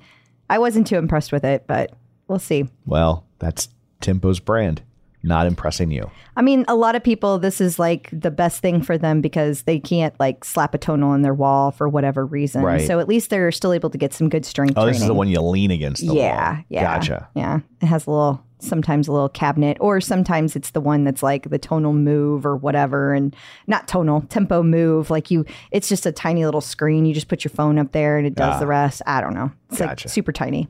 I 0.49 0.59
wasn't 0.59 0.87
too 0.87 0.97
impressed 0.97 1.31
with 1.31 1.45
it, 1.45 1.65
but 1.67 1.93
we'll 2.27 2.39
see. 2.39 2.67
Well, 2.85 3.25
that's 3.39 3.69
Tempo's 4.01 4.39
brand. 4.39 4.81
Not 5.25 5.47
impressing 5.47 5.89
you. 5.89 6.11
I 6.35 6.41
mean, 6.41 6.65
a 6.67 6.75
lot 6.75 6.95
of 6.95 7.03
people, 7.03 7.39
this 7.39 7.61
is 7.61 7.79
like 7.79 8.09
the 8.11 8.29
best 8.29 8.59
thing 8.59 8.81
for 8.81 8.97
them 8.97 9.21
because 9.21 9.61
they 9.61 9.79
can't 9.79 10.13
like 10.19 10.43
slap 10.43 10.73
a 10.73 10.77
tonal 10.77 11.11
on 11.11 11.21
their 11.21 11.33
wall 11.33 11.71
for 11.71 11.87
whatever 11.87 12.25
reason. 12.25 12.61
Right. 12.61 12.85
So 12.85 12.99
at 12.99 13.07
least 13.07 13.29
they're 13.29 13.49
still 13.53 13.71
able 13.71 13.89
to 13.91 13.97
get 13.97 14.13
some 14.13 14.27
good 14.27 14.45
strength 14.45 14.73
Oh, 14.75 14.81
training. 14.81 14.93
this 14.95 15.01
is 15.03 15.07
the 15.07 15.13
one 15.13 15.29
you 15.29 15.39
lean 15.39 15.71
against 15.71 16.05
the 16.05 16.13
yeah, 16.13 16.55
wall. 16.55 16.63
yeah. 16.67 16.83
Gotcha. 16.83 17.29
Yeah. 17.35 17.59
It 17.81 17.85
has 17.85 18.05
a 18.05 18.11
little, 18.11 18.43
sometimes 18.59 19.07
a 19.07 19.13
little 19.13 19.29
cabinet, 19.29 19.77
or 19.79 20.01
sometimes 20.01 20.57
it's 20.57 20.71
the 20.71 20.81
one 20.81 21.05
that's 21.05 21.23
like 21.23 21.49
the 21.49 21.57
tonal 21.57 21.93
move 21.93 22.45
or 22.45 22.57
whatever. 22.57 23.13
And 23.13 23.33
not 23.65 23.87
tonal, 23.87 24.23
tempo 24.23 24.61
move. 24.61 25.09
Like 25.09 25.31
you, 25.31 25.45
it's 25.71 25.87
just 25.87 26.05
a 26.05 26.11
tiny 26.11 26.43
little 26.43 26.59
screen. 26.59 27.05
You 27.05 27.13
just 27.13 27.29
put 27.29 27.45
your 27.45 27.51
phone 27.51 27.79
up 27.79 27.93
there 27.93 28.17
and 28.17 28.27
it 28.27 28.35
does 28.35 28.55
ah. 28.55 28.59
the 28.59 28.67
rest. 28.67 29.01
I 29.07 29.21
don't 29.21 29.33
know. 29.35 29.53
It's 29.69 29.79
Gotcha. 29.79 30.07
like 30.09 30.13
super 30.13 30.33
tiny. 30.33 30.67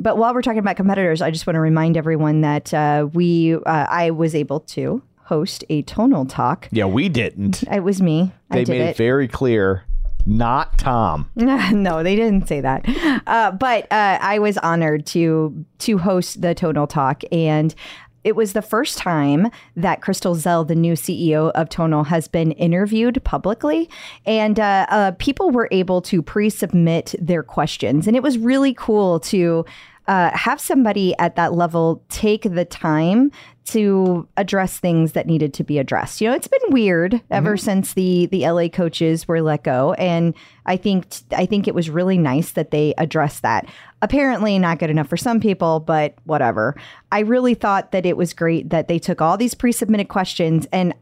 But 0.00 0.16
while 0.16 0.32
we're 0.32 0.42
talking 0.42 0.58
about 0.58 0.76
competitors, 0.76 1.20
I 1.20 1.30
just 1.30 1.46
want 1.46 1.56
to 1.56 1.60
remind 1.60 1.96
everyone 1.98 2.40
that 2.40 2.72
uh, 2.72 3.06
we, 3.12 3.54
uh, 3.54 3.60
I 3.66 4.10
was 4.10 4.34
able 4.34 4.60
to 4.60 5.02
host 5.24 5.62
a 5.68 5.82
tonal 5.82 6.24
talk. 6.24 6.68
Yeah, 6.72 6.86
we 6.86 7.10
didn't. 7.10 7.62
It 7.64 7.84
was 7.84 8.00
me. 8.00 8.32
I 8.50 8.64
They 8.64 8.72
made 8.72 8.80
it. 8.80 8.88
it. 8.90 8.96
very 8.96 9.28
clear. 9.28 9.84
Not 10.26 10.78
Tom. 10.78 11.30
no, 11.36 12.02
they 12.02 12.16
didn't 12.16 12.48
say 12.48 12.60
that. 12.60 12.84
Uh, 13.26 13.52
but 13.52 13.84
uh, 13.92 14.18
I 14.20 14.38
was 14.38 14.58
honored 14.58 15.06
to 15.06 15.64
to 15.78 15.98
host 15.98 16.42
the 16.42 16.54
Tonal 16.54 16.86
Talk, 16.86 17.22
and 17.32 17.74
it 18.22 18.36
was 18.36 18.52
the 18.52 18.62
first 18.62 18.98
time 18.98 19.50
that 19.76 20.02
Crystal 20.02 20.34
Zell, 20.34 20.64
the 20.64 20.74
new 20.74 20.92
CEO 20.92 21.50
of 21.52 21.68
Tonal, 21.68 22.04
has 22.04 22.28
been 22.28 22.52
interviewed 22.52 23.22
publicly, 23.24 23.88
and 24.26 24.60
uh, 24.60 24.86
uh, 24.90 25.12
people 25.12 25.50
were 25.50 25.68
able 25.70 26.02
to 26.02 26.22
pre-submit 26.22 27.14
their 27.18 27.42
questions, 27.42 28.06
and 28.06 28.16
it 28.16 28.22
was 28.22 28.38
really 28.38 28.74
cool 28.74 29.20
to. 29.20 29.64
Uh, 30.10 30.36
have 30.36 30.60
somebody 30.60 31.16
at 31.20 31.36
that 31.36 31.52
level 31.52 32.02
take 32.08 32.42
the 32.42 32.64
time 32.64 33.30
to 33.64 34.26
address 34.36 34.76
things 34.76 35.12
that 35.12 35.28
needed 35.28 35.54
to 35.54 35.62
be 35.62 35.78
addressed. 35.78 36.20
You 36.20 36.28
know, 36.28 36.34
it's 36.34 36.48
been 36.48 36.72
weird 36.72 37.22
ever 37.30 37.56
since 37.56 37.94
the 37.94 38.26
the 38.26 38.44
LA 38.44 38.66
coaches 38.66 39.28
were 39.28 39.40
let 39.40 39.62
go, 39.62 39.92
and 39.92 40.34
I 40.66 40.76
think 40.76 41.06
I 41.30 41.46
think 41.46 41.68
it 41.68 41.76
was 41.76 41.88
really 41.88 42.18
nice 42.18 42.50
that 42.52 42.72
they 42.72 42.92
addressed 42.98 43.42
that. 43.42 43.66
Apparently, 44.02 44.58
not 44.58 44.80
good 44.80 44.90
enough 44.90 45.06
for 45.06 45.16
some 45.16 45.38
people, 45.38 45.78
but 45.78 46.16
whatever. 46.24 46.74
I 47.12 47.20
really 47.20 47.54
thought 47.54 47.92
that 47.92 48.04
it 48.04 48.16
was 48.16 48.34
great 48.34 48.70
that 48.70 48.88
they 48.88 48.98
took 48.98 49.20
all 49.20 49.36
these 49.36 49.54
pre-submitted 49.54 50.08
questions, 50.08 50.66
and 50.72 50.92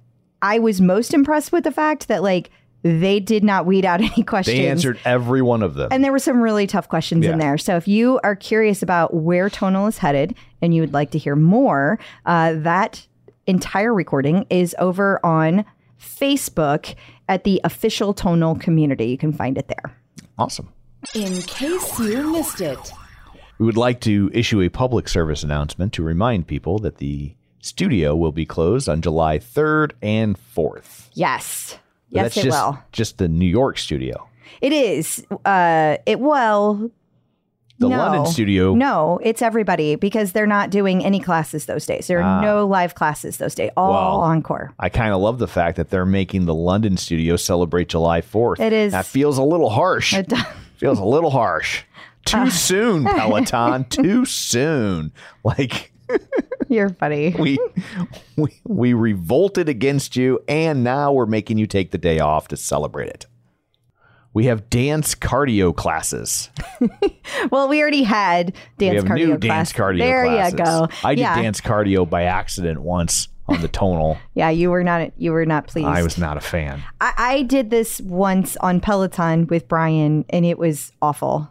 I 0.42 0.58
was 0.58 0.82
most 0.82 1.14
impressed 1.14 1.50
with 1.50 1.64
the 1.64 1.72
fact 1.72 2.08
that 2.08 2.22
like 2.22 2.50
they 2.82 3.20
did 3.20 3.42
not 3.44 3.66
weed 3.66 3.84
out 3.84 4.00
any 4.12 4.22
questions. 4.22 4.56
They 4.56 4.68
answered 4.68 4.98
every 5.04 5.42
one 5.42 5.62
of 5.62 5.74
them. 5.74 5.88
And 5.90 6.04
there 6.04 6.12
were 6.12 6.18
some 6.18 6.40
really 6.40 6.66
tough 6.66 6.88
questions 6.88 7.24
in 7.26 7.38
there. 7.38 7.58
So 7.58 7.76
if 7.76 7.88
you 7.88 8.20
are 8.22 8.36
curious 8.36 8.82
about 8.82 9.14
where 9.14 9.50
Tonal 9.50 9.86
is 9.86 9.98
headed 9.98 10.34
and 10.62 10.74
you 10.74 10.82
would 10.82 10.92
like 10.92 11.10
to 11.12 11.18
hear 11.18 11.36
more, 11.36 11.98
uh, 12.26 12.54
that 12.58 13.06
entire 13.46 13.92
recording 13.94 14.46
is 14.50 14.76
over 14.78 15.24
on 15.24 15.64
Facebook 16.00 16.94
at 17.28 17.44
the 17.44 17.60
official 17.64 18.14
Tonal 18.14 18.54
community. 18.56 19.06
You 19.06 19.18
can 19.18 19.32
find 19.32 19.58
it 19.58 19.68
there. 19.68 19.96
awesome. 20.38 20.68
In 21.14 21.42
case 21.42 21.98
you 21.98 22.32
missed 22.32 22.60
it. 22.60 22.92
We 23.58 23.66
would 23.66 23.76
like 23.76 24.00
to 24.02 24.30
issue 24.32 24.60
a 24.60 24.68
public 24.68 25.08
service 25.08 25.42
announcement 25.42 25.92
to 25.94 26.02
remind 26.02 26.46
people 26.46 26.78
that 26.80 26.98
the 26.98 27.34
studio 27.60 28.14
will 28.14 28.32
be 28.32 28.46
closed 28.46 28.88
on 28.88 29.02
July 29.02 29.38
3rd 29.38 29.92
and 30.00 30.36
4th. 30.56 31.08
Yes. 31.14 31.78
Yes, 32.10 32.24
that's 32.34 32.36
it 32.38 32.42
just, 32.44 32.64
will. 32.64 32.78
just 32.92 33.18
the 33.18 33.28
New 33.28 33.46
York 33.46 33.78
studio. 33.78 34.28
It 34.60 34.72
is. 34.72 35.24
Uh, 35.44 35.96
it 36.06 36.20
will. 36.20 36.90
The 37.80 37.88
no. 37.88 37.96
London 37.98 38.26
studio. 38.26 38.74
No, 38.74 39.20
it's 39.22 39.40
everybody 39.40 39.94
because 39.94 40.32
they're 40.32 40.48
not 40.48 40.70
doing 40.70 41.04
any 41.04 41.20
classes 41.20 41.66
those 41.66 41.86
days. 41.86 42.08
There 42.08 42.20
are 42.20 42.42
no 42.42 42.66
live 42.66 42.96
classes 42.96 43.36
those 43.36 43.54
days. 43.54 43.70
All 43.76 43.92
Ah. 43.92 44.10
Well, 44.10 44.20
encore. 44.22 44.72
I 44.80 44.88
kind 44.88 45.12
of 45.14 45.20
love 45.20 45.38
the 45.38 45.46
fact 45.46 45.76
that 45.76 45.90
they're 45.90 46.04
making 46.04 46.46
the 46.46 46.54
London 46.54 46.96
studio 46.96 47.36
celebrate 47.36 47.88
July 47.88 48.20
4th. 48.20 48.58
It 48.58 48.72
is- 48.72 48.92
That 48.92 49.06
feels 49.06 49.38
a 49.38 49.44
little 49.44 49.70
harsh. 49.70 50.12
It 50.12 50.26
does. 50.28 50.42
feels 50.76 50.98
a 50.98 51.04
little 51.04 51.30
harsh. 51.30 51.84
Too 52.24 52.50
soon, 52.50 53.04
Peloton. 53.04 53.84
Too 53.90 54.24
soon. 54.24 55.12
Like 55.44 55.92
You're 56.70 56.90
funny. 56.90 57.30
we 57.38 57.58
we 58.36 58.60
we 58.64 58.92
revolted 58.92 59.68
against 59.68 60.16
you 60.16 60.40
and 60.48 60.84
now 60.84 61.12
we're 61.12 61.26
making 61.26 61.58
you 61.58 61.66
take 61.66 61.90
the 61.90 61.98
day 61.98 62.18
off 62.20 62.48
to 62.48 62.56
celebrate 62.56 63.08
it. 63.08 63.26
We 64.34 64.44
have 64.46 64.68
dance 64.70 65.14
cardio 65.14 65.74
classes. 65.74 66.50
Well, 67.50 67.68
we 67.68 67.80
already 67.80 68.02
had 68.02 68.54
dance 68.78 68.90
we 68.90 68.96
have 68.96 69.04
cardio 69.04 69.26
new 69.28 69.38
class. 69.38 69.40
dance 69.40 69.72
cardio 69.72 69.98
there 69.98 70.24
classes. 70.24 70.58
you 70.58 70.64
go. 70.64 70.88
I 71.04 71.14
did 71.14 71.22
dance 71.22 71.60
cardio 71.60 72.08
by 72.08 72.24
accident 72.24 72.80
once 72.80 73.28
on 73.46 73.60
the 73.60 73.68
tonal. 73.68 74.18
Yeah, 74.34 74.50
you 74.50 74.70
were 74.70 74.82
not 74.82 75.12
you 75.18 75.32
were 75.32 75.46
not 75.46 75.66
pleased. 75.66 75.88
I 75.88 76.02
was 76.02 76.18
not 76.18 76.36
a 76.36 76.40
fan. 76.40 76.82
I, 77.00 77.12
I 77.16 77.42
did 77.42 77.70
this 77.70 78.00
once 78.00 78.56
on 78.58 78.80
Peloton 78.80 79.46
with 79.46 79.68
Brian, 79.68 80.24
and 80.30 80.44
it 80.44 80.58
was 80.58 80.92
awful. 81.02 81.50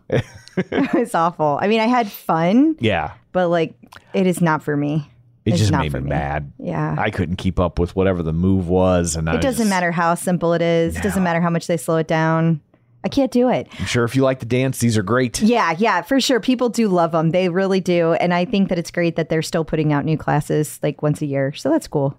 it 0.72 0.94
was 0.94 1.16
awful. 1.16 1.58
I 1.62 1.68
mean, 1.68 1.80
I 1.80 1.86
had 1.88 2.12
fun, 2.12 2.76
Yeah. 2.80 3.14
but 3.32 3.50
like, 3.50 3.76
it 4.14 4.28
is 4.28 4.42
not 4.42 4.64
for 4.64 4.76
me. 4.76 5.10
It 5.46 5.52
It's 5.52 5.60
just 5.60 5.72
not 5.72 5.82
made 5.84 5.94
me 5.94 6.02
me. 6.02 6.10
mad. 6.10 6.52
Yeah. 6.60 6.96
I 6.98 7.10
couldn't 7.10 7.38
keep 7.38 7.60
up 7.60 7.80
with 7.80 7.96
whatever 7.96 8.22
the 8.22 8.34
move 8.34 8.68
was, 8.68 9.16
and 9.16 9.30
I 9.30 9.36
it 9.36 9.42
doesn't 9.42 9.60
just- 9.66 9.70
matter 9.70 9.92
how 9.92 10.14
simple 10.16 10.54
it 10.54 10.62
is. 10.62 10.98
It 10.98 11.04
doesn't 11.04 11.24
matter 11.24 11.40
how 11.40 11.50
much 11.50 11.68
they 11.68 11.78
slow 11.78 11.98
it 11.98 12.08
down. 12.08 12.60
I 13.04 13.10
can't 13.10 13.32
do 13.32 13.48
it. 13.48 13.68
I'm 13.80 13.86
sure 13.86 14.04
if 14.04 14.16
you 14.18 14.24
like 14.24 14.40
to 14.40 14.46
dance, 14.46 14.80
these 14.80 14.98
are 14.98 15.04
great. 15.04 15.42
Yeah, 15.42 15.74
yeah, 15.78 16.02
for 16.02 16.20
sure. 16.20 16.42
People 16.42 16.68
do 16.68 16.90
love 16.90 17.14
them. 17.14 17.30
They 17.30 17.48
really 17.48 17.80
do. 17.80 18.14
And 18.14 18.34
I 18.34 18.44
think 18.44 18.68
that 18.70 18.78
it's 18.78 18.92
great 18.92 19.16
that 19.16 19.30
they're 19.30 19.44
still 19.44 19.64
putting 19.64 19.94
out 19.94 20.04
new 20.04 20.18
classes 20.18 20.80
like 20.84 21.02
once 21.02 21.22
a 21.22 21.26
year. 21.26 21.54
So 21.54 21.70
that's 21.70 21.88
cool. 21.88 22.18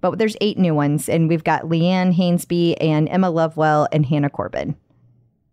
But 0.00 0.16
there's 0.16 0.36
eight 0.40 0.56
new 0.56 0.74
ones, 0.74 1.10
and 1.10 1.28
we've 1.28 1.44
got 1.44 1.64
Leanne 1.64 2.16
Hainsby 2.16 2.76
and 2.80 3.06
Emma 3.10 3.28
Lovewell 3.28 3.86
and 3.92 4.06
Hannah 4.06 4.30
Corbin. 4.30 4.76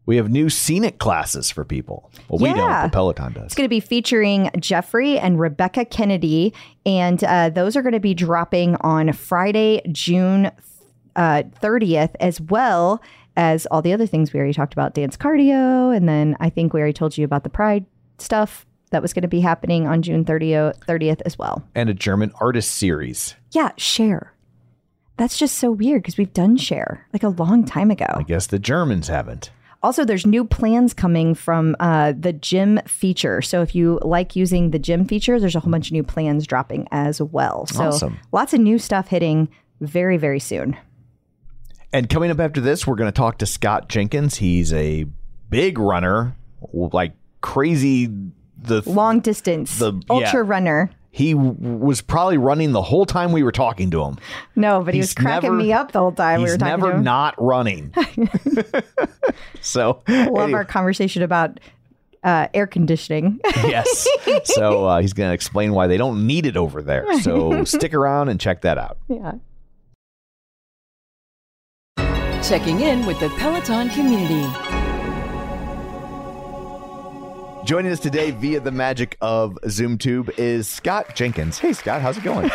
We 0.08 0.16
have 0.16 0.32
new 0.32 0.50
scenic 0.50 0.98
classes 1.00 1.52
for 1.52 1.64
people. 1.66 2.10
Well, 2.30 2.40
we 2.40 2.54
don't, 2.54 2.70
but 2.70 2.92
Peloton 2.94 3.34
does. 3.34 3.46
It's 3.48 3.56
going 3.56 3.66
to 3.66 3.70
be 3.70 3.82
featuring 3.82 4.50
Jeffrey 4.58 5.20
and 5.20 5.38
Rebecca 5.40 5.84
Kennedy, 5.86 6.54
and 6.86 7.24
uh, 7.24 7.50
those 7.50 7.76
are 7.76 7.82
going 7.82 7.94
to 7.94 8.00
be 8.00 8.14
dropping 8.14 8.78
on 8.78 9.12
Friday, 9.12 9.82
June 9.92 10.50
uh, 11.18 11.44
30th, 11.62 12.16
as 12.22 12.40
well 12.40 13.02
as 13.36 13.66
all 13.68 13.82
the 13.82 13.92
other 13.94 14.08
things 14.08 14.32
we 14.34 14.40
already 14.40 14.54
talked 14.54 14.74
about 14.74 14.94
dance 14.94 15.18
cardio. 15.18 15.96
And 15.96 16.08
then 16.08 16.38
I 16.40 16.50
think 16.50 16.74
we 16.74 16.80
already 16.80 16.94
told 16.94 17.18
you 17.18 17.26
about 17.26 17.44
the 17.44 17.50
Pride 17.50 17.86
stuff 18.18 18.66
that 18.92 19.02
was 19.02 19.14
going 19.14 19.24
to 19.24 19.28
be 19.28 19.42
happening 19.42 19.88
on 19.88 20.02
June 20.02 20.24
30th, 20.24 20.80
30th 20.86 21.22
as 21.26 21.38
well. 21.38 21.68
and 21.76 21.90
a 21.90 21.94
German 21.94 22.32
artist 22.40 22.72
series. 22.72 23.36
Yeah, 23.52 23.72
share. 23.76 24.34
That's 25.18 25.38
just 25.38 25.58
so 25.58 25.72
weird 25.72 26.04
because 26.04 26.18
we've 26.18 26.32
done 26.32 26.56
share 26.56 27.08
like 27.12 27.24
a 27.24 27.30
long 27.30 27.66
time 27.66 27.92
ago. 27.92 28.06
I 28.08 28.24
guess 28.24 28.48
the 28.48 28.60
Germans 28.60 29.08
haven't. 29.10 29.50
Also, 29.84 30.04
there's 30.04 30.26
new 30.26 30.44
plans 30.44 30.94
coming 30.94 31.36
from 31.36 31.76
uh, 31.80 32.14
the 32.18 32.34
gym 32.34 32.80
feature. 32.88 33.41
So 33.41 33.62
if 33.62 33.76
you 33.76 33.99
like 34.02 34.36
using 34.36 34.72
the 34.72 34.80
gym 34.80 35.06
feature, 35.06 35.40
there's 35.40 35.56
a 35.56 35.60
whole 35.60 35.72
bunch 35.72 35.88
of 35.88 35.91
new 35.94 36.04
plans 36.04 36.48
dropping 36.48 36.88
as 36.91 37.22
well. 37.22 37.66
So 37.68 37.84
Awesome. 37.86 38.20
lots 38.32 38.54
of 38.54 38.60
new 38.60 38.80
stuff 38.80 39.08
hitting 39.10 39.49
very, 39.80 40.18
very 40.18 40.40
soon. 40.40 40.76
And 41.94 42.10
coming 42.10 42.32
up 42.32 42.40
after 42.40 42.60
this, 42.60 42.86
we're 42.88 42.95
going 42.95 43.12
to 43.12 43.16
talk 43.16 43.38
to 43.38 43.45
Scott 43.45 43.88
Jenkins. 43.88 44.36
He's 44.38 44.74
a 44.74 45.06
big 45.49 45.78
runner, 45.80 46.36
like 46.74 47.14
crazy. 47.41 48.10
The 48.60 48.82
Long 48.90 49.20
distance, 49.20 49.78
The- 49.78 50.02
ultra 50.10 50.44
yeah. 50.44 50.49
runner. 50.49 50.90
He 51.18 51.34
w- 51.34 51.56
was 51.60 51.99
probably 52.02 52.38
running 52.38 52.72
the 52.73 52.81
whole 52.81 53.06
time 53.07 53.31
we 53.31 53.41
were 53.41 53.52
talking 53.52 53.89
to 53.91 54.03
him. 54.03 54.18
No, 54.56 54.84
but 54.84 54.94
he 54.94 54.99
was 54.99 55.14
cracking 55.15 55.49
never- 55.49 55.56
me 55.64 55.73
up 55.73 55.91
the 55.91 55.99
whole 55.99 56.11
time 56.11 56.44
we 56.44 56.49
were 56.49 56.57
talking 56.57 56.80
never 56.80 56.91
to 56.91 56.98
him. 56.98 57.03
not 57.03 57.34
running. 57.41 57.91
so 59.61 60.02
Love 60.07 60.27
anyway, 60.27 60.53
our 60.53 60.64
conversation 60.65 61.23
about 61.23 61.60
uh, 62.23 62.48
air 62.53 62.68
conditioning. 62.68 63.39
yes. 63.45 64.07
So 64.44 64.85
uh, 64.85 65.02
he's 65.02 65.14
going 65.14 65.30
to 65.30 65.34
explain 65.34 65.73
why 65.73 65.88
they 65.88 65.98
don't 65.98 66.27
need 66.27 66.45
it 66.45 66.56
over 66.57 66.81
there. 66.81 67.19
So 67.22 67.64
stick 67.65 67.94
around 67.94 68.30
and 68.30 68.39
check 68.39 68.61
that 68.61 68.77
out. 68.77 68.98
yeah. 69.07 69.34
Checking 72.44 72.81
in 72.81 73.06
with 73.06 73.19
the 73.19 73.30
Peloton 73.30 73.89
community. 73.89 74.45
Joining 77.68 77.91
us 77.91 77.99
today 77.99 78.31
via 78.31 78.61
the 78.61 78.72
magic 78.72 79.18
of 79.19 79.56
ZoomTube 79.65 80.39
is 80.39 80.69
Scott 80.69 81.18
Jenkins. 81.18 81.60
Hey, 81.60 81.73
Scott, 81.73 82.02
how's 82.02 82.18
it 82.18 82.23
going? 82.23 82.49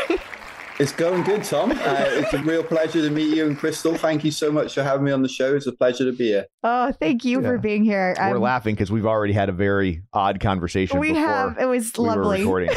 It's 0.79 0.93
going 0.93 1.23
good, 1.25 1.45
Tom. 1.45 1.71
Uh, 1.73 1.77
it's 1.77 2.33
a 2.33 2.39
real 2.39 2.65
pleasure 2.65 3.03
to 3.03 3.11
meet 3.11 3.37
you 3.37 3.47
and 3.47 3.59
Crystal. 3.59 3.95
Thank 3.95 4.25
you 4.25 4.31
so 4.31 4.51
much 4.51 4.73
for 4.73 4.83
having 4.83 5.05
me 5.05 5.13
on 5.13 5.21
the 5.21 5.29
show. 5.29 5.55
It's 5.55 5.67
a 5.67 5.73
pleasure 5.73 6.07
to 6.07 6.17
be 6.17 6.29
here. 6.29 6.47
Oh, 6.65 6.93
thank 6.93 7.27
you 7.27 7.43
for 7.43 7.59
being 7.59 7.85
here. 7.85 8.15
We're 8.17 8.23
I'm- 8.23 8.41
laughing 8.41 8.75
because 8.75 8.91
we've 8.91 9.05
already 9.05 9.35
had 9.35 9.51
a 9.51 9.53
very 9.53 10.03
odd 10.15 10.41
conversation. 10.41 10.99
We 10.99 11.09
before 11.09 11.27
have. 11.27 11.59
It 11.59 11.67
was 11.67 11.93
we 11.99 12.05
were 12.05 12.17
lovely. 12.17 12.39
recording. 12.41 12.71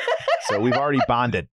so 0.46 0.60
we've 0.60 0.72
already 0.72 1.00
bonded. 1.06 1.46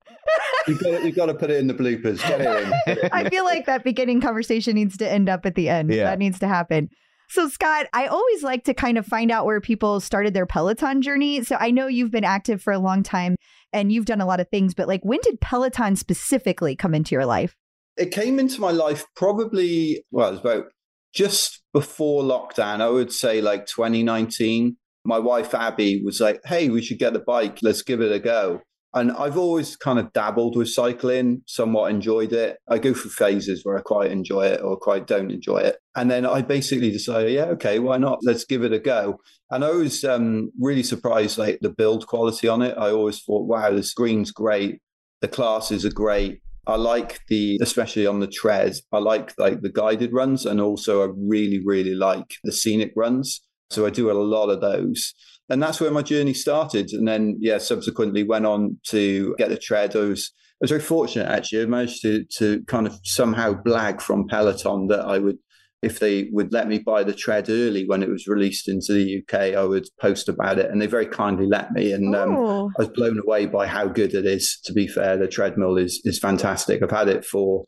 You've 0.69 0.79
got, 0.79 0.91
to, 0.91 1.05
you've 1.05 1.17
got 1.17 1.25
to 1.25 1.33
put 1.33 1.49
it 1.49 1.57
in 1.57 1.67
the 1.67 1.73
bloopers. 1.73 2.25
Get 2.25 2.39
it 2.39 2.63
in. 2.63 2.73
Get 2.85 2.97
it 2.97 3.03
in. 3.03 3.09
I 3.11 3.29
feel 3.29 3.43
like 3.43 3.65
that 3.65 3.83
beginning 3.83 4.21
conversation 4.21 4.75
needs 4.75 4.95
to 4.97 5.11
end 5.11 5.27
up 5.27 5.45
at 5.45 5.55
the 5.55 5.67
end. 5.67 5.93
Yeah. 5.93 6.05
That 6.05 6.17
needs 6.17 6.39
to 6.39 6.47
happen. 6.47 6.89
So, 7.29 7.47
Scott, 7.47 7.87
I 7.93 8.07
always 8.07 8.43
like 8.43 8.63
to 8.65 8.73
kind 8.73 8.97
of 8.97 9.05
find 9.05 9.31
out 9.31 9.45
where 9.45 9.61
people 9.61 9.99
started 9.99 10.33
their 10.33 10.45
Peloton 10.45 11.01
journey. 11.01 11.43
So, 11.43 11.57
I 11.59 11.71
know 11.71 11.87
you've 11.87 12.11
been 12.11 12.23
active 12.23 12.61
for 12.61 12.73
a 12.73 12.79
long 12.79 13.03
time 13.03 13.35
and 13.71 13.91
you've 13.91 14.05
done 14.05 14.21
a 14.21 14.25
lot 14.25 14.39
of 14.39 14.49
things, 14.49 14.73
but 14.73 14.87
like, 14.87 15.01
when 15.03 15.19
did 15.21 15.39
Peloton 15.39 15.95
specifically 15.95 16.75
come 16.75 16.95
into 16.95 17.13
your 17.13 17.25
life? 17.25 17.55
it 17.99 18.11
came 18.11 18.39
into 18.39 18.61
my 18.61 18.71
life 18.71 19.05
probably, 19.15 20.03
well, 20.09 20.29
it 20.29 20.31
was 20.31 20.39
about 20.39 20.65
just 21.13 21.61
before 21.73 22.23
lockdown. 22.23 22.81
I 22.81 22.89
would 22.89 23.11
say 23.11 23.41
like 23.41 23.65
2019. 23.65 24.77
My 25.05 25.19
wife, 25.19 25.53
Abby, 25.53 26.01
was 26.03 26.19
like, 26.19 26.41
hey, 26.45 26.69
we 26.69 26.81
should 26.81 26.99
get 26.99 27.15
a 27.15 27.19
bike. 27.19 27.59
Let's 27.61 27.81
give 27.81 28.01
it 28.01 28.11
a 28.11 28.19
go. 28.19 28.61
And 28.93 29.11
I've 29.11 29.37
always 29.37 29.75
kind 29.75 29.99
of 29.99 30.11
dabbled 30.13 30.57
with 30.57 30.69
cycling, 30.69 31.43
somewhat 31.45 31.91
enjoyed 31.91 32.33
it. 32.33 32.57
I 32.67 32.79
go 32.79 32.93
through 32.93 33.11
phases 33.11 33.63
where 33.63 33.77
I 33.77 33.81
quite 33.81 34.11
enjoy 34.11 34.47
it 34.47 34.61
or 34.61 34.77
quite 34.77 35.05
don't 35.05 35.29
enjoy 35.29 35.57
it. 35.57 35.77
And 35.95 36.09
then 36.09 36.25
I 36.25 36.41
basically 36.41 36.89
decided, 36.89 37.31
yeah, 37.31 37.45
okay, 37.45 37.77
why 37.77 37.97
not? 37.97 38.19
Let's 38.23 38.45
give 38.45 38.63
it 38.63 38.73
a 38.73 38.79
go. 38.79 39.19
And 39.51 39.63
I 39.63 39.71
was 39.71 40.03
um, 40.03 40.51
really 40.59 40.81
surprised, 40.81 41.37
like 41.37 41.59
the 41.61 41.69
build 41.69 42.07
quality 42.07 42.47
on 42.47 42.63
it. 42.63 42.75
I 42.77 42.89
always 42.89 43.21
thought, 43.21 43.47
wow, 43.47 43.71
the 43.71 43.83
screen's 43.83 44.31
great. 44.31 44.81
The 45.21 45.27
classes 45.27 45.85
are 45.85 45.91
great. 45.91 46.41
I 46.65 46.75
like 46.75 47.19
the, 47.27 47.59
especially 47.61 48.07
on 48.07 48.19
the 48.19 48.27
tread, 48.27 48.73
I 48.91 48.99
like 48.99 49.33
like 49.37 49.61
the 49.61 49.71
guided 49.71 50.13
runs. 50.13 50.45
And 50.45 50.59
also 50.59 51.03
I 51.03 51.13
really, 51.15 51.61
really 51.63 51.95
like 51.95 52.35
the 52.43 52.51
scenic 52.51 52.93
runs. 52.95 53.41
So 53.69 53.85
I 53.85 53.91
do 53.91 54.09
a 54.09 54.13
lot 54.13 54.49
of 54.49 54.61
those 54.61 55.13
and 55.49 55.61
that's 55.61 55.81
where 55.81 55.91
my 55.91 56.01
journey 56.01 56.33
started. 56.33 56.91
And 56.91 57.07
then, 57.07 57.37
yeah, 57.39 57.57
subsequently 57.57 58.23
went 58.23 58.45
on 58.45 58.77
to 58.89 59.35
get 59.37 59.49
the 59.49 59.57
tread. 59.57 59.95
I 59.95 60.01
was, 60.01 60.31
I 60.35 60.57
was 60.61 60.71
very 60.71 60.81
fortunate 60.81 61.27
actually. 61.27 61.63
I 61.63 61.65
managed 61.65 62.01
to 62.03 62.23
to 62.37 62.61
kind 62.67 62.85
of 62.87 62.99
somehow 63.03 63.53
blag 63.53 64.01
from 64.01 64.27
Peloton 64.27 64.87
that 64.87 65.05
I 65.05 65.17
would, 65.17 65.37
if 65.81 65.99
they 65.99 66.27
would 66.33 66.51
let 66.51 66.67
me 66.67 66.79
buy 66.79 67.03
the 67.05 67.13
tread 67.13 67.49
early 67.49 67.85
when 67.87 68.03
it 68.03 68.09
was 68.09 68.27
released 68.27 68.67
into 68.67 68.91
the 68.93 69.21
UK, 69.23 69.55
I 69.55 69.63
would 69.63 69.87
post 70.01 70.27
about 70.27 70.59
it, 70.59 70.69
and 70.69 70.81
they 70.81 70.87
very 70.87 71.07
kindly 71.07 71.47
let 71.47 71.71
me. 71.71 71.93
And 71.93 72.13
um, 72.15 72.35
Oh. 72.35 72.69
I 72.77 72.81
was 72.83 72.89
blown 72.89 73.17
away 73.17 73.45
by 73.45 73.65
how 73.65 73.87
good 73.87 74.13
it 74.13 74.25
is. 74.25 74.59
To 74.65 74.73
be 74.73 74.87
fair, 74.87 75.17
the 75.17 75.27
treadmill 75.27 75.77
is 75.77 76.01
is 76.03 76.19
fantastic. 76.19 76.83
I've 76.83 76.91
had 76.91 77.07
it 77.07 77.23
for 77.25 77.63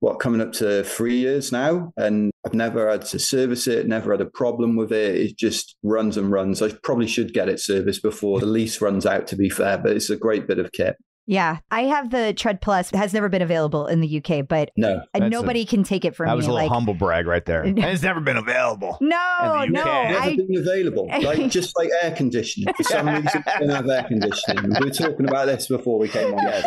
what 0.00 0.18
coming 0.20 0.40
up 0.40 0.52
to 0.54 0.82
three 0.82 1.18
years 1.18 1.52
now, 1.52 1.92
and 1.98 2.29
I've 2.46 2.54
never 2.54 2.90
had 2.90 3.02
to 3.06 3.18
service 3.18 3.66
it. 3.66 3.86
Never 3.86 4.12
had 4.12 4.20
a 4.20 4.26
problem 4.26 4.76
with 4.76 4.92
it. 4.92 5.14
It 5.16 5.36
just 5.36 5.76
runs 5.82 6.16
and 6.16 6.30
runs. 6.32 6.62
I 6.62 6.72
probably 6.82 7.06
should 7.06 7.34
get 7.34 7.48
it 7.48 7.60
serviced 7.60 8.02
before 8.02 8.40
the 8.40 8.46
lease 8.46 8.80
runs 8.80 9.04
out. 9.04 9.26
To 9.28 9.36
be 9.36 9.50
fair, 9.50 9.76
but 9.78 9.92
it's 9.92 10.10
a 10.10 10.16
great 10.16 10.46
bit 10.46 10.58
of 10.58 10.72
kit. 10.72 10.96
Yeah. 11.26 11.58
I 11.70 11.82
have 11.82 12.10
the 12.10 12.32
Tread 12.32 12.60
Plus. 12.60 12.90
It 12.92 12.96
has 12.96 13.14
never 13.14 13.28
been 13.28 13.42
available 13.42 13.86
in 13.86 14.00
the 14.00 14.16
UK, 14.20 14.48
but 14.48 14.70
No, 14.76 14.96
uh, 14.96 15.00
That's 15.14 15.26
a- 15.26 15.28
nobody 15.28 15.64
can 15.64 15.84
take 15.84 16.04
it 16.04 16.16
from 16.16 16.26
me. 16.26 16.30
That 16.30 16.34
me. 16.34 16.36
was 16.38 16.46
a 16.46 16.50
little 16.50 16.66
like, 16.66 16.72
humble 16.72 16.94
brag 16.94 17.26
right 17.28 17.44
there. 17.44 17.62
And 17.62 17.78
it's 17.84 18.02
never 18.02 18.18
been 18.20 18.36
available. 18.36 18.98
no, 19.00 19.62
in 19.64 19.72
the 19.72 19.78
no. 19.78 19.82
UK. 19.82 20.10
never 20.10 20.18
I, 20.24 20.36
been 20.36 20.56
available. 20.56 21.06
Like 21.22 21.48
just 21.50 21.78
like 21.78 21.90
air 22.02 22.12
conditioning. 22.16 22.74
For 22.74 22.82
some 22.82 23.06
reason, 23.06 23.44
we 23.60 23.66
don't 23.66 23.76
have 23.76 23.88
air 23.88 24.04
conditioning. 24.08 24.72
We 24.80 24.86
were 24.86 24.90
talking 24.92 25.28
about 25.28 25.46
this 25.46 25.68
before 25.68 25.98
we 26.00 26.08
came 26.08 26.34
on. 26.34 26.52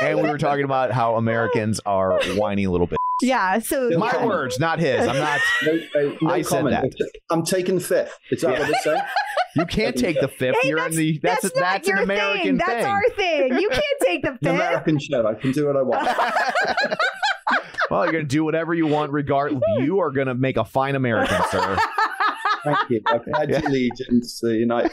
And 0.00 0.22
we 0.22 0.28
were 0.28 0.38
talking 0.38 0.64
about 0.64 0.92
how 0.92 1.16
Americans 1.16 1.80
are 1.84 2.20
whiny 2.36 2.66
little 2.68 2.86
bit. 2.86 2.96
Yeah. 3.22 3.58
So, 3.58 3.90
My 3.90 3.96
My 4.12 4.12
yeah. 4.18 4.26
words, 4.26 4.58
not 4.58 4.78
his. 4.78 5.06
I'm 5.06 5.16
not. 5.16 5.40
No, 5.64 5.72
no, 5.94 6.16
no 6.22 6.30
I 6.30 6.42
said 6.42 6.58
comment. 6.58 6.94
that. 6.98 7.10
I'm 7.30 7.44
taking 7.44 7.76
the 7.76 7.80
fifth. 7.80 8.16
Is 8.30 8.40
that 8.42 8.52
Yeah. 8.52 8.60
what 8.60 8.70
it's 8.70 8.84
saying? 8.84 9.02
You 9.56 9.66
can't 9.66 9.96
take 9.96 10.20
the 10.20 10.28
fifth. 10.28 10.58
Hey, 10.62 10.68
You're 10.68 10.78
that's, 10.78 10.94
in 10.94 11.00
the. 11.00 11.20
That's 11.24 11.42
that's, 11.42 11.56
a, 11.56 11.60
not 11.60 11.72
that's 11.72 11.88
your 11.88 11.96
an 11.96 12.02
American 12.04 12.40
thing. 12.40 12.58
thing. 12.58 12.66
That's 12.68 12.86
our 12.86 13.02
thing. 13.16 13.58
You 13.58 13.68
can't 13.68 13.84
take 14.00 14.22
the 14.22 14.28
It's 14.34 14.38
an 14.46 14.52
fifth. 14.52 14.54
American 14.54 14.98
show. 15.00 15.26
I 15.26 15.34
can 15.34 15.50
do 15.50 15.66
what 15.66 15.76
I 15.76 15.82
want. 15.82 16.08
well, 17.90 18.04
you're 18.04 18.12
gonna 18.12 18.24
do 18.24 18.44
whatever 18.44 18.74
you 18.74 18.86
want. 18.86 19.10
Regard. 19.12 19.60
You 19.78 19.98
are 20.00 20.10
gonna 20.12 20.34
make 20.34 20.56
a 20.56 20.64
fine 20.64 20.94
American, 20.94 21.36
sir. 21.50 21.76
Thank 22.62 22.90
you. 22.90 23.00
I 23.06 23.18
pledge 23.18 23.50
allegiance 23.64 24.38
to 24.40 24.48
the 24.48 24.56
United. 24.56 24.92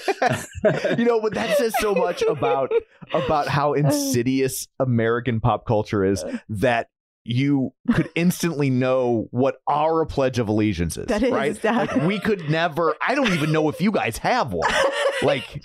you 0.98 1.06
know, 1.06 1.20
but 1.22 1.34
that 1.36 1.58
says 1.58 1.74
so 1.80 1.94
much 1.94 2.22
about 2.24 2.72
about 3.14 3.48
how 3.48 3.74
insidious 3.74 4.68
American 4.80 5.40
pop 5.40 5.66
culture 5.68 6.04
is 6.04 6.24
that 6.50 6.88
you 7.28 7.74
could 7.94 8.10
instantly 8.16 8.70
know 8.70 9.28
what 9.32 9.58
our 9.68 10.06
pledge 10.06 10.40
of 10.40 10.48
allegiance 10.50 10.98
is. 10.98 11.08
That 11.08 11.24
is 11.24 11.32
right. 11.32 11.62
that. 11.62 11.94
Like, 11.94 12.06
we 12.08 12.20
could 12.20 12.50
never. 12.50 12.96
I 13.06 13.16
don't 13.16 13.32
even 13.34 13.52
know 13.52 13.70
if 13.70 13.82
you 13.82 13.92
guys 13.92 14.18
have 14.20 14.54
one. 14.54 14.72
Like, 15.24 15.64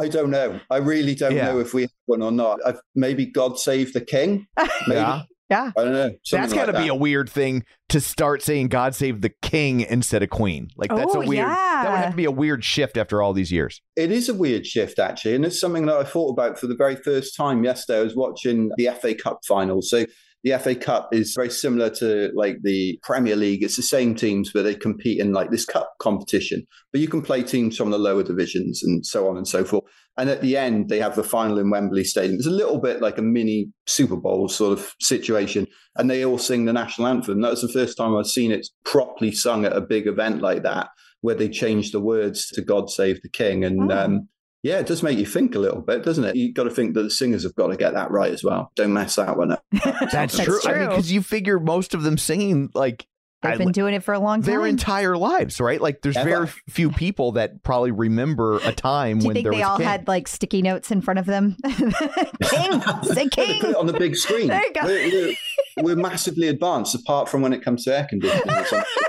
I 0.00 0.08
don't 0.08 0.30
know. 0.30 0.60
I 0.70 0.78
really 0.78 1.14
don't 1.14 1.34
Yeah. 1.36 1.52
know 1.52 1.60
if 1.60 1.74
we 1.74 1.82
have 1.82 1.90
one 2.06 2.22
or 2.22 2.32
not. 2.32 2.58
I've, 2.64 2.80
maybe 2.94 3.26
God 3.26 3.58
save 3.58 3.92
the 3.92 4.00
king. 4.00 4.46
Maybe 4.88 4.98
yeah, 5.00 5.22
Yeah. 5.50 5.72
I 5.76 5.84
don't 5.84 5.92
know. 5.92 6.08
That's 6.08 6.30
something 6.30 6.56
got 6.58 6.66
to 6.66 6.72
like 6.72 6.84
be 6.84 6.88
a 6.88 6.94
weird 6.94 7.28
thing 7.28 7.64
to 7.90 8.00
start 8.00 8.40
saying 8.42 8.68
"God 8.68 8.94
save 8.94 9.20
the 9.20 9.30
King" 9.42 9.82
instead 9.82 10.22
of 10.22 10.30
Queen. 10.30 10.68
Like 10.78 10.88
that's 10.88 11.14
Oh, 11.14 11.20
a 11.20 11.26
weird. 11.26 11.46
That 11.48 11.90
would 11.90 11.98
have 11.98 12.10
to 12.12 12.16
be 12.16 12.24
a 12.24 12.30
weird 12.30 12.64
shift 12.64 12.96
after 12.96 13.20
all 13.20 13.34
these 13.34 13.52
years. 13.52 13.82
It 13.94 14.10
is 14.10 14.30
a 14.30 14.34
weird 14.34 14.66
shift, 14.66 14.98
actually, 14.98 15.34
and 15.34 15.44
it's 15.44 15.60
something 15.60 15.84
that 15.84 15.96
I 15.98 16.04
thought 16.04 16.30
about 16.30 16.58
for 16.58 16.66
the 16.66 16.74
very 16.76 16.96
first 16.96 17.36
time 17.36 17.62
yesterday. 17.62 17.98
I 17.98 18.02
was 18.02 18.16
watching 18.16 18.70
the 18.78 18.88
FA 18.98 19.14
Cup 19.14 19.40
final. 19.46 19.82
So 19.82 20.06
the 20.44 20.58
FA 20.58 20.74
Cup 20.74 21.08
is 21.12 21.32
very 21.34 21.50
similar 21.50 21.90
to 21.90 22.30
like 22.34 22.58
the 22.62 22.98
Premier 23.02 23.34
League. 23.34 23.62
It's 23.62 23.76
the 23.76 23.82
same 23.82 24.14
teams, 24.14 24.52
but 24.52 24.62
they 24.62 24.74
compete 24.74 25.18
in 25.18 25.32
like 25.32 25.50
this 25.50 25.64
cup 25.64 25.94
competition. 25.98 26.66
But 26.92 27.00
you 27.00 27.08
can 27.08 27.22
play 27.22 27.42
teams 27.42 27.76
from 27.76 27.90
the 27.90 27.98
lower 27.98 28.22
divisions 28.22 28.82
and 28.84 29.04
so 29.04 29.26
on 29.28 29.38
and 29.38 29.48
so 29.48 29.64
forth. 29.64 29.84
And 30.16 30.28
at 30.30 30.42
the 30.42 30.56
end, 30.56 30.90
they 30.90 31.00
have 31.00 31.16
the 31.16 31.24
final 31.24 31.58
in 31.58 31.70
Wembley 31.70 32.04
Stadium. 32.04 32.36
It's 32.36 32.46
a 32.46 32.50
little 32.50 32.78
bit 32.78 33.00
like 33.00 33.18
a 33.18 33.22
mini 33.22 33.70
Super 33.86 34.16
Bowl 34.16 34.48
sort 34.48 34.78
of 34.78 34.94
situation. 35.00 35.66
And 35.96 36.08
they 36.10 36.24
all 36.24 36.38
sing 36.38 36.66
the 36.66 36.72
national 36.72 37.08
anthem. 37.08 37.40
That 37.40 37.50
was 37.50 37.62
the 37.62 37.68
first 37.68 37.96
time 37.96 38.14
I've 38.14 38.26
seen 38.26 38.52
it 38.52 38.68
properly 38.84 39.32
sung 39.32 39.64
at 39.64 39.76
a 39.76 39.80
big 39.80 40.06
event 40.06 40.40
like 40.42 40.62
that, 40.62 40.90
where 41.22 41.34
they 41.34 41.48
changed 41.48 41.94
the 41.94 42.00
words 42.00 42.48
to 42.50 42.62
God 42.62 42.90
Save 42.90 43.22
the 43.22 43.28
King. 43.30 43.64
And 43.64 43.90
Oh. 43.90 43.98
um, 43.98 44.28
yeah, 44.64 44.78
it 44.78 44.86
does 44.86 45.02
make 45.02 45.18
you 45.18 45.26
think 45.26 45.54
a 45.54 45.58
little 45.58 45.82
bit, 45.82 46.02
doesn't 46.02 46.24
it? 46.24 46.36
You've 46.36 46.54
got 46.54 46.64
to 46.64 46.70
think 46.70 46.94
that 46.94 47.02
the 47.02 47.10
singers 47.10 47.42
have 47.42 47.54
got 47.54 47.66
to 47.66 47.76
get 47.76 47.92
that 47.92 48.10
right 48.10 48.32
as 48.32 48.42
well. 48.42 48.72
Don't 48.74 48.94
mess 48.94 49.16
that 49.16 49.36
one 49.36 49.52
up. 49.52 49.62
That's, 49.72 50.10
That's 50.10 50.38
true. 50.38 50.58
I 50.64 50.78
mean, 50.78 50.88
because 50.88 51.12
you 51.12 51.20
figure 51.20 51.60
most 51.60 51.92
of 51.92 52.02
them 52.02 52.16
singing 52.16 52.70
like 52.74 53.06
They've 53.44 53.54
I- 53.54 53.64
been 53.64 53.72
doing 53.72 53.94
it 53.94 54.02
for 54.02 54.14
a 54.14 54.18
long 54.18 54.42
time. 54.42 54.46
their 54.50 54.66
entire 54.66 55.16
lives, 55.16 55.60
right? 55.60 55.80
Like, 55.80 56.02
there's 56.02 56.16
Ever. 56.16 56.28
very 56.28 56.46
few 56.68 56.90
people 56.90 57.32
that 57.32 57.62
probably 57.62 57.90
remember 57.92 58.58
a 58.58 58.72
time 58.72 59.18
Do 59.18 59.24
you 59.24 59.28
when 59.28 59.34
think 59.34 59.44
there 59.44 59.52
they 59.52 59.58
was 59.58 59.66
all 59.68 59.76
king. 59.78 59.86
had 59.86 60.08
like 60.08 60.26
sticky 60.28 60.62
notes 60.62 60.90
in 60.90 61.00
front 61.00 61.18
of 61.18 61.26
them? 61.26 61.56
king, 61.64 62.82
say 63.02 63.14
They 63.14 63.28
king. 63.28 63.60
put 63.60 63.70
it 63.70 63.76
on 63.76 63.86
the 63.86 63.92
big 63.92 64.16
screen. 64.16 64.48
There 64.48 64.62
you 64.64 64.72
go. 64.72 64.80
We're, 64.84 65.08
we're, 65.10 65.34
we're 65.82 65.96
massively 65.96 66.48
advanced, 66.48 66.94
apart 66.94 67.28
from 67.28 67.42
when 67.42 67.52
it 67.52 67.62
comes 67.62 67.84
to 67.84 67.96
air 67.96 68.06
conditioning. 68.08 68.54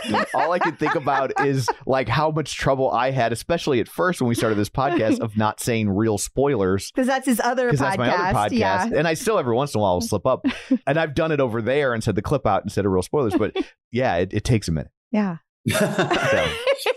All 0.33 0.51
I 0.51 0.59
can 0.59 0.75
think 0.75 0.95
about 0.95 1.31
is 1.45 1.67
like 1.85 2.07
how 2.09 2.31
much 2.31 2.55
trouble 2.55 2.91
I 2.91 3.11
had, 3.11 3.31
especially 3.31 3.79
at 3.79 3.87
first 3.87 4.21
when 4.21 4.27
we 4.27 4.35
started 4.35 4.55
this 4.57 4.69
podcast, 4.69 5.19
of 5.19 5.37
not 5.37 5.59
saying 5.59 5.89
real 5.89 6.17
spoilers. 6.17 6.91
Because 6.91 7.07
that's 7.07 7.25
his 7.25 7.39
other 7.39 7.69
Because 7.71 7.79
podcast. 7.81 7.85
that's 7.85 7.97
my 7.97 8.09
other 8.09 8.37
podcast, 8.39 8.51
Yeah. 8.57 8.89
and 8.95 9.07
I 9.07 9.13
still 9.13 9.37
every 9.39 9.55
once 9.55 9.73
in 9.73 9.79
a 9.79 9.81
while 9.81 9.93
will 9.95 10.01
slip 10.01 10.25
up, 10.25 10.45
and 10.87 10.97
I've 10.99 11.13
done 11.13 11.31
it 11.31 11.39
over 11.39 11.61
there 11.61 11.93
and 11.93 12.03
said 12.03 12.15
the 12.15 12.21
clip 12.21 12.45
out 12.47 12.63
instead 12.63 12.85
of 12.85 12.91
real 12.91 13.03
spoilers. 13.03 13.35
But 13.35 13.55
yeah, 13.91 14.24
it, 14.25 14.37
it 14.37 14.43
takes 14.43 14.67
a 14.67 14.71
minute. 14.71 14.91
Yeah. 15.11 15.37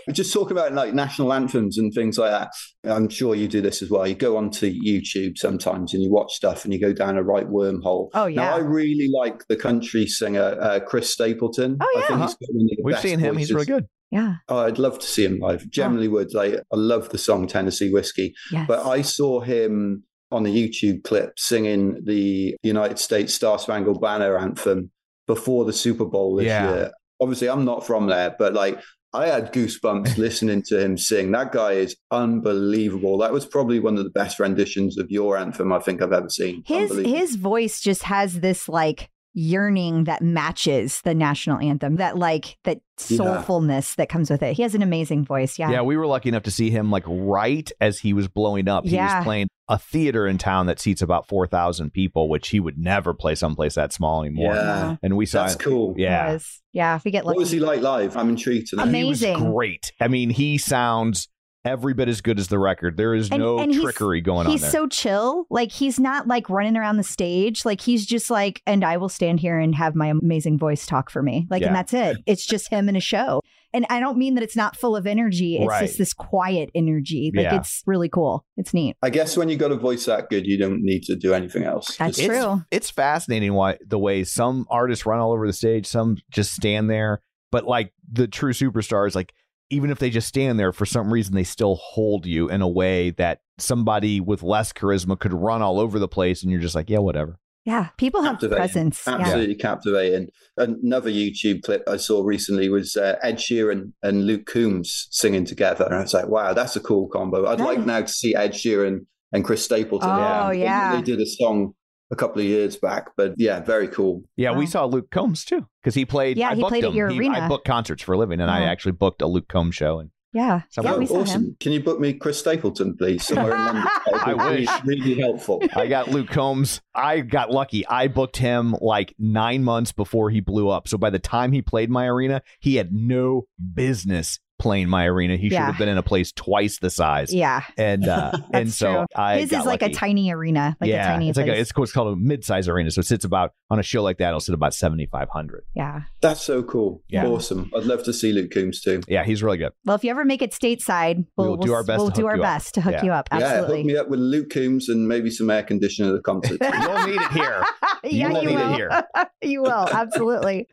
we 0.07 0.13
just 0.13 0.31
talk 0.31 0.51
about 0.51 0.73
like 0.73 0.93
national 0.93 1.33
anthems 1.33 1.79
and 1.79 1.91
things 1.91 2.19
like 2.19 2.29
that. 2.29 2.51
I'm 2.83 3.09
sure 3.09 3.33
you 3.33 3.47
do 3.47 3.61
this 3.61 3.81
as 3.81 3.89
well. 3.89 4.07
You 4.07 4.13
go 4.13 4.37
onto 4.37 4.71
YouTube 4.71 5.37
sometimes 5.37 5.93
and 5.93 6.03
you 6.03 6.11
watch 6.11 6.33
stuff 6.33 6.65
and 6.65 6.73
you 6.73 6.79
go 6.79 6.93
down 6.93 7.17
a 7.17 7.23
right 7.23 7.47
wormhole. 7.47 8.09
Oh, 8.13 8.27
yeah. 8.27 8.43
Now. 8.43 8.55
I 8.55 8.59
really 8.59 9.09
like 9.11 9.47
the 9.47 9.55
country 9.55 10.05
singer 10.05 10.55
uh, 10.61 10.81
Chris 10.81 11.11
Stapleton. 11.11 11.77
Oh, 11.81 11.85
I 11.97 12.01
think 12.01 12.19
yeah. 12.19 12.25
he's 12.27 12.35
got 12.35 12.49
one 12.53 12.65
of 12.65 12.69
the 12.69 12.77
We've 12.83 12.93
best 12.93 13.03
seen 13.03 13.19
him; 13.19 13.37
he's 13.37 13.51
really 13.51 13.65
good. 13.65 13.87
Yeah. 14.11 14.35
Oh, 14.47 14.59
I'd 14.59 14.79
love 14.79 14.99
to 14.99 15.05
see 15.05 15.25
him 15.25 15.39
live. 15.39 15.67
Generally 15.69 16.07
would. 16.09 16.33
Like, 16.33 16.55
I 16.55 16.75
love 16.75 17.09
the 17.09 17.17
song 17.17 17.47
Tennessee 17.47 17.91
Whiskey. 17.91 18.33
Yes. 18.51 18.65
But 18.67 18.85
I 18.85 19.01
saw 19.01 19.39
him 19.39 20.03
on 20.31 20.43
the 20.43 20.51
YouTube 20.55 21.03
clip 21.03 21.33
singing 21.37 22.01
the 22.05 22.55
United 22.61 22.99
States 22.99 23.33
Star 23.33 23.57
Spangled 23.57 23.99
Banner 24.01 24.37
anthem 24.37 24.91
before 25.27 25.65
the 25.65 25.73
Super 25.73 26.05
Bowl 26.05 26.35
this 26.35 26.45
Yeah. 26.45 26.69
year. 26.69 26.91
Obviously, 27.21 27.49
I'm 27.49 27.65
not 27.65 27.85
from 27.85 28.07
there, 28.07 28.35
but 28.37 28.53
like 28.53 28.79
I 29.13 29.27
had 29.27 29.53
goosebumps 29.53 30.17
listening 30.17 30.63
to 30.67 30.79
him 30.79 30.97
sing. 30.97 31.31
That 31.31 31.51
guy 31.51 31.73
is 31.73 31.95
unbelievable. 32.11 33.17
That 33.17 33.33
was 33.33 33.45
probably 33.45 33.79
one 33.79 33.97
of 33.97 34.03
the 34.03 34.11
best 34.11 34.39
renditions 34.39 34.97
of 34.97 35.09
your 35.09 35.37
anthem 35.37 35.73
I 35.73 35.79
think 35.79 36.01
I've 36.01 36.13
ever 36.13 36.29
seen. 36.29 36.63
his 36.65 36.91
his 36.95 37.35
voice 37.35 37.81
just 37.81 38.03
has 38.03 38.39
this 38.39 38.69
like 38.69 39.09
yearning 39.33 40.05
that 40.05 40.21
matches 40.21 41.01
the 41.03 41.13
national 41.13 41.59
anthem. 41.59 41.95
That 41.97 42.17
like 42.17 42.57
that 42.63 42.79
Yeah. 43.07 43.17
soulfulness 43.17 43.95
that 43.95 44.09
comes 44.09 44.29
with 44.29 44.43
it. 44.43 44.55
He 44.55 44.61
has 44.63 44.75
an 44.75 44.81
amazing 44.81 45.23
voice. 45.23 45.57
Yeah. 45.57 45.71
Yeah, 45.71 45.81
we 45.83 45.95
were 45.95 46.07
lucky 46.07 46.29
enough 46.29 46.43
to 46.43 46.51
see 46.51 46.69
him 46.69 46.91
like 46.91 47.03
right 47.07 47.71
as 47.79 47.99
he 47.99 48.11
was 48.13 48.27
blowing 48.27 48.67
up. 48.67 48.85
He 48.85 48.95
Yeah. 48.95 49.17
was 49.19 49.23
playing 49.23 49.47
a 49.69 49.77
theater 49.77 50.27
in 50.27 50.37
town 50.37 50.65
that 50.65 50.79
seats 50.79 51.01
about 51.01 51.27
four 51.27 51.47
thousand 51.47 51.91
people, 51.93 52.27
which 52.27 52.49
he 52.49 52.59
would 52.59 52.77
never 52.77 53.13
play 53.13 53.35
someplace 53.35 53.75
that 53.75 53.93
small 53.93 54.21
anymore. 54.23 54.53
Yeah. 54.55 54.95
And 55.03 55.15
we 55.15 55.25
saw 55.25 55.43
That's 55.43 55.55
cool. 55.55 55.93
Yeah. 55.97 56.37
Yeah. 56.73 56.95
If 56.97 57.05
we 57.05 57.11
get 57.11 57.23
What 57.23 57.37
was 57.37 57.51
he 57.51 57.59
like 57.59 57.81
live? 57.81 58.17
I'm 58.17 58.29
intrigued 58.29 58.67
to 58.71 58.77
know. 58.77 58.83
Amazing. 58.83 59.37
He 59.37 59.43
was 59.43 59.53
great. 59.53 59.91
I 60.01 60.07
mean, 60.07 60.29
he 60.31 60.57
sounds 60.57 61.29
every 61.65 61.93
bit 61.93 62.07
as 62.07 62.21
good 62.21 62.39
as 62.39 62.47
the 62.47 62.59
record. 62.59 62.97
There 62.97 63.13
is 63.13 63.29
And- 63.29 63.39
no 63.39 63.59
and 63.59 63.73
trickery 63.73 64.21
going 64.21 64.47
on 64.47 64.51
he's 64.51 64.61
there. 64.61 64.69
so 64.71 64.87
chill. 64.87 65.45
Like 65.49 65.71
he's 65.71 65.99
not 65.99 66.27
like 66.27 66.49
running 66.49 66.77
around 66.77 66.97
the 66.97 67.03
stage. 67.03 67.65
Like 67.65 67.81
he's 67.81 68.05
just 68.05 68.29
like, 68.29 68.61
and 68.65 68.83
I 68.83 68.97
will 68.97 69.09
stand 69.09 69.39
here 69.41 69.59
and 69.59 69.75
have 69.75 69.95
my 69.95 70.07
amazing 70.07 70.57
voice 70.57 70.85
talk 70.85 71.09
for 71.09 71.21
me. 71.21 71.47
Like, 71.49 71.61
Yeah. 71.61 71.67
and 71.67 71.75
that's 71.75 71.93
it. 71.93 72.17
It's 72.25 72.45
just 72.45 72.69
him 72.69 72.87
in 72.89 72.95
a 72.95 73.01
show. 73.01 73.41
And 73.71 73.85
I 73.91 73.99
don't 73.99 74.17
mean 74.17 74.33
that 74.33 74.43
it's 74.43 74.55
not 74.55 74.75
full 74.75 74.95
of 74.95 75.05
energy. 75.05 75.57
It's 75.57 75.67
Right. 75.67 75.85
just 75.85 75.99
this 75.99 76.13
quiet 76.13 76.71
energy. 76.73 77.31
Like 77.35 77.43
Yeah. 77.43 77.57
it's 77.57 77.83
really 77.85 78.09
cool. 78.09 78.43
It's 78.57 78.73
neat. 78.73 78.95
I 79.03 79.11
guess 79.11 79.37
when 79.37 79.47
you 79.49 79.57
got 79.57 79.71
a 79.71 79.75
voice 79.75 80.05
that 80.05 80.29
good, 80.29 80.47
you 80.47 80.57
don't 80.57 80.81
need 80.81 81.03
to 81.03 81.15
do 81.15 81.33
anything 81.35 81.63
else. 81.63 81.97
That's 81.97 82.17
Just- 82.17 82.29
it's, 82.31 82.39
true. 82.43 82.61
It's 82.71 82.89
fascinating 82.89 83.53
why 83.53 83.77
the 83.85 83.99
way 83.99 84.23
some 84.23 84.65
artists 84.71 85.05
run 85.05 85.19
all 85.19 85.33
over 85.33 85.45
the 85.45 85.53
stage, 85.53 85.85
some 85.85 86.17
just 86.31 86.53
stand 86.53 86.89
there. 86.89 87.21
But 87.51 87.65
like 87.65 87.93
the 88.11 88.27
true 88.27 88.53
superstars, 88.53 89.13
like 89.13 89.33
even 89.69 89.91
if 89.91 89.99
they 89.99 90.09
just 90.09 90.27
stand 90.27 90.59
there 90.59 90.71
for 90.71 90.85
some 90.85 91.11
reason, 91.11 91.35
they 91.35 91.43
still 91.43 91.75
hold 91.75 92.25
you 92.25 92.49
in 92.49 92.61
a 92.61 92.67
way 92.67 93.11
that 93.11 93.41
somebody 93.57 94.19
with 94.19 94.41
less 94.41 94.73
charisma 94.73 95.19
could 95.19 95.33
run 95.33 95.61
all 95.61 95.79
over 95.79 95.99
the 95.99 96.07
place, 96.07 96.41
and 96.43 96.51
you're 96.51 96.61
just 96.61 96.75
like, 96.75 96.89
yeah, 96.89 96.99
whatever. 96.99 97.37
Yeah. 97.65 97.89
People 97.97 98.23
have 98.23 98.35
Captivating. 98.35 98.57
presence. 98.57 99.03
Yeah. 99.05 99.17
Absolutely 99.17 99.55
captivating. 99.55 100.27
Another 100.57 101.11
YouTube 101.11 101.61
clip 101.61 101.83
I 101.87 101.97
saw 101.97 102.23
recently 102.23 102.67
was 102.69 102.95
uh, 102.95 103.17
Ed 103.21 103.37
Sheeran 103.37 103.91
and 104.01 104.25
Luke 104.25 104.47
Combs 104.47 105.07
singing 105.11 105.45
together. 105.45 105.85
And 105.85 105.93
I 105.93 106.01
was 106.01 106.13
like, 106.13 106.29
wow, 106.29 106.53
that's 106.53 106.75
a 106.75 106.79
cool 106.79 107.07
combo. 107.09 107.45
I'd 107.45 107.59
like 107.59 107.85
now 107.85 108.01
to 108.01 108.07
see 108.07 108.33
Ed 108.33 108.53
Sheeran 108.53 109.05
and 109.33 109.45
Chris 109.45 109.63
Stapleton. 109.63 110.09
Oh, 110.09 110.11
I 110.11 110.49
think 110.51 110.63
yeah. 110.63 110.95
They 110.95 111.01
did 111.03 111.21
a 111.21 111.27
song 111.27 111.75
a 112.11 112.15
couple 112.15 112.41
of 112.41 112.47
years 112.47 112.75
back, 112.77 113.09
but 113.15 113.33
yeah, 113.37 113.59
very 113.59 113.87
cool. 113.87 114.23
Yeah, 114.35 114.51
we 114.51 114.65
saw 114.65 114.85
Luke 114.85 115.11
Combs 115.11 115.45
too 115.45 115.65
because 115.81 115.95
he 115.95 116.05
played. 116.05 116.37
Yeah, 116.37 116.49
I 116.49 116.55
he 116.55 116.61
booked 116.61 116.69
played 116.71 116.85
at 116.85 116.93
your 116.93 117.09
He- 117.09 117.19
arena. 117.19 117.39
I 117.41 117.47
book 117.47 117.63
concerts 117.65 118.01
for 118.03 118.13
a 118.13 118.17
living, 118.17 118.41
and 118.41 118.49
I 118.49 118.63
actually 118.63 118.93
booked 118.93 119.21
a 119.21 119.27
Luke 119.27 119.47
Combs 119.47 119.75
show. 119.75 119.99
And 119.99 120.09
Yeah. 120.33 120.61
So- 120.69 120.83
yeah, 120.83 120.93
Oh, 120.93 120.99
we 120.99 121.05
saw 121.07 121.21
awesome. 121.21 121.41
him. 121.43 121.57
Can 121.59 121.71
you 121.71 121.81
book 121.81 121.99
me 121.99 122.13
Chris 122.13 122.37
Stapleton, 122.39 122.95
please, 122.97 123.25
somewhere 123.25 123.53
in 123.55 123.65
London? 123.65 123.83
That 124.11 124.27
I 124.27 124.33
wish. 124.33 124.67
Really, 124.85 125.01
really 125.01 125.21
helpful. 125.21 125.61
I 125.75 125.87
got 125.87 126.09
Luke 126.09 126.29
Combs. 126.29 126.81
I 126.95 127.21
got 127.21 127.51
lucky. 127.51 127.85
I 127.87 128.07
booked 128.07 128.37
him 128.37 128.75
like 128.81 129.15
nine 129.19 129.63
months 129.63 129.91
before 129.91 130.29
he 130.29 130.39
blew 130.39 130.69
up. 130.69 130.87
So 130.87 130.97
by 130.97 131.09
the 131.09 131.19
time 131.19 131.51
he 131.51 131.61
played 131.61 131.89
my 131.89 132.05
arena, 132.07 132.41
he 132.59 132.75
had 132.75 132.91
no 132.93 133.45
business 133.73 134.39
playing 134.59 134.89
my 134.89 135.05
arena. 135.05 135.37
He 135.37 135.49
should 135.49 135.57
have 135.57 135.77
been 135.77 135.89
in 135.89 135.97
a 135.97 136.03
place 136.03 136.31
twice 136.31 136.77
the 136.79 136.89
size. 136.89 137.33
Yeah. 137.33 137.63
And 137.77 138.07
uh, 138.07 138.33
and 138.53 138.71
so 138.71 138.93
true. 138.93 139.05
I 139.15 139.39
His 139.39 139.49
got 139.51 139.61
is 139.61 139.65
like 139.65 139.81
a 139.81 139.89
tiny 139.89 140.31
arena, 140.31 140.75
like 140.79 140.89
yeah, 140.89 141.05
a 141.05 141.13
tiny 141.13 141.29
it's 141.29 141.37
like 141.37 141.47
a, 141.47 141.51
place. 141.51 141.61
it's 141.69 141.77
what's 141.77 141.91
called 141.91 142.13
a 142.13 142.15
mid-size 142.19 142.67
arena. 142.67 142.91
So 142.91 142.99
it 142.99 143.05
sits 143.07 143.25
about 143.25 143.53
on 143.71 143.79
a 143.79 143.83
show 143.83 144.03
like 144.03 144.17
that. 144.19 144.27
It'll 144.27 144.39
sit 144.39 144.53
about 144.53 144.73
seventy 144.73 145.05
five 145.07 145.29
hundred. 145.29 145.63
yeah. 145.75 146.01
That's 146.21 146.41
so 146.41 146.61
cool. 146.63 147.01
Yeah. 147.07 147.25
Awesome. 147.25 147.71
I'd 147.75 147.83
love 147.85 148.03
to 148.03 148.13
see 148.13 148.33
Luke 148.33 148.51
Combs 148.51 148.81
too. 148.81 149.01
Yeah, 149.07 149.23
he's 149.23 149.41
really 149.41 149.57
good. 149.57 149.71
Well, 149.85 149.95
if 149.95 150.03
you 150.03 150.11
ever 150.11 150.25
make 150.25 150.41
it 150.41 150.51
stateside, 150.51 151.25
we'll, 151.37 151.49
We'll 151.49 151.57
do 151.57 151.73
our 151.73 151.83
best 151.83 151.99
We'll 151.99 152.11
to 152.11 152.21
do 152.21 152.27
our 152.27 152.35
you 152.35 152.41
up. 152.43 152.47
best 152.47 152.73
to 152.75 152.81
hook 152.81 152.93
Yeah. 152.93 153.05
you 153.05 153.11
up. 153.13 153.29
Yeah, 153.31 153.37
Absolutely. 153.39 153.77
hook 153.77 153.85
me 153.85 153.97
up 153.97 154.09
with 154.09 154.19
Luke 154.19 154.49
Combs 154.49 154.89
and 154.89 155.07
maybe 155.07 155.29
some 155.31 155.49
air 155.49 155.63
conditioning 155.63 156.11
at 156.11 156.15
the 156.15 156.21
concert. 156.21 156.59
You'll 156.61 157.07
need 157.07 157.21
it 157.21 157.31
here. 157.31 157.65
yeah, 158.03 158.27
will 158.29 158.43
you 158.43 158.49
need 158.49 158.53
it 158.55 158.57
will. 158.57 158.73
here. 158.75 159.03
you 159.41 159.61
will 159.61 159.87
absolutely. 159.89 160.67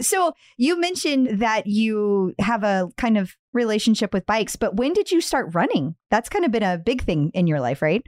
So 0.00 0.32
you 0.56 0.78
mentioned 0.78 1.40
that 1.40 1.66
you 1.66 2.34
have 2.38 2.62
a 2.62 2.88
kind 2.96 3.16
of 3.18 3.36
relationship 3.52 4.12
with 4.12 4.26
bikes, 4.26 4.56
but 4.56 4.76
when 4.76 4.92
did 4.92 5.10
you 5.10 5.20
start 5.20 5.54
running? 5.54 5.94
That's 6.10 6.28
kind 6.28 6.44
of 6.44 6.50
been 6.50 6.62
a 6.62 6.78
big 6.78 7.02
thing 7.02 7.30
in 7.34 7.46
your 7.46 7.60
life, 7.60 7.82
right? 7.82 8.02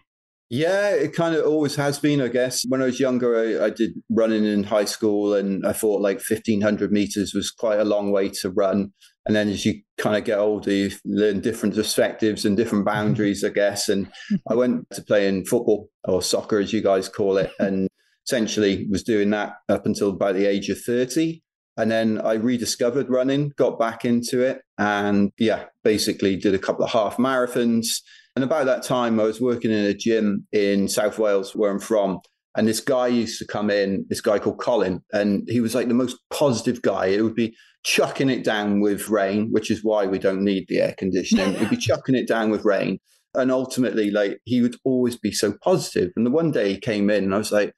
Yeah, 0.48 0.90
it 0.90 1.12
kind 1.12 1.34
of 1.34 1.44
always 1.44 1.74
has 1.74 1.98
been, 1.98 2.20
I 2.20 2.28
guess. 2.28 2.64
When 2.68 2.80
I 2.80 2.86
was 2.86 3.00
younger, 3.00 3.36
I, 3.36 3.66
I 3.66 3.70
did 3.70 3.94
running 4.08 4.44
in 4.44 4.62
high 4.62 4.84
school, 4.84 5.34
and 5.34 5.66
I 5.66 5.72
thought 5.72 6.00
like 6.00 6.18
1500 6.18 6.92
meters 6.92 7.34
was 7.34 7.50
quite 7.50 7.80
a 7.80 7.84
long 7.84 8.12
way 8.12 8.28
to 8.28 8.50
run. 8.50 8.92
And 9.26 9.34
then 9.34 9.48
as 9.48 9.66
you 9.66 9.82
kind 9.98 10.16
of 10.16 10.22
get 10.22 10.38
older, 10.38 10.70
you 10.70 10.92
learn 11.04 11.40
different 11.40 11.74
perspectives 11.74 12.44
and 12.44 12.56
different 12.56 12.86
mm-hmm. 12.86 12.94
boundaries, 12.94 13.42
I 13.42 13.48
guess. 13.48 13.88
And 13.88 14.08
I 14.48 14.54
went 14.54 14.86
to 14.92 15.02
playing 15.02 15.46
football 15.46 15.90
or 16.04 16.22
soccer, 16.22 16.60
as 16.60 16.72
you 16.72 16.80
guys 16.80 17.08
call 17.08 17.38
it, 17.38 17.50
and 17.58 17.88
essentially 18.24 18.86
was 18.88 19.02
doing 19.02 19.30
that 19.30 19.54
up 19.68 19.84
until 19.84 20.10
about 20.10 20.36
the 20.36 20.46
age 20.46 20.68
of 20.68 20.80
30. 20.80 21.42
And 21.76 21.90
then 21.90 22.20
I 22.20 22.34
rediscovered 22.34 23.10
running, 23.10 23.52
got 23.56 23.78
back 23.78 24.04
into 24.04 24.42
it, 24.42 24.62
and 24.78 25.32
yeah, 25.38 25.64
basically 25.84 26.36
did 26.36 26.54
a 26.54 26.58
couple 26.58 26.84
of 26.84 26.90
half 26.90 27.16
marathons. 27.18 28.00
And 28.34 28.44
about 28.44 28.66
that 28.66 28.82
time, 28.82 29.20
I 29.20 29.24
was 29.24 29.40
working 29.40 29.70
in 29.70 29.84
a 29.84 29.94
gym 29.94 30.46
in 30.52 30.88
South 30.88 31.18
Wales, 31.18 31.54
where 31.54 31.70
I'm 31.70 31.80
from. 31.80 32.20
And 32.56 32.66
this 32.66 32.80
guy 32.80 33.08
used 33.08 33.38
to 33.38 33.46
come 33.46 33.70
in, 33.70 34.06
this 34.08 34.22
guy 34.22 34.38
called 34.38 34.58
Colin, 34.58 35.02
and 35.12 35.46
he 35.48 35.60
was 35.60 35.74
like 35.74 35.88
the 35.88 35.94
most 35.94 36.16
positive 36.30 36.80
guy. 36.80 37.06
It 37.06 37.22
would 37.22 37.34
be 37.34 37.54
chucking 37.84 38.30
it 38.30 38.42
down 38.42 38.80
with 38.80 39.08
rain, 39.10 39.48
which 39.52 39.70
is 39.70 39.84
why 39.84 40.06
we 40.06 40.18
don't 40.18 40.42
need 40.42 40.66
the 40.68 40.80
air 40.80 40.94
conditioning. 40.96 41.54
It'd 41.54 41.70
be 41.70 41.76
chucking 41.76 42.14
it 42.14 42.26
down 42.26 42.50
with 42.50 42.64
rain. 42.64 42.98
And 43.34 43.52
ultimately, 43.52 44.10
like 44.10 44.40
he 44.44 44.62
would 44.62 44.76
always 44.84 45.16
be 45.16 45.32
so 45.32 45.54
positive. 45.62 46.10
And 46.16 46.24
the 46.24 46.30
one 46.30 46.50
day 46.50 46.72
he 46.72 46.80
came 46.80 47.10
in 47.10 47.24
and 47.24 47.34
I 47.34 47.38
was 47.38 47.52
like, 47.52 47.74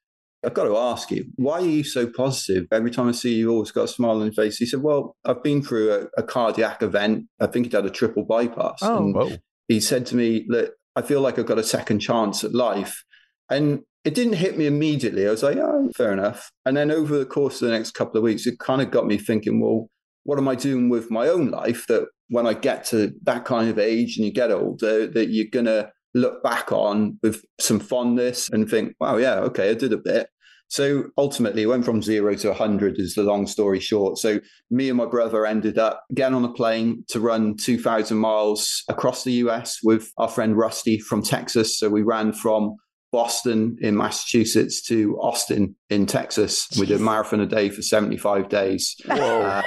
I've 0.48 0.54
got 0.54 0.64
to 0.64 0.78
ask 0.78 1.10
you, 1.10 1.26
why 1.36 1.58
are 1.58 1.66
you 1.66 1.84
so 1.84 2.06
positive? 2.06 2.68
Every 2.72 2.90
time 2.90 3.06
I 3.06 3.12
see 3.12 3.34
you, 3.34 3.38
you 3.38 3.50
always 3.50 3.70
got 3.70 3.84
a 3.84 3.88
smile 3.88 4.12
on 4.12 4.22
your 4.22 4.32
face. 4.32 4.56
He 4.56 4.64
said, 4.64 4.80
Well, 4.80 5.14
I've 5.26 5.42
been 5.42 5.60
through 5.60 5.92
a, 5.92 6.20
a 6.20 6.22
cardiac 6.22 6.82
event. 6.82 7.26
I 7.38 7.48
think 7.48 7.66
he'd 7.66 7.74
had 7.74 7.84
a 7.84 7.90
triple 7.90 8.24
bypass. 8.24 8.78
Oh. 8.80 8.96
And 8.96 9.14
Whoa. 9.14 9.30
he 9.68 9.78
said 9.78 10.06
to 10.06 10.16
me 10.16 10.46
that 10.48 10.70
I 10.96 11.02
feel 11.02 11.20
like 11.20 11.38
I've 11.38 11.44
got 11.44 11.58
a 11.58 11.62
second 11.62 11.98
chance 11.98 12.44
at 12.44 12.54
life. 12.54 13.04
And 13.50 13.80
it 14.06 14.14
didn't 14.14 14.36
hit 14.36 14.56
me 14.56 14.66
immediately. 14.66 15.26
I 15.26 15.30
was 15.30 15.42
like, 15.42 15.58
oh, 15.58 15.90
fair 15.94 16.14
enough. 16.14 16.50
And 16.64 16.74
then 16.74 16.90
over 16.90 17.18
the 17.18 17.26
course 17.26 17.60
of 17.60 17.68
the 17.68 17.74
next 17.76 17.90
couple 17.90 18.16
of 18.16 18.24
weeks, 18.24 18.46
it 18.46 18.58
kind 18.58 18.80
of 18.80 18.90
got 18.90 19.06
me 19.06 19.18
thinking, 19.18 19.60
well, 19.60 19.90
what 20.24 20.38
am 20.38 20.48
I 20.48 20.54
doing 20.54 20.88
with 20.88 21.10
my 21.10 21.28
own 21.28 21.50
life 21.50 21.86
that 21.88 22.06
when 22.30 22.46
I 22.46 22.54
get 22.54 22.86
to 22.86 23.12
that 23.24 23.44
kind 23.44 23.68
of 23.68 23.78
age 23.78 24.16
and 24.16 24.24
you 24.24 24.32
get 24.32 24.50
older, 24.50 25.06
that 25.08 25.28
you're 25.28 25.50
going 25.52 25.66
to 25.66 25.90
look 26.14 26.42
back 26.42 26.72
on 26.72 27.18
with 27.22 27.44
some 27.60 27.80
fondness 27.80 28.48
and 28.48 28.68
think, 28.68 28.94
wow, 28.98 29.18
yeah, 29.18 29.36
okay, 29.40 29.68
I 29.68 29.74
did 29.74 29.92
a 29.92 29.98
bit. 29.98 30.28
So 30.68 31.04
ultimately, 31.16 31.62
it 31.62 31.66
went 31.66 31.84
from 31.84 32.02
zero 32.02 32.34
to 32.34 32.48
100, 32.48 32.98
is 32.98 33.14
the 33.14 33.22
long 33.22 33.46
story 33.46 33.80
short. 33.80 34.18
So, 34.18 34.40
me 34.70 34.88
and 34.88 34.98
my 34.98 35.06
brother 35.06 35.46
ended 35.46 35.78
up 35.78 36.04
getting 36.14 36.34
on 36.34 36.44
a 36.44 36.52
plane 36.52 37.04
to 37.08 37.20
run 37.20 37.56
2,000 37.56 38.16
miles 38.16 38.84
across 38.88 39.24
the 39.24 39.32
US 39.32 39.78
with 39.82 40.12
our 40.18 40.28
friend 40.28 40.56
Rusty 40.56 40.98
from 40.98 41.22
Texas. 41.22 41.78
So, 41.78 41.88
we 41.88 42.02
ran 42.02 42.32
from 42.32 42.76
Boston 43.10 43.78
in 43.80 43.96
Massachusetts 43.96 44.82
to 44.82 45.18
Austin 45.20 45.74
in 45.88 46.04
Texas. 46.04 46.68
We 46.78 46.86
did 46.86 47.00
a 47.00 47.04
marathon 47.04 47.40
a 47.40 47.46
day 47.46 47.70
for 47.70 47.80
75 47.80 48.48
days. 48.48 48.94
Um, 49.08 49.62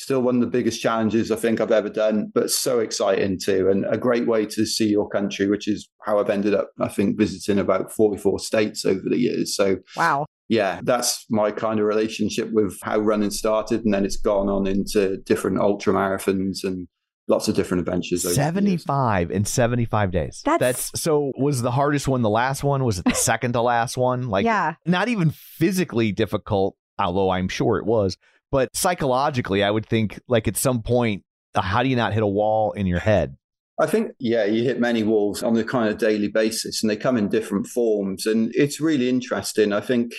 still 0.00 0.22
one 0.22 0.36
of 0.36 0.40
the 0.40 0.46
biggest 0.46 0.80
challenges 0.80 1.30
I 1.30 1.36
think 1.36 1.60
I've 1.60 1.70
ever 1.70 1.90
done, 1.90 2.30
but 2.34 2.50
so 2.50 2.80
exciting 2.80 3.38
too, 3.38 3.68
and 3.68 3.84
a 3.84 3.98
great 3.98 4.26
way 4.26 4.46
to 4.46 4.64
see 4.66 4.88
your 4.88 5.08
country, 5.08 5.46
which 5.48 5.68
is 5.68 5.88
how 6.02 6.18
I've 6.18 6.30
ended 6.30 6.54
up, 6.54 6.70
I 6.80 6.88
think, 6.88 7.18
visiting 7.18 7.58
about 7.58 7.92
44 7.92 8.38
states 8.38 8.84
over 8.86 9.02
the 9.08 9.18
years. 9.18 9.54
So, 9.54 9.76
Wow. 9.96 10.24
yeah, 10.48 10.80
that's 10.82 11.26
my 11.28 11.50
kind 11.50 11.78
of 11.80 11.86
relationship 11.86 12.48
with 12.52 12.78
how 12.82 12.98
running 12.98 13.30
started. 13.30 13.84
And 13.84 13.92
then 13.92 14.04
it's 14.06 14.16
gone 14.16 14.48
on 14.48 14.66
into 14.66 15.18
different 15.18 15.58
ultra 15.58 15.92
marathons 15.92 16.64
and 16.64 16.88
lots 17.28 17.46
of 17.48 17.54
different 17.54 17.80
adventures. 17.86 18.24
over 18.24 18.34
75 18.34 19.30
in 19.30 19.44
75 19.44 20.10
days. 20.10 20.40
That's- 20.44 20.90
so 20.94 21.30
was 21.38 21.62
the 21.62 21.70
hardest 21.70 22.08
one 22.08 22.22
the 22.22 22.30
last 22.30 22.64
one? 22.64 22.84
Was 22.84 22.98
it 22.98 23.04
the 23.04 23.14
second 23.30 23.52
to 23.52 23.60
last 23.60 23.96
one? 23.96 24.28
Like 24.28 24.44
yeah. 24.46 24.74
not 24.86 25.08
even 25.08 25.30
physically 25.30 26.10
difficult, 26.10 26.74
although 26.98 27.30
I'm 27.30 27.48
sure 27.48 27.76
it 27.78 27.84
was, 27.86 28.16
but 28.50 28.74
psychologically, 28.74 29.62
I 29.62 29.70
would 29.70 29.86
think 29.86 30.20
like 30.28 30.48
at 30.48 30.56
some 30.56 30.82
point, 30.82 31.22
uh, 31.54 31.62
how 31.62 31.82
do 31.82 31.88
you 31.88 31.96
not 31.96 32.12
hit 32.12 32.22
a 32.22 32.26
wall 32.26 32.72
in 32.72 32.86
your 32.86 33.00
head? 33.00 33.36
I 33.80 33.86
think, 33.86 34.12
yeah, 34.18 34.44
you 34.44 34.62
hit 34.62 34.78
many 34.78 35.02
walls 35.02 35.42
on 35.42 35.54
the 35.54 35.64
kind 35.64 35.88
of 35.88 35.96
daily 35.96 36.28
basis 36.28 36.82
and 36.82 36.90
they 36.90 36.96
come 36.96 37.16
in 37.16 37.28
different 37.28 37.66
forms. 37.66 38.26
And 38.26 38.52
it's 38.54 38.78
really 38.80 39.08
interesting. 39.08 39.72
I 39.72 39.80
think 39.80 40.12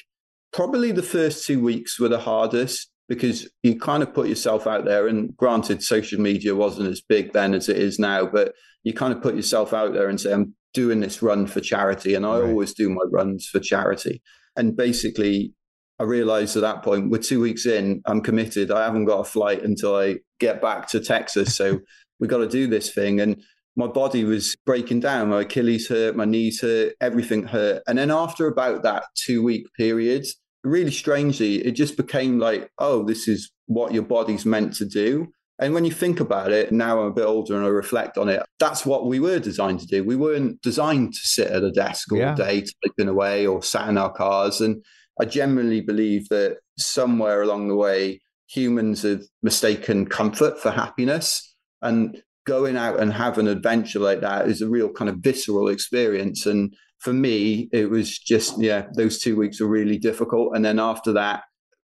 probably 0.52 0.92
the 0.92 1.04
first 1.04 1.46
two 1.46 1.62
weeks 1.62 2.00
were 2.00 2.10
the 2.10 2.20
hardest 2.20 2.90
because 3.08 3.48
you 3.62 3.78
kind 3.78 4.02
of 4.02 4.14
put 4.14 4.28
yourself 4.28 4.66
out 4.66 4.86
there. 4.86 5.08
And 5.08 5.36
granted, 5.38 5.84
social 5.84 6.20
media 6.20 6.56
wasn't 6.56 6.90
as 6.90 7.02
big 7.02 7.34
then 7.34 7.54
as 7.54 7.70
it 7.70 7.78
is 7.78 8.00
now, 8.00 8.26
but 8.26 8.54
you 8.84 8.94
kind 8.94 9.14
of 9.14 9.22
put 9.22 9.36
yourself 9.36 9.74
out 9.74 9.94
there 9.94 10.10
and 10.10 10.20
say, 10.20 10.34
I'm 10.34 10.56
doing 10.74 11.02
this 11.02 11.22
run 11.22 11.46
for 11.46 11.60
charity. 11.60 12.16
And 12.16 12.26
I 12.26 12.40
Right. 12.40 12.50
always 12.50 12.74
do 12.74 12.90
my 12.90 13.04
runs 13.12 13.46
for 13.46 13.60
charity. 13.60 14.24
And 14.56 14.76
basically, 14.76 15.54
I 16.02 16.04
realized 16.04 16.58
at 16.58 16.64
that 16.64 16.82
point, 16.82 17.12
we're 17.12 17.20
two 17.20 17.40
weeks 17.40 17.68
in, 17.68 18.02
I'm 18.08 18.22
committed. 18.22 18.72
I 18.72 18.84
haven't 18.84 19.06
got 19.06 19.20
a 19.20 19.24
flight 19.24 19.62
until 19.62 19.96
I 19.96 20.18
get 20.40 20.60
back 20.60 20.88
to 20.90 21.00
Texas. 21.00 21.56
So 21.56 21.80
we 22.20 22.28
got 22.28 22.40
to 22.40 22.48
do 22.48 22.66
this 22.66 22.92
thing. 22.92 23.22
And 23.22 23.40
my 23.76 23.86
body 23.86 24.24
was 24.24 24.56
breaking 24.66 25.02
down. 25.02 25.30
My 25.30 25.42
Achilles 25.42 25.88
hurt, 25.88 26.16
my 26.16 26.26
knees 26.26 26.60
hurt, 26.60 26.94
everything 27.02 27.44
hurt. 27.44 27.84
And 27.88 28.00
then 28.00 28.10
after 28.10 28.48
about 28.48 28.82
that 28.82 29.04
two 29.14 29.44
week 29.44 29.68
period, 29.78 30.26
really 30.64 30.90
strangely, 30.90 31.58
it 31.58 31.74
just 31.74 31.98
became 31.98 32.40
like, 32.40 32.68
oh, 32.80 33.04
this 33.04 33.28
is 33.28 33.52
what 33.68 33.94
your 33.94 34.04
body's 34.04 34.46
meant 34.46 34.74
to 34.78 34.86
do. 34.86 35.28
And 35.60 35.76
when 35.76 35.86
you 35.86 35.92
think 35.92 36.20
about 36.20 36.52
it, 36.52 36.72
now 36.72 37.00
I'm 37.00 37.10
a 37.10 37.14
bit 37.14 37.26
older 37.26 37.56
and 37.56 37.64
I 37.64 37.70
reflect 37.70 38.18
on 38.18 38.28
it, 38.28 38.42
that's 38.60 38.88
what 38.88 39.06
we 39.06 39.20
were 39.20 39.38
designed 39.38 39.82
to 39.82 39.86
do. 39.86 40.04
We 40.04 40.16
weren't 40.16 40.60
designed 40.64 41.14
to 41.14 41.20
sit 41.20 41.52
at 41.52 41.64
a 41.64 41.70
desk 41.70 42.12
all 42.12 42.18
Yeah. 42.18 42.34
day, 42.34 42.66
typing 42.84 43.08
away 43.08 43.46
or 43.46 43.62
sat 43.62 43.88
in 43.88 44.00
our 44.00 44.12
cars. 44.12 44.62
And 44.62 44.84
I 45.20 45.26
genuinely 45.26 45.82
believe 45.82 46.30
that 46.30 46.58
somewhere 46.78 47.42
along 47.42 47.68
the 47.68 47.76
way, 47.76 48.22
humans 48.48 49.04
have 49.04 49.24
mistaken 49.42 50.06
comfort 50.06 50.60
for 50.60 50.72
happiness. 50.72 51.56
And 51.82 52.22
going 52.46 52.76
out 52.76 53.00
and 53.00 53.14
have 53.14 53.38
an 53.38 53.48
adventure 53.48 54.00
like 54.00 54.22
that 54.22 54.48
is 54.48 54.62
a 54.62 54.70
real 54.70 54.90
kind 54.90 55.10
of 55.10 55.18
visceral 55.18 55.68
experience. 55.68 56.46
And 56.46 56.74
for 57.00 57.14
me, 57.14 57.70
it 57.72 57.90
was 57.90 58.18
just, 58.18 58.60
yeah, 58.60 58.88
those 58.96 59.20
two 59.20 59.36
weeks 59.36 59.60
were 59.60 59.68
really 59.68 59.98
difficult. 59.98 60.56
And 60.56 60.64
then 60.64 60.80
after 60.80 61.14
that, 61.14 61.44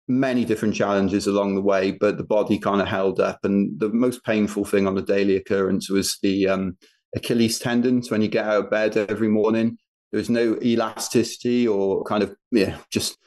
many 0.07 0.43
different 0.45 0.75
challenges 0.75 1.27
along 1.27 1.55
the 1.55 1.61
way, 1.61 1.91
but 1.91 2.17
the 2.17 2.23
body 2.23 2.59
kind 2.59 2.81
of 2.81 2.87
held 2.87 3.19
up. 3.19 3.39
And 3.43 3.79
the 3.79 3.89
most 3.89 4.23
painful 4.23 4.65
thing 4.65 4.85
on 4.87 4.97
a 4.97 5.01
daily 5.01 5.35
occurrence 5.35 5.89
was 5.89 6.17
the 6.21 6.47
um, 6.47 6.77
Achilles 7.15 7.59
tendons 7.59 8.11
when 8.11 8.21
you 8.21 8.27
get 8.27 8.45
out 8.45 8.65
of 8.65 8.71
bed 8.71 8.97
every 8.97 9.29
morning. 9.29 9.77
There 10.13 10.19
was 10.19 10.29
no 10.29 10.59
elasticity 10.61 11.67
or 11.67 12.03
kind 12.03 12.21
of, 12.21 12.35
yeah, 12.51 12.77
just 12.91 13.17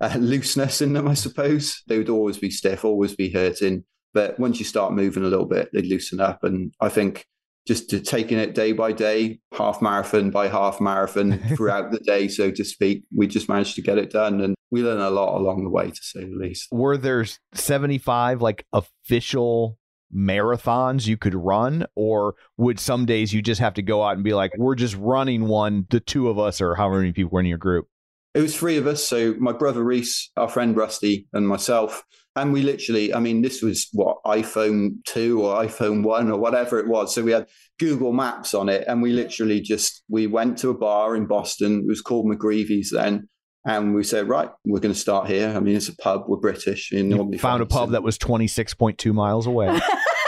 uh, 0.00 0.14
looseness 0.16 0.80
in 0.80 0.92
them, 0.92 1.08
I 1.08 1.14
suppose. 1.14 1.82
They 1.88 1.98
would 1.98 2.08
always 2.08 2.38
be 2.38 2.50
stiff, 2.50 2.84
always 2.84 3.16
be 3.16 3.30
hurting. 3.30 3.84
But 4.14 4.38
once 4.38 4.60
you 4.60 4.64
start 4.64 4.92
moving 4.92 5.24
a 5.24 5.28
little 5.28 5.44
bit, 5.44 5.70
they 5.72 5.82
loosen 5.82 6.20
up. 6.20 6.44
And 6.44 6.72
I 6.80 6.88
think 6.88 7.26
just 7.66 7.90
to 7.90 7.98
taking 7.98 8.38
it 8.38 8.54
day 8.54 8.70
by 8.70 8.92
day, 8.92 9.40
half 9.54 9.82
marathon 9.82 10.30
by 10.30 10.46
half 10.46 10.80
marathon 10.80 11.36
throughout 11.56 11.90
the 11.90 11.98
day, 11.98 12.28
so 12.28 12.52
to 12.52 12.64
speak, 12.64 13.02
we 13.12 13.26
just 13.26 13.48
managed 13.48 13.74
to 13.74 13.82
get 13.82 13.98
it 13.98 14.12
done. 14.12 14.40
And 14.40 14.54
we 14.70 14.84
learned 14.84 15.02
a 15.02 15.10
lot 15.10 15.36
along 15.36 15.64
the 15.64 15.70
way, 15.70 15.90
to 15.90 16.00
say 16.00 16.20
the 16.20 16.36
least. 16.36 16.68
Were 16.70 16.96
there 16.96 17.26
75 17.54 18.40
like 18.40 18.64
official 18.72 19.78
marathons 20.14 21.06
you 21.06 21.16
could 21.16 21.34
run 21.34 21.84
or 21.94 22.34
would 22.56 22.78
some 22.78 23.06
days 23.06 23.32
you 23.32 23.42
just 23.42 23.60
have 23.60 23.74
to 23.74 23.82
go 23.82 24.02
out 24.02 24.14
and 24.14 24.24
be 24.24 24.34
like 24.34 24.52
we're 24.56 24.74
just 24.74 24.94
running 24.96 25.46
one 25.46 25.86
the 25.90 26.00
two 26.00 26.28
of 26.28 26.38
us 26.38 26.60
or 26.60 26.74
however 26.74 26.98
many 26.98 27.12
people 27.12 27.30
were 27.30 27.40
in 27.40 27.46
your 27.46 27.58
group 27.58 27.88
It 28.36 28.42
was 28.42 28.54
three 28.54 28.76
of 28.76 28.86
us. 28.86 29.02
So 29.02 29.34
my 29.38 29.52
brother 29.52 29.82
Reese, 29.82 30.30
our 30.36 30.46
friend 30.46 30.76
Rusty, 30.76 31.26
and 31.32 31.48
myself. 31.48 32.04
And 32.36 32.52
we 32.52 32.60
literally, 32.60 33.14
I 33.14 33.18
mean, 33.18 33.40
this 33.40 33.62
was 33.62 33.88
what, 33.94 34.18
iPhone 34.26 35.02
2 35.06 35.42
or 35.42 35.64
iPhone 35.64 36.02
1 36.02 36.30
or 36.30 36.38
whatever 36.38 36.78
it 36.78 36.86
was. 36.86 37.14
So 37.14 37.22
we 37.22 37.32
had 37.32 37.46
Google 37.78 38.12
Maps 38.12 38.52
on 38.52 38.68
it. 38.68 38.84
And 38.86 39.00
we 39.00 39.12
literally 39.12 39.62
just, 39.62 40.02
we 40.10 40.26
went 40.26 40.58
to 40.58 40.68
a 40.68 40.74
bar 40.76 41.16
in 41.16 41.24
Boston. 41.26 41.80
It 41.80 41.88
was 41.88 42.02
called 42.02 42.26
McGreevy's 42.26 42.90
then. 42.90 43.26
And 43.66 43.94
we 43.94 44.04
said, 44.04 44.28
right, 44.28 44.48
we're 44.64 44.78
going 44.80 44.94
to 44.94 44.98
start 45.00 45.26
here. 45.26 45.48
I 45.54 45.60
mean, 45.60 45.76
it's 45.76 45.88
a 45.88 45.96
pub. 45.96 46.24
We're 46.28 46.36
British. 46.36 46.92
You 46.92 46.98
you 46.98 47.04
normally 47.04 47.38
found 47.38 47.62
a 47.62 47.66
pub 47.66 47.86
some- 47.86 47.92
that 47.92 48.02
was 48.02 48.16
26.2 48.16 49.12
miles 49.12 49.46
away 49.46 49.78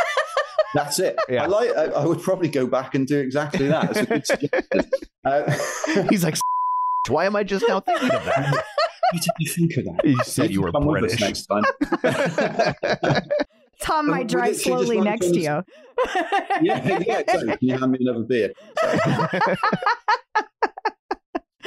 That's 0.74 0.98
it. 0.98 1.19
Yeah. 1.31 1.44
I 1.44 1.47
like. 1.47 1.70
I, 1.74 1.85
I 1.85 2.05
would 2.05 2.20
probably 2.20 2.48
go 2.48 2.66
back 2.66 2.94
and 2.94 3.06
do 3.06 3.19
exactly 3.19 3.69
that. 3.69 3.97
It's 4.10 4.31
a 4.31 4.36
good. 4.36 4.86
Uh, 5.24 5.56
he's 6.10 6.23
like 6.24 6.36
why 7.09 7.24
am 7.24 7.35
i 7.36 7.43
just 7.43 7.66
now 7.66 7.81
thinking 7.81 8.10
of 8.10 8.23
that 8.24 8.55
Why 8.55 8.62
did 9.15 9.24
you 9.39 9.51
think 9.51 9.77
of 9.78 9.85
that? 9.86 10.05
you 10.05 10.19
said 10.24 10.51
you 10.51 10.60
were 10.60 10.70
Come 10.73 10.85
with 10.85 11.05
us 11.05 11.16
british 11.16 11.20
next 11.20 11.47
time. 11.47 11.65
Tom 13.81 14.10
might 14.10 14.24
we 14.24 14.24
drive 14.24 14.56
literally 14.56 14.85
slowly 14.86 15.01
next 15.01 15.27
to 15.28 15.36
you. 15.39 15.65
yeah, 16.60 17.01
yeah, 17.01 17.19
exactly. 17.20 17.47
Can 17.56 17.59
you 17.60 17.78
hand 17.78 17.93
me 17.93 17.98
another 18.02 18.24
beer? 18.24 18.52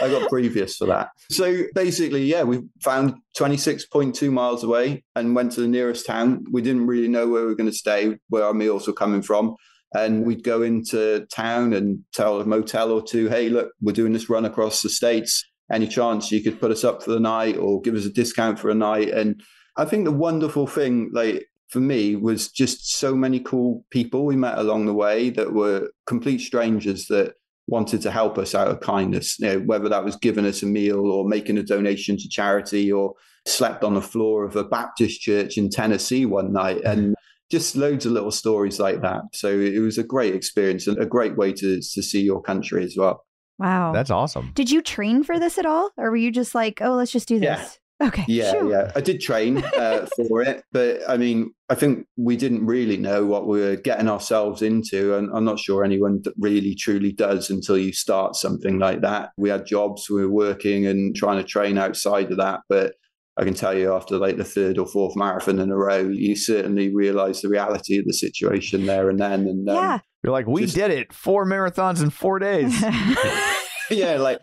I 0.02 0.10
got 0.10 0.30
previous 0.30 0.78
for 0.78 0.88
that. 0.88 1.10
So 1.30 1.64
basically, 1.76 2.24
yeah, 2.24 2.44
we 2.44 2.62
found 2.82 3.16
26.2 3.38 4.32
miles 4.32 4.64
away 4.64 5.04
and 5.16 5.36
went 5.36 5.52
to 5.54 5.62
the 5.62 5.68
nearest 5.68 6.06
town. 6.06 6.46
We 6.52 6.62
didn't 6.62 6.88
really 6.88 7.08
know 7.08 7.28
where 7.28 7.42
we 7.42 7.48
were 7.48 7.56
going 7.56 7.70
to 7.70 7.76
stay, 7.76 8.18
where 8.30 8.44
our 8.44 8.54
meals 8.54 8.88
were 8.88 8.94
coming 8.94 9.22
from. 9.22 9.56
And 9.94 10.26
we'd 10.26 10.44
go 10.44 10.62
into 10.62 11.26
town 11.34 11.74
and 11.74 12.00
tell 12.14 12.40
a 12.40 12.46
motel 12.46 12.92
or 12.92 13.04
two, 13.04 13.28
hey, 13.28 13.50
look, 13.50 13.72
we're 13.82 13.92
doing 13.92 14.14
this 14.14 14.30
run 14.30 14.46
across 14.46 14.82
the 14.82 14.90
States. 14.90 15.46
Any 15.72 15.88
chance 15.88 16.32
you 16.32 16.42
could 16.42 16.60
put 16.60 16.72
us 16.72 16.84
up 16.84 17.04
for 17.04 17.12
the 17.12 17.20
night 17.20 17.58
or 17.58 17.82
give 17.82 17.96
us 17.96 18.06
a 18.06 18.10
discount 18.10 18.58
for 18.58 18.70
a 18.70 18.76
night? 18.76 19.10
And 19.10 19.42
I 19.78 19.86
think 19.86 20.06
the 20.06 20.12
wonderful 20.12 20.66
thing, 20.66 21.12
like 21.14 21.46
for 21.70 21.80
me, 21.80 22.16
was 22.16 22.50
just 22.50 22.98
so 22.98 23.16
many 23.16 23.40
cool 23.40 23.86
people 23.90 24.26
we 24.26 24.36
met 24.36 24.58
along 24.58 24.86
the 24.86 24.94
way 24.94 25.30
that 25.32 25.54
were 25.54 25.90
complete 26.08 26.40
strangers 26.40 27.08
that 27.08 27.34
wanted 27.72 28.02
to 28.02 28.12
help 28.12 28.38
us 28.38 28.54
out 28.54 28.68
of 28.68 28.82
kindness. 28.82 29.40
You 29.40 29.48
know, 29.48 29.60
whether 29.60 29.90
that 29.90 30.04
was 30.04 30.18
giving 30.18 30.46
us 30.46 30.62
a 30.62 30.68
meal 30.68 31.10
or 31.10 31.28
making 31.28 31.58
a 31.58 31.64
donation 31.64 32.18
to 32.18 32.30
charity 32.30 32.92
or 32.92 33.16
slept 33.48 33.84
on 33.84 33.96
the 33.96 34.02
floor 34.02 34.44
of 34.46 34.56
a 34.56 34.64
Baptist 34.64 35.22
church 35.22 35.58
in 35.58 35.70
Tennessee 35.70 36.26
one 36.26 36.54
night 36.54 36.78
mm-hmm. 36.78 37.00
and 37.00 37.16
just 37.50 37.76
loads 37.76 38.06
of 38.06 38.12
little 38.12 38.32
stories 38.32 38.80
like 38.80 39.02
that. 39.02 39.22
So 39.34 39.48
it 39.50 39.80
was 39.80 39.98
a 39.98 40.04
great 40.04 40.36
experience 40.36 40.86
and 40.86 40.98
a 41.00 41.06
great 41.06 41.38
way 41.38 41.54
to 41.54 41.78
to 41.78 42.04
see 42.04 42.22
your 42.22 42.42
country 42.42 42.84
as 42.84 42.96
well. 42.98 43.26
Wow. 43.60 43.92
that's 43.92 44.10
awesome 44.10 44.54
Did 44.56 44.72
you 44.72 44.82
train 44.82 45.24
for 45.24 45.38
this 45.38 45.60
at 45.60 45.68
all? 45.68 45.92
Or 45.96 46.10
were 46.10 46.16
you 46.16 46.32
just 46.32 46.56
like, 46.56 46.82
oh, 46.82 46.94
let's 46.94 47.12
just 47.12 47.28
do 47.28 47.40
this? 47.40 47.60
Yeah. 47.60 47.70
Okay. 48.02 48.26
Yeah, 48.28 48.52
Phew. 48.52 48.72
yeah. 48.72 48.92
I 48.96 49.02
did 49.02 49.22
train 49.22 49.58
uh, 49.64 50.08
for 50.28 50.42
it, 50.42 50.64
but 50.72 51.02
I 51.08 51.18
mean, 51.18 51.54
I 51.70 51.76
think 51.76 52.08
we 52.18 52.36
didn't 52.36 52.66
really 52.66 52.98
know 52.98 53.26
what 53.26 53.48
we 53.48 53.60
were 53.62 53.76
getting 53.76 54.08
ourselves 54.10 54.62
into, 54.62 55.16
and 55.16 55.30
I'm 55.34 55.46
not 55.46 55.60
sure 55.60 55.84
anyone 55.84 56.22
really 56.40 56.76
truly 56.76 57.12
does 57.12 57.50
until 57.50 57.78
you 57.78 57.94
start 57.94 58.36
something 58.36 58.80
like 58.80 59.02
that. 59.02 59.30
We 59.38 59.50
had 59.50 59.66
jobs, 59.66 60.10
we 60.10 60.26
were 60.26 60.32
working 60.32 60.86
and 60.86 61.16
trying 61.16 61.38
to 61.38 61.44
train 61.48 61.78
outside 61.78 62.32
of 62.32 62.38
that, 62.38 62.62
but 62.68 62.94
I 63.38 63.46
can 63.46 63.54
tell 63.54 63.76
you 63.78 63.94
after 63.94 64.18
like 64.18 64.38
the 64.38 64.44
third 64.44 64.78
or 64.78 64.86
fourth 64.86 65.16
marathon 65.16 65.60
in 65.60 65.72
a 65.72 65.78
row, 65.78 66.00
you 66.10 66.36
certainly 66.36 66.94
realise 66.94 67.42
the 67.42 67.50
reality 67.50 67.98
of 67.98 68.06
the 68.06 68.14
situation 68.14 68.86
there 68.86 69.10
and 69.10 69.20
then. 69.20 69.48
And 69.48 69.70
um, 69.70 69.76
Yeah. 69.76 70.00
You're 70.24 70.34
like, 70.34 70.48
we 70.48 70.64
Just- 70.64 70.76
did 70.76 70.92
it. 70.92 71.14
Four 71.14 71.46
marathons 71.46 72.04
in 72.04 72.10
four 72.10 72.40
days. 72.40 72.80
yeah, 73.90 74.18
like 74.18 74.40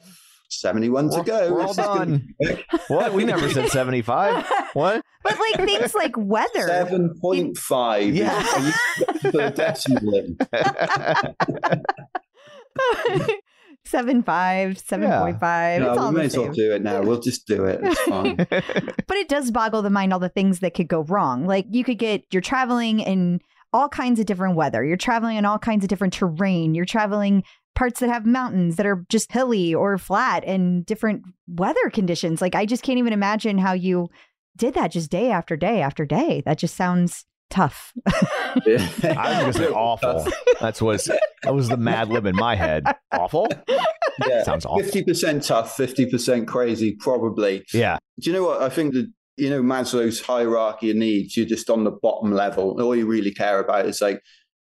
71 0.49 1.11
to 1.11 1.23
go. 1.23 1.53
we're 1.53 1.61
all 1.63 1.69
This 1.69 1.79
is 1.79 1.85
gonna 1.85 2.19
done. 2.19 2.35
what? 2.89 3.13
We 3.13 3.25
never 3.25 3.49
said 3.51 3.69
75. 3.69 4.47
What? 4.75 5.03
but 5.25 5.39
like 5.39 5.67
things 5.67 5.95
like 5.95 6.15
weather. 6.17 6.69
7.5. 6.69 8.15
Yeah. 8.15 8.35
Are 8.55 8.61
you 8.61 8.73
put 9.31 9.35
a 9.35 9.51
decimal 9.51 10.15
in? 10.15 10.37
Seven 13.85 14.23
five, 14.23 14.79
seven 14.79 15.11
point 15.11 15.41
five. 15.41 15.81
No, 15.81 15.91
it's 15.93 15.99
all 15.99 16.09
we 16.11 16.15
may 16.17 16.21
the 16.23 16.27
as 16.27 16.37
well 16.37 16.47
same. 16.47 16.53
do 16.55 16.73
it 16.75 16.83
now. 16.83 17.01
We'll 17.01 17.21
just 17.21 17.47
do 17.47 17.65
it. 17.65 17.81
It's 17.83 18.01
fine. 18.03 18.37
But 19.07 19.17
it 19.17 19.29
does 19.29 19.51
boggle 19.51 19.81
the 19.81 19.89
mind 19.89 20.13
all 20.13 20.19
the 20.19 20.29
things 20.29 20.61
that 20.61 20.75
could 20.75 20.89
go 20.89 21.01
wrong. 21.05 21.47
Like 21.47 21.65
you 21.71 21.85
could 21.85 21.99
get 21.99 22.25
you're 22.31 22.43
traveling 22.43 23.01
in 23.01 23.41
all 23.73 23.89
kinds 23.89 24.21
of 24.21 24.27
different 24.27 24.57
weather. 24.57 24.85
You're 24.85 24.99
traveling 24.99 25.39
in 25.39 25.47
all 25.47 25.59
kinds 25.59 25.85
of 25.85 25.89
different 25.89 26.13
terrain. 26.13 26.75
You're 26.75 26.85
traveling 26.85 27.45
parts 27.79 28.01
that 28.01 28.11
have 28.11 28.27
mountains 28.27 28.75
that 28.75 28.87
are 28.87 29.07
just 29.09 29.31
hilly 29.31 29.73
or 29.73 29.97
flat 29.99 30.43
and 30.45 30.85
different 30.85 31.23
weather 31.47 31.91
conditions. 31.91 32.43
Like 32.43 32.57
I 32.57 32.67
just 32.67 32.83
can't 32.83 32.99
even 32.99 33.13
imagine 33.13 33.57
how 33.57 33.73
you 33.73 34.09
did 34.57 34.75
that 34.75 34.91
just 34.91 35.13
day 35.13 35.31
after 35.31 35.57
day 35.57 35.81
after 35.81 36.05
day. 36.05 36.43
That 36.45 36.59
just 36.59 36.75
sounds 36.75 37.25
tough. 37.51 37.93
I 38.05 38.61
was 38.67 39.05
gonna 39.05 39.53
say 39.53 39.69
awful. 39.69 40.27
That's 40.61 40.83
was 40.83 41.05
that 41.05 41.55
was 41.55 41.69
the 41.69 41.77
Mad 41.77 42.09
Lib 42.09 42.27
in 42.27 42.35
my 42.35 42.57
head. 42.57 42.83
Awful. 43.13 43.47
Yeah. 44.27 44.43
Sounds 44.43 44.67
awful. 44.67 44.83
50% 44.83 45.47
tough, 45.47 45.77
50% 45.77 46.49
crazy, 46.49 46.97
probably. 46.99 47.65
Yeah. 47.73 47.99
Do 48.19 48.29
you 48.29 48.35
know 48.37 48.43
what? 48.43 48.61
I 48.61 48.69
think 48.71 48.95
that, 48.95 49.09
you 49.37 49.51
know, 49.51 49.63
Maslow's 49.63 50.21
hierarchy 50.21 50.91
of 50.91 50.97
needs, 50.97 51.37
you're 51.37 51.47
just 51.47 51.71
on 51.71 51.85
the 51.85 51.93
bottom 51.93 52.33
level. 52.33 52.83
All 52.83 52.97
you 52.97 53.07
really 53.07 53.33
care 53.33 53.61
about 53.61 53.87
is 53.87 54.01
like 54.03 54.21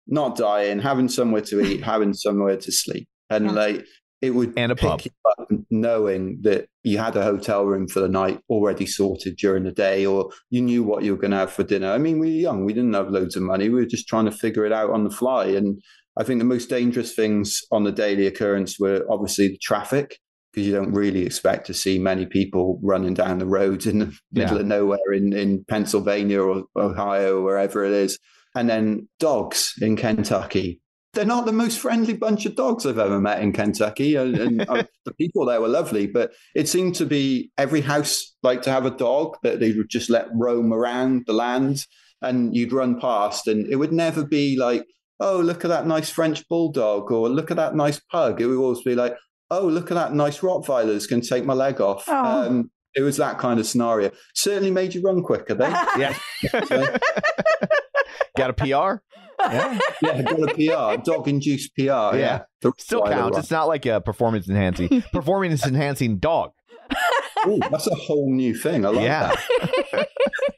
not 0.07 0.37
dying, 0.37 0.79
having 0.81 1.09
somewhere 1.09 1.41
to 1.43 1.61
eat, 1.61 1.83
having 1.93 2.13
somewhere 2.15 2.57
to 2.57 2.73
sleep. 2.73 3.09
And 3.31 3.47
Yeah. 3.47 3.53
like, 3.53 3.87
it 4.23 4.31
would 4.31 4.55
And 4.57 4.73
a 4.73 4.75
pick 4.77 4.89
pub. 4.89 5.01
you 5.03 5.11
up 5.39 5.49
knowing 5.71 6.39
that 6.43 6.67
you 6.83 6.97
had 6.99 7.15
a 7.17 7.23
hotel 7.23 7.65
room 7.67 7.87
for 7.87 8.01
the 8.01 8.09
night 8.09 8.41
already 8.49 8.87
sorted 8.87 9.37
during 9.37 9.65
the 9.65 9.73
day, 9.73 10.07
or 10.07 10.31
you 10.51 10.63
knew 10.63 10.83
what 10.83 11.03
you 11.05 11.13
were 11.13 11.21
going 11.21 11.31
to 11.33 11.37
have 11.37 11.53
for 11.53 11.63
dinner. 11.63 11.91
I 11.91 11.99
mean, 11.99 12.19
we 12.19 12.29
were 12.29 12.41
young, 12.41 12.65
we 12.65 12.73
didn't 12.73 12.95
have 12.95 13.11
loads 13.11 13.37
of 13.37 13.43
money, 13.43 13.69
we 13.69 13.81
were 13.81 13.87
just 13.87 14.09
trying 14.09 14.25
to 14.25 14.31
figure 14.33 14.65
it 14.65 14.73
out 14.73 14.91
on 14.91 15.05
the 15.05 15.11
fly. 15.11 15.47
And 15.47 15.81
I 16.17 16.23
think 16.25 16.39
the 16.39 16.45
most 16.47 16.71
dangerous 16.71 17.15
things 17.15 17.61
on 17.71 17.85
the 17.85 17.93
daily 17.93 18.27
occurrence 18.27 18.79
were 18.81 19.05
obviously 19.11 19.49
the 19.49 19.59
traffic, 19.59 20.19
because 20.53 20.67
you 20.67 20.73
don't 20.73 20.93
really 20.93 21.27
expect 21.27 21.67
to 21.67 21.75
see 21.75 21.99
many 21.99 22.25
people 22.25 22.79
running 22.83 23.13
down 23.13 23.39
the 23.39 23.47
roads 23.47 23.87
in 23.87 23.99
the 23.99 24.07
middle 24.33 24.55
Yeah. 24.55 24.61
of 24.61 24.67
nowhere 24.67 25.13
in, 25.13 25.33
in 25.35 25.65
Pennsylvania 25.65 26.41
or 26.41 26.65
Ohio, 26.77 27.39
or 27.39 27.43
wherever 27.43 27.85
it 27.85 27.93
is. 27.93 28.19
And 28.55 28.69
then 28.69 29.09
dogs 29.19 29.75
in 29.81 29.97
Kentucky. 29.97 30.81
They're 31.15 31.25
not 31.25 31.47
the 31.47 31.53
most 31.53 31.79
friendly 31.79 32.15
bunch 32.15 32.45
of 32.45 32.57
dogs 32.57 32.87
I've 32.87 32.99
ever 32.99 33.21
met 33.21 33.41
in 33.41 33.53
Kentucky. 33.53 34.17
And, 34.17 34.37
and 34.37 34.61
the 35.05 35.15
people 35.15 35.47
there 35.47 35.61
were 35.61 35.69
lovely, 35.69 36.07
but 36.07 36.33
it 36.55 36.69
seemed 36.69 36.97
to 36.97 37.07
be 37.07 37.51
every 37.57 37.81
house 37.81 38.35
liked 38.43 38.65
to 38.65 38.73
have 38.73 38.87
a 38.87 38.91
dog 38.91 39.37
that 39.43 39.61
they 39.61 39.73
would 39.73 39.89
just 39.89 40.11
let 40.11 40.29
roam 40.35 40.73
around 40.73 41.25
the 41.27 41.33
land 41.33 41.87
and 42.21 42.57
you'd 42.57 42.73
run 42.73 42.99
past 42.99 43.47
and 43.47 43.67
it 43.71 43.77
would 43.77 43.93
never 43.93 44.25
be 44.25 44.57
like, 44.59 44.87
oh, 45.21 45.39
look 45.39 45.65
at 45.65 45.69
that 45.69 45.87
nice 45.87 46.11
French 46.11 46.47
bulldog 46.49 47.11
or 47.11 47.29
look 47.29 47.51
at 47.51 47.57
that 47.57 47.75
nice 47.75 48.01
pug. 48.11 48.41
It 48.41 48.47
would 48.47 48.59
always 48.59 48.83
be 48.83 48.95
like, 48.95 49.17
oh, 49.51 49.67
look 49.67 49.91
at 49.91 49.95
that 49.95 50.15
nice 50.15 50.41
Rottweilers 50.41 51.09
can 51.09 51.21
take 51.21 51.45
my 51.45 51.55
leg 51.55 51.81
off. 51.81 52.05
Oh. 52.09 52.47
Um, 52.47 52.71
it 52.95 53.03
was 53.03 53.17
that 53.17 53.39
kind 53.39 53.59
of 53.59 53.67
scenario. 53.67 54.11
Certainly 54.35 54.71
made 54.71 54.95
you 54.95 55.03
run 55.03 55.23
quicker, 55.23 55.55
though. 55.55 55.67
Yeah. 55.99 56.17
So, 56.67 56.97
Got 58.36 58.51
a 58.51 58.52
PR? 58.55 59.02
Yeah. 59.51 59.78
yeah, 60.01 60.23
got 60.23 60.51
a 60.51 60.55
PR, 60.55 61.02
dog 61.02 61.28
induced 61.28 61.74
PR. 61.77 61.82
Yeah. 61.82 62.15
Yeah. 62.15 62.70
Still 62.78 63.02
counts. 63.02 63.36
It's 63.36 63.51
not 63.51 63.69
like 63.69 63.85
a 63.85 64.01
performance 64.01 64.48
enhancing 64.48 65.02
performance 65.12 65.66
enhancing 65.66 66.16
dog. 66.19 66.52
Ooh, 67.47 67.59
that's 67.70 67.86
a 67.89 67.94
whole 67.94 68.32
new 68.32 68.55
thing. 68.55 68.86
I 68.86 68.90
like 68.90 69.05
Yeah. 69.05 69.35
that. 69.93 70.09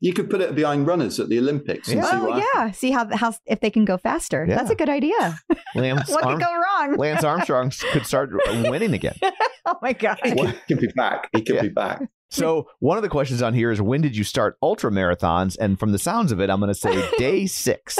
You 0.00 0.12
could 0.12 0.28
put 0.30 0.40
it 0.40 0.54
behind 0.54 0.86
runners 0.86 1.20
at 1.20 1.28
the 1.28 1.38
Olympics 1.38 1.88
and 1.88 1.98
Yeah. 1.98 2.10
see 2.10 2.16
oh 2.16 2.24
what 2.28 2.44
yeah. 2.54 2.70
See 2.72 2.90
how 2.90 3.08
how 3.16 3.32
if 3.46 3.60
they 3.60 3.70
can 3.70 3.84
go 3.84 3.96
faster. 3.96 4.44
Yeah. 4.48 4.56
That's 4.56 4.70
a 4.70 4.74
good 4.74 4.88
idea. 4.88 5.38
Lance, 5.74 6.10
what 6.10 6.24
Arm- 6.24 6.38
could 6.38 6.44
go 6.46 6.52
wrong? 6.54 6.96
Lance 6.96 7.24
Armstrong 7.24 7.70
could 7.92 8.04
start 8.06 8.30
winning 8.48 8.92
again. 8.94 9.16
oh 9.66 9.76
my 9.82 9.92
god. 9.92 10.18
happens. 10.22 10.50
He 10.66 10.74
could 10.74 10.80
be 10.80 10.92
back. 10.96 11.28
He 11.34 11.42
could 11.42 11.56
Yeah. 11.56 11.62
be 11.62 11.68
back. 11.68 12.02
So 12.30 12.68
one 12.80 12.98
of 12.98 13.02
the 13.02 13.08
questions 13.08 13.40
on 13.40 13.54
here 13.54 13.70
is 13.70 13.80
when 13.80 14.02
did 14.02 14.14
you 14.16 14.22
start 14.24 14.58
ultra 14.62 14.90
marathons? 14.90 15.56
And 15.58 15.78
from 15.80 15.92
the 15.92 15.98
sounds 15.98 16.30
of 16.30 16.40
it, 16.40 16.50
I'm 16.50 16.60
going 16.60 16.68
to 16.68 16.74
say 16.74 17.08
day 17.18 17.46
six. 17.46 17.98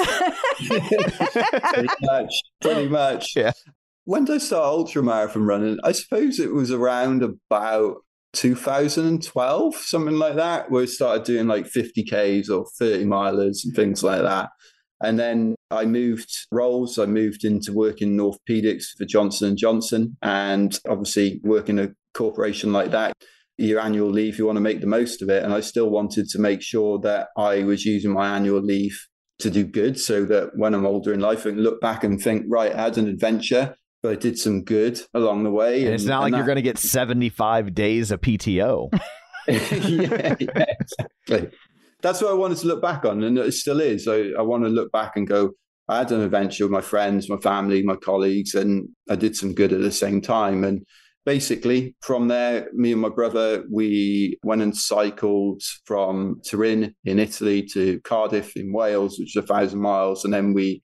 pretty 0.66 1.88
much. 2.02 2.32
Pretty 2.60 2.88
much. 2.88 3.32
Yeah. 3.36 3.52
When 4.04 4.24
did 4.24 4.36
I 4.36 4.38
start 4.38 4.64
ultra 4.64 5.02
marathon 5.02 5.44
running? 5.44 5.78
I 5.84 5.92
suppose 5.92 6.38
it 6.38 6.52
was 6.52 6.70
around 6.70 7.22
about 7.22 7.96
2012, 8.34 9.74
something 9.76 10.18
like 10.18 10.36
that, 10.36 10.70
where 10.70 10.82
I 10.82 10.86
started 10.86 11.24
doing 11.24 11.46
like 11.46 11.66
50Ks 11.66 12.50
or 12.50 12.66
30 12.78 13.04
milers 13.04 13.64
and 13.64 13.74
things 13.74 14.02
like 14.02 14.22
that. 14.22 14.50
And 15.00 15.18
then 15.18 15.54
I 15.70 15.84
moved 15.84 16.30
roles. 16.50 16.98
I 16.98 17.06
moved 17.06 17.44
into 17.44 17.72
working 17.72 18.14
in 18.14 18.18
orthopedics 18.18 18.86
for 18.96 19.04
Johnson 19.04 19.56
Johnson, 19.56 20.16
and 20.22 20.78
obviously 20.88 21.40
working 21.44 21.78
a 21.78 21.90
corporation 22.14 22.72
like 22.72 22.90
that. 22.90 23.12
Your 23.58 23.80
annual 23.80 24.10
leave, 24.10 24.38
you 24.38 24.46
want 24.46 24.56
to 24.56 24.60
make 24.60 24.80
the 24.80 24.86
most 24.86 25.22
of 25.22 25.30
it. 25.30 25.42
And 25.42 25.52
I 25.52 25.60
still 25.60 25.90
wanted 25.90 26.28
to 26.30 26.38
make 26.38 26.62
sure 26.62 26.98
that 27.00 27.28
I 27.36 27.64
was 27.64 27.84
using 27.84 28.12
my 28.12 28.36
annual 28.36 28.60
leave 28.60 28.96
to 29.40 29.50
do 29.50 29.64
good 29.64 29.98
so 29.98 30.24
that 30.24 30.50
when 30.56 30.74
I'm 30.74 30.86
older 30.86 31.12
in 31.12 31.20
life, 31.20 31.40
I 31.40 31.50
can 31.50 31.60
look 31.60 31.80
back 31.80 32.02
and 32.04 32.20
think, 32.20 32.46
right, 32.48 32.74
I 32.74 32.82
had 32.82 32.98
an 32.98 33.08
adventure, 33.08 33.76
but 34.02 34.12
I 34.12 34.16
did 34.16 34.38
some 34.38 34.62
good 34.62 35.00
along 35.14 35.44
the 35.44 35.50
way. 35.50 35.84
And 35.84 35.94
it's 35.94 36.04
not 36.04 36.20
like 36.20 36.32
and 36.32 36.36
you're 36.36 36.46
going 36.46 36.56
to 36.56 36.62
get 36.62 36.78
75 36.78 37.74
days 37.74 38.10
of 38.10 38.20
PTO. 38.20 38.88
yeah, 39.48 39.74
yeah, 40.38 40.64
exactly. 40.80 41.58
That's 42.00 42.22
what 42.22 42.30
I 42.30 42.34
wanted 42.34 42.58
to 42.58 42.68
look 42.68 42.80
back 42.80 43.04
on, 43.04 43.24
and 43.24 43.38
it 43.38 43.52
still 43.52 43.80
is. 43.80 44.06
I, 44.06 44.30
I 44.38 44.42
want 44.42 44.62
to 44.64 44.70
look 44.70 44.92
back 44.92 45.16
and 45.16 45.26
go, 45.26 45.50
I 45.88 45.98
had 45.98 46.12
an 46.12 46.20
adventure 46.20 46.64
with 46.64 46.70
my 46.70 46.80
friends, 46.80 47.28
my 47.28 47.38
family, 47.38 47.82
my 47.82 47.96
colleagues, 47.96 48.54
and 48.54 48.88
I 49.08 49.16
did 49.16 49.34
some 49.34 49.54
good 49.54 49.72
at 49.72 49.80
the 49.80 49.90
same 49.90 50.20
time. 50.20 50.62
And 50.62 50.84
basically, 51.24 51.96
from 52.02 52.28
there, 52.28 52.68
me 52.72 52.92
and 52.92 53.00
my 53.00 53.08
brother, 53.08 53.64
we 53.72 54.38
went 54.44 54.62
and 54.62 54.76
cycled 54.76 55.62
from 55.86 56.40
Turin 56.44 56.94
in 57.04 57.18
Italy 57.18 57.66
to 57.72 58.00
Cardiff 58.00 58.54
in 58.54 58.72
Wales, 58.72 59.18
which 59.18 59.36
is 59.36 59.42
a 59.42 59.46
thousand 59.46 59.80
miles. 59.80 60.24
And 60.24 60.32
then 60.32 60.52
we 60.52 60.82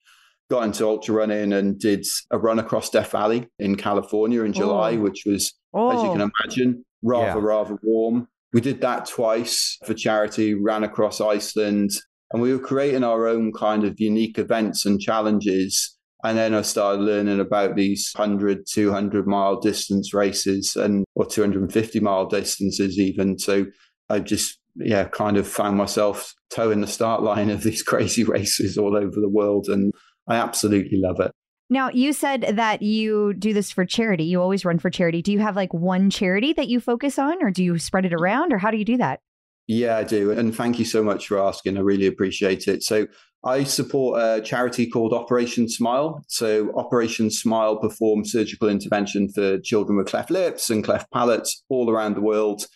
got 0.51 0.65
into 0.65 0.87
ultra 0.87 1.15
running 1.15 1.53
and 1.53 1.79
did 1.79 2.07
a 2.31 2.39
run 2.39 2.59
across 2.59 2.91
Death 2.91 3.11
Valley 3.13 3.49
in 3.59 3.77
California 3.77 4.43
in 4.43 4.53
July, 4.53 4.97
Oh. 4.97 5.01
which 5.01 5.25
was, 5.27 5.53
Oh. 5.73 5.91
as 5.91 6.03
you 6.03 6.11
can 6.13 6.21
oh. 6.23 6.31
imagine, 6.41 6.85
rather, 7.03 7.41
Yeah. 7.41 7.47
rather 7.47 7.79
warm. 7.83 8.29
We 8.53 8.61
did 8.61 8.81
that 8.83 9.07
twice 9.07 9.79
for 9.85 9.95
charity, 9.95 10.55
ran 10.55 10.85
across 10.85 11.21
Iceland, 11.21 11.91
and 12.33 12.41
we 12.43 12.53
were 12.53 12.59
creating 12.59 13.05
our 13.05 13.27
own 13.27 13.53
kind 13.53 13.85
of 13.85 13.99
unique 13.99 14.39
events 14.39 14.87
and 14.87 15.01
challenges. 15.01 15.97
And 16.23 16.39
then 16.39 16.55
I 16.55 16.63
started 16.63 17.03
learning 17.03 17.41
about 17.41 17.77
these 17.77 18.13
100, 18.17 18.65
200 18.67 19.27
mile 19.27 19.61
distance 19.61 20.15
races 20.15 20.75
and 20.77 21.05
or 21.15 21.27
250 21.27 22.01
mile 22.01 22.27
distances 22.27 22.99
even. 22.99 23.39
So 23.39 23.67
I 24.09 24.21
just, 24.21 24.59
yeah, 24.77 25.05
kind 25.05 25.37
of 25.37 25.47
found 25.47 25.77
myself 25.77 26.33
toeing 26.51 26.81
the 26.81 26.87
start 26.87 27.23
line 27.23 27.51
of 27.51 27.63
these 27.63 27.83
crazy 27.91 28.25
races 28.25 28.79
all 28.79 28.97
over 28.97 29.21
the 29.21 29.29
world. 29.29 29.67
And 29.69 29.93
I 30.27 30.37
absolutely 30.37 30.99
love 30.99 31.21
it. 31.21 31.33
Now, 31.71 31.91
you 31.91 32.13
said 32.13 32.43
that 32.57 32.83
you 32.83 33.33
do 33.35 33.53
this 33.53 33.71
for 33.71 33.85
charity. 33.87 34.25
You 34.25 34.41
always 34.41 34.65
run 34.65 34.79
for 34.79 34.91
charity. 34.91 35.23
Do 35.23 35.33
you 35.33 35.39
have 35.39 35.57
like 35.57 35.73
one 35.73 36.11
charity 36.11 36.53
that 36.53 36.69
you 36.69 36.79
focus 36.79 37.19
on, 37.19 37.43
or 37.43 37.51
do 37.51 37.65
you 37.65 37.79
spread 37.79 38.05
it 38.05 38.13
around, 38.13 38.53
or 38.53 38.59
how 38.59 38.71
do 38.71 38.77
you 38.77 38.85
do 38.85 38.99
that? 38.99 39.21
Yeah, 39.67 39.97
I 39.97 40.05
do. 40.05 40.31
And 40.31 40.55
thank 40.55 40.79
you 40.79 40.85
so 40.85 41.03
much 41.03 41.27
for 41.27 41.39
asking. 41.39 41.79
I 41.79 41.81
really 41.81 42.07
appreciate 42.07 42.69
it. 42.69 42.83
So, 42.83 43.07
I 43.47 43.65
support 43.65 44.21
a 44.21 44.41
charity 44.43 44.89
called 44.89 45.13
Operation 45.13 45.69
Smile. 45.69 46.23
So, 46.29 46.71
Operation 46.77 47.31
Smile 47.31 47.79
performs 47.79 48.33
surgical 48.33 48.69
intervention 48.69 49.31
for 49.31 49.59
children 49.61 49.97
with 49.97 50.07
cleft 50.07 50.31
lips 50.31 50.69
and 50.69 50.85
cleft 50.85 51.11
palates 51.13 51.65
all 51.71 51.91
around 51.91 52.15
the 52.15 52.21
world. 52.21 52.67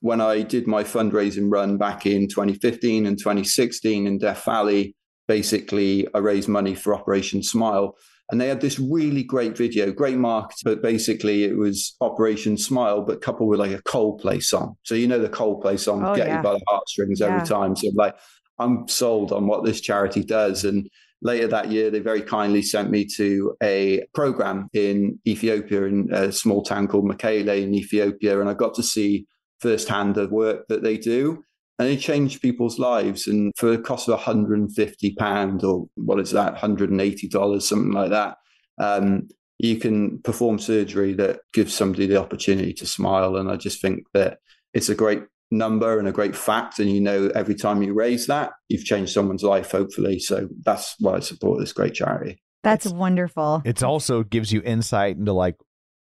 When 0.00 0.20
I 0.20 0.42
did 0.42 0.66
my 0.66 0.84
fundraising 0.84 1.50
run 1.50 1.76
back 1.76 2.06
in 2.06 2.28
2015 2.28 3.04
and 3.04 3.18
2016 3.18 4.06
in 4.06 4.18
Death 4.18 4.44
Valley, 4.44 4.94
basically 5.28 6.08
I 6.14 6.18
raised 6.18 6.48
money 6.48 6.74
for 6.74 6.94
Operation 6.94 7.42
Smile. 7.42 7.96
And 8.30 8.38
they 8.38 8.48
had 8.48 8.60
this 8.60 8.78
really 8.78 9.22
great 9.22 9.56
video, 9.56 9.90
great 9.90 10.18
market, 10.18 10.58
but 10.62 10.82
basically 10.82 11.44
it 11.44 11.56
was 11.56 11.96
Operation 12.02 12.58
Smile, 12.58 13.00
but 13.02 13.22
coupled 13.22 13.48
with 13.48 13.58
like 13.60 13.70
a 13.70 13.82
Coldplay 13.84 14.42
song. 14.42 14.76
So 14.82 14.94
you 14.94 15.06
know 15.06 15.18
the 15.18 15.30
Coldplay 15.30 15.78
song, 15.78 16.04
Oh, 16.04 16.14
get 16.14 16.26
yeah. 16.26 16.36
you 16.36 16.42
by 16.42 16.52
the 16.52 16.64
heartstrings 16.68 17.22
every 17.22 17.38
Yeah. 17.38 17.44
time. 17.44 17.74
So 17.74 17.90
like 17.94 18.14
I'm 18.58 18.86
sold 18.88 19.32
on 19.32 19.46
what 19.46 19.64
this 19.64 19.80
charity 19.80 20.22
does. 20.22 20.64
And 20.66 20.90
later 21.22 21.46
that 21.48 21.70
year, 21.70 21.90
they 21.90 22.00
very 22.00 22.20
kindly 22.20 22.60
sent 22.60 22.90
me 22.90 23.06
to 23.16 23.56
a 23.62 24.04
program 24.14 24.68
in 24.74 25.18
Ethiopia, 25.26 25.84
in 25.84 26.08
a 26.12 26.30
small 26.30 26.62
town 26.62 26.86
called 26.86 27.08
Mekele 27.10 27.62
in 27.62 27.74
Ethiopia. 27.74 28.40
And 28.40 28.50
I 28.50 28.54
got 28.54 28.74
to 28.74 28.82
see 28.82 29.26
firsthand 29.60 30.16
the 30.16 30.28
work 30.28 30.66
that 30.68 30.82
they 30.82 30.98
do. 30.98 31.44
And 31.78 31.88
it 31.88 32.00
changed 32.00 32.42
people's 32.42 32.78
lives. 32.78 33.26
And 33.26 33.52
for 33.56 33.70
the 33.70 33.78
cost 33.78 34.08
of 34.08 34.18
£150 34.18 35.62
or 35.64 35.88
what 35.94 36.20
is 36.20 36.32
that, 36.32 36.56
$180, 36.56 37.62
something 37.62 37.92
like 37.92 38.10
that, 38.10 38.36
um, 38.80 39.28
you 39.58 39.76
can 39.76 40.20
perform 40.22 40.58
surgery 40.58 41.12
that 41.14 41.40
gives 41.52 41.74
somebody 41.74 42.06
the 42.06 42.20
opportunity 42.20 42.72
to 42.74 42.86
smile. 42.86 43.36
And 43.36 43.50
I 43.50 43.56
just 43.56 43.80
think 43.80 44.04
that 44.14 44.38
it's 44.74 44.88
a 44.88 44.94
great 44.94 45.22
number 45.50 45.98
and 45.98 46.08
a 46.08 46.12
great 46.12 46.36
fact. 46.36 46.78
And 46.78 46.90
you 46.90 47.00
know, 47.00 47.30
every 47.34 47.54
time 47.54 47.82
you 47.82 47.94
raise 47.94 48.26
that, 48.26 48.52
you've 48.68 48.84
changed 48.84 49.12
someone's 49.12 49.42
life, 49.42 49.70
hopefully. 49.70 50.18
So 50.18 50.48
that's 50.64 50.94
why 50.98 51.14
I 51.14 51.20
support 51.20 51.60
this 51.60 51.72
great 51.72 51.94
charity. 51.94 52.42
That's 52.62 52.86
wonderful. 52.86 53.62
It 53.64 53.82
also 53.82 54.22
gives 54.22 54.52
you 54.52 54.62
insight 54.64 55.16
into 55.16 55.32
like 55.32 55.56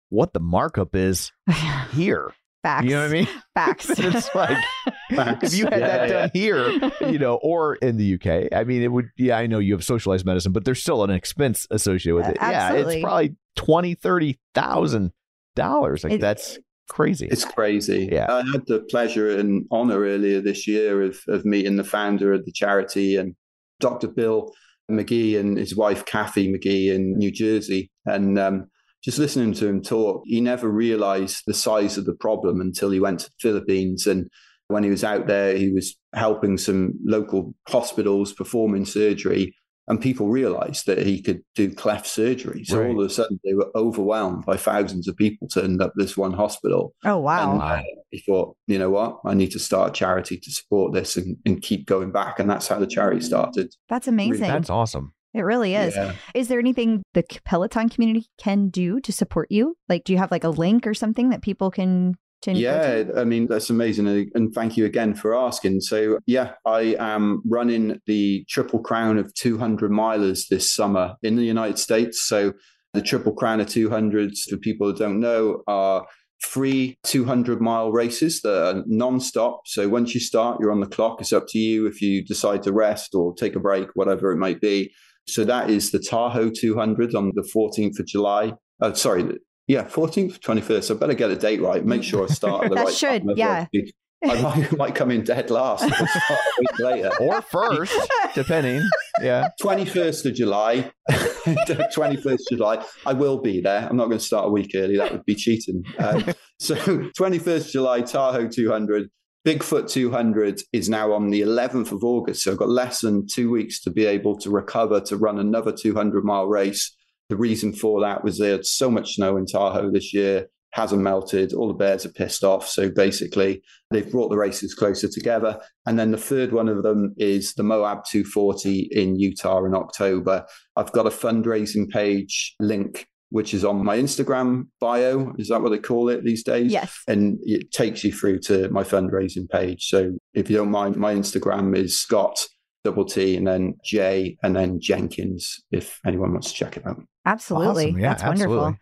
what 0.09 0.33
the 0.33 0.39
markup 0.39 0.95
is 0.95 1.31
here. 1.93 2.33
Facts. 2.67 2.83
You 2.85 2.91
know 2.91 3.01
what 3.03 3.09
I 3.09 3.13
mean? 3.13 3.27
Facts. 3.53 3.89
it's 3.89 4.35
like 4.35 4.57
if 5.09 5.53
you 5.53 5.65
had 5.65 5.81
that 5.81 6.09
Yeah, 6.09 6.19
done 6.19 6.31
here, 6.33 6.69
you 7.09 7.17
know, 7.17 7.35
or 7.41 7.75
in 7.75 7.95
the 7.95 8.15
UK, 8.15 8.51
I 8.53 8.65
mean, 8.65 8.81
it 8.81 8.91
would, 8.91 9.09
yeah, 9.17 9.37
I 9.37 9.47
know 9.47 9.59
you 9.59 9.73
have 9.73 9.83
socialized 9.85 10.25
medicine, 10.25 10.51
but 10.51 10.65
there's 10.65 10.81
still 10.81 11.03
an 11.05 11.09
expense 11.09 11.65
associated 11.71 12.15
with 12.15 12.25
Uh, 12.25 12.29
it. 12.31 12.37
Yeah, 12.41 12.73
it's 12.73 13.01
probably 13.01 13.35
twenty, 13.55 13.93
thirty 13.95 14.37
thousand 14.53 15.13
dollars. 15.55 16.03
Like 16.03 16.13
It- 16.13 16.21
that's 16.21 16.59
crazy. 16.89 17.27
It's 17.31 17.45
crazy. 17.45 18.09
Yeah. 18.11 18.27
I 18.29 18.43
had 18.51 18.65
the 18.67 18.79
pleasure 18.89 19.29
and 19.37 19.65
honor 19.71 19.99
earlier 20.01 20.41
this 20.41 20.67
year 20.67 21.01
of, 21.03 21.19
of 21.29 21.45
meeting 21.45 21.77
the 21.77 21.83
founder 21.85 22.33
of 22.33 22.43
the 22.45 22.51
charity 22.51 23.15
and 23.15 23.35
Dr. 23.79 24.07
Bill 24.09 24.51
Magee 24.89 25.35
and 25.37 25.57
his 25.57 25.75
wife, 25.75 26.05
Kathy 26.05 26.51
Magee, 26.51 26.89
in 26.89 27.17
New 27.17 27.31
Jersey. 27.31 27.91
And 28.05 28.37
um, 28.39 28.67
just 29.07 29.19
listening 29.19 29.53
to 29.53 29.65
him 29.65 29.81
talk, 29.81 30.21
he 30.25 30.41
never 30.41 30.67
realized 30.67 31.43
the 31.47 31.53
size 31.53 31.97
of 31.97 32.03
the 32.03 32.13
problem 32.13 32.59
until 32.59 32.89
he 32.89 32.99
went 32.99 33.21
to 33.21 33.27
the 33.27 33.35
Philippines. 33.39 34.05
And 34.05 34.29
when 34.67 34.83
he 34.83 34.89
was 34.89 35.01
out 35.05 35.27
there, 35.27 35.55
he 35.55 35.71
was 35.71 35.95
helping 36.13 36.57
some 36.57 36.91
local 37.05 37.53
hospitals 37.69 38.33
performing 38.33 38.83
surgery. 38.83 39.55
And 39.87 40.01
people 40.01 40.27
realized 40.27 40.87
that 40.87 40.97
he 41.07 41.21
could 41.21 41.39
do 41.55 41.73
cleft 41.73 42.05
surgery. 42.05 42.65
So 42.65 42.81
Right. 42.81 42.89
all 42.89 42.99
of 43.01 43.09
a 43.09 43.13
sudden, 43.13 43.39
they 43.45 43.53
were 43.53 43.71
overwhelmed 43.75 44.43
by 44.45 44.57
thousands 44.57 45.07
of 45.07 45.15
people 45.15 45.47
turning 45.47 45.81
up 45.81 45.93
this 45.95 46.17
one 46.17 46.33
hospital. 46.33 46.93
oh 47.05 47.17
wow. 47.19 47.53
And 47.53 47.61
uh, 47.61 47.83
he 48.11 48.21
thought, 48.27 48.57
you 48.67 48.77
know 48.77 48.89
what? 48.89 49.19
I 49.25 49.35
need 49.35 49.51
to 49.51 49.59
start 49.59 49.91
a 49.91 49.93
charity 49.93 50.37
to 50.37 50.51
support 50.51 50.91
this 50.93 51.15
and, 51.15 51.37
and 51.45 51.61
keep 51.61 51.85
going 51.85 52.11
back. 52.11 52.39
And 52.39 52.49
that's 52.49 52.67
how 52.67 52.77
the 52.77 52.87
charity 52.87 53.21
started. 53.21 53.73
That's 53.87 54.09
amazing. 54.09 54.49
That's 54.49 54.69
awesome. 54.69 55.13
It 55.37 55.43
really 55.43 55.75
is. 55.75 55.95
Yeah. 55.95 56.13
Is 56.33 56.47
there 56.47 56.59
anything 56.59 57.03
the 57.13 57.23
Peloton 57.45 57.89
community 57.89 58.27
can 58.37 58.69
do 58.69 58.99
to 59.01 59.11
support 59.11 59.51
you? 59.51 59.75
Like, 59.87 60.03
do 60.03 60.13
you 60.13 60.19
have 60.19 60.31
like 60.31 60.43
a 60.43 60.49
link 60.49 60.87
or 60.87 60.93
something 60.93 61.29
that 61.29 61.41
people 61.41 61.71
can? 61.71 62.15
Yeah, 62.45 63.03
to? 63.03 63.19
I 63.19 63.23
mean, 63.23 63.47
that's 63.47 63.69
amazing. 63.69 64.07
And- 64.07 64.31
And 64.35 64.53
thank 64.53 64.77
you 64.77 64.85
again 64.85 65.15
for 65.15 65.35
asking. 65.35 65.81
So, 65.81 66.19
yeah, 66.27 66.51
I 66.65 66.95
am 66.99 67.41
running 67.49 67.99
the 68.05 68.45
Triple 68.47 68.79
Crown 68.79 69.17
of 69.17 69.33
200 69.33 69.91
milers 69.91 70.47
this 70.47 70.71
summer 70.73 71.15
in 71.23 71.35
the 71.35 71.43
United 71.43 71.79
States. 71.79 72.27
So, 72.27 72.53
the 72.93 73.01
Triple 73.01 73.33
Crown 73.33 73.59
of 73.59 73.67
200s, 73.67 74.49
for 74.49 74.57
people 74.57 74.91
who 74.91 74.97
don't 74.97 75.19
know, 75.19 75.63
are 75.67 76.05
free 76.39 76.95
200 77.03 77.59
mile 77.59 77.91
races 77.91 78.41
that 78.41 78.75
are 78.75 78.83
non-stop 78.85 79.61
so 79.65 79.89
once 79.89 80.13
you 80.13 80.19
start 80.19 80.59
you're 80.59 80.71
on 80.71 80.81
the 80.81 80.85
clock 80.85 81.19
it's 81.19 81.33
up 81.33 81.45
to 81.47 81.57
you 81.57 81.87
if 81.87 81.99
you 81.99 82.23
decide 82.23 82.61
to 82.61 82.71
rest 82.71 83.15
or 83.15 83.33
take 83.33 83.55
a 83.55 83.59
break 83.59 83.87
whatever 83.95 84.31
it 84.31 84.37
might 84.37 84.61
be 84.61 84.93
so 85.27 85.43
that 85.43 85.69
is 85.69 85.91
the 85.91 85.99
tahoe 85.99 86.49
200 86.49 87.13
on 87.15 87.31
the 87.35 87.41
14th 87.55 87.99
of 87.99 88.05
july 88.07 88.53
uh, 88.81 88.93
sorry 88.93 89.37
yeah 89.67 89.83
14th 89.83 90.39
21st 90.39 90.95
i 90.95 90.99
better 90.99 91.13
get 91.13 91.29
a 91.31 91.35
date 91.35 91.61
right 91.61 91.85
make 91.85 92.03
sure 92.03 92.23
i 92.23 92.27
start 92.27 92.65
at 92.65 92.69
the 92.69 92.75
That 92.77 92.85
right 92.85 92.93
should, 92.93 93.23
time. 93.27 93.33
yeah. 93.37 93.65
Otherwise, 93.71 93.91
I 94.25 94.41
might, 94.41 94.77
might 94.77 94.95
come 94.95 95.11
in 95.11 95.23
dead 95.23 95.51
last 95.51 95.83
if 95.83 95.93
I 95.93 96.05
start 96.07 96.39
a 96.39 96.59
week 96.59 96.79
later 96.79 97.11
Or 97.19 97.39
first, 97.43 97.93
depending. 98.33 98.81
Yeah. 99.21 99.49
21st 99.61 100.25
of 100.25 100.33
July, 100.33 100.91
21st 101.07 102.39
July, 102.49 102.83
I 103.05 103.13
will 103.13 103.37
be 103.39 103.61
there. 103.61 103.87
I'm 103.87 103.95
not 103.95 104.05
going 104.07 104.17
to 104.17 104.23
start 104.25 104.47
a 104.47 104.49
week 104.49 104.71
early. 104.75 104.97
That 104.97 105.11
would 105.11 105.25
be 105.25 105.35
cheating. 105.35 105.83
Um, 105.99 106.23
so 106.59 106.75
21st 106.75 107.71
July, 107.71 108.01
Tahoe 108.01 108.47
200. 108.47 109.09
Bigfoot 109.47 109.89
200 109.89 110.59
is 110.73 110.89
now 110.89 111.13
on 111.13 111.29
the 111.29 111.39
11th 111.39 111.93
of 111.93 112.03
August. 112.03 112.43
So 112.43 112.51
I've 112.51 112.57
got 112.57 112.67
less 112.67 112.99
than 112.99 113.25
two 113.25 113.49
weeks 113.49 113.79
to 113.83 113.89
be 113.89 114.05
able 114.05 114.37
to 114.39 114.49
recover 114.49 114.99
to 114.99 115.15
run 115.15 115.39
another 115.39 115.71
200 115.71 116.25
mile 116.25 116.47
race. 116.47 116.93
The 117.29 117.37
reason 117.37 117.71
for 117.71 118.01
that 118.01 118.25
was 118.25 118.37
they 118.37 118.49
had 118.49 118.65
so 118.65 118.91
much 118.91 119.15
snow 119.15 119.37
in 119.37 119.45
Tahoe 119.45 119.89
this 119.89 120.13
year, 120.13 120.47
hasn't 120.71 121.01
melted. 121.01 121.53
All 121.53 121.69
the 121.69 121.73
bears 121.75 122.05
are 122.05 122.11
pissed 122.11 122.43
off. 122.43 122.67
So 122.67 122.89
basically, 122.89 123.61
they've 123.89 124.11
brought 124.11 124.31
the 124.31 124.37
races 124.37 124.73
closer 124.73 125.07
together. 125.07 125.57
And 125.85 125.97
then 125.97 126.11
the 126.11 126.17
third 126.17 126.51
one 126.51 126.67
of 126.67 126.83
them 126.83 127.13
is 127.15 127.53
the 127.53 127.63
Moab 127.63 127.99
240 128.03 128.89
in 128.91 129.17
Utah 129.17 129.63
in 129.63 129.73
October. 129.73 130.45
I've 130.75 130.91
got 130.91 131.07
a 131.07 131.09
fundraising 131.09 131.87
page 131.87 132.53
link, 132.59 133.07
which 133.29 133.53
is 133.53 133.65
on 133.65 133.83
my 133.83 133.97
Instagram 133.97 134.67
bio. 134.79 135.33
Is 135.37 135.49
that 135.49 135.61
what 135.61 135.69
they 135.69 135.77
call 135.79 136.09
it 136.09 136.23
these 136.23 136.43
days? 136.43 136.71
Yes. 136.71 136.97
And 137.07 137.37
it 137.43 137.71
takes 137.71 138.03
you 138.03 138.11
through 138.11 138.39
to 138.41 138.69
my 138.69 138.83
fundraising 138.83 139.49
page. 139.49 139.87
So 139.87 140.11
if 140.33 140.49
you 140.49 140.57
don't 140.57 140.71
mind, 140.71 140.95
my 140.95 141.13
Instagram 141.13 141.75
is 141.75 141.99
Scott 141.99 142.39
double 142.83 143.05
T 143.05 143.35
and 143.35 143.45
then 143.45 143.73
J 143.83 144.37
and 144.43 144.55
then 144.55 144.79
Jenkins, 144.79 145.61
if 145.71 145.99
anyone 146.05 146.31
wants 146.31 146.51
to 146.51 146.57
check 146.57 146.77
it 146.77 146.87
out. 146.87 147.01
Absolutely. 147.25 147.87
Awesome. 147.89 147.99
Yeah, 147.99 148.09
That's 148.13 148.23
wonderful. 148.23 148.77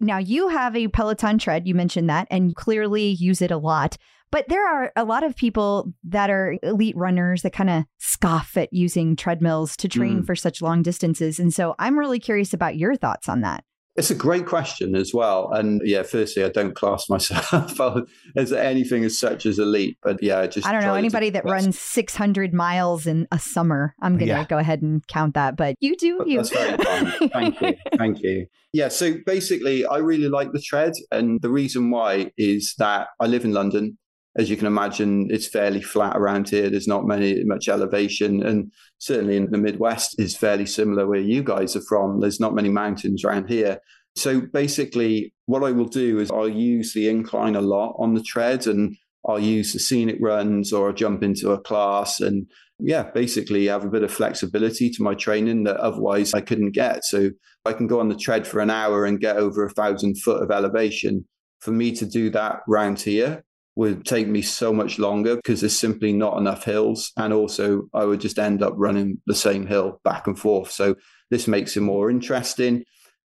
Now, 0.00 0.18
you 0.18 0.48
have 0.48 0.74
a 0.74 0.88
Peloton 0.88 1.38
tread. 1.38 1.66
You 1.68 1.74
mentioned 1.74 2.08
that 2.10 2.26
and 2.30 2.56
clearly 2.56 3.08
use 3.10 3.40
it 3.42 3.50
a 3.50 3.56
lot. 3.58 3.96
But 4.32 4.48
there 4.48 4.66
are 4.66 4.90
a 4.96 5.04
lot 5.04 5.22
of 5.24 5.36
people 5.36 5.92
that 6.04 6.30
are 6.30 6.56
elite 6.62 6.96
runners 6.96 7.42
that 7.42 7.52
kind 7.52 7.68
of 7.68 7.84
scoff 7.98 8.56
at 8.56 8.72
using 8.72 9.14
treadmills 9.14 9.76
to 9.76 9.88
train 9.88 10.22
Mm. 10.22 10.26
for 10.26 10.34
such 10.34 10.62
long 10.62 10.82
distances. 10.82 11.38
And 11.38 11.52
so 11.52 11.74
I'm 11.78 11.98
really 11.98 12.18
curious 12.18 12.54
about 12.54 12.76
your 12.76 12.96
thoughts 12.96 13.28
on 13.28 13.42
that. 13.42 13.62
It's 13.94 14.10
a 14.10 14.14
great 14.14 14.46
question 14.46 14.94
as 14.94 15.12
well. 15.12 15.52
And 15.52 15.82
yeah, 15.84 16.02
firstly, 16.02 16.42
I 16.44 16.48
don't 16.48 16.74
class 16.74 17.10
myself 17.10 17.78
as 18.36 18.50
anything 18.50 19.04
as 19.04 19.18
such 19.18 19.44
as 19.44 19.58
elite, 19.58 19.98
but 20.02 20.22
yeah, 20.22 20.38
I 20.40 20.46
just 20.46 20.66
I 20.66 20.72
don't 20.72 20.80
know 20.82 20.94
anybody 20.94 21.28
that 21.30 21.44
best. 21.44 21.52
runs 21.52 21.78
600 21.78 22.54
miles 22.54 23.06
in 23.06 23.28
a 23.30 23.38
summer. 23.38 23.94
I'm 24.00 24.12
going 24.16 24.28
to 24.28 24.34
Yeah. 24.34 24.46
go 24.46 24.56
ahead 24.56 24.80
and 24.80 25.06
count 25.08 25.34
that, 25.34 25.56
but 25.56 25.76
you 25.80 25.94
do 25.96 26.18
But 26.18 26.28
you. 26.28 26.36
That's 26.38 26.48
very 26.50 26.78
kind. 26.78 27.30
Thank 27.32 27.60
you. 27.60 27.74
Thank 27.98 28.22
you. 28.22 28.46
Yeah. 28.72 28.88
So 28.88 29.14
basically, 29.26 29.84
I 29.84 29.98
really 29.98 30.28
like 30.30 30.52
the 30.52 30.60
tread. 30.60 30.92
And 31.10 31.42
the 31.42 31.50
reason 31.50 31.90
why 31.90 32.32
is 32.38 32.74
that 32.78 33.08
I 33.20 33.26
live 33.26 33.44
in 33.44 33.52
London. 33.52 33.98
As 34.36 34.48
you 34.48 34.56
can 34.56 34.66
imagine, 34.66 35.28
it's 35.30 35.46
fairly 35.46 35.82
flat 35.82 36.16
around 36.16 36.48
here. 36.48 36.70
There's 36.70 36.88
not 36.88 37.06
many 37.06 37.44
much 37.44 37.68
elevation. 37.68 38.42
And 38.42 38.72
certainly 38.98 39.36
in 39.36 39.50
the 39.50 39.58
Midwest 39.58 40.18
is 40.18 40.36
fairly 40.36 40.64
similar 40.64 41.06
where 41.06 41.20
you 41.20 41.42
guys 41.42 41.76
are 41.76 41.82
from. 41.86 42.20
There's 42.20 42.40
not 42.40 42.54
many 42.54 42.70
mountains 42.70 43.24
around 43.24 43.48
here. 43.48 43.78
So 44.16 44.40
basically, 44.40 45.34
what 45.46 45.62
I 45.62 45.72
will 45.72 45.88
do 45.88 46.18
is 46.18 46.30
I'll 46.30 46.48
use 46.48 46.94
the 46.94 47.08
incline 47.08 47.56
a 47.56 47.60
lot 47.60 47.94
on 47.98 48.14
the 48.14 48.22
tread 48.22 48.66
and 48.66 48.96
I'll 49.26 49.40
use 49.40 49.72
the 49.72 49.78
scenic 49.78 50.16
runs 50.20 50.72
or 50.72 50.88
I'll 50.88 50.94
jump 50.94 51.22
into 51.22 51.50
a 51.52 51.60
class 51.60 52.20
and 52.20 52.46
yeah, 52.78 53.04
basically 53.14 53.66
have 53.66 53.84
a 53.84 53.90
bit 53.90 54.02
of 54.02 54.10
flexibility 54.10 54.90
to 54.90 55.02
my 55.02 55.14
training 55.14 55.64
that 55.64 55.76
otherwise 55.76 56.34
I 56.34 56.40
couldn't 56.40 56.72
get. 56.72 57.04
So 57.04 57.30
I 57.64 57.74
can 57.74 57.86
go 57.86 58.00
on 58.00 58.08
the 58.08 58.16
tread 58.16 58.46
for 58.46 58.60
an 58.60 58.70
hour 58.70 59.04
and 59.04 59.20
get 59.20 59.36
over 59.36 59.64
a 59.64 59.70
thousand 59.70 60.18
foot 60.20 60.42
of 60.42 60.50
elevation. 60.50 61.26
For 61.60 61.70
me 61.70 61.92
to 61.92 62.06
do 62.06 62.28
that 62.30 62.60
round 62.66 63.00
here 63.00 63.44
would 63.74 64.04
take 64.04 64.28
me 64.28 64.42
so 64.42 64.72
much 64.72 64.98
longer 64.98 65.36
because 65.36 65.60
there's 65.60 65.78
simply 65.78 66.12
not 66.12 66.36
enough 66.36 66.64
hills. 66.64 67.12
And 67.16 67.32
also, 67.32 67.88
I 67.94 68.04
would 68.04 68.20
just 68.20 68.38
end 68.38 68.62
up 68.62 68.74
running 68.76 69.20
the 69.26 69.34
same 69.34 69.66
hill 69.66 70.00
back 70.04 70.26
and 70.26 70.38
forth. 70.38 70.70
So 70.70 70.96
this 71.30 71.48
makes 71.48 71.76
it 71.76 71.80
more 71.80 72.10
interesting. 72.10 72.84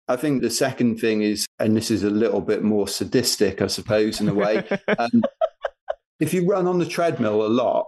I 0.07 0.17
think 0.17 0.43
the 0.43 0.51
second 0.51 0.99
thing 0.99 1.23
is, 1.23 1.47
and 1.59 1.75
this 1.75 1.91
is 1.91 2.03
a 2.03 2.11
little 2.11 2.43
bit 2.43 2.63
more 2.63 2.87
sadistic, 2.87 3.63
I 3.63 3.69
suppose, 3.69 4.21
in 4.21 4.29
a 4.29 4.35
way. 4.35 4.63
um, 4.99 5.23
if 6.21 6.35
you 6.35 6.47
run 6.47 6.67
on 6.67 6.79
the 6.79 6.87
treadmill 6.87 7.47
a 7.47 7.49
lot, 7.49 7.87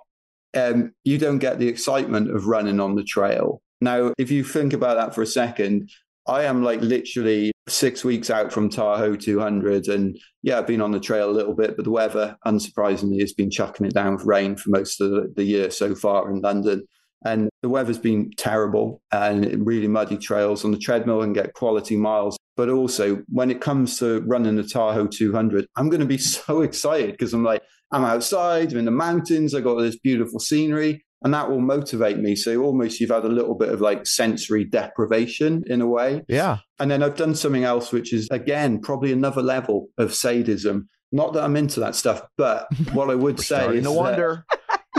um, 0.56 0.92
you 1.04 1.18
don't 1.18 1.38
get 1.38 1.58
the 1.58 1.68
excitement 1.68 2.34
of 2.34 2.46
running 2.46 2.80
on 2.80 2.94
the 2.94 3.04
trail. 3.04 3.60
Now, 3.82 4.14
if 4.16 4.30
you 4.30 4.42
think 4.42 4.72
about 4.72 4.96
that 4.96 5.14
for 5.14 5.20
a 5.20 5.26
second, 5.26 5.90
I 6.28 6.44
am 6.44 6.62
like 6.62 6.80
literally 6.80 7.52
six 7.68 8.04
weeks 8.04 8.30
out 8.30 8.52
from 8.52 8.68
Tahoe 8.68 9.16
200. 9.16 9.88
And 9.88 10.18
yeah, 10.42 10.58
I've 10.58 10.66
been 10.66 10.80
on 10.80 10.92
the 10.92 11.00
trail 11.00 11.30
a 11.30 11.32
little 11.32 11.54
bit, 11.54 11.76
but 11.76 11.84
the 11.84 11.90
weather, 11.90 12.36
unsurprisingly, 12.46 13.20
has 13.20 13.32
been 13.32 13.50
chucking 13.50 13.86
it 13.86 13.94
down 13.94 14.16
with 14.16 14.24
rain 14.24 14.56
for 14.56 14.70
most 14.70 15.00
of 15.00 15.34
the, 15.34 15.44
year 15.44 15.70
so 15.70 15.94
far 15.94 16.30
in 16.30 16.40
London. 16.40 16.84
And 17.24 17.48
the 17.62 17.68
weather's 17.68 17.98
been 17.98 18.30
terrible 18.36 19.00
and 19.12 19.66
really 19.66 19.88
muddy 19.88 20.16
trails 20.16 20.64
on 20.64 20.72
the 20.72 20.78
treadmill 20.78 21.22
and 21.22 21.34
get 21.34 21.54
quality 21.54 21.96
miles. 21.96 22.36
But 22.56 22.70
also, 22.70 23.22
when 23.28 23.50
it 23.50 23.60
comes 23.60 23.98
to 23.98 24.20
running 24.22 24.56
the 24.56 24.64
Tahoe 24.64 25.06
200, 25.06 25.66
I'm 25.76 25.88
going 25.88 26.00
to 26.00 26.06
be 26.06 26.18
so 26.18 26.62
excited 26.62 27.12
because 27.12 27.34
I'm 27.34 27.44
like, 27.44 27.62
I'm 27.92 28.04
outside, 28.04 28.72
I'm 28.72 28.78
in 28.78 28.84
the 28.84 28.90
mountains, 28.90 29.54
I 29.54 29.60
got 29.60 29.76
this 29.76 29.98
beautiful 29.98 30.40
scenery, 30.40 31.05
and 31.22 31.32
that 31.34 31.51
will 31.51 31.60
motivate 31.60 32.18
me. 32.18 32.36
So 32.36 32.62
almost 32.62 33.01
you've 33.01 33.10
had 33.10 33.24
a 33.24 33.28
little 33.28 33.55
bit 33.55 33.70
of 33.70 33.80
like 33.80 34.06
sensory 34.06 34.64
deprivation 34.64 35.64
in 35.66 35.80
a 35.80 35.86
way. 35.86 36.22
Yeah. 36.28 36.59
And 36.78 36.90
then 36.90 37.02
I've 37.02 37.16
done 37.16 37.34
something 37.34 37.64
else, 37.64 37.93
which 37.93 38.12
is 38.12 38.28
again 38.30 38.80
probably 38.80 39.12
another 39.12 39.43
level 39.43 39.88
of 39.98 40.14
sadism. 40.14 40.88
Not 41.12 41.32
that 41.32 41.44
I'm 41.44 41.56
into 41.56 41.80
that 41.80 41.94
stuff, 41.94 42.22
but 42.36 42.66
what 42.93 43.10
I 43.10 43.14
would 43.14 43.40
say 43.40 43.76
is 43.76 43.84
that- 43.84 43.93
wonder. 43.93 44.44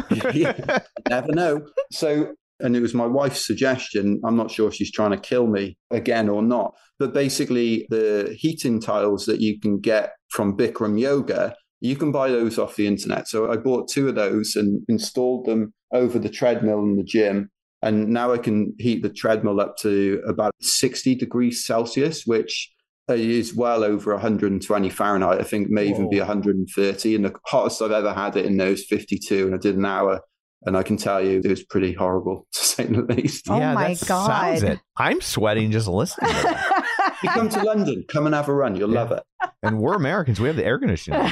yeah, 0.33 0.79
never 1.09 1.31
know. 1.31 1.61
So, 1.91 2.33
and 2.59 2.75
it 2.75 2.81
was 2.81 2.93
my 2.93 3.05
wife's 3.05 3.45
suggestion. 3.45 4.21
I'm 4.23 4.35
not 4.35 4.51
sure 4.51 4.71
she's 4.71 4.91
trying 4.91 5.11
to 5.11 5.17
kill 5.17 5.47
me 5.47 5.77
again 5.91 6.29
or 6.29 6.41
not. 6.41 6.75
But 6.99 7.13
basically, 7.13 7.85
the 7.89 8.35
heating 8.37 8.79
tiles 8.79 9.25
that 9.25 9.41
you 9.41 9.59
can 9.59 9.79
get 9.79 10.13
from 10.29 10.57
Bikram 10.57 10.99
Yoga, 10.99 11.55
you 11.79 11.95
can 11.95 12.11
buy 12.11 12.29
those 12.29 12.57
off 12.57 12.75
the 12.75 12.87
internet. 12.87 13.27
So 13.27 13.51
I 13.51 13.57
bought 13.57 13.89
two 13.89 14.07
of 14.09 14.15
those 14.15 14.55
and 14.55 14.83
installed 14.89 15.45
them 15.45 15.73
over 15.93 16.17
the 16.19 16.29
treadmill 16.29 16.79
in 16.79 16.97
the 16.97 17.03
gym. 17.03 17.49
And 17.81 18.09
now 18.09 18.33
I 18.33 18.39
can 18.39 18.73
heat 18.79 19.03
the 19.03 19.09
treadmill 19.09 19.61
up 19.61 19.77
to 19.81 20.21
about 20.27 20.53
60 20.61 21.13
degrees 21.15 21.63
Celsius, 21.65 22.25
which 22.25 22.71
is 23.09 23.55
well 23.55 23.83
over 23.83 24.11
120 24.13 24.89
Fahrenheit. 24.89 25.39
I 25.39 25.43
think 25.43 25.69
may 25.69 25.87
even 25.87 26.09
be 26.09 26.17
130. 26.17 27.15
And 27.15 27.25
the 27.25 27.33
hottest 27.45 27.81
I've 27.81 27.91
ever 27.91 28.13
had 28.13 28.35
it 28.35 28.45
in 28.45 28.57
there 28.57 28.69
is 28.71 28.85
52. 28.87 29.45
And 29.45 29.55
I 29.55 29.57
did 29.59 29.77
an 29.77 29.85
hour. 29.85 30.21
And 30.65 30.75
I 30.75 30.81
can 30.81 30.97
tell 30.97 31.23
you 31.23 31.39
it 31.43 31.47
was 31.47 31.63
pretty 31.63 31.93
horrible 31.93 32.47
to 32.53 32.59
say 32.65 32.85
the 32.85 33.03
least. 33.03 33.45
Oh 33.47 33.59
yeah, 33.59 33.73
my 33.75 33.89
that 33.89 33.97
sounds 33.99 34.61
God. 34.61 34.63
it. 34.63 34.79
I'm 34.97 35.21
sweating 35.21 35.71
just 35.71 35.87
listening 35.87 36.31
to 36.33 36.41
that. 36.43 37.15
You 37.21 37.29
come 37.29 37.47
to 37.49 37.63
London, 37.63 38.03
come 38.07 38.25
and 38.25 38.33
have 38.33 38.49
a 38.49 38.53
run. 38.53 38.75
You'll 38.75 38.89
love 38.89 39.11
it. 39.11 39.21
and 39.61 39.79
we're 39.79 39.93
Americans. 39.93 40.39
We 40.39 40.47
have 40.47 40.55
the 40.57 40.65
air 40.65 40.79
conditioning. 40.79 41.21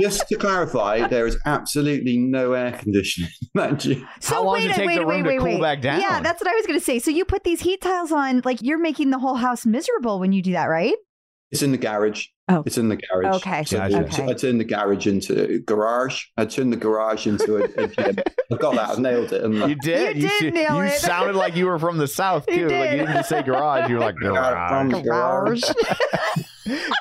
Just 0.00 0.28
to 0.28 0.36
clarify, 0.36 1.06
there 1.08 1.26
is 1.26 1.38
absolutely 1.46 2.18
no 2.18 2.52
air 2.52 2.72
conditioning 2.72 3.30
in. 3.54 3.78
So 4.20 4.34
How 4.34 4.44
long 4.44 4.54
wait, 4.54 4.68
does 4.68 4.72
it 4.72 4.74
take 4.76 4.86
wait, 4.86 4.94
the 4.96 5.06
room 5.06 5.08
wait, 5.08 5.22
to 5.22 5.28
wait, 5.28 5.38
cool 5.38 5.46
wait. 5.46 5.60
back 5.60 5.82
down? 5.82 6.00
Yeah, 6.00 6.20
that's 6.20 6.40
what 6.40 6.48
I 6.48 6.54
was 6.54 6.66
going 6.66 6.78
to 6.78 6.84
say. 6.84 6.98
So 6.98 7.10
you 7.10 7.24
put 7.24 7.44
these 7.44 7.60
heat 7.60 7.80
tiles 7.80 8.12
on, 8.12 8.42
like 8.44 8.58
you're 8.62 8.78
making 8.78 9.10
the 9.10 9.18
whole 9.18 9.36
house 9.36 9.66
miserable 9.66 10.18
when 10.18 10.32
you 10.32 10.42
do 10.42 10.52
that, 10.52 10.66
right? 10.66 10.94
It's 11.50 11.62
in 11.62 11.72
the 11.72 11.78
garage. 11.78 12.26
Oh. 12.50 12.62
It's 12.66 12.78
in 12.78 12.88
the 12.88 12.96
garage. 12.96 13.36
Okay. 13.36 13.64
So 13.64 13.78
Gotcha. 13.78 14.02
Okay. 14.04 14.26
I 14.26 14.32
turned 14.34 14.60
the 14.60 14.64
garage 14.64 15.06
into 15.06 15.54
a 15.54 15.58
garage. 15.60 16.24
I 16.36 16.44
turned 16.46 16.72
the 16.72 16.76
garage 16.76 17.26
into 17.26 17.56
a, 17.58 17.64
a 17.82 17.86
gym. 17.88 18.16
I 18.52 18.56
got 18.56 18.74
that. 18.74 18.98
I 18.98 19.00
nailed 19.00 19.32
it. 19.32 19.42
You 19.50 19.74
did. 19.76 20.16
You 20.16 20.22
did 20.28 20.38
see- 20.38 20.50
nail 20.50 20.76
you 20.76 20.82
it. 20.90 20.92
sounded 21.00 21.36
like 21.36 21.54
you 21.56 21.66
were 21.66 21.78
from 21.78 21.98
the 21.98 22.08
south 22.08 22.46
too. 22.46 22.54
You 22.54 22.68
too. 22.68 22.74
Like 22.76 22.90
you 22.92 22.96
didn't 22.98 23.12
just 23.14 23.28
say 23.28 23.42
garage. 23.42 23.88
You 23.88 23.96
were 23.96 24.00
like 24.00 24.16
garage. 24.16 25.02
Garage. 25.04 25.62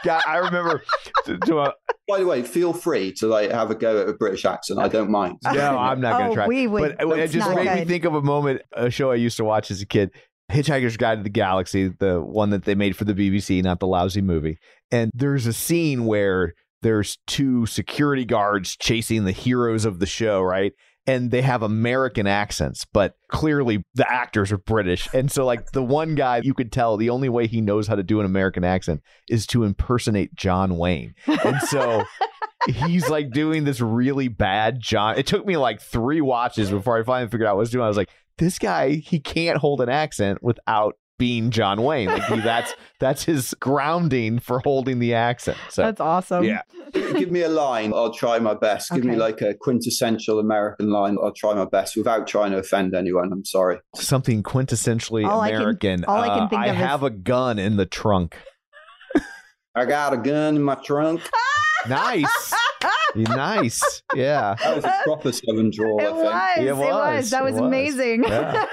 God, 0.03 0.21
I 0.27 0.37
remember. 0.37 0.83
To, 1.25 1.37
to 1.37 1.59
a, 1.59 1.73
By 2.07 2.19
the 2.19 2.25
way, 2.25 2.41
feel 2.43 2.73
free 2.73 3.11
to 3.13 3.27
like 3.27 3.51
have 3.51 3.69
a 3.71 3.75
go 3.75 4.01
at 4.01 4.09
a 4.09 4.13
British 4.13 4.45
accent. 4.45 4.79
I 4.79 4.87
don't 4.87 5.11
mind. 5.11 5.37
no, 5.43 5.77
I'm 5.77 6.01
not 6.01 6.17
gonna 6.19 6.31
Oh, 6.31 6.35
try. 6.35 6.47
we 6.47 6.67
would- 6.67 6.97
But 6.97 7.05
uh, 7.05 7.09
it 7.13 7.27
just 7.29 7.47
not 7.47 7.55
made 7.55 7.79
me 7.79 7.85
think 7.85 8.05
of 8.05 8.15
a 8.15 8.21
moment, 8.21 8.61
a 8.73 8.89
show 8.89 9.11
I 9.11 9.15
used 9.15 9.37
to 9.37 9.43
watch 9.43 9.71
as 9.71 9.81
a 9.81 9.85
kid. 9.85 10.11
Hitchhiker's 10.51 10.97
Guide 10.97 11.17
to 11.19 11.23
the 11.23 11.29
Galaxy, 11.29 11.89
the 11.99 12.19
one 12.19 12.49
that 12.49 12.63
they 12.65 12.73
made 12.73 12.95
for 12.95 13.05
the 13.05 13.13
BBC, 13.13 13.61
not 13.61 13.79
the 13.79 13.85
lousy 13.85 14.21
movie. 14.21 14.57
And 14.91 15.11
there's 15.13 15.45
a 15.45 15.53
scene 15.53 16.05
where 16.05 16.53
there's 16.81 17.17
two 17.27 17.65
security 17.65 18.25
guards 18.25 18.75
chasing 18.75 19.25
the 19.25 19.31
heroes 19.31 19.85
of 19.85 19.99
the 19.99 20.05
show, 20.05 20.41
right? 20.41 20.73
And 21.05 21.31
they 21.31 21.41
have 21.41 21.63
American 21.63 22.27
accents, 22.27 22.85
but 22.85 23.15
clearly 23.29 23.83
the 23.95 24.09
actors 24.09 24.51
are 24.51 24.57
British. 24.57 25.09
And 25.13 25.31
so, 25.31 25.45
like, 25.45 25.71
the 25.71 25.83
one 25.83 26.13
guy, 26.13 26.41
you 26.43 26.53
could 26.53 26.71
tell 26.71 26.97
the 26.97 27.09
only 27.09 27.29
way 27.29 27.47
he 27.47 27.61
knows 27.61 27.87
how 27.87 27.95
to 27.95 28.03
do 28.03 28.19
an 28.19 28.25
American 28.25 28.63
accent 28.63 29.01
is 29.27 29.47
to 29.47 29.63
impersonate 29.63 30.35
John 30.35 30.77
Wayne. 30.77 31.15
And 31.25 31.59
so 31.61 32.03
he's 32.67 33.09
like 33.09 33.31
doing 33.31 33.63
this 33.63 33.81
really 33.81 34.27
bad 34.27 34.79
John. 34.79 35.17
It 35.17 35.25
took 35.25 35.45
me 35.45 35.57
like 35.57 35.81
three 35.81 36.21
watches 36.21 36.69
before 36.69 36.99
I 36.99 37.03
finally 37.03 37.29
figured 37.29 37.47
out 37.47 37.55
what 37.55 37.59
I 37.59 37.63
was 37.63 37.71
doing. 37.71 37.85
I 37.85 37.87
was 37.87 37.97
like, 37.97 38.09
this 38.37 38.59
guy, 38.59 38.95
he 38.95 39.19
can't 39.19 39.57
hold 39.57 39.81
an 39.81 39.89
accent 39.89 40.43
without 40.43 40.95
being 41.19 41.51
John 41.51 41.83
Wayne. 41.83 42.07
Like 42.07 42.23
he, 42.23 42.39
that's 42.41 42.73
that's 42.99 43.23
his 43.23 43.53
grounding 43.59 44.39
for 44.39 44.59
holding 44.61 44.97
the 44.97 45.13
accent. 45.13 45.59
So 45.69 45.83
That's 45.83 46.01
awesome. 46.01 46.43
yeah, 46.45 46.63
Give 46.93 47.29
me 47.29 47.43
a 47.43 47.49
line. 47.49 47.93
I'll 47.93 48.11
try 48.11 48.39
my 48.39 48.55
best. 48.55 48.89
Give 48.91 49.03
me 49.03 49.15
like 49.15 49.41
a 49.41 49.53
quintessential 49.53 50.39
American 50.39 50.89
line. 50.89 51.17
I'll 51.23 51.31
try 51.33 51.53
my 51.53 51.65
best 51.65 51.95
without 51.95 52.25
trying 52.25 52.51
to 52.53 52.57
offend 52.57 52.95
anyone. 52.95 53.31
I'm 53.31 53.45
sorry. 53.45 53.77
something 53.95 54.41
quintessentially 54.41 55.27
All 55.29 55.39
I 55.41 55.49
can- 55.51 55.57
American. 55.57 56.05
all 56.05 56.17
I 56.21 56.27
can 56.29 56.39
Uh, 56.39 56.47
think 56.49 56.61
I 56.61 56.65
of 56.67 56.75
is- 56.75 56.81
have 56.81 57.03
a 57.03 57.09
gun 57.11 57.59
in 57.59 57.77
the 57.77 57.85
trunk. 57.85 58.35
I 59.75 59.85
got 59.85 60.13
a 60.13 60.17
gun 60.17 60.55
in 60.55 60.63
my 60.63 60.75
trunk. 60.75 61.21
Nice, 61.87 62.53
nice. 63.15 64.03
Yeah. 64.15 64.55
That 64.63 64.75
was 64.75 64.85
a 64.85 64.93
proper 65.03 65.31
seven 65.31 65.71
draw, 65.71 65.97
It 65.99 66.05
I 66.07 66.11
was, 66.11 66.53
think. 66.55 66.67
It 66.67 66.69
it 66.69 66.75
was. 66.75 66.89
was. 66.89 67.29
That 67.31 67.41
It 67.41 67.43
was, 67.45 67.53
was. 67.53 67.61
amazing. 67.61 68.23
Yeah. 68.23 68.65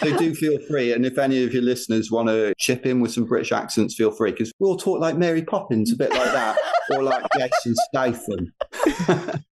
So 0.00 0.16
do 0.18 0.34
feel 0.34 0.58
free. 0.68 0.92
And 0.92 1.04
if 1.06 1.18
any 1.18 1.42
of 1.44 1.52
your 1.52 1.62
listeners 1.62 2.10
want 2.10 2.28
to 2.28 2.54
chip 2.58 2.86
in 2.86 3.00
with 3.00 3.12
some 3.12 3.24
British 3.24 3.52
accents, 3.52 3.94
feel 3.94 4.10
free 4.10 4.32
because 4.32 4.52
we'll 4.58 4.76
talk 4.76 5.00
like 5.00 5.16
Mary 5.16 5.42
Poppins, 5.42 5.92
a 5.92 5.96
bit 5.96 6.10
like 6.10 6.32
that, 6.32 6.56
or 6.94 7.02
like 7.02 7.24
Jason 7.36 7.74
Statham. 7.88 8.52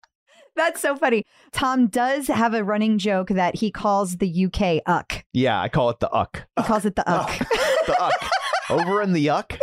That's 0.56 0.80
so 0.82 0.96
funny. 0.96 1.24
Tom 1.52 1.86
does 1.86 2.26
have 2.26 2.52
a 2.52 2.62
running 2.62 2.98
joke 2.98 3.28
that 3.28 3.56
he 3.56 3.70
calls 3.70 4.18
the 4.18 4.44
UK 4.46 4.82
uck. 4.86 5.24
Yeah, 5.32 5.58
I 5.60 5.68
call 5.70 5.88
it 5.90 6.00
the 6.00 6.10
uck. 6.10 6.46
He 6.58 6.62
calls 6.64 6.84
it 6.84 6.94
the 6.94 7.08
uck. 7.08 7.30
The 7.86 7.96
uck. 7.98 8.30
Over 8.68 9.00
in 9.00 9.14
the 9.14 9.30
uck. 9.30 9.58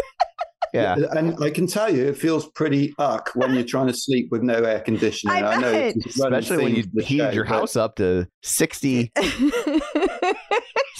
Yeah. 0.73 0.95
And 1.11 1.43
I 1.43 1.49
can 1.49 1.67
tell 1.67 1.93
you, 1.93 2.05
it 2.07 2.17
feels 2.17 2.47
pretty 2.49 2.93
uck 2.97 3.31
when 3.35 3.53
you're 3.53 3.63
trying 3.63 3.87
to 3.87 3.93
sleep 3.93 4.27
with 4.31 4.41
no 4.43 4.55
air 4.55 4.79
conditioning. 4.81 5.43
I 5.43 5.55
know, 5.59 5.71
bet. 5.71 5.95
it's 5.95 6.19
a 6.19 6.23
running 6.23 6.39
Especially 6.39 6.63
when 6.63 6.75
you 6.75 6.83
heat 7.03 7.17
show, 7.17 7.29
your 7.31 7.45
but- 7.45 7.49
house 7.53 7.75
up 7.75 7.95
to 7.97 8.27
60 8.43 9.11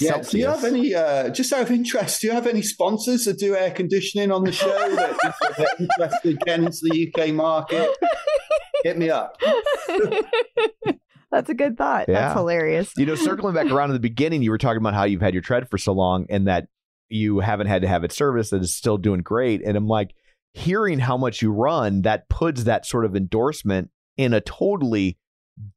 Yeah. 0.00 0.12
Celsius. 0.12 0.30
Do 0.30 0.38
you 0.38 0.46
have 0.46 0.64
any, 0.64 0.94
uh, 0.94 1.28
just 1.28 1.52
out 1.52 1.60
of 1.62 1.70
interest, 1.70 2.22
do 2.22 2.28
you 2.28 2.32
have 2.32 2.46
any 2.46 2.62
sponsors 2.62 3.26
that 3.26 3.38
do 3.38 3.54
air 3.54 3.70
conditioning 3.70 4.32
on 4.32 4.44
the 4.44 4.52
show 4.52 4.66
that 4.68 5.16
that 5.22 5.34
are 5.58 5.66
interested 5.78 6.30
in 6.30 6.36
getting 6.46 6.64
into 6.66 6.78
the 6.82 7.12
UK 7.14 7.34
market? 7.34 7.90
Hit 8.82 8.96
me 8.96 9.10
up. 9.10 9.36
That's 11.30 11.48
a 11.50 11.54
good 11.54 11.76
thought. 11.76 12.06
Yeah. 12.08 12.14
That's 12.20 12.34
hilarious. 12.34 12.92
You 12.96 13.06
know, 13.06 13.14
circling 13.14 13.54
back 13.54 13.66
around 13.70 13.88
to 13.88 13.92
the 13.92 14.00
beginning, 14.00 14.42
you 14.42 14.50
were 14.50 14.58
talking 14.58 14.78
about 14.78 14.94
how 14.94 15.04
you've 15.04 15.20
had 15.20 15.34
your 15.34 15.42
tread 15.42 15.68
for 15.68 15.78
so 15.78 15.92
long 15.92 16.26
and 16.30 16.48
that 16.48 16.66
you 17.10 17.40
haven't 17.40 17.66
had 17.66 17.82
to 17.82 17.88
have 17.88 18.04
it 18.04 18.12
serviced 18.12 18.50
that 18.52 18.62
is 18.62 18.74
still 18.74 18.98
doing 18.98 19.20
great. 19.20 19.62
And 19.64 19.76
I'm 19.76 19.86
like, 19.88 20.14
hearing 20.54 20.98
how 20.98 21.16
much 21.16 21.42
you 21.42 21.52
run, 21.52 22.02
that 22.02 22.28
puts 22.28 22.64
that 22.64 22.86
sort 22.86 23.04
of 23.04 23.14
endorsement 23.14 23.90
in 24.16 24.32
a 24.34 24.40
totally 24.40 25.18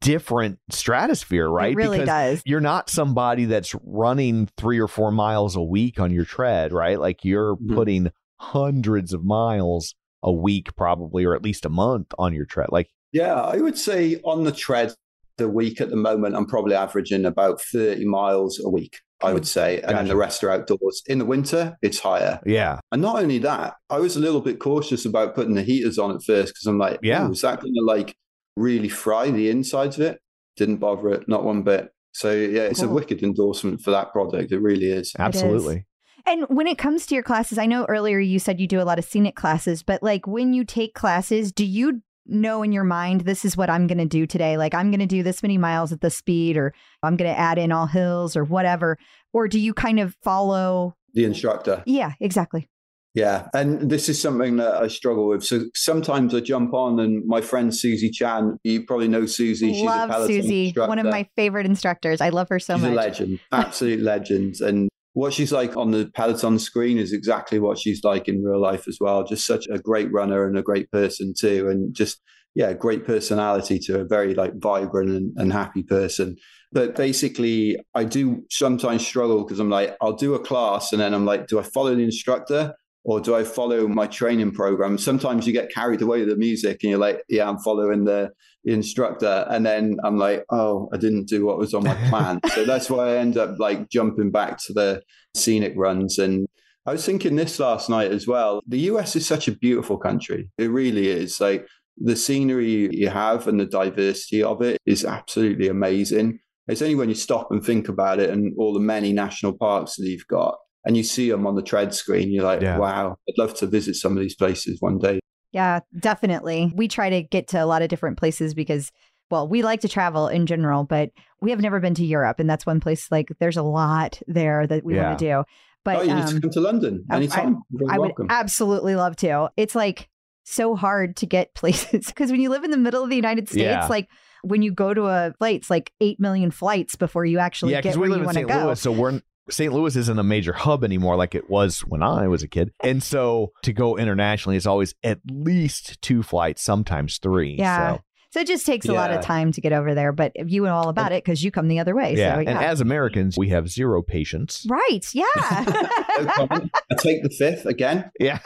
different 0.02 0.60
stratosphere, 0.70 1.48
right? 1.50 1.74
It 1.74 1.76
really 1.76 2.00
because 2.00 2.36
does. 2.38 2.44
you're 2.46 2.62
not 2.62 2.90
somebody 2.90 3.46
that's 3.46 3.76
running 3.84 4.50
three 4.58 4.80
or 4.80 4.88
four 4.88 5.12
miles 5.12 5.56
a 5.56 5.62
week 5.62 6.00
on 6.00 6.12
your 6.12 6.26
tread, 6.26 6.72
right? 6.72 7.00
Like 7.00 7.24
you're 7.26 7.56
Mhm. 7.58 7.76
putting 7.76 8.12
hundreds 8.40 9.14
of 9.14 9.24
miles 9.24 9.96
a 10.22 10.32
week, 10.32 10.76
probably, 10.76 11.26
or 11.26 11.36
at 11.36 11.44
least 11.44 11.66
a 11.66 11.70
month 11.70 12.08
on 12.18 12.34
your 12.34 12.46
tread. 12.46 12.68
Like, 12.72 12.90
Yeah, 13.12 13.36
I 13.42 13.58
would 13.58 13.78
say 13.78 14.20
on 14.24 14.44
the 14.44 14.52
tread 14.52 14.94
the 15.38 15.50
week 15.50 15.82
at 15.82 15.90
the 15.90 15.96
moment, 15.96 16.36
I'm 16.36 16.46
probably 16.46 16.76
averaging 16.76 17.26
about 17.26 17.60
30 17.62 18.06
miles 18.06 18.60
a 18.64 18.70
week, 18.70 19.00
I 19.24 19.34
would 19.34 19.48
say. 19.48 19.82
And 19.82 19.98
then 19.98 20.08
the 20.08 20.16
rest 20.16 20.44
are 20.44 20.52
outdoors. 20.52 21.02
In 21.08 21.20
the 21.20 21.26
winter, 21.26 21.78
it's 21.82 22.00
higher. 22.00 22.40
yeah, 22.46 22.80
And 22.92 23.02
not 23.02 23.22
only 23.22 23.40
that, 23.40 23.76
I 23.90 24.00
was 24.00 24.16
a 24.16 24.20
little 24.20 24.42
bit 24.42 24.60
cautious 24.60 25.06
about 25.06 25.34
putting 25.36 25.54
the 25.56 25.64
heaters 25.64 25.98
on 25.98 26.12
at 26.16 26.24
first 26.24 26.54
because 26.54 26.66
I'm 26.68 26.78
like, 26.78 27.00
Yeah. 27.02 27.24
yeah, 27.26 27.30
is 27.32 27.42
that 27.42 27.62
going 27.62 27.74
to 27.76 27.82
like 27.84 28.16
really 28.58 28.90
fry 28.90 29.32
the 29.32 29.50
insides 29.50 29.98
of 29.98 30.02
it? 30.04 30.20
Didn't 30.58 30.78
bother 30.78 31.10
it, 31.10 31.28
not 31.28 31.44
one 31.44 31.64
bit. 31.64 31.90
So 32.12 32.32
yeah, 32.32 32.62
it's 32.64 32.82
Cool. 32.82 32.90
a 32.90 32.94
wicked 32.94 33.24
endorsement 33.24 33.82
for 33.82 33.92
that 33.92 34.12
product. 34.12 34.52
It 34.52 34.60
really 34.60 34.86
is. 34.92 35.14
absolutely. 35.18 35.86
And 36.26 36.44
when 36.48 36.68
it 36.68 36.78
comes 36.78 37.06
to 37.08 37.16
your 37.16 37.24
classes, 37.24 37.58
I 37.58 37.66
know 37.66 37.86
earlier 37.90 38.18
you 38.20 38.40
said 38.40 38.60
you 38.62 38.68
do 38.68 38.80
a 38.80 38.84
lot 38.86 38.98
of 39.00 39.04
scenic 39.04 39.36
classes, 39.36 39.84
but 39.84 40.02
like 40.02 40.26
when 40.28 40.54
you 40.54 40.64
take 40.64 40.94
classes, 40.94 41.52
do 41.52 41.66
you 41.66 42.02
know 42.26 42.64
in 42.64 42.72
your 42.72 42.84
mind 42.84 43.22
this 43.22 43.44
is 43.46 43.58
what 43.58 43.70
I'm 43.70 43.88
going 43.88 43.98
to 43.98 44.06
do 44.06 44.26
today? 44.26 44.58
Like 44.58 44.74
I'm 44.74 44.92
going 44.92 45.00
to 45.00 45.06
do 45.06 45.24
this 45.24 45.44
many 45.44 45.58
miles 45.58 45.92
at 45.92 46.02
the 46.02 46.10
speed 46.10 46.58
or 46.58 46.74
I'm 47.02 47.18
going 47.18 47.32
to 47.32 47.38
add 47.38 47.58
in 47.58 47.72
all 47.72 47.88
hills 47.88 48.36
or 48.36 48.44
whatever, 48.44 48.98
or 49.34 49.48
do 49.48 49.60
you 49.60 49.74
kind 49.74 50.00
of 50.00 50.16
follow 50.24 50.96
The 51.14 51.26
instructor. 51.26 51.84
Yeah, 51.86 52.14
exactly. 52.20 52.70
Yeah, 53.16 53.48
and 53.54 53.92
this 53.92 54.10
is 54.10 54.20
something 54.20 54.56
that 54.58 54.74
I 54.74 54.88
struggle 54.88 55.28
with. 55.28 55.44
So 55.44 55.66
sometimes 55.76 56.34
I 56.34 56.40
jump 56.40 56.74
on, 56.74 57.00
and 57.00 57.24
my 57.28 57.42
friend 57.42 57.76
Susie 57.76 58.10
Chan, 58.10 58.58
you 58.64 58.86
probably 58.86 59.08
know 59.08 59.28
Susie. 59.28 59.72
She's 59.72 59.84
a 59.84 59.86
love 59.86 60.10
Peloton 60.10 60.42
Susie, 60.42 60.74
one 60.76 60.98
of 60.98 61.06
my 61.06 61.30
favorite 61.36 61.68
instructors. 61.68 62.22
I 62.22 62.30
love 62.30 62.50
her 62.50 62.58
so 62.58 62.74
she's 62.74 62.84
much. 62.86 62.92
a 62.92 62.96
legend, 62.96 63.40
absolute 63.52 64.00
legend. 64.00 64.62
And 64.62 64.90
what 65.14 65.34
she's 65.34 65.52
like 65.52 65.78
on 65.78 65.92
the 65.92 66.12
Peloton 66.16 66.60
screen 66.60 66.98
is 66.98 67.14
exactly 67.14 67.60
what 67.60 67.80
she's 67.80 68.04
like 68.04 68.28
in 68.28 68.44
real 68.44 68.60
life 68.60 68.88
as 68.88 68.98
well. 69.00 69.24
Just 69.24 69.46
such 69.46 69.68
a 69.72 69.80
great 69.80 70.12
runner 70.12 70.46
and 70.46 70.58
a 70.58 70.64
great 70.64 70.90
person 70.92 71.34
too. 71.40 71.70
And 71.70 71.96
just 71.96 72.20
yeah, 72.56 72.74
great 72.74 73.06
personality 73.06 73.80
to 73.80 74.00
a 74.00 74.06
very 74.06 74.34
like 74.36 74.54
vibrant 74.56 75.10
and, 75.10 75.34
and 75.38 75.54
happy 75.54 75.84
person. 75.84 76.36
But 76.72 76.96
basically, 76.96 77.78
I 77.94 78.04
do 78.04 78.44
sometimes 78.50 79.06
struggle 79.06 79.44
because 79.44 79.60
I'm 79.60 79.70
like, 79.70 79.96
I'll 80.02 80.16
do 80.16 80.34
a 80.34 80.40
class 80.40 80.92
and 80.92 81.02
then 81.02 81.14
I'm 81.14 81.26
like, 81.26 81.48
do 81.48 81.60
I 81.60 81.64
follow 81.64 81.94
the 81.96 82.04
instructor 82.04 82.74
or 83.04 83.20
do 83.20 83.36
I 83.36 83.44
follow 83.44 83.88
my 83.88 84.08
training 84.08 84.52
program? 84.52 84.98
Sometimes 84.98 85.46
you 85.46 85.54
get 85.54 85.72
carried 85.72 86.02
away 86.02 86.22
with 86.22 86.30
the 86.30 86.36
music 86.36 86.80
and 86.82 86.90
you're 86.90 87.00
like, 87.00 87.24
yeah, 87.30 87.48
I'm 87.48 87.60
following 87.60 88.06
the, 88.06 88.32
the 88.32 88.32
instructor. 88.66 89.46
And 89.50 89.66
then 89.66 89.98
I'm 90.04 90.18
like, 90.18 90.46
oh, 90.50 90.90
I 90.94 90.98
didn't 90.98 91.26
do 91.28 91.46
what 91.46 91.58
was 91.58 91.74
on 91.74 91.84
my 91.84 91.96
plan. 92.10 92.40
so 92.54 92.66
that's 92.66 92.90
why 92.90 93.10
I 93.14 93.18
end 93.18 93.38
up 93.38 93.60
like 93.60 93.90
jumping 93.90 94.32
back 94.32 94.58
to 94.66 94.74
the 94.74 95.02
scenic 95.36 95.74
runs. 95.76 96.20
And 96.20 96.48
I 96.86 96.92
was 96.92 97.06
thinking 97.06 97.36
this 97.36 97.60
last 97.60 97.90
night 97.90 98.12
as 98.12 98.28
well. 98.28 98.62
The 98.68 98.80
US 98.92 99.16
is 99.16 99.26
such 99.28 99.48
a 99.48 99.52
beautiful 99.58 99.98
country. 99.98 100.50
It 100.58 100.70
really 100.70 101.08
is. 101.10 101.40
Like 101.40 101.68
the 101.98 102.16
scenery 102.16 102.90
you 102.96 103.10
have 103.10 103.48
and 103.48 103.60
the 103.60 103.66
diversity 103.66 104.42
of 104.44 104.62
it 104.62 104.78
is 104.86 105.06
absolutely 105.06 105.68
amazing. 105.68 106.40
It's 106.68 106.82
only 106.82 106.96
when 106.96 107.10
you 107.10 107.16
stop 107.16 107.52
and 107.52 107.64
think 107.64 107.90
about 107.90 108.20
it 108.20 108.30
and 108.30 108.54
all 108.58 108.74
the 108.74 108.80
many 108.80 109.12
national 109.14 109.58
parks 109.58 109.98
that 109.98 110.08
you've 110.08 110.28
got 110.28 110.58
and 110.86 110.98
you 110.98 111.04
see 111.04 111.30
them 111.30 111.46
on 111.48 111.56
the 111.56 111.62
tread 111.62 111.94
screen, 111.94 112.32
you're 112.32 112.44
like, 112.44 112.62
Yeah. 112.62 112.78
wow, 112.78 113.16
I'd 113.30 113.38
love 113.38 113.54
to 113.56 113.68
visit 113.68 113.96
some 113.96 114.14
of 114.18 114.22
these 114.24 114.36
places 114.36 114.78
one 114.82 114.98
day. 114.98 115.20
Yeah, 115.54 115.80
definitely. 116.00 116.74
We 116.76 116.88
try 116.88 117.10
to 117.12 117.22
get 117.22 117.48
to 117.50 117.64
a 117.64 117.66
lot 117.66 117.82
of 117.82 117.88
different 117.90 118.18
places 118.18 118.54
because, 118.54 118.92
well, 119.30 119.48
we 119.48 119.62
like 119.62 119.82
to 119.82 119.88
travel 119.88 120.28
in 120.28 120.46
general, 120.48 120.84
but 120.84 121.12
we 121.42 121.52
have 121.52 121.62
never 121.62 121.80
been 121.80 121.94
to 121.96 122.06
Europe. 122.06 122.40
And 122.40 122.50
that's 122.50 122.66
one 122.66 122.80
place 122.80 123.10
like 123.12 123.32
there's 123.40 123.58
a 123.58 123.64
lot 123.64 124.20
there 124.28 124.66
that 124.68 124.84
we 124.84 124.96
Yeah. 124.96 125.08
want 125.10 125.20
to 125.20 125.26
do. 125.26 125.44
But 125.86 125.98
oh, 125.98 126.02
you 126.02 126.14
need 126.16 126.24
um, 126.24 126.36
to 126.36 126.42
come 126.42 126.50
to 126.52 126.62
London 126.62 127.06
anytime. 127.12 127.62
You're 127.70 127.92
I 127.92 128.00
would 128.00 128.14
absolutely 128.30 128.96
love 128.96 129.16
to. 129.18 129.50
It's 129.56 129.76
like 129.76 130.10
so 130.44 130.76
hard 130.76 131.16
to 131.18 131.26
get 131.26 131.54
places 131.56 132.08
because 132.08 132.32
when 132.32 132.42
you 132.42 132.50
live 132.50 132.64
in 132.64 132.72
the 132.72 132.78
middle 132.78 133.04
of 133.04 133.10
the 133.10 133.16
United 133.16 133.48
States, 133.48 133.62
Yeah. 133.62 133.88
like 133.88 134.10
when 134.44 134.62
you 134.62 134.72
go 134.72 134.94
to 134.94 135.06
a 135.06 135.34
flight, 135.38 135.58
it's 135.58 135.70
like 135.70 135.94
8 136.02 136.20
million 136.20 136.52
flights 136.52 136.96
before 136.96 137.26
you 137.26 137.40
actually 137.40 137.74
yeah, 137.74 137.82
get 137.82 137.96
where 137.98 138.10
live 138.10 138.20
you 138.20 138.26
want 138.26 138.38
to 138.38 138.44
go. 138.46 138.66
Louis, 138.66 138.80
so 138.82 138.92
we're 138.92 139.22
St. 139.50 139.74
Louis 139.74 139.96
isn't 139.96 140.20
a 140.20 140.24
major 140.24 140.54
hub 140.54 140.84
anymore 140.84 141.16
like 141.16 141.36
it 141.36 141.50
was 141.50 141.82
when 141.82 142.02
I 142.02 142.28
was 142.28 142.44
a 142.44 142.48
kid. 142.48 142.72
And 142.84 143.04
so 143.04 143.52
to 143.64 143.74
go 143.74 143.98
internationally 143.98 144.56
is 144.56 144.66
always 144.66 144.96
at 145.04 145.20
least 145.30 146.02
two 146.02 146.24
flights, 146.24 146.62
sometimes 146.62 147.18
three. 147.18 147.56
Yeah. 147.60 147.98
So, 147.98 148.02
So 148.34 148.40
it 148.40 148.48
just 148.48 148.66
takes 148.66 148.88
a 148.90 148.94
lot 148.94 149.12
of 149.12 149.22
time 149.24 149.52
to 149.52 149.62
get 149.62 149.74
over 149.74 149.94
there. 149.94 150.12
But 150.12 150.32
you 150.50 150.64
know 150.64 150.74
all 150.74 150.90
about 150.90 151.12
it 151.12 151.24
because 151.24 151.44
you 151.44 151.52
come 151.52 151.68
the 151.68 151.78
other 151.78 151.94
way. 151.94 152.16
yeah. 152.16 152.34
So, 152.34 152.40
And 152.40 152.58
as 152.58 152.82
Americans, 152.82 153.38
we 153.38 153.50
have 153.50 153.70
zero 153.70 154.02
patience. 154.02 154.66
right. 154.68 155.08
Yeah. 155.14 155.24
I 155.38 156.70
take 156.98 157.22
the 157.22 157.30
fifth 157.30 157.68
again. 157.68 158.10
Yeah. 158.20 158.40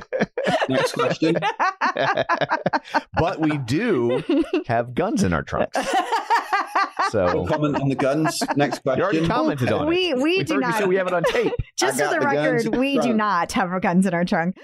Next 0.70 0.92
question. 0.92 1.36
but 3.20 3.38
we 3.38 3.58
do 3.58 4.22
have 4.66 4.94
guns 4.94 5.22
in 5.22 5.34
our 5.34 5.42
trunks. 5.42 5.76
So 7.10 7.44
comment 7.46 7.76
on 7.76 7.90
the 7.90 7.96
guns. 7.96 8.40
Next 8.56 8.78
question. 8.78 8.98
you 9.00 9.04
already 9.04 9.18
question. 9.18 9.28
commented 9.28 9.72
on 9.72 9.88
we 9.88 10.08
it. 10.10 10.16
we 10.16 10.38
We 10.38 10.44
do 10.44 10.58
not. 10.58 10.78
say 10.78 10.86
we 10.86 10.96
have 10.96 11.06
it 11.06 11.12
on 11.12 11.24
tape. 11.24 11.52
Just 11.76 12.00
I 12.00 12.04
for 12.08 12.14
the 12.14 12.20
the 12.20 12.26
record, 12.26 12.64
in 12.64 12.70
the 12.70 12.78
we 12.78 12.98
do 12.98 13.12
not 13.12 13.52
have 13.52 13.70
our 13.70 13.80
guns 13.80 14.06
in 14.06 14.14
our 14.14 14.24
trunk, 14.24 14.56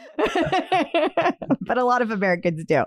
but 1.60 1.76
a 1.76 1.84
lot 1.84 2.00
of 2.00 2.10
Americans 2.10 2.64
do. 2.64 2.84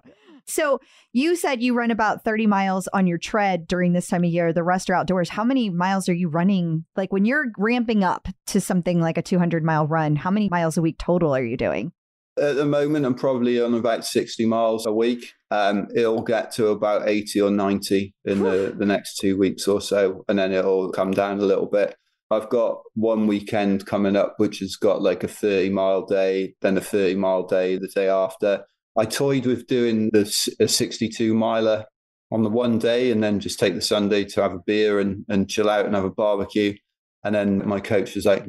So 0.48 0.80
you 1.14 1.36
said 1.36 1.62
you 1.62 1.74
run 1.74 1.92
about 1.92 2.24
30 2.24 2.48
miles 2.48 2.88
on 2.94 3.06
your 3.06 3.18
tread 3.18 3.68
during 3.68 3.94
this 3.94 4.08
time 4.08 4.24
of 4.24 4.30
year. 4.30 4.54
The 4.54 4.64
rest 4.64 4.90
are 4.90 4.94
outdoors. 4.94 5.30
How 5.30 5.44
many 5.44 5.70
miles 5.70 6.08
are 6.08 6.14
you 6.14 6.30
running? 6.30 6.86
Like 6.96 7.12
when 7.12 7.26
you're 7.26 7.48
ramping 7.58 8.04
up 8.04 8.28
to 8.48 8.62
something 8.62 9.02
like 9.02 9.18
a 9.18 9.22
200 9.22 9.64
mile 9.64 9.88
run, 9.88 10.16
how 10.16 10.32
many 10.32 10.48
miles 10.50 10.78
a 10.78 10.82
week 10.82 10.98
total 10.98 11.36
are 11.36 11.44
you 11.44 11.58
doing? 11.58 11.92
At 12.40 12.56
the 12.56 12.66
moment, 12.66 13.06
I'm 13.06 13.16
probably 13.16 13.60
on 13.60 13.74
about 13.74 14.06
60 14.06 14.46
miles 14.46 14.86
a 14.86 14.94
week. 14.94 15.34
Um, 15.50 15.88
it'll 15.96 16.22
get 16.22 16.52
to 16.54 16.68
about 16.68 17.08
80 17.08 17.42
or 17.42 17.50
90 17.50 18.14
in 18.26 18.44
the, 18.44 18.76
the 18.78 18.86
next 18.86 19.18
two 19.18 19.38
weeks 19.38 19.68
or 19.68 19.82
so, 19.82 20.24
and 20.30 20.38
then 20.38 20.52
it'll 20.52 20.92
come 20.92 21.12
down 21.12 21.40
a 21.40 21.46
little 21.46 21.66
bit. 21.66 21.96
I've 22.30 22.50
got 22.50 22.82
one 22.94 23.26
weekend 23.26 23.86
coming 23.86 24.16
up, 24.16 24.36
which 24.38 24.60
has 24.60 24.76
got 24.76 25.02
like 25.02 25.24
a 25.24 25.28
30 25.28 25.70
mile 25.70 26.06
day, 26.06 26.54
then 26.62 26.78
a 26.78 26.82
30 26.82 27.16
mile 27.16 27.44
day 27.48 27.78
the 27.78 27.88
day 27.88 28.08
after. 28.08 28.66
I 28.98 29.06
toyed 29.06 29.46
with 29.46 29.68
doing 29.68 30.10
the 30.12 30.26
62 30.26 31.34
miler 31.34 31.86
on 32.32 32.44
the 32.44 32.50
one 32.50 32.80
day 32.80 33.12
and 33.12 33.24
then 33.24 33.40
just 33.40 33.60
take 33.60 33.76
the 33.76 33.82
Sunday 33.82 34.26
to 34.26 34.42
have 34.42 34.54
a 34.54 34.60
beer 34.66 35.00
and, 35.00 35.24
and 35.30 35.50
chill 35.50 35.70
out 35.70 35.86
and 35.86 35.96
have 35.96 36.04
a 36.04 36.10
barbecue. 36.10 36.76
And 37.24 37.36
then 37.36 37.68
my 37.68 37.80
coach 37.80 38.16
was 38.16 38.26
like, 38.26 38.46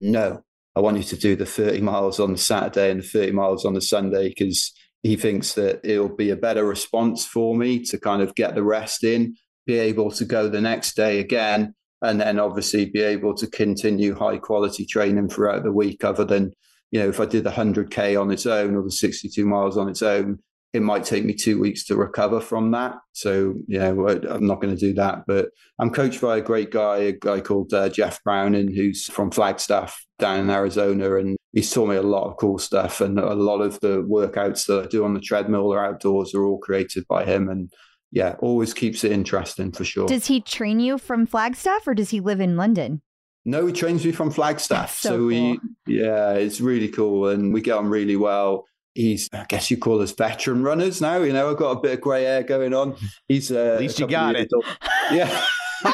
no, 0.00 0.42
I 0.76 0.80
want 0.80 0.96
you 0.98 1.02
to 1.02 1.16
do 1.16 1.34
the 1.34 1.46
30 1.46 1.80
miles 1.80 2.20
on 2.20 2.32
the 2.32 2.38
Saturday 2.38 2.90
and 2.90 3.00
the 3.00 3.06
30 3.06 3.32
miles 3.32 3.64
on 3.64 3.74
the 3.74 3.80
Sunday 3.80 4.28
because 4.28 4.72
he 5.02 5.16
thinks 5.16 5.54
that 5.54 5.80
it'll 5.84 6.14
be 6.14 6.30
a 6.30 6.36
better 6.36 6.64
response 6.64 7.26
for 7.26 7.56
me 7.56 7.82
to 7.84 7.98
kind 7.98 8.22
of 8.22 8.34
get 8.34 8.54
the 8.54 8.62
rest 8.62 9.04
in, 9.04 9.36
be 9.66 9.78
able 9.78 10.10
to 10.12 10.24
go 10.24 10.48
the 10.48 10.60
next 10.60 10.94
day 10.94 11.18
again, 11.18 11.74
and 12.02 12.20
then 12.20 12.38
obviously 12.38 12.86
be 12.86 13.00
able 13.00 13.34
to 13.34 13.46
continue 13.48 14.14
high 14.14 14.38
quality 14.38 14.86
training 14.86 15.28
throughout 15.28 15.64
the 15.64 15.72
week. 15.72 16.04
Other 16.04 16.24
than, 16.24 16.52
you 16.90 17.00
know, 17.00 17.08
if 17.08 17.20
I 17.20 17.26
did 17.26 17.44
the 17.44 17.50
100K 17.50 18.20
on 18.20 18.30
its 18.30 18.46
own 18.46 18.74
or 18.74 18.82
the 18.82 18.90
62 18.90 19.44
miles 19.46 19.76
on 19.76 19.88
its 19.88 20.02
own, 20.02 20.38
it 20.74 20.82
might 20.82 21.04
take 21.04 21.24
me 21.24 21.32
two 21.32 21.58
weeks 21.58 21.84
to 21.86 21.96
recover 21.96 22.40
from 22.40 22.70
that. 22.72 22.94
So, 23.12 23.54
you 23.66 23.78
know, 23.78 24.08
I- 24.08 24.34
I'm 24.34 24.46
not 24.46 24.60
going 24.60 24.74
to 24.74 24.80
do 24.80 24.92
that. 24.94 25.24
But 25.26 25.48
I'm 25.78 25.90
coached 25.90 26.20
by 26.20 26.36
a 26.36 26.42
great 26.42 26.70
guy, 26.70 26.98
a 26.98 27.12
guy 27.12 27.40
called 27.40 27.72
uh, 27.72 27.88
Jeff 27.88 28.22
Browning, 28.22 28.74
who's 28.74 29.06
from 29.06 29.30
Flagstaff 29.30 29.98
down 30.18 30.40
in 30.40 30.50
Arizona. 30.50 31.16
And 31.16 31.38
he's 31.52 31.70
taught 31.70 31.88
me 31.88 31.96
a 31.96 32.02
lot 32.02 32.28
of 32.28 32.36
cool 32.36 32.58
stuff. 32.58 33.00
And 33.00 33.18
a 33.18 33.34
lot 33.34 33.60
of 33.62 33.80
the 33.80 34.02
workouts 34.02 34.66
that 34.66 34.84
I 34.84 34.86
do 34.88 35.04
on 35.04 35.14
the 35.14 35.20
treadmill 35.20 35.72
or 35.72 35.82
outdoors 35.82 36.34
are 36.34 36.44
all 36.44 36.58
created 36.58 37.06
by 37.08 37.24
him. 37.24 37.48
And 37.48 37.72
yeah, 38.12 38.36
always 38.40 38.74
keeps 38.74 39.04
it 39.04 39.12
interesting 39.12 39.72
for 39.72 39.84
sure. 39.84 40.06
Does 40.06 40.26
he 40.26 40.40
train 40.42 40.80
you 40.80 40.98
from 40.98 41.26
Flagstaff 41.26 41.86
or 41.86 41.94
does 41.94 42.10
he 42.10 42.20
live 42.20 42.40
in 42.40 42.56
London? 42.58 43.00
No, 43.48 43.66
he 43.66 43.72
trains 43.72 44.04
me 44.04 44.12
from 44.12 44.30
Flagstaff. 44.30 44.88
That's 44.88 44.98
so 45.00 45.24
we, 45.24 45.58
yeah, 45.86 46.32
it's 46.32 46.60
really 46.60 46.88
cool, 46.88 47.28
and 47.28 47.50
we 47.54 47.62
get 47.62 47.78
on 47.78 47.88
really 47.88 48.16
well. 48.16 48.66
He's, 48.94 49.28
I 49.32 49.46
guess 49.48 49.70
you 49.70 49.78
call 49.78 50.02
us 50.02 50.12
veteran 50.12 50.62
runners 50.62 51.00
now. 51.00 51.16
You 51.22 51.32
know, 51.32 51.50
I've 51.50 51.56
got 51.56 51.70
a 51.70 51.80
bit 51.80 51.94
of 51.94 52.00
grey 52.02 52.24
hair 52.24 52.42
going 52.42 52.74
on. 52.74 52.96
He's 53.26 53.50
uh, 53.50 53.74
At 53.74 53.80
least 53.80 53.98
a 54.00 54.02
you 54.02 54.08
got 54.08 54.36
it. 54.36 54.50
old. 54.54 54.64
Yeah. 55.10 55.44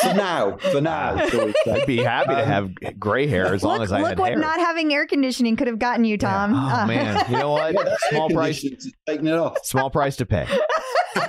for 0.00 0.14
now, 0.14 0.56
for 0.56 0.80
now. 0.80 1.26
so. 1.28 1.52
I'd 1.70 1.86
be 1.86 1.98
happy 2.02 2.34
to 2.34 2.40
Um, 2.42 2.46
have 2.48 2.98
gray 2.98 3.26
hair 3.26 3.52
as 3.54 3.62
long 3.62 3.74
look 3.78 3.84
as 3.84 3.92
I 3.92 3.98
look 4.00 4.08
had 4.08 4.18
what 4.18 4.30
hair. 4.30 4.38
not 4.38 4.58
having 4.58 4.92
air 4.92 5.06
conditioning 5.06 5.54
could 5.56 5.66
have 5.68 5.78
gotten 5.78 6.04
you, 6.04 6.16
Tom. 6.18 6.54
Oh 6.54 6.56
Uh, 6.82 6.86
man, 6.86 7.24
you 7.30 7.36
know 7.36 7.50
what? 7.52 7.74
Yeah, 7.84 7.94
Small 8.10 8.30
price, 8.30 8.64
taking 9.06 9.26
it 9.26 9.34
off. 9.34 9.58
small 9.64 9.90
price 9.90 10.16
to 10.16 10.26
pay. 10.26 10.46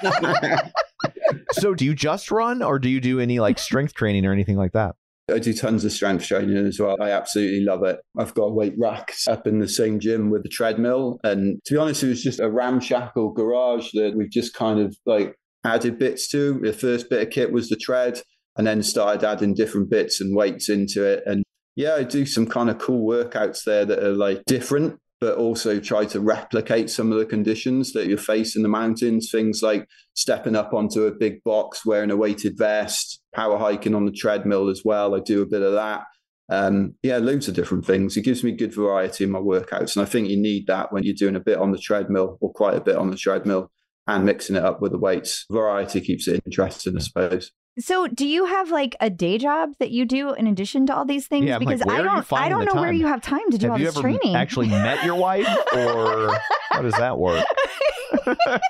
So, 1.51 1.73
do 1.73 1.85
you 1.85 1.95
just 1.95 2.31
run, 2.31 2.61
or 2.61 2.79
do 2.79 2.89
you 2.89 3.01
do 3.01 3.19
any 3.19 3.39
like 3.39 3.59
strength 3.59 3.93
training 3.93 4.25
or 4.25 4.31
anything 4.31 4.57
like 4.57 4.73
that? 4.73 4.95
I 5.31 5.39
do 5.39 5.53
tons 5.53 5.85
of 5.85 5.91
strength 5.91 6.25
training 6.25 6.57
as 6.57 6.79
well. 6.79 6.97
I 6.99 7.11
absolutely 7.11 7.61
love 7.63 7.83
it. 7.83 7.99
I've 8.17 8.33
got 8.33 8.53
weight 8.53 8.73
racks 8.77 9.27
up 9.27 9.47
in 9.47 9.59
the 9.59 9.67
same 9.67 9.99
gym 9.99 10.29
with 10.29 10.43
the 10.43 10.49
treadmill. 10.49 11.19
And 11.23 11.59
to 11.65 11.73
be 11.73 11.77
honest, 11.77 12.03
it 12.03 12.09
was 12.09 12.23
just 12.23 12.39
a 12.39 12.49
ramshackle 12.49 13.33
garage 13.33 13.91
that 13.93 14.13
we've 14.15 14.31
just 14.31 14.53
kind 14.53 14.79
of 14.79 14.97
like 15.05 15.35
added 15.63 15.99
bits 15.99 16.27
to. 16.29 16.59
The 16.59 16.73
first 16.73 17.09
bit 17.09 17.21
of 17.21 17.29
kit 17.31 17.51
was 17.51 17.69
the 17.69 17.75
tread 17.75 18.21
and 18.57 18.65
then 18.65 18.83
started 18.83 19.23
adding 19.23 19.53
different 19.53 19.89
bits 19.89 20.19
and 20.19 20.35
weights 20.35 20.69
into 20.69 21.05
it. 21.05 21.23
And 21.25 21.43
yeah, 21.75 21.95
I 21.95 22.03
do 22.03 22.25
some 22.25 22.47
kind 22.47 22.69
of 22.69 22.79
cool 22.79 23.07
workouts 23.07 23.63
there 23.63 23.85
that 23.85 24.03
are 24.03 24.15
like 24.15 24.43
different, 24.45 24.99
but 25.21 25.37
also 25.37 25.79
try 25.79 26.05
to 26.05 26.19
replicate 26.19 26.89
some 26.89 27.11
of 27.11 27.19
the 27.19 27.25
conditions 27.25 27.93
that 27.93 28.07
you 28.07 28.17
face 28.17 28.55
in 28.55 28.63
the 28.63 28.69
mountains. 28.69 29.29
Things 29.31 29.61
like 29.61 29.87
stepping 30.13 30.55
up 30.55 30.73
onto 30.73 31.05
a 31.05 31.11
big 31.11 31.43
box, 31.43 31.85
wearing 31.85 32.11
a 32.11 32.17
weighted 32.17 32.57
vest, 32.57 33.21
power 33.33 33.57
hiking 33.57 33.95
on 33.95 34.05
the 34.05 34.11
treadmill 34.11 34.69
as 34.69 34.83
well. 34.85 35.15
I 35.15 35.19
do 35.19 35.41
a 35.41 35.47
bit 35.47 35.61
of 35.61 35.73
that. 35.73 36.03
Um, 36.51 36.95
yeah, 37.03 37.17
loads 37.17 37.47
of 37.47 37.53
different 37.53 37.85
things. 37.85 38.17
It 38.17 38.23
gives 38.23 38.43
me 38.43 38.51
good 38.51 38.73
variety 38.73 39.23
in 39.23 39.31
my 39.31 39.39
workouts. 39.39 39.95
And 39.95 40.03
I 40.03 40.09
think 40.09 40.29
you 40.29 40.37
need 40.37 40.67
that 40.67 40.91
when 40.91 41.03
you're 41.03 41.13
doing 41.13 41.35
a 41.35 41.41
bit 41.41 41.59
on 41.59 41.71
the 41.71 41.77
treadmill 41.77 42.37
or 42.41 42.51
quite 42.51 42.75
a 42.75 42.81
bit 42.81 42.95
on 42.95 43.11
the 43.11 43.17
treadmill 43.17 43.71
and 44.07 44.25
mixing 44.25 44.55
it 44.55 44.65
up 44.65 44.81
with 44.81 44.91
the 44.91 44.97
weights. 44.97 45.45
Variety 45.51 46.01
keeps 46.01 46.27
it 46.27 46.41
interesting, 46.45 46.97
I 46.97 47.01
suppose. 47.01 47.51
So, 47.77 48.07
do 48.07 48.27
you 48.27 48.45
have 48.45 48.71
like 48.71 48.95
a 48.99 49.09
day 49.09 49.37
job 49.37 49.71
that 49.79 49.91
you 49.91 50.05
do 50.05 50.33
in 50.33 50.47
addition 50.47 50.85
to 50.87 50.95
all 50.95 51.05
these 51.05 51.27
things? 51.27 51.45
Yeah, 51.45 51.55
I'm 51.55 51.61
like, 51.63 51.77
because 51.77 51.87
where 51.87 51.99
I 51.99 52.01
don't, 52.01 52.33
I 52.33 52.49
don't 52.49 52.65
know 52.65 52.81
where 52.81 52.91
you 52.91 53.05
have 53.07 53.21
time 53.21 53.49
to 53.51 53.57
do 53.57 53.67
all 53.67 53.73
have 53.73 53.79
you 53.79 53.87
this 53.87 53.97
ever 53.97 54.01
training. 54.01 54.35
actually 54.35 54.67
met 54.67 55.05
your 55.05 55.15
wife, 55.15 55.47
or 55.73 56.37
how 56.71 56.81
does 56.81 56.95
that 56.95 57.17
work? 57.17 57.45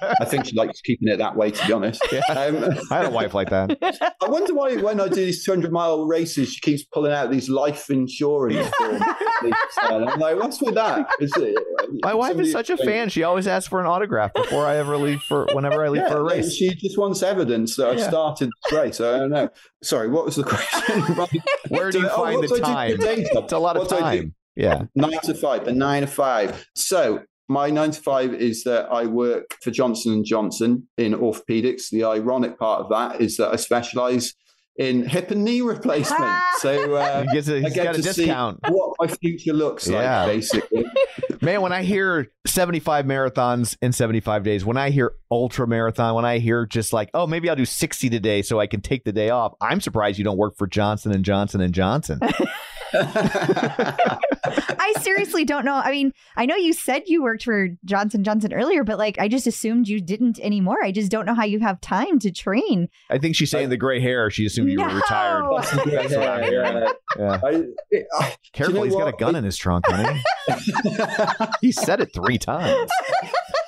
I 0.01 0.25
think 0.25 0.45
she 0.45 0.55
likes 0.55 0.81
keeping 0.81 1.07
it 1.07 1.17
that 1.17 1.35
way, 1.35 1.51
to 1.51 1.67
be 1.67 1.73
honest. 1.73 2.01
Yeah. 2.11 2.21
Um, 2.29 2.77
I 2.91 2.97
had 2.97 3.05
a 3.05 3.09
wife 3.09 3.33
like 3.33 3.49
that. 3.49 3.77
I 4.21 4.27
wonder 4.29 4.53
why 4.53 4.75
when 4.77 4.99
I 4.99 5.07
do 5.07 5.15
these 5.15 5.45
200 5.45 5.71
mile 5.71 6.05
races, 6.05 6.53
she 6.53 6.59
keeps 6.61 6.83
pulling 6.83 7.11
out 7.11 7.31
these 7.31 7.49
life 7.49 7.89
insurance 7.89 8.67
forms. 8.77 9.01
I'm 9.79 10.19
like, 10.19 10.37
what's 10.37 10.61
with 10.61 10.75
that? 10.75 11.07
Is 11.19 11.31
it, 11.37 11.57
My 12.03 12.13
wife 12.13 12.37
is 12.39 12.51
such 12.51 12.69
a 12.69 12.77
fan. 12.77 13.09
She 13.09 13.23
always 13.23 13.47
asks 13.47 13.67
for 13.69 13.79
an 13.79 13.85
autograph 13.85 14.33
before 14.33 14.65
I 14.65 14.75
ever 14.77 14.97
leave 14.97 15.21
for 15.21 15.47
whenever 15.53 15.83
I 15.85 15.89
leave 15.89 16.01
Yeah, 16.03 16.09
for 16.09 16.17
a 16.19 16.23
race. 16.23 16.53
she 16.55 16.69
just 16.75 16.97
wants 16.97 17.23
evidence 17.23 17.75
that 17.77 17.87
I 17.89 17.93
Yeah. 17.93 18.07
started 18.09 18.49
this 18.63 18.73
race. 18.79 19.01
I 19.01 19.19
don't 19.19 19.29
know. 19.31 19.49
Sorry, 19.83 20.09
what 20.09 20.25
was 20.25 20.35
the 20.35 20.43
question? 20.43 21.01
Where 21.69 21.91
do 21.91 21.99
you 21.99 22.09
Oh, 22.09 22.15
find 22.15 22.39
what 22.39 22.49
the 22.49 22.59
time? 22.59 22.91
for 22.97 22.97
day 23.03 23.23
job? 23.33 23.43
It's 23.45 23.53
a 23.53 23.59
lot 23.59 23.77
of 23.77 23.83
What 23.83 23.93
I 23.93 23.99
time. 24.17 24.35
Yeah. 24.55 24.83
Nine 24.95 25.19
to 25.23 25.33
five, 25.33 25.65
the 25.65 25.71
nine 25.71 26.01
to 26.01 26.07
five. 26.07 26.65
So 26.75 27.21
My 27.49 27.69
nine 27.71 27.91
to 27.91 28.01
five 28.01 28.33
is 28.33 28.63
that 28.63 28.85
I 28.91 29.05
work 29.07 29.55
for 29.63 29.71
Johnson 29.71 30.13
and 30.13 30.23
Johnson 30.25 30.87
in 30.97 31.13
orthopedics. 31.13 31.89
The 31.89 32.03
ironic 32.03 32.59
part 32.59 32.81
of 32.81 32.89
that 32.91 33.19
is 33.21 33.37
that 33.37 33.51
I 33.51 33.55
specialize 33.55 34.35
in 34.77 35.05
hip 35.09 35.31
and 35.31 35.43
knee 35.43 35.61
replacement. 35.61 36.31
So 36.59 36.95
uh, 36.95 37.21
He 37.23 37.27
gets 37.33 37.47
a- 37.47 37.55
I 37.57 37.61
he's 37.61 37.73
get 37.73 37.83
got 37.85 37.95
a 37.95 38.01
to 38.01 38.13
see 38.13 38.25
discount. 38.25 38.59
what 38.67 38.95
my 38.99 39.07
future 39.07 39.53
looks 39.53 39.87
Yeah. 39.87 40.23
like, 40.25 40.35
basically. 40.35 40.83
Man, 41.41 41.61
when 41.61 41.71
I 41.71 41.83
hear 41.83 42.27
75 42.45 43.05
marathons 43.05 43.77
in 43.81 43.93
75 43.93 44.43
days, 44.43 44.65
when 44.65 44.75
I 44.75 44.89
hear 44.89 45.13
ultra 45.31 45.65
marathon, 45.67 46.15
when 46.15 46.25
I 46.25 46.39
hear 46.39 46.65
just 46.65 46.91
like, 46.91 47.09
oh, 47.13 47.25
maybe 47.25 47.49
I'll 47.49 47.55
do 47.55 47.63
60 47.63 48.09
today 48.09 48.41
so 48.41 48.59
I 48.59 48.67
can 48.67 48.81
take 48.81 49.05
the 49.05 49.13
day 49.13 49.29
off, 49.29 49.53
I'm 49.61 49.79
surprised 49.79 50.17
you 50.17 50.25
don't 50.25 50.37
work 50.37 50.57
for 50.57 50.67
Johnson 50.67 51.13
and 51.13 51.23
Johnson 51.23 51.61
and 51.61 51.73
Johnson. 51.73 52.19
I 52.93 54.93
seriously 55.01 55.45
don't 55.45 55.65
know. 55.65 55.75
I 55.75 55.91
mean, 55.91 56.13
I 56.35 56.45
know 56.45 56.55
you 56.55 56.73
said 56.73 57.03
you 57.05 57.23
worked 57.23 57.43
for 57.43 57.69
Johnson 57.85 58.23
Johnson 58.23 58.53
earlier, 58.53 58.83
but 58.83 58.97
like 58.97 59.19
I 59.19 59.27
just 59.27 59.47
assumed 59.47 59.87
you 59.87 60.01
didn't 60.01 60.39
anymore. 60.39 60.77
I 60.83 60.91
just 60.91 61.11
don't 61.11 61.25
know 61.25 61.35
how 61.35 61.45
you 61.45 61.59
have 61.59 61.79
time 61.81 62.19
to 62.19 62.31
train. 62.31 62.89
I 63.09 63.17
think 63.17 63.35
she's 63.35 63.51
saying 63.51 63.67
uh, 63.67 63.69
the 63.69 63.77
gray 63.77 63.99
hair. 63.99 64.29
She 64.29 64.45
assumed 64.45 64.69
you 64.69 64.81
were 64.81 64.93
retired. 64.93 65.45
That's 65.85 66.15
what 66.15 66.27
I'm 66.27 66.43
hearing. 66.43 66.77
Yeah. 66.77 66.91
Yeah. 67.17 67.39
I, 67.43 67.47
I, 67.47 67.63
uh, 68.19 68.29
Careful, 68.53 68.75
know 68.75 68.83
he's 68.83 68.93
got 68.93 69.01
a 69.01 69.05
what? 69.05 69.19
gun 69.19 69.35
in 69.35 69.43
his 69.43 69.57
trunk, 69.57 69.85
honey. 69.87 70.21
he 71.61 71.71
said 71.71 72.01
it 72.01 72.13
three 72.13 72.37
times. 72.37 72.91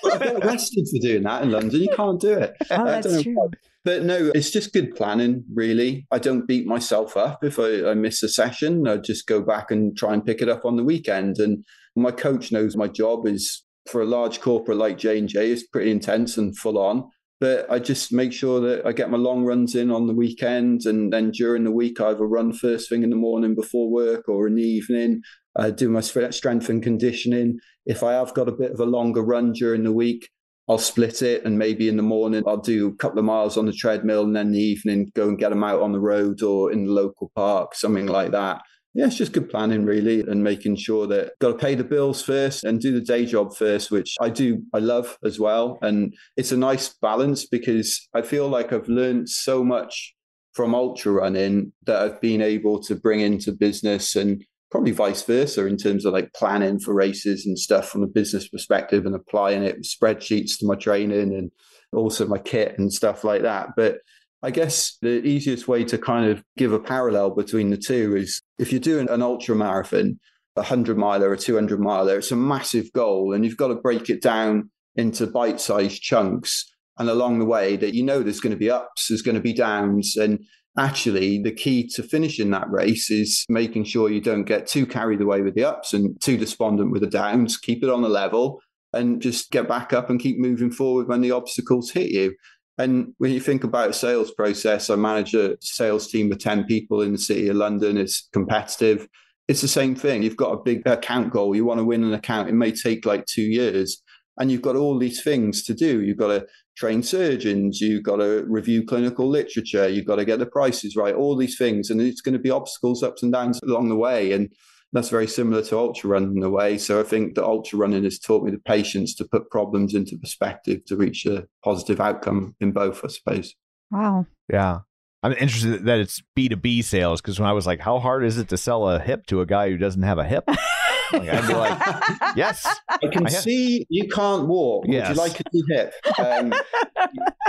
I 0.06 0.18
get 0.18 0.43
arrested 0.43 0.88
for 0.91 0.99
doing 0.99 1.23
that 1.23 1.43
in 1.43 1.52
London. 1.52 1.81
You 1.81 1.89
can't 1.95 2.19
do 2.19 2.34
it. 2.34 2.56
Oh, 2.69 2.73
I 2.73 2.77
don't 2.77 2.85
that's 2.88 3.07
know 3.07 3.23
true. 3.23 3.35
why. 3.35 3.48
But 3.83 4.03
no, 4.03 4.31
it's 4.35 4.51
just 4.51 4.73
good 4.73 4.95
planning, 4.95 5.43
really. 5.53 6.05
I 6.11 6.19
don't 6.19 6.47
beat 6.47 6.67
myself 6.67 7.17
up 7.17 7.43
if 7.43 7.57
I, 7.57 7.89
I 7.89 7.93
miss 7.95 8.21
a 8.21 8.29
session. 8.29 8.87
I 8.87 8.97
just 8.97 9.25
go 9.25 9.41
back 9.41 9.71
and 9.71 9.97
try 9.97 10.13
and 10.13 10.25
pick 10.25 10.41
it 10.41 10.49
up 10.49 10.65
on 10.65 10.75
the 10.75 10.83
weekend. 10.83 11.39
And 11.39 11.63
my 11.95 12.11
coach 12.11 12.51
knows 12.51 12.77
my 12.77 12.87
job 12.87 13.25
is 13.25 13.63
for 13.89 14.01
a 14.01 14.05
large 14.05 14.39
corporate 14.39 14.77
like 14.77 14.99
J 14.99 15.17
and 15.17 15.27
J 15.27 15.49
is 15.49 15.67
pretty 15.67 15.89
intense 15.89 16.37
and 16.37 16.55
full 16.55 16.77
on. 16.77 17.09
But 17.39 17.65
I 17.71 17.79
just 17.79 18.13
make 18.13 18.33
sure 18.33 18.59
that 18.59 18.85
I 18.85 18.91
get 18.91 19.09
my 19.09 19.17
long 19.17 19.43
runs 19.45 19.73
in 19.73 19.89
on 19.89 20.05
the 20.05 20.13
weekend, 20.13 20.85
and 20.85 21.11
then 21.11 21.31
during 21.31 21.63
the 21.63 21.71
week 21.71 21.99
I 21.99 22.09
either 22.09 22.27
run 22.27 22.53
first 22.53 22.87
thing 22.87 23.01
in 23.01 23.09
the 23.09 23.15
morning 23.15 23.55
before 23.55 23.89
work 23.89 24.29
or 24.29 24.45
in 24.45 24.53
the 24.55 24.61
evening. 24.61 25.21
Uh, 25.55 25.71
do 25.71 25.89
my 25.89 26.01
strength 26.01 26.69
and 26.69 26.83
conditioning. 26.83 27.57
If 27.87 28.03
I 28.03 28.13
have 28.13 28.35
got 28.35 28.47
a 28.47 28.51
bit 28.53 28.71
of 28.71 28.79
a 28.79 28.85
longer 28.85 29.23
run 29.23 29.53
during 29.53 29.83
the 29.83 29.91
week, 29.91 30.29
I'll 30.69 30.77
split 30.77 31.21
it 31.21 31.43
and 31.45 31.57
maybe 31.57 31.89
in 31.89 31.97
the 31.97 32.03
morning 32.03 32.43
I'll 32.47 32.57
do 32.57 32.88
a 32.88 32.95
couple 32.95 33.19
of 33.19 33.25
miles 33.25 33.57
on 33.57 33.65
the 33.65 33.73
treadmill 33.73 34.23
and 34.23 34.35
then 34.35 34.47
in 34.47 34.53
the 34.53 34.59
evening 34.59 35.11
go 35.15 35.27
and 35.27 35.38
get 35.38 35.49
them 35.49 35.63
out 35.63 35.81
on 35.81 35.91
the 35.91 35.99
road 35.99 36.41
or 36.41 36.71
in 36.71 36.85
the 36.85 36.91
local 36.91 37.31
park, 37.35 37.75
something 37.75 38.07
like 38.07 38.31
that. 38.31 38.61
Yeah, 38.93 39.07
it's 39.07 39.15
just 39.15 39.31
good 39.31 39.49
planning 39.49 39.85
really 39.85 40.19
and 40.19 40.43
making 40.43 40.75
sure 40.75 41.07
that 41.07 41.31
got 41.39 41.51
to 41.53 41.57
pay 41.57 41.75
the 41.75 41.83
bills 41.83 42.21
first 42.21 42.65
and 42.65 42.79
do 42.79 42.91
the 42.91 43.05
day 43.05 43.25
job 43.25 43.55
first, 43.55 43.89
which 43.89 44.15
I 44.19 44.29
do, 44.29 44.63
I 44.73 44.79
love 44.79 45.17
as 45.23 45.39
well. 45.39 45.79
And 45.81 46.13
it's 46.35 46.51
a 46.51 46.57
nice 46.57 46.89
balance 47.01 47.45
because 47.45 48.07
I 48.13 48.21
feel 48.21 48.49
like 48.49 48.73
I've 48.73 48.89
learned 48.89 49.29
so 49.29 49.63
much 49.63 50.13
from 50.53 50.75
ultra 50.75 51.13
running 51.13 51.71
that 51.85 52.01
I've 52.01 52.19
been 52.19 52.41
able 52.41 52.81
to 52.83 52.95
bring 52.95 53.21
into 53.21 53.53
business 53.53 54.17
and 54.17 54.43
probably 54.72 54.91
vice 54.91 55.22
versa 55.23 55.68
in 55.68 55.77
terms 55.77 56.06
of 56.06 56.14
like 56.14 56.34
planning 56.34 56.80
for 56.80 56.93
races 56.93 57.45
and 57.45 57.60
stuff 57.60 57.89
from 57.89 58.03
a 58.03 58.07
business 58.07 58.48
perspective 58.48 59.06
and 59.06 59.14
applying 59.14 59.64
it 59.64 59.81
spreadsheets 59.81 60.57
to 60.57 60.65
my 60.65 60.76
training 60.76 61.34
and 61.35 61.52
also 61.93 62.26
my 62.26 62.38
kit 62.38 62.80
and 62.80 62.91
stuff 62.91 63.23
like 63.23 63.41
that. 63.41 63.69
But 63.76 63.98
I 64.41 64.49
guess 64.49 64.98
the 65.02 65.23
easiest 65.23 65.68
way 65.68 65.84
to 65.84 65.98
kind 65.98 66.31
of 66.31 66.41
give 66.57 66.72
a 66.72 66.80
parallel 66.80 67.31
between 67.31 67.69
the 67.69 67.77
two 67.77 68.15
is 68.15 68.41
if 68.57 68.72
you're 68.72 68.80
doing 68.80 69.10
an 69.10 69.22
ultra 69.22 69.56
marathon, 69.56 70.19
a 70.56 70.61
100 70.61 70.98
miler, 70.98 71.31
a 71.34 71.38
200 71.38 71.80
miler, 71.80 72.18
it's 72.18 72.31
a 72.31 72.35
massive 72.35 72.91
goal 72.93 73.34
and 73.34 73.45
you've 73.45 73.57
got 73.57 73.68
to 73.68 73.76
break 73.76 74.10
it 74.10 74.22
down 74.22 74.72
into 74.95 75.27
bite 75.27 75.60
sized 75.60 76.02
chunks. 76.02 76.65
And 76.98 77.10
along 77.10 77.39
the 77.39 77.45
way, 77.45 77.77
that 77.77 77.93
you 77.93 78.03
know 78.03 78.22
there's 78.22 78.41
going 78.41 78.52
to 78.52 78.60
be 78.60 78.69
ups, 78.69 79.07
there's 79.07 79.22
going 79.22 79.35
to 79.35 79.41
be 79.41 79.53
downs. 79.53 80.15
And 80.18 80.43
actually, 80.77 81.41
the 81.41 81.52
key 81.52 81.88
to 81.95 82.03
finishing 82.03 82.52
that 82.52 82.69
race 82.69 83.10
is 83.11 83.45
making 83.49 83.84
sure 83.84 84.10
you 84.10 84.22
don't 84.22 84.45
get 84.45 84.68
too 84.68 84.85
carried 84.85 85.22
away 85.22 85.41
with 85.41 85.56
the 85.56 85.64
ups 85.64 85.93
and 85.93 86.19
too 86.22 86.38
despondent 86.38 86.91
with 86.91 87.02
the 87.02 87.10
downs. 87.10 87.57
Keep 87.57 87.84
it 87.84 87.89
on 87.89 88.03
a 88.03 88.10
level 88.10 88.61
and 88.93 89.22
just 89.22 89.52
get 89.52 89.68
back 89.68 89.93
up 89.93 90.10
and 90.10 90.19
keep 90.19 90.39
moving 90.39 90.72
forward 90.72 91.07
when 91.07 91.22
the 91.22 91.31
obstacles 91.31 91.91
hit 91.91 92.11
you. 92.11 92.34
And 92.77 93.14
when 93.18 93.31
you 93.31 93.39
think 93.39 93.64
about 93.64 93.89
a 93.89 93.93
sales 93.93 94.31
process, 94.31 94.89
I 94.89 94.95
manage 94.95 95.34
a 95.34 95.57
sales 95.61 96.07
team 96.07 96.31
of 96.31 96.39
10 96.39 96.65
people 96.65 97.02
in 97.02 97.11
the 97.11 97.18
city 97.18 97.48
of 97.48 97.57
London. 97.57 97.98
It's 97.98 98.27
competitive. 98.34 99.07
It's 99.48 99.61
the 99.61 99.68
same 99.68 99.95
thing. 99.95 100.23
You've 100.23 100.38
got 100.38 100.53
a 100.53 100.64
big 100.64 100.88
account 100.88 101.31
goal. 101.31 101.56
You 101.56 101.65
want 101.65 101.80
to 101.80 101.85
win 101.85 102.03
an 102.03 102.14
account. 102.14 102.49
It 102.49 102.53
may 102.53 102.72
take 102.72 103.06
like 103.06 103.26
two 103.26 103.43
years. 103.43 104.02
And 104.38 104.49
you've 104.49 104.61
got 104.61 104.77
all 104.77 104.98
these 104.98 105.22
things 105.22 105.64
to 105.65 105.73
do. 105.73 106.02
You've 106.02 106.18
got 106.18 106.27
to 106.27 106.48
train 106.76 107.03
surgeons. 107.03 107.81
You've 107.81 108.03
got 108.03 108.18
to 108.18 108.45
review 108.48 108.85
clinical 108.85 109.27
literature. 109.27 109.88
You've 109.88 110.06
got 110.06 110.15
to 110.15 110.26
get 110.26 110.39
the 110.39 110.45
prices 110.45 110.95
right, 110.95 111.15
all 111.15 111.35
these 111.35 111.57
things. 111.57 111.89
And 111.89 112.02
it's 112.02 112.22
going 112.22 112.34
to 112.34 112.39
be 112.39 112.49
obstacles, 112.49 113.03
ups 113.03 113.23
and 113.23 113.31
downs 113.31 113.60
along 113.64 113.89
the 113.89 113.95
way. 113.95 114.31
And 114.31 114.52
that's 114.93 115.10
very 115.10 115.27
similar 115.27 115.64
to 115.64 115.77
ultra 115.77 116.10
running 116.10 116.38
in 116.38 116.43
a 116.43 116.49
way. 116.49 116.77
So 116.77 116.99
I 116.99 117.03
think 117.03 117.35
that 117.35 117.45
ultra 117.45 117.80
running 117.80 118.03
has 118.03 118.19
taught 118.19 118.43
me 118.43 118.52
the 118.52 118.60
patience 118.60 119.15
to 119.15 119.26
put 119.26 119.49
problems 119.49 119.93
into 119.93 120.18
perspective 120.18 120.85
to 120.85 120.98
reach 120.98 121.26
a 121.26 121.48
positive 121.64 122.02
outcome 122.02 122.56
in 122.60 122.72
both, 122.72 123.03
I 123.03 123.07
suppose. 123.07 123.56
Wow. 123.89 124.26
Yeah. 124.52 124.80
I'm 125.23 125.34
interested 125.34 125.85
that 125.85 125.99
it's 125.99 126.22
B2B 126.38 126.84
sales 126.84 127.22
because 127.22 127.39
when 127.39 127.48
I 127.48 127.53
was 127.53 127.68
like, 127.68 127.80
how 127.80 127.99
hard 127.99 128.26
is 128.26 128.38
it 128.38 128.49
to 128.49 128.57
sell 128.57 128.89
a 128.89 128.99
hip 128.99 129.27
to 129.27 129.41
a 129.41 129.45
guy 129.45 129.69
who 129.69 129.77
doesn't 129.77 130.02
have 130.02 130.18
a 130.18 130.23
hip? 130.23 130.45
Like, 131.13 131.29
I'd 131.29 131.47
be 131.47 131.53
like, 131.53 132.35
yes. 132.35 132.65
I 132.89 133.07
can 133.07 133.27
I 133.27 133.29
see 133.29 133.85
you 133.89 134.07
can't 134.07 134.47
walk. 134.47 134.85
Yes. 134.88 135.09
Would 135.09 135.15
you 135.15 135.21
like 135.21 135.39
a 135.39 135.43
new 135.53 135.65
hip? 135.69 135.93
Um, 136.19 136.53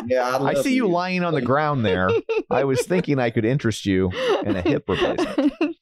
yeah, 0.06 0.36
I'd 0.36 0.56
I 0.56 0.62
see 0.62 0.74
you 0.74 0.88
lying 0.88 1.24
on 1.24 1.34
the 1.34 1.42
ground 1.42 1.84
there. 1.84 2.10
I 2.50 2.64
was 2.64 2.82
thinking 2.86 3.18
I 3.18 3.30
could 3.30 3.44
interest 3.44 3.86
you 3.86 4.10
in 4.44 4.56
a 4.56 4.62
hip 4.62 4.84
replacement. 4.88 5.52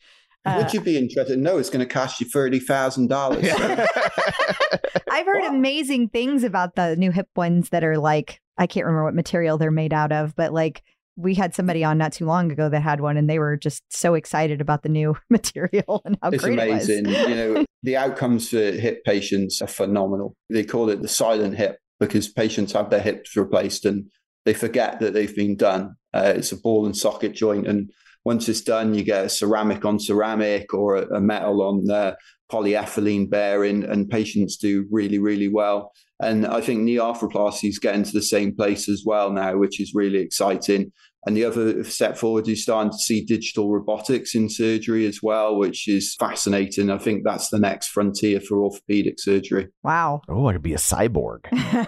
Uh, 0.47 0.63
Would 0.63 0.73
you 0.73 0.81
be 0.81 0.97
interested? 0.97 1.39
No, 1.39 1.59
it's 1.59 1.69
going 1.69 1.87
to 1.87 1.93
cost 1.93 2.19
you 2.19 2.27
thirty 2.27 2.61
thousand 2.61 3.09
dollars. 3.09 3.47
I've 5.11 5.27
heard 5.27 5.45
amazing 5.45 6.09
things 6.09 6.45
about 6.45 6.77
the 6.77 6.97
new 6.97 7.11
hip 7.11 7.29
ones 7.37 7.69
that 7.69 7.85
are 7.85 7.99
like 7.99 8.41
I 8.57 8.67
can't 8.67 8.87
remember 8.87 9.05
what 9.05 9.15
material 9.15 9.59
they're 9.59 9.71
made 9.71 9.93
out 9.93 10.13
of, 10.13 10.35
but 10.35 10.53
like 10.53 10.83
we 11.21 11.35
had 11.35 11.55
somebody 11.55 11.85
on 11.85 11.99
not 11.99 12.13
too 12.13 12.25
long 12.25 12.51
ago 12.51 12.69
that 12.69 12.81
had 12.81 13.01
one 13.01 13.17
and 13.17 13.29
they 13.29 13.39
were 13.39 13.57
just 13.57 13.83
so 13.91 14.15
excited 14.15 14.61
about 14.61 14.83
the 14.83 14.89
new 14.89 15.17
material 15.31 16.03
and 16.05 16.19
how 16.23 16.31
It's 16.31 16.43
great 16.43 16.59
amazing. 16.59 17.07
it 17.07 17.09
was. 17.09 17.29
you 17.29 17.35
know, 17.35 17.65
the 17.83 17.97
outcomes 17.97 18.49
for 18.51 18.57
hip 18.73 19.05
patients 19.05 19.61
are 19.61 19.67
phenomenal. 19.67 20.35
They 20.49 20.65
call 20.65 20.89
it 20.91 21.03
the 21.03 21.09
silent 21.09 21.57
hip 21.57 21.79
because 21.99 22.29
patients 22.29 22.73
have 22.73 22.91
their 22.91 23.01
hips 23.01 23.37
replaced 23.37 23.85
and 23.85 24.07
they 24.47 24.55
forget 24.55 25.01
that 25.01 25.13
they've 25.13 25.35
been 25.37 25.57
done. 25.57 25.97
Uh, 26.15 26.33
it's 26.37 26.53
a 26.53 26.57
ball 26.57 26.87
and 26.87 26.97
socket 26.97 27.35
joint, 27.35 27.67
and 27.69 27.91
once 28.25 28.49
it's 28.49 28.63
done, 28.63 28.95
you 28.95 29.05
get 29.05 29.27
a 29.27 29.29
ceramic 29.29 29.85
on 29.85 29.99
ceramic 30.01 30.73
or 30.75 30.97
a, 30.97 31.17
a 31.17 31.21
metal 31.21 31.63
on 31.63 31.89
uh, 31.91 32.15
polyethylene 32.51 33.31
bearing, 33.31 33.85
and 33.85 34.09
patients 34.09 34.57
do 34.57 34.87
really, 34.91 35.19
really 35.19 35.49
well. 35.49 35.93
And 36.21 36.47
I 36.47 36.61
think 36.61 36.81
knee 36.81 36.97
arthroplasty 36.97 37.69
is 37.69 37.79
getting 37.79 38.03
to 38.03 38.13
the 38.13 38.23
same 38.23 38.55
place 38.55 38.89
as 38.89 39.05
well 39.07 39.31
now, 39.31 39.57
which 39.57 39.81
is 39.81 39.93
really 39.95 40.19
exciting. 40.19 40.93
And 41.27 41.37
the 41.37 41.45
other 41.45 41.85
step 41.85 42.17
forward 42.17 42.49
is 42.49 42.63
starting 42.63 42.91
to 42.93 42.97
see 42.99 43.23
digital 43.25 43.71
robotics 43.71 44.35
in 44.35 44.49
surgery 44.49 45.07
as 45.07 45.21
well, 45.23 45.57
which 45.57 45.87
is 45.87 46.15
fascinating. 46.19 46.91
I 46.91 46.97
think 46.97 47.25
that's 47.25 47.51
the 47.51 47.59
next 47.59 47.89
frontier 47.89 48.41
for 48.41 48.63
orthopedic 48.63 49.17
surgery. 49.21 49.69
Wow. 49.83 50.23
Oh, 50.31 50.47
I 50.47 50.53
could 50.55 50.63
be 50.63 50.73
a 50.73 50.79
cyborg. 50.79 51.41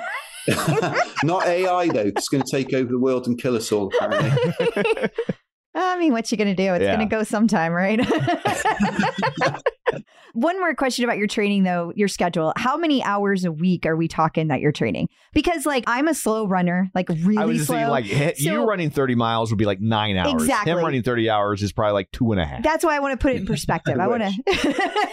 Not 1.24 1.46
AI 1.46 1.86
though. 1.88 2.00
it's 2.00 2.28
going 2.28 2.42
to 2.42 2.50
take 2.50 2.74
over 2.74 2.90
the 2.90 2.98
world 2.98 3.26
and 3.26 3.40
kill 3.40 3.56
us 3.56 3.70
all. 3.72 3.90
Apparently, 3.94 5.10
I 5.74 5.98
mean, 5.98 6.12
what 6.12 6.30
you 6.30 6.36
gonna 6.36 6.54
do? 6.54 6.74
It's 6.74 6.82
Yeah. 6.82 6.92
gonna 6.96 7.08
go 7.08 7.22
sometime, 7.22 7.72
right? 7.72 8.00
One 10.34 10.58
more 10.58 10.74
question 10.74 11.04
about 11.04 11.18
your 11.18 11.26
training, 11.26 11.64
though. 11.64 11.92
Your 11.94 12.08
schedule. 12.08 12.52
How 12.56 12.76
many 12.76 13.02
hours 13.02 13.44
a 13.44 13.52
week 13.52 13.86
are 13.86 13.96
we 13.96 14.08
talking 14.08 14.48
that 14.48 14.60
you're 14.60 14.72
training? 14.72 15.08
Because, 15.32 15.66
like, 15.66 15.84
I'm 15.86 16.08
a 16.08 16.14
slow 16.14 16.46
runner, 16.46 16.90
like 16.94 17.08
really 17.08 17.38
I 17.38 17.44
was 17.44 17.66
slow. 17.66 17.76
thinking, 17.76 17.90
like, 17.90 18.04
hit, 18.04 18.40
you 18.40 18.64
running 18.64 18.90
30 18.90 19.14
miles 19.14 19.50
would 19.50 19.58
be 19.58 19.66
like 19.66 19.80
nine 19.80 20.16
hours. 20.16 20.42
Exactly. 20.42 20.72
Him 20.72 20.78
running 20.78 21.02
30 21.02 21.30
hours 21.30 21.62
is 21.62 21.72
probably 21.72 21.92
like 21.92 22.10
two 22.12 22.32
and 22.32 22.40
a 22.40 22.44
half. 22.44 22.62
That's 22.62 22.84
why 22.84 22.96
I 22.96 23.00
want 23.00 23.18
to 23.18 23.22
put 23.22 23.32
it 23.32 23.40
in 23.40 23.46
perspective. 23.46 23.98
I 23.98 24.06
want 24.08 24.22
to. 24.22 25.08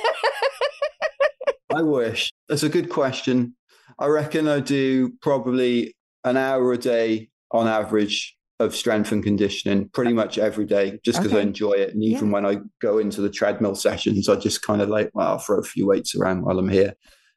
I 1.75 1.81
wish. 1.81 2.31
That's 2.47 2.63
a 2.63 2.69
good 2.69 2.89
question. 2.89 3.55
I 3.99 4.07
reckon 4.07 4.47
I 4.47 4.59
do 4.59 5.11
probably 5.21 5.95
an 6.23 6.37
hour 6.37 6.71
a 6.73 6.77
day 6.77 7.29
on 7.51 7.67
average 7.67 8.35
of 8.59 8.75
strength 8.75 9.11
and 9.11 9.23
conditioning 9.23 9.89
pretty 9.89 10.11
much 10.13 10.37
every 10.37 10.65
day 10.65 10.99
just 11.05 11.21
because 11.21 11.37
I 11.37 11.41
enjoy 11.41 11.71
it. 11.73 11.93
And 11.93 12.03
even 12.03 12.27
Yeah. 12.27 12.33
when 12.33 12.45
I 12.45 12.57
go 12.81 12.97
into 12.97 13.21
the 13.21 13.29
treadmill 13.29 13.75
sessions, 13.75 14.27
I 14.27 14.35
just 14.35 14.61
kind 14.61 14.81
of 14.81 14.89
like, 14.89 15.09
well, 15.13 15.27
I'll 15.29 15.37
throw 15.39 15.59
a 15.59 15.63
few 15.63 15.87
weights 15.87 16.13
around 16.15 16.43
while 16.43 16.59
I'm 16.59 16.67
here. 16.69 16.93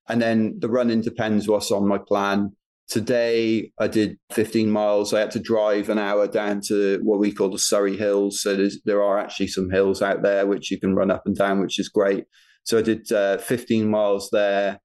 And 0.09 0.21
then 0.21 0.57
the 0.59 0.69
running 0.69 1.01
depends 1.01 1.47
what's 1.47 1.71
on 1.71 1.87
my 1.87 1.99
plan. 1.99 2.57
Today 2.89 3.71
I 3.79 3.87
did 3.87 4.19
15 4.33 4.69
miles. 4.69 5.15
I 5.15 5.21
had 5.21 5.31
to 5.31 5.39
drive 5.39 5.89
an 5.89 5.99
hour 5.99 6.27
down 6.27 6.61
to 6.67 6.99
what 7.05 7.21
we 7.21 7.31
call 7.33 7.51
the 7.51 7.59
Surrey 7.59 7.97
Hills. 7.97 8.43
So 8.43 8.57
there's, 8.57 8.81
there 8.85 9.03
are 9.03 9.19
actually 9.19 9.47
some 9.47 9.71
hills 9.71 10.03
out 10.03 10.23
there 10.23 10.47
which 10.47 10.71
you 10.73 10.81
can 10.81 10.97
run 10.97 11.11
up 11.13 11.23
and 11.25 11.37
down, 11.37 11.61
which 11.61 11.79
is 11.79 11.89
great. 11.89 12.25
So 12.65 12.79
I 12.79 12.83
did 12.83 13.11
uh, 13.13 13.39
15 13.39 13.89
miles 13.89 14.29
there. 14.33 14.81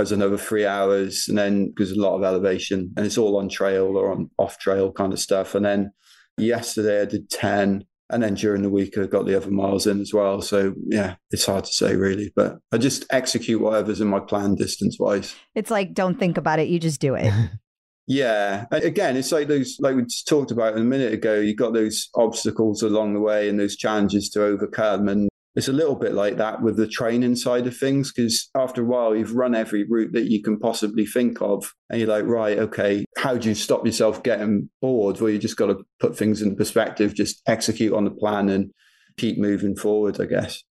Was 0.00 0.12
another 0.12 0.38
three 0.38 0.66
hours. 0.66 1.26
And 1.28 1.36
then 1.38 1.68
because 1.68 1.92
a 1.92 2.00
lot 2.00 2.16
of 2.16 2.24
elevation 2.24 2.92
and 2.96 3.06
it's 3.06 3.18
all 3.18 3.36
on 3.36 3.48
trail 3.48 3.96
or 3.96 4.10
on 4.12 4.30
off 4.38 4.58
trail 4.58 4.92
kind 4.92 5.12
of 5.12 5.18
stuff. 5.18 5.54
And 5.54 5.64
then 5.64 5.92
yesterday 6.36 7.02
I 7.02 7.04
did 7.06 7.30
10. 7.30 7.84
And 8.10 8.22
then 8.22 8.34
during 8.34 8.62
the 8.62 8.70
week, 8.70 8.96
I 8.96 9.04
got 9.04 9.26
the 9.26 9.36
other 9.36 9.50
miles 9.50 9.86
in 9.86 10.00
as 10.00 10.14
well. 10.14 10.40
So, 10.40 10.72
yeah, 10.86 11.16
it's 11.30 11.44
hard 11.44 11.64
to 11.64 11.72
say 11.72 11.94
really, 11.94 12.32
but 12.34 12.56
I 12.72 12.78
just 12.78 13.04
execute 13.10 13.60
whatever's 13.60 14.00
in 14.00 14.08
my 14.08 14.18
plan 14.20 14.54
distance 14.54 14.96
wise. 14.98 15.34
It's 15.54 15.70
like, 15.70 15.92
don't 15.92 16.18
think 16.18 16.38
about 16.38 16.58
it. 16.58 16.68
You 16.68 16.78
just 16.80 17.00
do 17.00 17.14
it. 17.14 17.30
Yeah. 18.10 18.64
A- 18.72 18.86
Again, 18.86 19.18
it's 19.18 19.30
like 19.32 19.48
those, 19.48 19.76
like 19.80 19.94
we 19.94 20.02
just 20.04 20.26
talked 20.26 20.50
about 20.50 20.78
a 20.78 20.80
minute 20.80 21.12
ago, 21.12 21.34
you've 21.34 21.58
got 21.58 21.74
those 21.74 22.08
obstacles 22.14 22.82
along 22.82 23.12
the 23.12 23.20
way 23.20 23.50
and 23.50 23.60
those 23.60 23.76
challenges 23.76 24.30
to 24.30 24.42
overcome. 24.42 25.08
And 25.08 25.28
it's 25.56 25.68
a 25.68 25.72
little 25.72 25.96
bit 25.96 26.12
like 26.12 26.36
that 26.36 26.62
with 26.62 26.76
the 26.76 26.86
training 26.86 27.34
side 27.34 27.66
of 27.66 27.76
things, 27.76 28.12
because 28.12 28.48
after 28.54 28.82
a 28.82 28.84
while, 28.84 29.16
you've 29.16 29.34
run 29.34 29.54
every 29.54 29.84
route 29.88 30.12
that 30.12 30.30
you 30.30 30.42
can 30.42 30.58
possibly 30.58 31.04
think 31.04 31.42
of. 31.42 31.74
And 31.90 32.00
you're 32.00 32.08
like, 32.08 32.26
right, 32.26 32.58
okay, 32.58 33.04
how 33.16 33.36
do 33.36 33.48
you 33.48 33.54
stop 33.54 33.84
yourself 33.84 34.22
getting 34.22 34.70
bored? 34.80 35.20
Well, 35.20 35.30
you 35.30 35.38
just 35.38 35.56
got 35.56 35.66
to 35.66 35.78
put 35.98 36.16
things 36.16 36.42
in 36.42 36.54
perspective, 36.54 37.14
just 37.14 37.42
execute 37.46 37.92
on 37.92 38.04
the 38.04 38.10
plan 38.10 38.48
and 38.48 38.70
keep 39.16 39.38
moving 39.38 39.74
forward, 39.74 40.20
I 40.20 40.26
guess. 40.26 40.62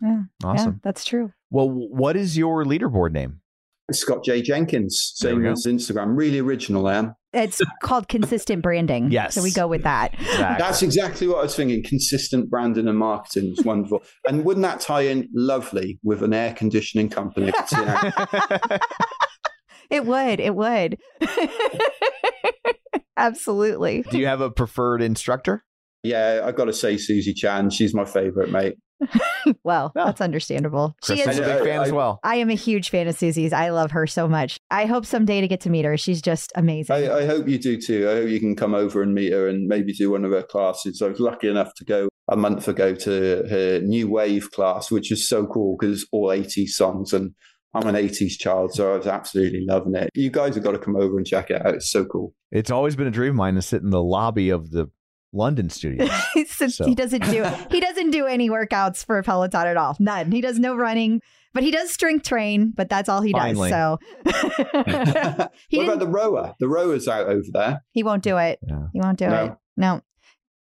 Yeah. 0.00 0.22
Awesome. 0.44 0.72
Yeah, 0.74 0.78
that's 0.84 1.04
true. 1.04 1.32
Well, 1.50 1.68
what 1.68 2.16
is 2.16 2.36
your 2.36 2.64
leaderboard 2.64 3.12
name? 3.12 3.40
Scott 3.92 4.24
J. 4.24 4.42
Jenkins, 4.42 5.14
There 5.20 5.34
we 5.34 5.42
same 5.42 5.52
as 5.52 5.66
Instagram. 5.66 6.16
Really 6.16 6.40
original, 6.40 6.86
I 6.86 6.96
am. 6.96 7.14
It's 7.36 7.60
called 7.82 8.08
consistent 8.08 8.62
branding. 8.62 9.10
Yes. 9.10 9.34
So 9.34 9.42
we 9.42 9.52
go 9.52 9.66
with 9.66 9.82
that. 9.82 10.14
Exactly. 10.14 10.56
That's 10.58 10.82
exactly 10.82 11.28
what 11.28 11.38
I 11.38 11.42
was 11.42 11.54
thinking. 11.54 11.82
Consistent 11.82 12.48
branding 12.48 12.88
and 12.88 12.98
marketing 12.98 13.54
is 13.56 13.64
wonderful. 13.64 14.02
and 14.28 14.44
wouldn't 14.44 14.62
that 14.62 14.80
tie 14.80 15.02
in 15.02 15.28
lovely 15.34 15.98
with 16.02 16.22
an 16.22 16.32
air 16.32 16.54
conditioning 16.54 17.08
company? 17.08 17.52
It 19.88 20.04
would. 20.04 20.40
It 20.40 20.52
would. 20.52 20.98
Absolutely. 23.16 24.02
Do 24.02 24.18
you 24.18 24.26
have 24.26 24.40
a 24.40 24.50
preferred 24.50 25.00
instructor? 25.00 25.64
yeah, 26.06 26.42
I've 26.44 26.56
got 26.56 26.66
to 26.66 26.72
say, 26.72 26.96
Susie 26.96 27.34
Chan, 27.34 27.70
she's 27.70 27.94
my 27.94 28.04
favorite, 28.04 28.50
mate. 28.50 28.76
Well, 29.62 29.92
Yeah. 29.94 30.06
that's 30.06 30.20
understandable. 30.20 30.96
She 31.04 31.20
is 31.20 31.26
is. 31.28 31.38
a 31.38 31.42
big 31.42 31.50
I- 31.62 31.64
fan 31.64 31.80
as 31.82 31.92
well. 31.92 32.18
I 32.24 32.36
am 32.36 32.50
a 32.50 32.54
huge 32.54 32.90
fan 32.90 33.06
of 33.08 33.16
Susie's. 33.16 33.52
I 33.52 33.70
love 33.70 33.92
her 33.92 34.06
so 34.06 34.26
much. 34.28 34.58
I 34.70 34.86
hope 34.86 35.06
someday 35.06 35.40
to 35.40 35.48
get 35.48 35.60
to 35.62 35.70
meet 35.70 35.84
her. 35.84 35.96
She's 35.96 36.20
just 36.20 36.52
amazing. 36.56 36.94
I, 36.96 37.18
I 37.18 37.26
hope 37.26 37.46
you 37.48 37.58
do 37.58 37.80
too. 37.80 38.08
I 38.08 38.14
hope 38.16 38.28
you 38.28 38.40
can 38.40 38.56
come 38.56 38.74
over 38.74 39.02
and 39.02 39.14
meet 39.14 39.32
her 39.32 39.48
and 39.48 39.66
maybe 39.68 39.92
do 39.92 40.10
one 40.10 40.24
of 40.24 40.32
her 40.32 40.42
classes. 40.42 41.00
I 41.02 41.08
was 41.08 41.20
lucky 41.20 41.48
enough 41.48 41.74
to 41.74 41.84
go 41.84 42.08
a 42.28 42.36
month 42.36 42.66
ago 42.66 42.94
to 42.94 43.46
her 43.48 43.80
new 43.80 44.08
wave 44.08 44.50
class, 44.50 44.90
which 44.90 45.12
is 45.12 45.28
so 45.28 45.46
cool 45.46 45.76
because 45.78 46.02
it's 46.02 46.08
all 46.12 46.28
80s 46.28 46.70
songs 46.70 47.12
and 47.12 47.32
I'm 47.74 47.86
an 47.86 47.94
80s 47.94 48.38
child, 48.38 48.72
so 48.74 48.94
I 48.94 48.96
was 48.96 49.06
absolutely 49.06 49.64
loving 49.68 49.94
it. 49.94 50.08
You 50.14 50.30
guys 50.30 50.54
have 50.54 50.64
got 50.64 50.72
to 50.72 50.78
come 50.78 50.96
over 50.96 51.18
and 51.18 51.26
check 51.26 51.50
it 51.50 51.64
out. 51.64 51.74
It's 51.74 51.90
so 51.90 52.06
cool. 52.06 52.32
It's 52.50 52.70
always 52.70 52.96
been 52.96 53.06
a 53.06 53.10
dream 53.10 53.30
of 53.32 53.36
mine 53.36 53.54
to 53.56 53.62
sit 53.62 53.82
in 53.82 53.90
the 53.90 54.02
lobby 54.02 54.48
of 54.48 54.70
the 54.70 54.86
London 55.36 55.70
studio. 55.70 56.08
Since 56.46 56.76
So. 56.76 56.84
he 56.86 56.94
doesn't 56.94 57.24
do 57.30 57.44
he 57.70 57.80
doesn't 57.80 58.10
do 58.10 58.26
any 58.26 58.48
workouts 58.50 59.04
for 59.04 59.22
Peloton 59.22 59.66
at 59.66 59.76
all. 59.76 59.96
None. 60.00 60.32
He 60.32 60.40
does 60.40 60.58
no 60.58 60.74
running, 60.74 61.20
but 61.54 61.62
he 61.62 61.70
does 61.70 61.90
strength 61.92 62.26
train. 62.26 62.72
But 62.74 62.88
that's 62.88 63.08
all 63.08 63.20
he 63.20 63.32
Finally. 63.32 63.70
does. 63.70 63.98
So 64.24 64.32
what 64.72 65.84
about 65.84 65.98
the 65.98 66.08
rower? 66.08 66.54
The 66.60 66.68
rower's 66.68 67.06
out 67.08 67.26
over 67.26 67.42
there. 67.52 67.84
he 67.90 68.02
won't 68.02 68.22
do 68.22 68.36
it. 68.38 68.58
Yeah. 68.66 68.86
He 68.92 69.00
won't 69.00 69.18
do 69.18 69.28
No. 69.28 69.44
it. 69.44 69.52
No. 69.76 70.00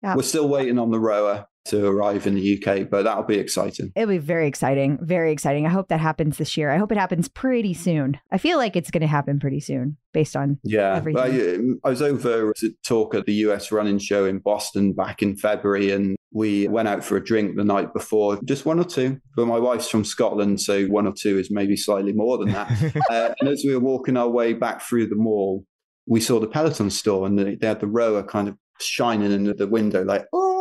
Yeah. 0.03 0.15
We're 0.15 0.22
still 0.23 0.47
waiting 0.47 0.77
on 0.77 0.91
the 0.91 0.99
rower 0.99 1.47
to 1.66 1.88
arrive 1.88 2.28
in 2.28 2.36
the 2.36 2.58
UK, 2.58 2.90
but 2.90 3.04
that'll 3.04 3.24
be 3.24 3.38
exciting. 3.38 3.92
It'll 3.96 4.10
be 4.10 4.18
very 4.18 4.48
exciting. 4.48 5.00
Very 5.02 5.32
exciting. 5.32 5.66
I 5.66 5.70
hope 5.70 5.88
that 5.90 6.00
happens 6.00 6.38
this 6.38 6.56
year. 6.58 6.70
I 6.70 6.78
hope 6.78 6.92
it 6.92 6.98
happens 6.98 7.28
pretty 7.28 7.74
soon. 7.74 8.20
I 8.32 8.38
feel 8.38 8.58
like 8.58 8.76
it's 8.76 8.92
going 8.92 9.02
to 9.02 9.08
happen 9.08 9.40
pretty 9.40 9.60
soon 9.60 9.98
based 10.14 10.36
on 10.36 10.60
Yeah, 10.64 10.96
Everything. 10.96 11.80
I, 11.84 11.88
I 11.88 11.90
was 11.90 12.02
over 12.02 12.54
to 12.58 12.74
talk 12.86 13.16
at 13.16 13.26
the 13.26 13.34
US 13.34 13.72
running 13.72 14.00
show 14.00 14.26
in 14.26 14.40
Boston 14.40 14.94
back 14.94 15.22
in 15.22 15.36
February, 15.36 15.92
and 15.92 16.16
we 16.32 16.68
went 16.68 16.88
out 16.88 17.04
for 17.04 17.18
a 17.18 17.24
drink 17.24 17.56
the 17.56 17.64
night 17.64 17.94
before, 17.94 18.40
just 18.46 18.66
one 18.66 18.80
or 18.80 18.86
two. 18.86 19.20
But 19.36 19.48
my 19.48 19.60
wife's 19.60 19.90
from 19.90 20.06
Scotland, 20.06 20.62
so 20.62 20.86
one 20.86 21.08
or 21.08 21.14
two 21.14 21.40
is 21.40 21.50
maybe 21.52 21.76
slightly 21.76 22.14
more 22.14 22.38
than 22.38 22.52
that. 22.52 22.72
uh, 23.10 23.34
and 23.40 23.50
as 23.50 23.64
we 23.66 23.74
were 23.74 23.80
walking 23.80 24.18
our 24.18 24.30
way 24.30 24.54
back 24.54 24.82
through 24.82 25.08
the 25.08 25.16
mall, 25.16 25.66
we 26.08 26.22
saw 26.22 26.40
the 26.40 26.48
Peloton 26.48 26.92
store, 26.92 27.26
and 27.26 27.38
they 27.40 27.56
they 27.56 27.68
had 27.68 27.80
the 27.80 27.88
rower 27.88 28.24
kind 28.24 28.48
of 28.48 28.58
shining 28.80 29.32
in 29.32 29.56
the 29.58 29.68
window, 29.68 30.04
like, 30.04 30.26
oh, 30.34 30.55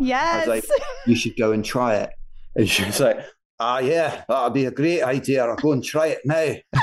Yes. 0.00 0.46
like, 0.46 0.64
you 1.06 1.16
should 1.16 1.36
go 1.36 1.52
and 1.52 1.64
try 1.64 1.96
it. 1.96 2.10
And 2.56 2.68
she 2.68 2.84
was 2.84 3.00
like, 3.00 3.18
ah, 3.60 3.78
yeah, 3.78 4.24
that'd 4.28 4.54
be 4.54 4.66
a 4.66 4.70
great 4.70 5.02
idea. 5.02 5.44
I'll 5.44 5.56
go 5.56 5.72
and 5.72 5.84
try 5.84 6.08
it 6.08 6.20
now. 6.24 6.54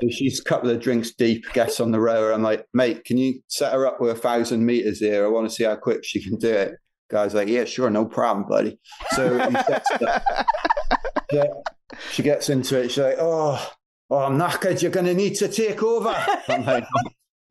so 0.00 0.08
she's 0.10 0.40
a 0.40 0.44
couple 0.44 0.70
of 0.70 0.80
drinks 0.80 1.12
deep, 1.14 1.44
gets 1.52 1.80
on 1.80 1.90
the 1.90 2.00
rower. 2.00 2.32
I'm 2.32 2.42
like, 2.42 2.66
mate, 2.72 3.04
can 3.04 3.18
you 3.18 3.40
set 3.48 3.72
her 3.72 3.86
up 3.86 4.00
with 4.00 4.16
a 4.16 4.20
thousand 4.20 4.64
meters 4.64 5.00
here? 5.00 5.24
I 5.24 5.28
want 5.28 5.48
to 5.48 5.54
see 5.54 5.64
how 5.64 5.76
quick 5.76 6.04
she 6.04 6.22
can 6.22 6.36
do 6.36 6.50
it. 6.50 6.74
Guy's 7.10 7.34
like, 7.34 7.48
yeah, 7.48 7.64
sure, 7.64 7.90
no 7.90 8.06
problem, 8.06 8.46
buddy. 8.48 8.78
So 9.10 9.38
he 9.38 9.54
sets 9.54 9.90
it. 9.92 10.22
Yeah, 11.32 11.46
she 12.12 12.22
gets 12.22 12.48
into 12.48 12.80
it. 12.80 12.90
She's 12.90 13.02
like, 13.02 13.16
oh, 13.18 13.72
oh, 14.10 14.18
I'm 14.18 14.38
knackered. 14.38 14.80
You're 14.82 14.92
going 14.92 15.06
to 15.06 15.14
need 15.14 15.34
to 15.36 15.48
take 15.48 15.82
over. 15.82 16.14
I'm 16.48 16.64
like, 16.64 16.84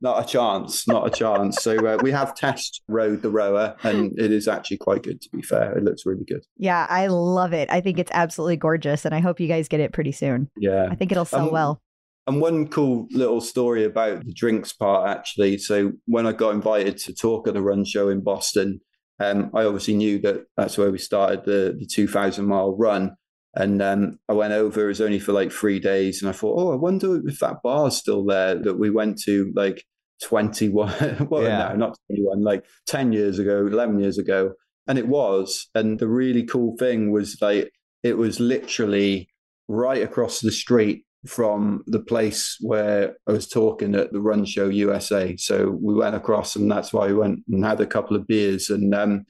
not 0.03 0.23
a 0.23 0.27
chance, 0.27 0.87
not 0.87 1.07
a 1.07 1.09
chance. 1.09 1.63
So 1.63 1.75
uh, 1.77 1.97
we 2.03 2.11
have 2.11 2.35
test 2.35 2.81
rode 2.87 3.21
the 3.23 3.31
rower, 3.31 3.75
and 3.83 4.11
it 4.19 4.31
is 4.31 4.47
actually 4.47 4.77
quite 4.77 5.01
good. 5.01 5.21
To 5.21 5.29
be 5.31 5.41
fair, 5.41 5.75
it 5.77 5.83
looks 5.83 6.05
really 6.05 6.25
good. 6.25 6.43
yeah, 6.57 6.85
I 6.89 7.07
love 7.07 7.53
it. 7.53 7.69
I 7.71 7.81
think 7.81 7.97
it's 7.97 8.11
absolutely 8.13 8.57
gorgeous. 8.57 9.05
And 9.05 9.15
I 9.15 9.19
hope 9.21 9.39
you 9.39 9.47
guys 9.47 9.67
get 9.67 9.79
it 9.79 9.93
pretty 9.93 10.11
soon. 10.11 10.49
Yeah. 10.57 10.87
I 10.91 10.95
think 10.95 11.11
it'll 11.11 11.25
sell 11.25 11.47
Um, 11.47 11.51
well. 11.51 11.81
And 12.27 12.39
one 12.39 12.67
cool 12.67 13.07
little 13.11 13.41
story 13.41 13.83
about 13.85 14.25
the 14.25 14.33
drinks 14.33 14.71
part, 14.73 15.09
actually. 15.09 15.57
So 15.57 15.93
when 16.05 16.27
I 16.27 16.31
got 16.33 16.53
invited 16.53 16.97
to 16.99 17.13
talk 17.13 17.47
at 17.47 17.53
the 17.53 17.61
run 17.61 17.83
show 17.85 18.09
in 18.09 18.21
Boston, 18.21 18.79
um, 19.19 19.51
I 19.53 19.63
obviously 19.65 19.95
knew 19.95 20.19
that 20.19 20.45
that's 20.57 20.77
where 20.77 20.91
we 20.91 20.97
started 20.97 21.43
the 21.45 21.75
the 21.79 21.85
2,000 21.85 22.45
mile 22.45 22.75
run. 22.77 23.15
And 23.55 23.81
um, 23.81 24.19
I 24.27 24.33
went 24.33 24.53
over. 24.53 24.83
It 24.83 24.87
was 24.87 25.01
only 25.01 25.19
for 25.19 25.31
like 25.31 25.51
three 25.51 25.79
days, 25.79 26.21
and 26.21 26.29
I 26.29 26.33
thought, 26.33 26.59
oh, 26.59 26.71
I 26.71 26.75
wonder 26.75 27.21
if 27.27 27.39
that 27.39 27.61
bar's 27.61 27.95
still 27.97 28.25
there 28.25 28.55
that 28.55 28.79
we 28.79 28.89
went 28.89 29.21
to 29.23 29.51
like 29.55 29.83
21. 30.23 31.27
well, 31.29 31.43
Yeah. 31.43 31.69
no, 31.69 31.75
not 31.75 31.97
21, 32.09 32.41
like 32.41 32.65
10 32.87 33.11
years 33.13 33.39
ago, 33.39 33.67
11 33.67 33.99
years 33.99 34.17
ago, 34.17 34.53
and 34.87 34.97
it 34.97 35.07
was. 35.07 35.69
And 35.75 35.99
the 35.99 36.07
really 36.07 36.43
cool 36.43 36.75
thing 36.77 37.11
was 37.11 37.37
like 37.41 37.71
it 38.03 38.17
was 38.17 38.39
literally 38.39 39.29
right 39.67 40.01
across 40.01 40.41
the 40.41 40.51
street 40.51 41.05
from 41.25 41.83
the 41.87 42.01
place 42.01 42.57
where 42.59 43.15
I 43.27 43.31
was 43.31 43.47
talking 43.47 43.95
at 43.95 44.11
the 44.11 44.19
Run 44.19 44.43
Show 44.43 44.67
USA. 44.67 45.37
So 45.37 45.77
we 45.81 45.93
went 45.93 46.15
across, 46.15 46.55
and 46.57 46.69
that's 46.69 46.91
why 46.91 47.07
we 47.07 47.13
went 47.13 47.39
and 47.49 47.63
had 47.63 47.79
a 47.79 47.85
couple 47.85 48.17
of 48.17 48.27
beers. 48.27 48.69
And 48.69 48.93
um, 48.93 49.25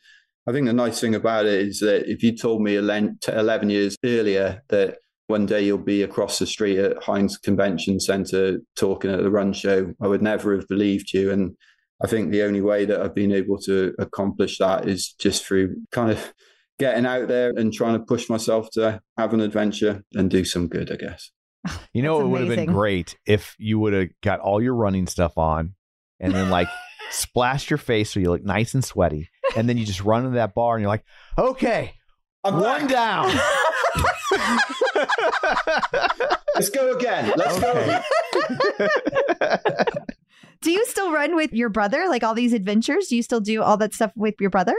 I 0.48 0.52
think 0.52 0.65
the 0.65 0.74
nice 0.74 0.99
thing 0.99 1.14
about 1.14 1.45
it 1.45 1.53
is 1.68 1.80
that 1.82 2.10
if 2.10 2.24
you 2.24 2.36
told 2.36 2.61
me 2.64 2.76
11 2.78 3.20
11 3.28 3.70
years 3.70 3.95
earlier 4.03 4.64
that 4.70 4.98
one 5.28 5.45
day 5.45 5.62
you'll 5.62 5.78
be 5.78 6.04
across 6.04 6.40
the 6.40 6.45
street 6.45 6.80
at 6.80 7.02
Hynes 7.02 7.41
Convention 7.41 8.00
Center 8.00 8.60
talking 8.76 9.12
at 9.12 9.24
the 9.24 9.32
Run 9.32 9.54
Show, 9.54 9.94
I 10.02 10.08
would 10.08 10.22
never 10.22 10.56
have 10.56 10.68
believed 10.68 11.14
you. 11.14 11.32
And 11.32 11.56
I 12.04 12.08
think 12.08 12.32
the 12.32 12.44
only 12.44 12.62
way 12.62 12.86
that 12.86 13.02
I've 13.02 13.16
been 13.16 13.32
able 13.32 13.58
to 13.60 13.94
accomplish 14.00 14.58
that 14.58 14.88
is 14.88 15.14
just 15.14 15.45
through 15.45 15.76
kind 15.91 16.12
of 16.12 16.34
getting 16.80 17.06
out 17.06 17.28
there 17.28 17.52
and 17.56 17.72
trying 17.72 17.98
to 17.98 18.06
push 18.06 18.30
myself 18.30 18.70
to 18.74 19.00
have 19.18 19.34
an 19.34 19.40
adventure 19.40 20.04
and 20.14 20.30
do 20.30 20.44
some 20.44 20.68
good, 20.68 20.91
I 20.91 20.95
guess. 20.95 21.32
You 21.94 22.02
know, 22.02 22.18
That's 22.18 22.26
it 22.26 22.30
would 22.30 22.41
have 22.41 22.56
been 22.58 22.74
great 22.74 23.18
if 23.26 23.56
you 23.58 23.80
would 23.80 23.94
have 23.94 24.10
got 24.22 24.41
all 24.41 24.62
your 24.62 24.76
running 24.76 25.08
stuff 25.08 25.38
on 25.38 25.76
and 26.20 26.34
then 26.34 26.50
like 26.50 26.68
splashed 27.12 27.70
your 27.70 27.78
face 27.78 28.12
so 28.12 28.20
you 28.20 28.30
look 28.30 28.44
nice 28.44 28.74
and 28.74 28.84
sweaty. 28.84 29.30
And 29.56 29.70
then 29.70 29.78
you 29.78 29.86
just 29.86 30.04
run 30.04 30.26
into 30.26 30.36
that 30.36 30.54
bar 30.54 30.76
and 30.76 30.82
you're 30.82 30.90
like, 30.90 31.06
okay, 31.38 31.94
I'm 32.44 32.56
one 32.56 32.88
back. 32.88 32.90
down. 32.90 33.40
Let's 36.56 36.70
go 36.70 36.94
again. 36.94 37.34
Let's 37.36 37.60
go. 37.60 38.02
Do 40.61 40.72
you 40.72 40.86
still 40.86 41.11
run 41.11 41.36
with 41.36 41.52
your 41.52 41.70
brother? 41.70 42.06
Like 42.07 42.24
all 42.24 42.34
these 42.34 42.53
adventures? 42.53 43.07
Do 43.07 43.15
you 43.15 43.24
still 43.24 43.41
do 43.41 43.61
all 43.61 43.78
that 43.78 43.94
stuff 43.94 44.11
with 44.15 44.36
your 44.40 44.49
brother? 44.49 44.76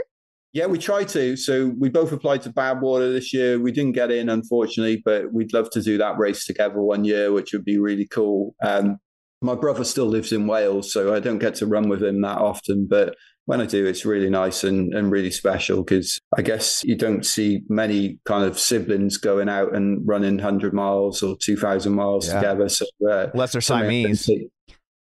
Yeah, 0.51 0.67
we 0.67 0.77
try 0.77 1.03
to. 1.03 1.35
So 1.35 1.73
we 1.77 1.89
both 1.89 2.13
applied 2.13 2.41
to 2.43 2.49
Badwater 2.49 3.11
this 3.11 3.33
year. 3.33 3.59
We 3.59 3.73
didn't 3.73 3.91
get 3.91 4.09
in, 4.09 4.29
unfortunately, 4.29 5.01
but 5.03 5.33
we'd 5.33 5.53
love 5.53 5.69
to 5.71 5.81
do 5.81 5.97
that 5.97 6.17
race 6.17 6.45
together 6.45 6.81
one 6.81 7.03
year, 7.03 7.33
which 7.33 7.51
would 7.51 7.65
be 7.65 7.77
really 7.77 8.07
cool. 8.07 8.55
Um, 8.63 8.97
my 9.41 9.53
brother 9.53 9.83
still 9.83 10.05
lives 10.05 10.31
in 10.31 10.47
Wales, 10.47 10.93
so 10.93 11.13
I 11.13 11.19
don't 11.19 11.39
get 11.39 11.55
to 11.55 11.67
run 11.67 11.89
with 11.89 12.01
him 12.01 12.21
that 12.21 12.37
often. 12.37 12.87
But 12.89 13.15
when 13.45 13.61
I 13.61 13.65
do, 13.65 13.85
it's 13.85 14.05
really 14.05 14.29
nice 14.29 14.63
and, 14.63 14.93
and 14.93 15.11
really 15.11 15.31
special 15.31 15.83
because 15.83 16.19
I 16.37 16.41
guess 16.41 16.83
you 16.83 16.95
don't 16.95 17.25
see 17.25 17.61
many 17.69 18.19
kind 18.25 18.43
of 18.43 18.57
siblings 18.59 19.17
going 19.17 19.49
out 19.49 19.75
and 19.75 20.01
running 20.07 20.35
100 20.35 20.73
miles 20.73 21.21
or 21.21 21.35
2,000 21.39 21.93
miles 21.93 22.27
Yeah. 22.27 22.35
together. 22.35 22.69
So, 22.69 22.85
uh, 23.09 23.27
Unless 23.33 23.51
they're 23.51 23.61
Siamese. 23.61 24.27
authentic. 24.29 24.51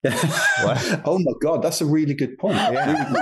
oh 1.04 1.16
my 1.22 1.32
god, 1.40 1.62
that's 1.62 1.80
a 1.80 1.86
really 1.86 2.14
good 2.14 2.36
point. 2.36 2.56
Yeah. 2.56 3.12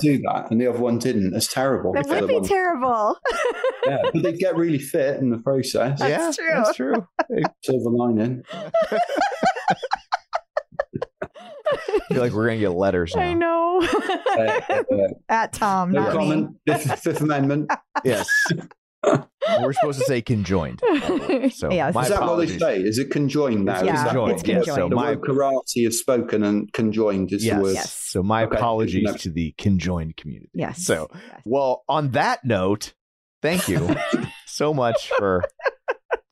do 0.00 0.18
that, 0.18 0.46
and 0.52 0.60
the 0.60 0.68
other 0.68 0.78
one 0.78 0.98
didn't. 0.98 1.32
That's 1.32 1.48
terrible. 1.52 1.92
That 1.94 2.06
would 2.08 2.28
be 2.28 2.34
one- 2.34 2.44
terrible. 2.44 3.16
Yeah, 3.84 3.98
but 4.12 4.22
they 4.22 4.32
get 4.34 4.54
really 4.56 4.78
fit 4.78 5.16
in 5.18 5.30
the 5.30 5.38
process. 5.38 5.98
That's 5.98 6.38
yeah, 6.38 6.44
true. 6.46 6.54
That's 6.54 6.76
true. 6.76 7.06
Hey, 7.28 7.42
Silver 7.64 7.90
lining. 7.90 8.44
I 12.10 12.14
feel 12.14 12.20
like 12.22 12.32
we're 12.32 12.46
gonna 12.48 12.58
get 12.60 12.70
letters 12.70 13.14
now. 13.14 13.22
I 13.22 13.34
know. 13.34 13.80
Uh, 13.82 14.60
uh, 14.70 15.08
At 15.28 15.52
Tom, 15.52 15.92
no 15.92 16.02
not 16.02 16.12
comment. 16.12 16.56
Fifth, 16.66 17.00
Fifth 17.00 17.20
Amendment. 17.20 17.70
Yes. 18.04 18.28
we're 19.60 19.72
supposed 19.72 19.98
to 19.98 20.04
say 20.04 20.22
conjoined. 20.22 20.80
So 20.80 20.88
yes. 21.70 21.94
my 21.94 22.02
Is 22.04 22.08
that 22.10 22.20
what 22.20 22.36
they 22.36 22.54
apologies. 22.54 22.60
say? 22.60 22.80
Is 22.80 22.98
it 22.98 23.10
conjoined 23.10 23.64
now? 23.64 23.82
Yeah, 23.82 23.94
Is 23.94 24.00
that 24.02 24.06
conjoined, 24.08 24.32
it's 24.32 24.42
yes. 24.48 24.56
conjoined. 24.64 24.76
So 24.76 24.88
the 24.88 24.94
my 24.94 25.10
word 25.14 25.20
karate 25.22 25.86
is 25.88 25.98
spoken 25.98 26.42
and 26.44 26.72
conjoined 26.72 27.32
is 27.32 27.44
yes. 27.44 27.56
the 27.56 27.62
word. 27.62 27.74
Yes. 27.74 27.92
So 27.94 28.22
my 28.22 28.44
Okay. 28.44 28.56
apologies 28.56 29.02
No. 29.04 29.14
to 29.14 29.30
the 29.30 29.54
conjoined 29.58 30.16
community. 30.16 30.50
Yes. 30.54 30.84
So 30.84 31.08
Yes. 31.12 31.42
well, 31.44 31.82
on 31.88 32.12
that 32.12 32.44
note, 32.44 32.94
thank 33.40 33.68
you 33.68 33.94
so 34.46 34.72
much 34.72 35.10
for 35.18 35.42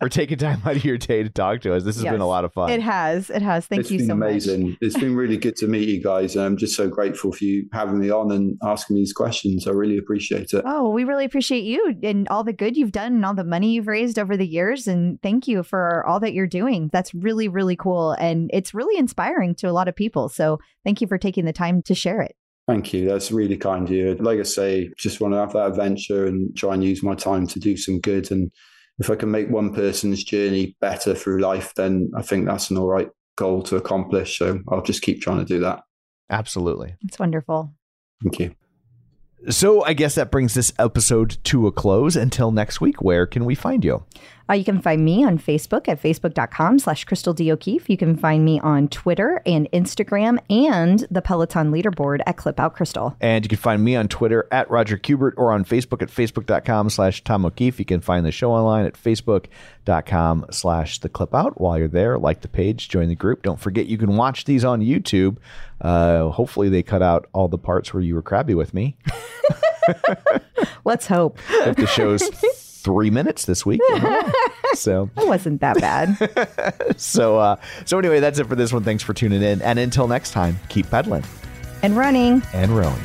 for 0.01 0.09
taking 0.09 0.39
time 0.39 0.61
out 0.65 0.77
of 0.77 0.85
your 0.85 0.99
day 0.99 1.23
to 1.23 1.29
talk 1.29 1.61
to 1.61 1.75
us. 1.75 1.85
This 1.85 1.97
has 1.97 2.05
Yes. 2.05 2.13
been 2.13 2.21
a 2.21 2.27
lot 2.27 2.45
of 2.45 2.53
fun. 2.53 2.71
It 2.71 2.81
has. 2.81 3.31
It 3.31 3.43
has. 3.43 3.67
Thank 3.67 3.83
it's 3.83 3.91
you 3.91 3.99
been 3.99 4.07
so 4.09 4.13
amazing. 4.15 4.21
much. 4.23 4.39
It's 4.39 4.47
been 4.47 4.55
amazing. 4.63 4.79
It's 4.81 4.99
been 4.99 5.15
really 5.17 5.37
good 5.37 5.57
to 5.57 5.67
meet 5.67 5.89
you 5.89 6.03
guys. 6.03 6.35
And 6.35 6.45
I'm 6.45 6.57
just 6.57 6.75
so 6.75 6.89
grateful 6.89 7.33
for 7.33 7.45
you 7.45 7.67
having 7.73 7.99
me 8.01 8.11
on 8.11 8.33
and 8.33 8.57
asking 8.65 8.97
these 8.97 9.13
questions. 9.13 9.67
I 9.67 9.73
really 9.73 9.99
appreciate 9.99 10.53
it. 10.53 10.63
Oh, 10.67 10.89
we 10.91 11.05
really 11.05 11.25
appreciate 11.25 11.65
you 11.65 11.95
and 12.03 12.27
all 12.29 12.43
the 12.45 12.53
good 12.53 12.77
you've 12.77 12.93
done 12.93 13.15
and 13.15 13.25
all 13.25 13.35
the 13.35 13.45
money 13.45 13.73
you've 13.73 13.87
raised 13.87 14.19
over 14.19 14.37
the 14.37 14.47
years. 14.47 14.89
And 14.89 15.21
thank 15.23 15.47
you 15.47 15.63
for 15.63 16.05
all 16.07 16.19
that 16.21 16.33
you're 16.33 16.47
doing. 16.47 16.89
That's 16.93 17.15
really, 17.15 17.49
really 17.49 17.77
cool. 17.77 18.13
And 18.13 18.51
it's 18.53 18.73
really 18.75 18.99
inspiring 18.99 19.55
to 19.57 19.69
a 19.69 19.73
lot 19.73 19.89
of 19.89 19.95
people. 19.95 20.29
So 20.29 20.59
thank 20.85 21.01
you 21.01 21.07
for 21.07 21.19
taking 21.19 21.45
the 21.45 21.53
time 21.53 21.83
to 21.83 21.95
share 21.95 22.23
it. 22.23 22.35
Thank 22.67 22.93
you. 22.95 23.07
That's 23.09 23.33
really 23.33 23.57
kind 23.57 23.85
of 23.85 23.91
you. 23.91 24.15
Like 24.15 24.39
I 24.39 24.45
say, 24.45 24.91
just 24.97 25.21
want 25.21 25.35
to 25.35 25.39
have 25.39 25.53
that 25.55 25.67
adventure 25.67 26.27
and 26.27 26.57
try 26.57 26.75
and 26.75 26.85
use 26.85 27.03
my 27.03 27.15
time 27.17 27.47
to 27.49 27.59
do 27.59 27.77
some 27.77 27.99
good. 28.01 28.31
And 28.31 28.51
if 29.01 29.11
I 29.11 29.17
can 29.17 29.31
make 29.31 29.49
one 29.49 29.75
person's 29.75 30.23
journey 30.23 30.77
better 30.81 31.15
through 31.15 31.41
life, 31.41 31.75
then 31.75 32.11
I 32.15 32.23
think 32.23 32.47
that's 32.47 32.71
an 32.71 32.77
all 32.77 32.87
right 32.87 33.09
goal 33.37 33.63
to 33.63 33.77
accomplish. 33.77 34.39
So 34.39 34.61
I'll 34.69 34.83
just 34.83 35.03
keep 35.03 35.23
trying 35.23 35.39
to 35.39 35.45
do 35.45 35.61
that. 35.61 35.83
Absolutely. 36.29 36.95
It's 37.03 37.19
wonderful. 37.19 37.75
Thank 38.23 38.39
you. 38.39 38.55
So 39.49 39.83
I 39.83 39.95
guess 39.95 40.17
that 40.17 40.31
brings 40.31 40.53
this 40.53 40.75
episode 40.79 41.39
to 41.45 41.67
a 41.67 41.73
close. 41.73 42.15
Until 42.15 42.53
next 42.53 42.83
week, 42.83 43.01
where 43.01 43.27
can 43.27 43.47
we 43.47 43.55
find 43.55 43.83
you? 43.83 44.05
Uh, 44.51 44.55
you 44.55 44.65
can 44.65 44.83
find 44.83 45.05
me 45.05 45.23
on 45.23 45.39
Facebook 45.39 45.87
at 45.87 46.03
facebook.com 46.03 46.81
slash 46.81 47.05
Crystal 47.05 47.33
D. 47.33 47.53
O'Keefe. 47.53 47.89
You 47.89 47.97
can 47.97 48.17
find 48.17 48.45
me 48.45 48.59
on 48.61 48.89
Twitter 48.89 49.41
and 49.47 49.71
Instagram 49.73 50.41
and 50.51 51.07
the 51.09 51.23
Peloton 51.23 51.71
leaderboard 51.71 52.21
at 52.27 52.37
Clip 52.37 52.59
Out 52.59 52.75
Crystal. 52.75 53.17
And 53.21 53.45
you 53.45 53.49
can 53.49 53.59
find 53.59 53.85
me 53.85 53.95
on 53.95 54.09
Twitter 54.09 54.49
at 54.51 54.69
Roger 54.69 54.99
Kubert 54.99 55.35
or 55.37 55.53
on 55.53 55.65
Facebook 55.65 56.03
at 56.03 56.09
facebook.com 56.09 56.91
slash 56.91 57.23
Tom 57.23 57.47
O'Keefe. 57.47 57.79
You 57.79 57.85
can 57.85 58.01
find 58.01 58.27
the 58.27 58.33
show 58.33 58.51
online 58.51 58.87
at 58.87 58.95
facebook.com 58.95 60.47
slash 60.51 60.99
the 60.99 61.09
clip 61.09 61.33
out. 61.33 61.61
While 61.61 61.79
you're 61.79 61.87
there, 61.87 62.19
like 62.19 62.41
the 62.41 62.49
page, 62.49 62.89
join 62.89 63.09
the 63.09 63.15
group. 63.15 63.43
Don't 63.43 63.61
forget 63.61 63.87
you 63.87 63.99
can 63.99 64.17
watch 64.17 64.47
these 64.47 64.65
on 64.65 64.81
YouTube. 64.81 65.37
Uh, 65.81 66.29
hopefully 66.29 66.69
they 66.69 66.83
cut 66.83 67.03
out 67.03 67.29
all 67.33 67.47
the 67.47 67.57
parts 67.57 67.95
where 67.95 68.03
you 68.03 68.15
were 68.17 68.23
crabby 68.23 68.55
with 68.55 68.75
me. 68.75 68.97
Let's 70.85 71.07
hope. 71.07 71.39
If 71.49 71.77
the 71.77 71.87
show's 71.87 72.29
three 72.81 73.11
minutes 73.11 73.45
this 73.45 73.65
week. 73.67 73.81
so 74.75 75.11
It 75.17 75.27
wasn't 75.29 75.61
that 75.61 75.81
bad. 75.81 76.95
so 77.01 77.39
uh 77.39 77.57
so 77.85 77.99
anyway, 77.99 78.21
that's 78.21 78.39
it 78.39 78.47
for 78.47 78.57
this 78.57 78.73
one. 78.73 78.83
Thanks 78.83 79.03
for 79.03 79.15
tuning 79.15 79.43
in. 79.43 79.63
And 79.63 79.79
until 79.79 80.09
next 80.09 80.33
time, 80.33 80.59
keep 80.69 80.89
pedaling 80.91 81.25
and 81.83 81.97
running. 81.97 82.43
and 82.53 82.71
rowing. 82.77 83.01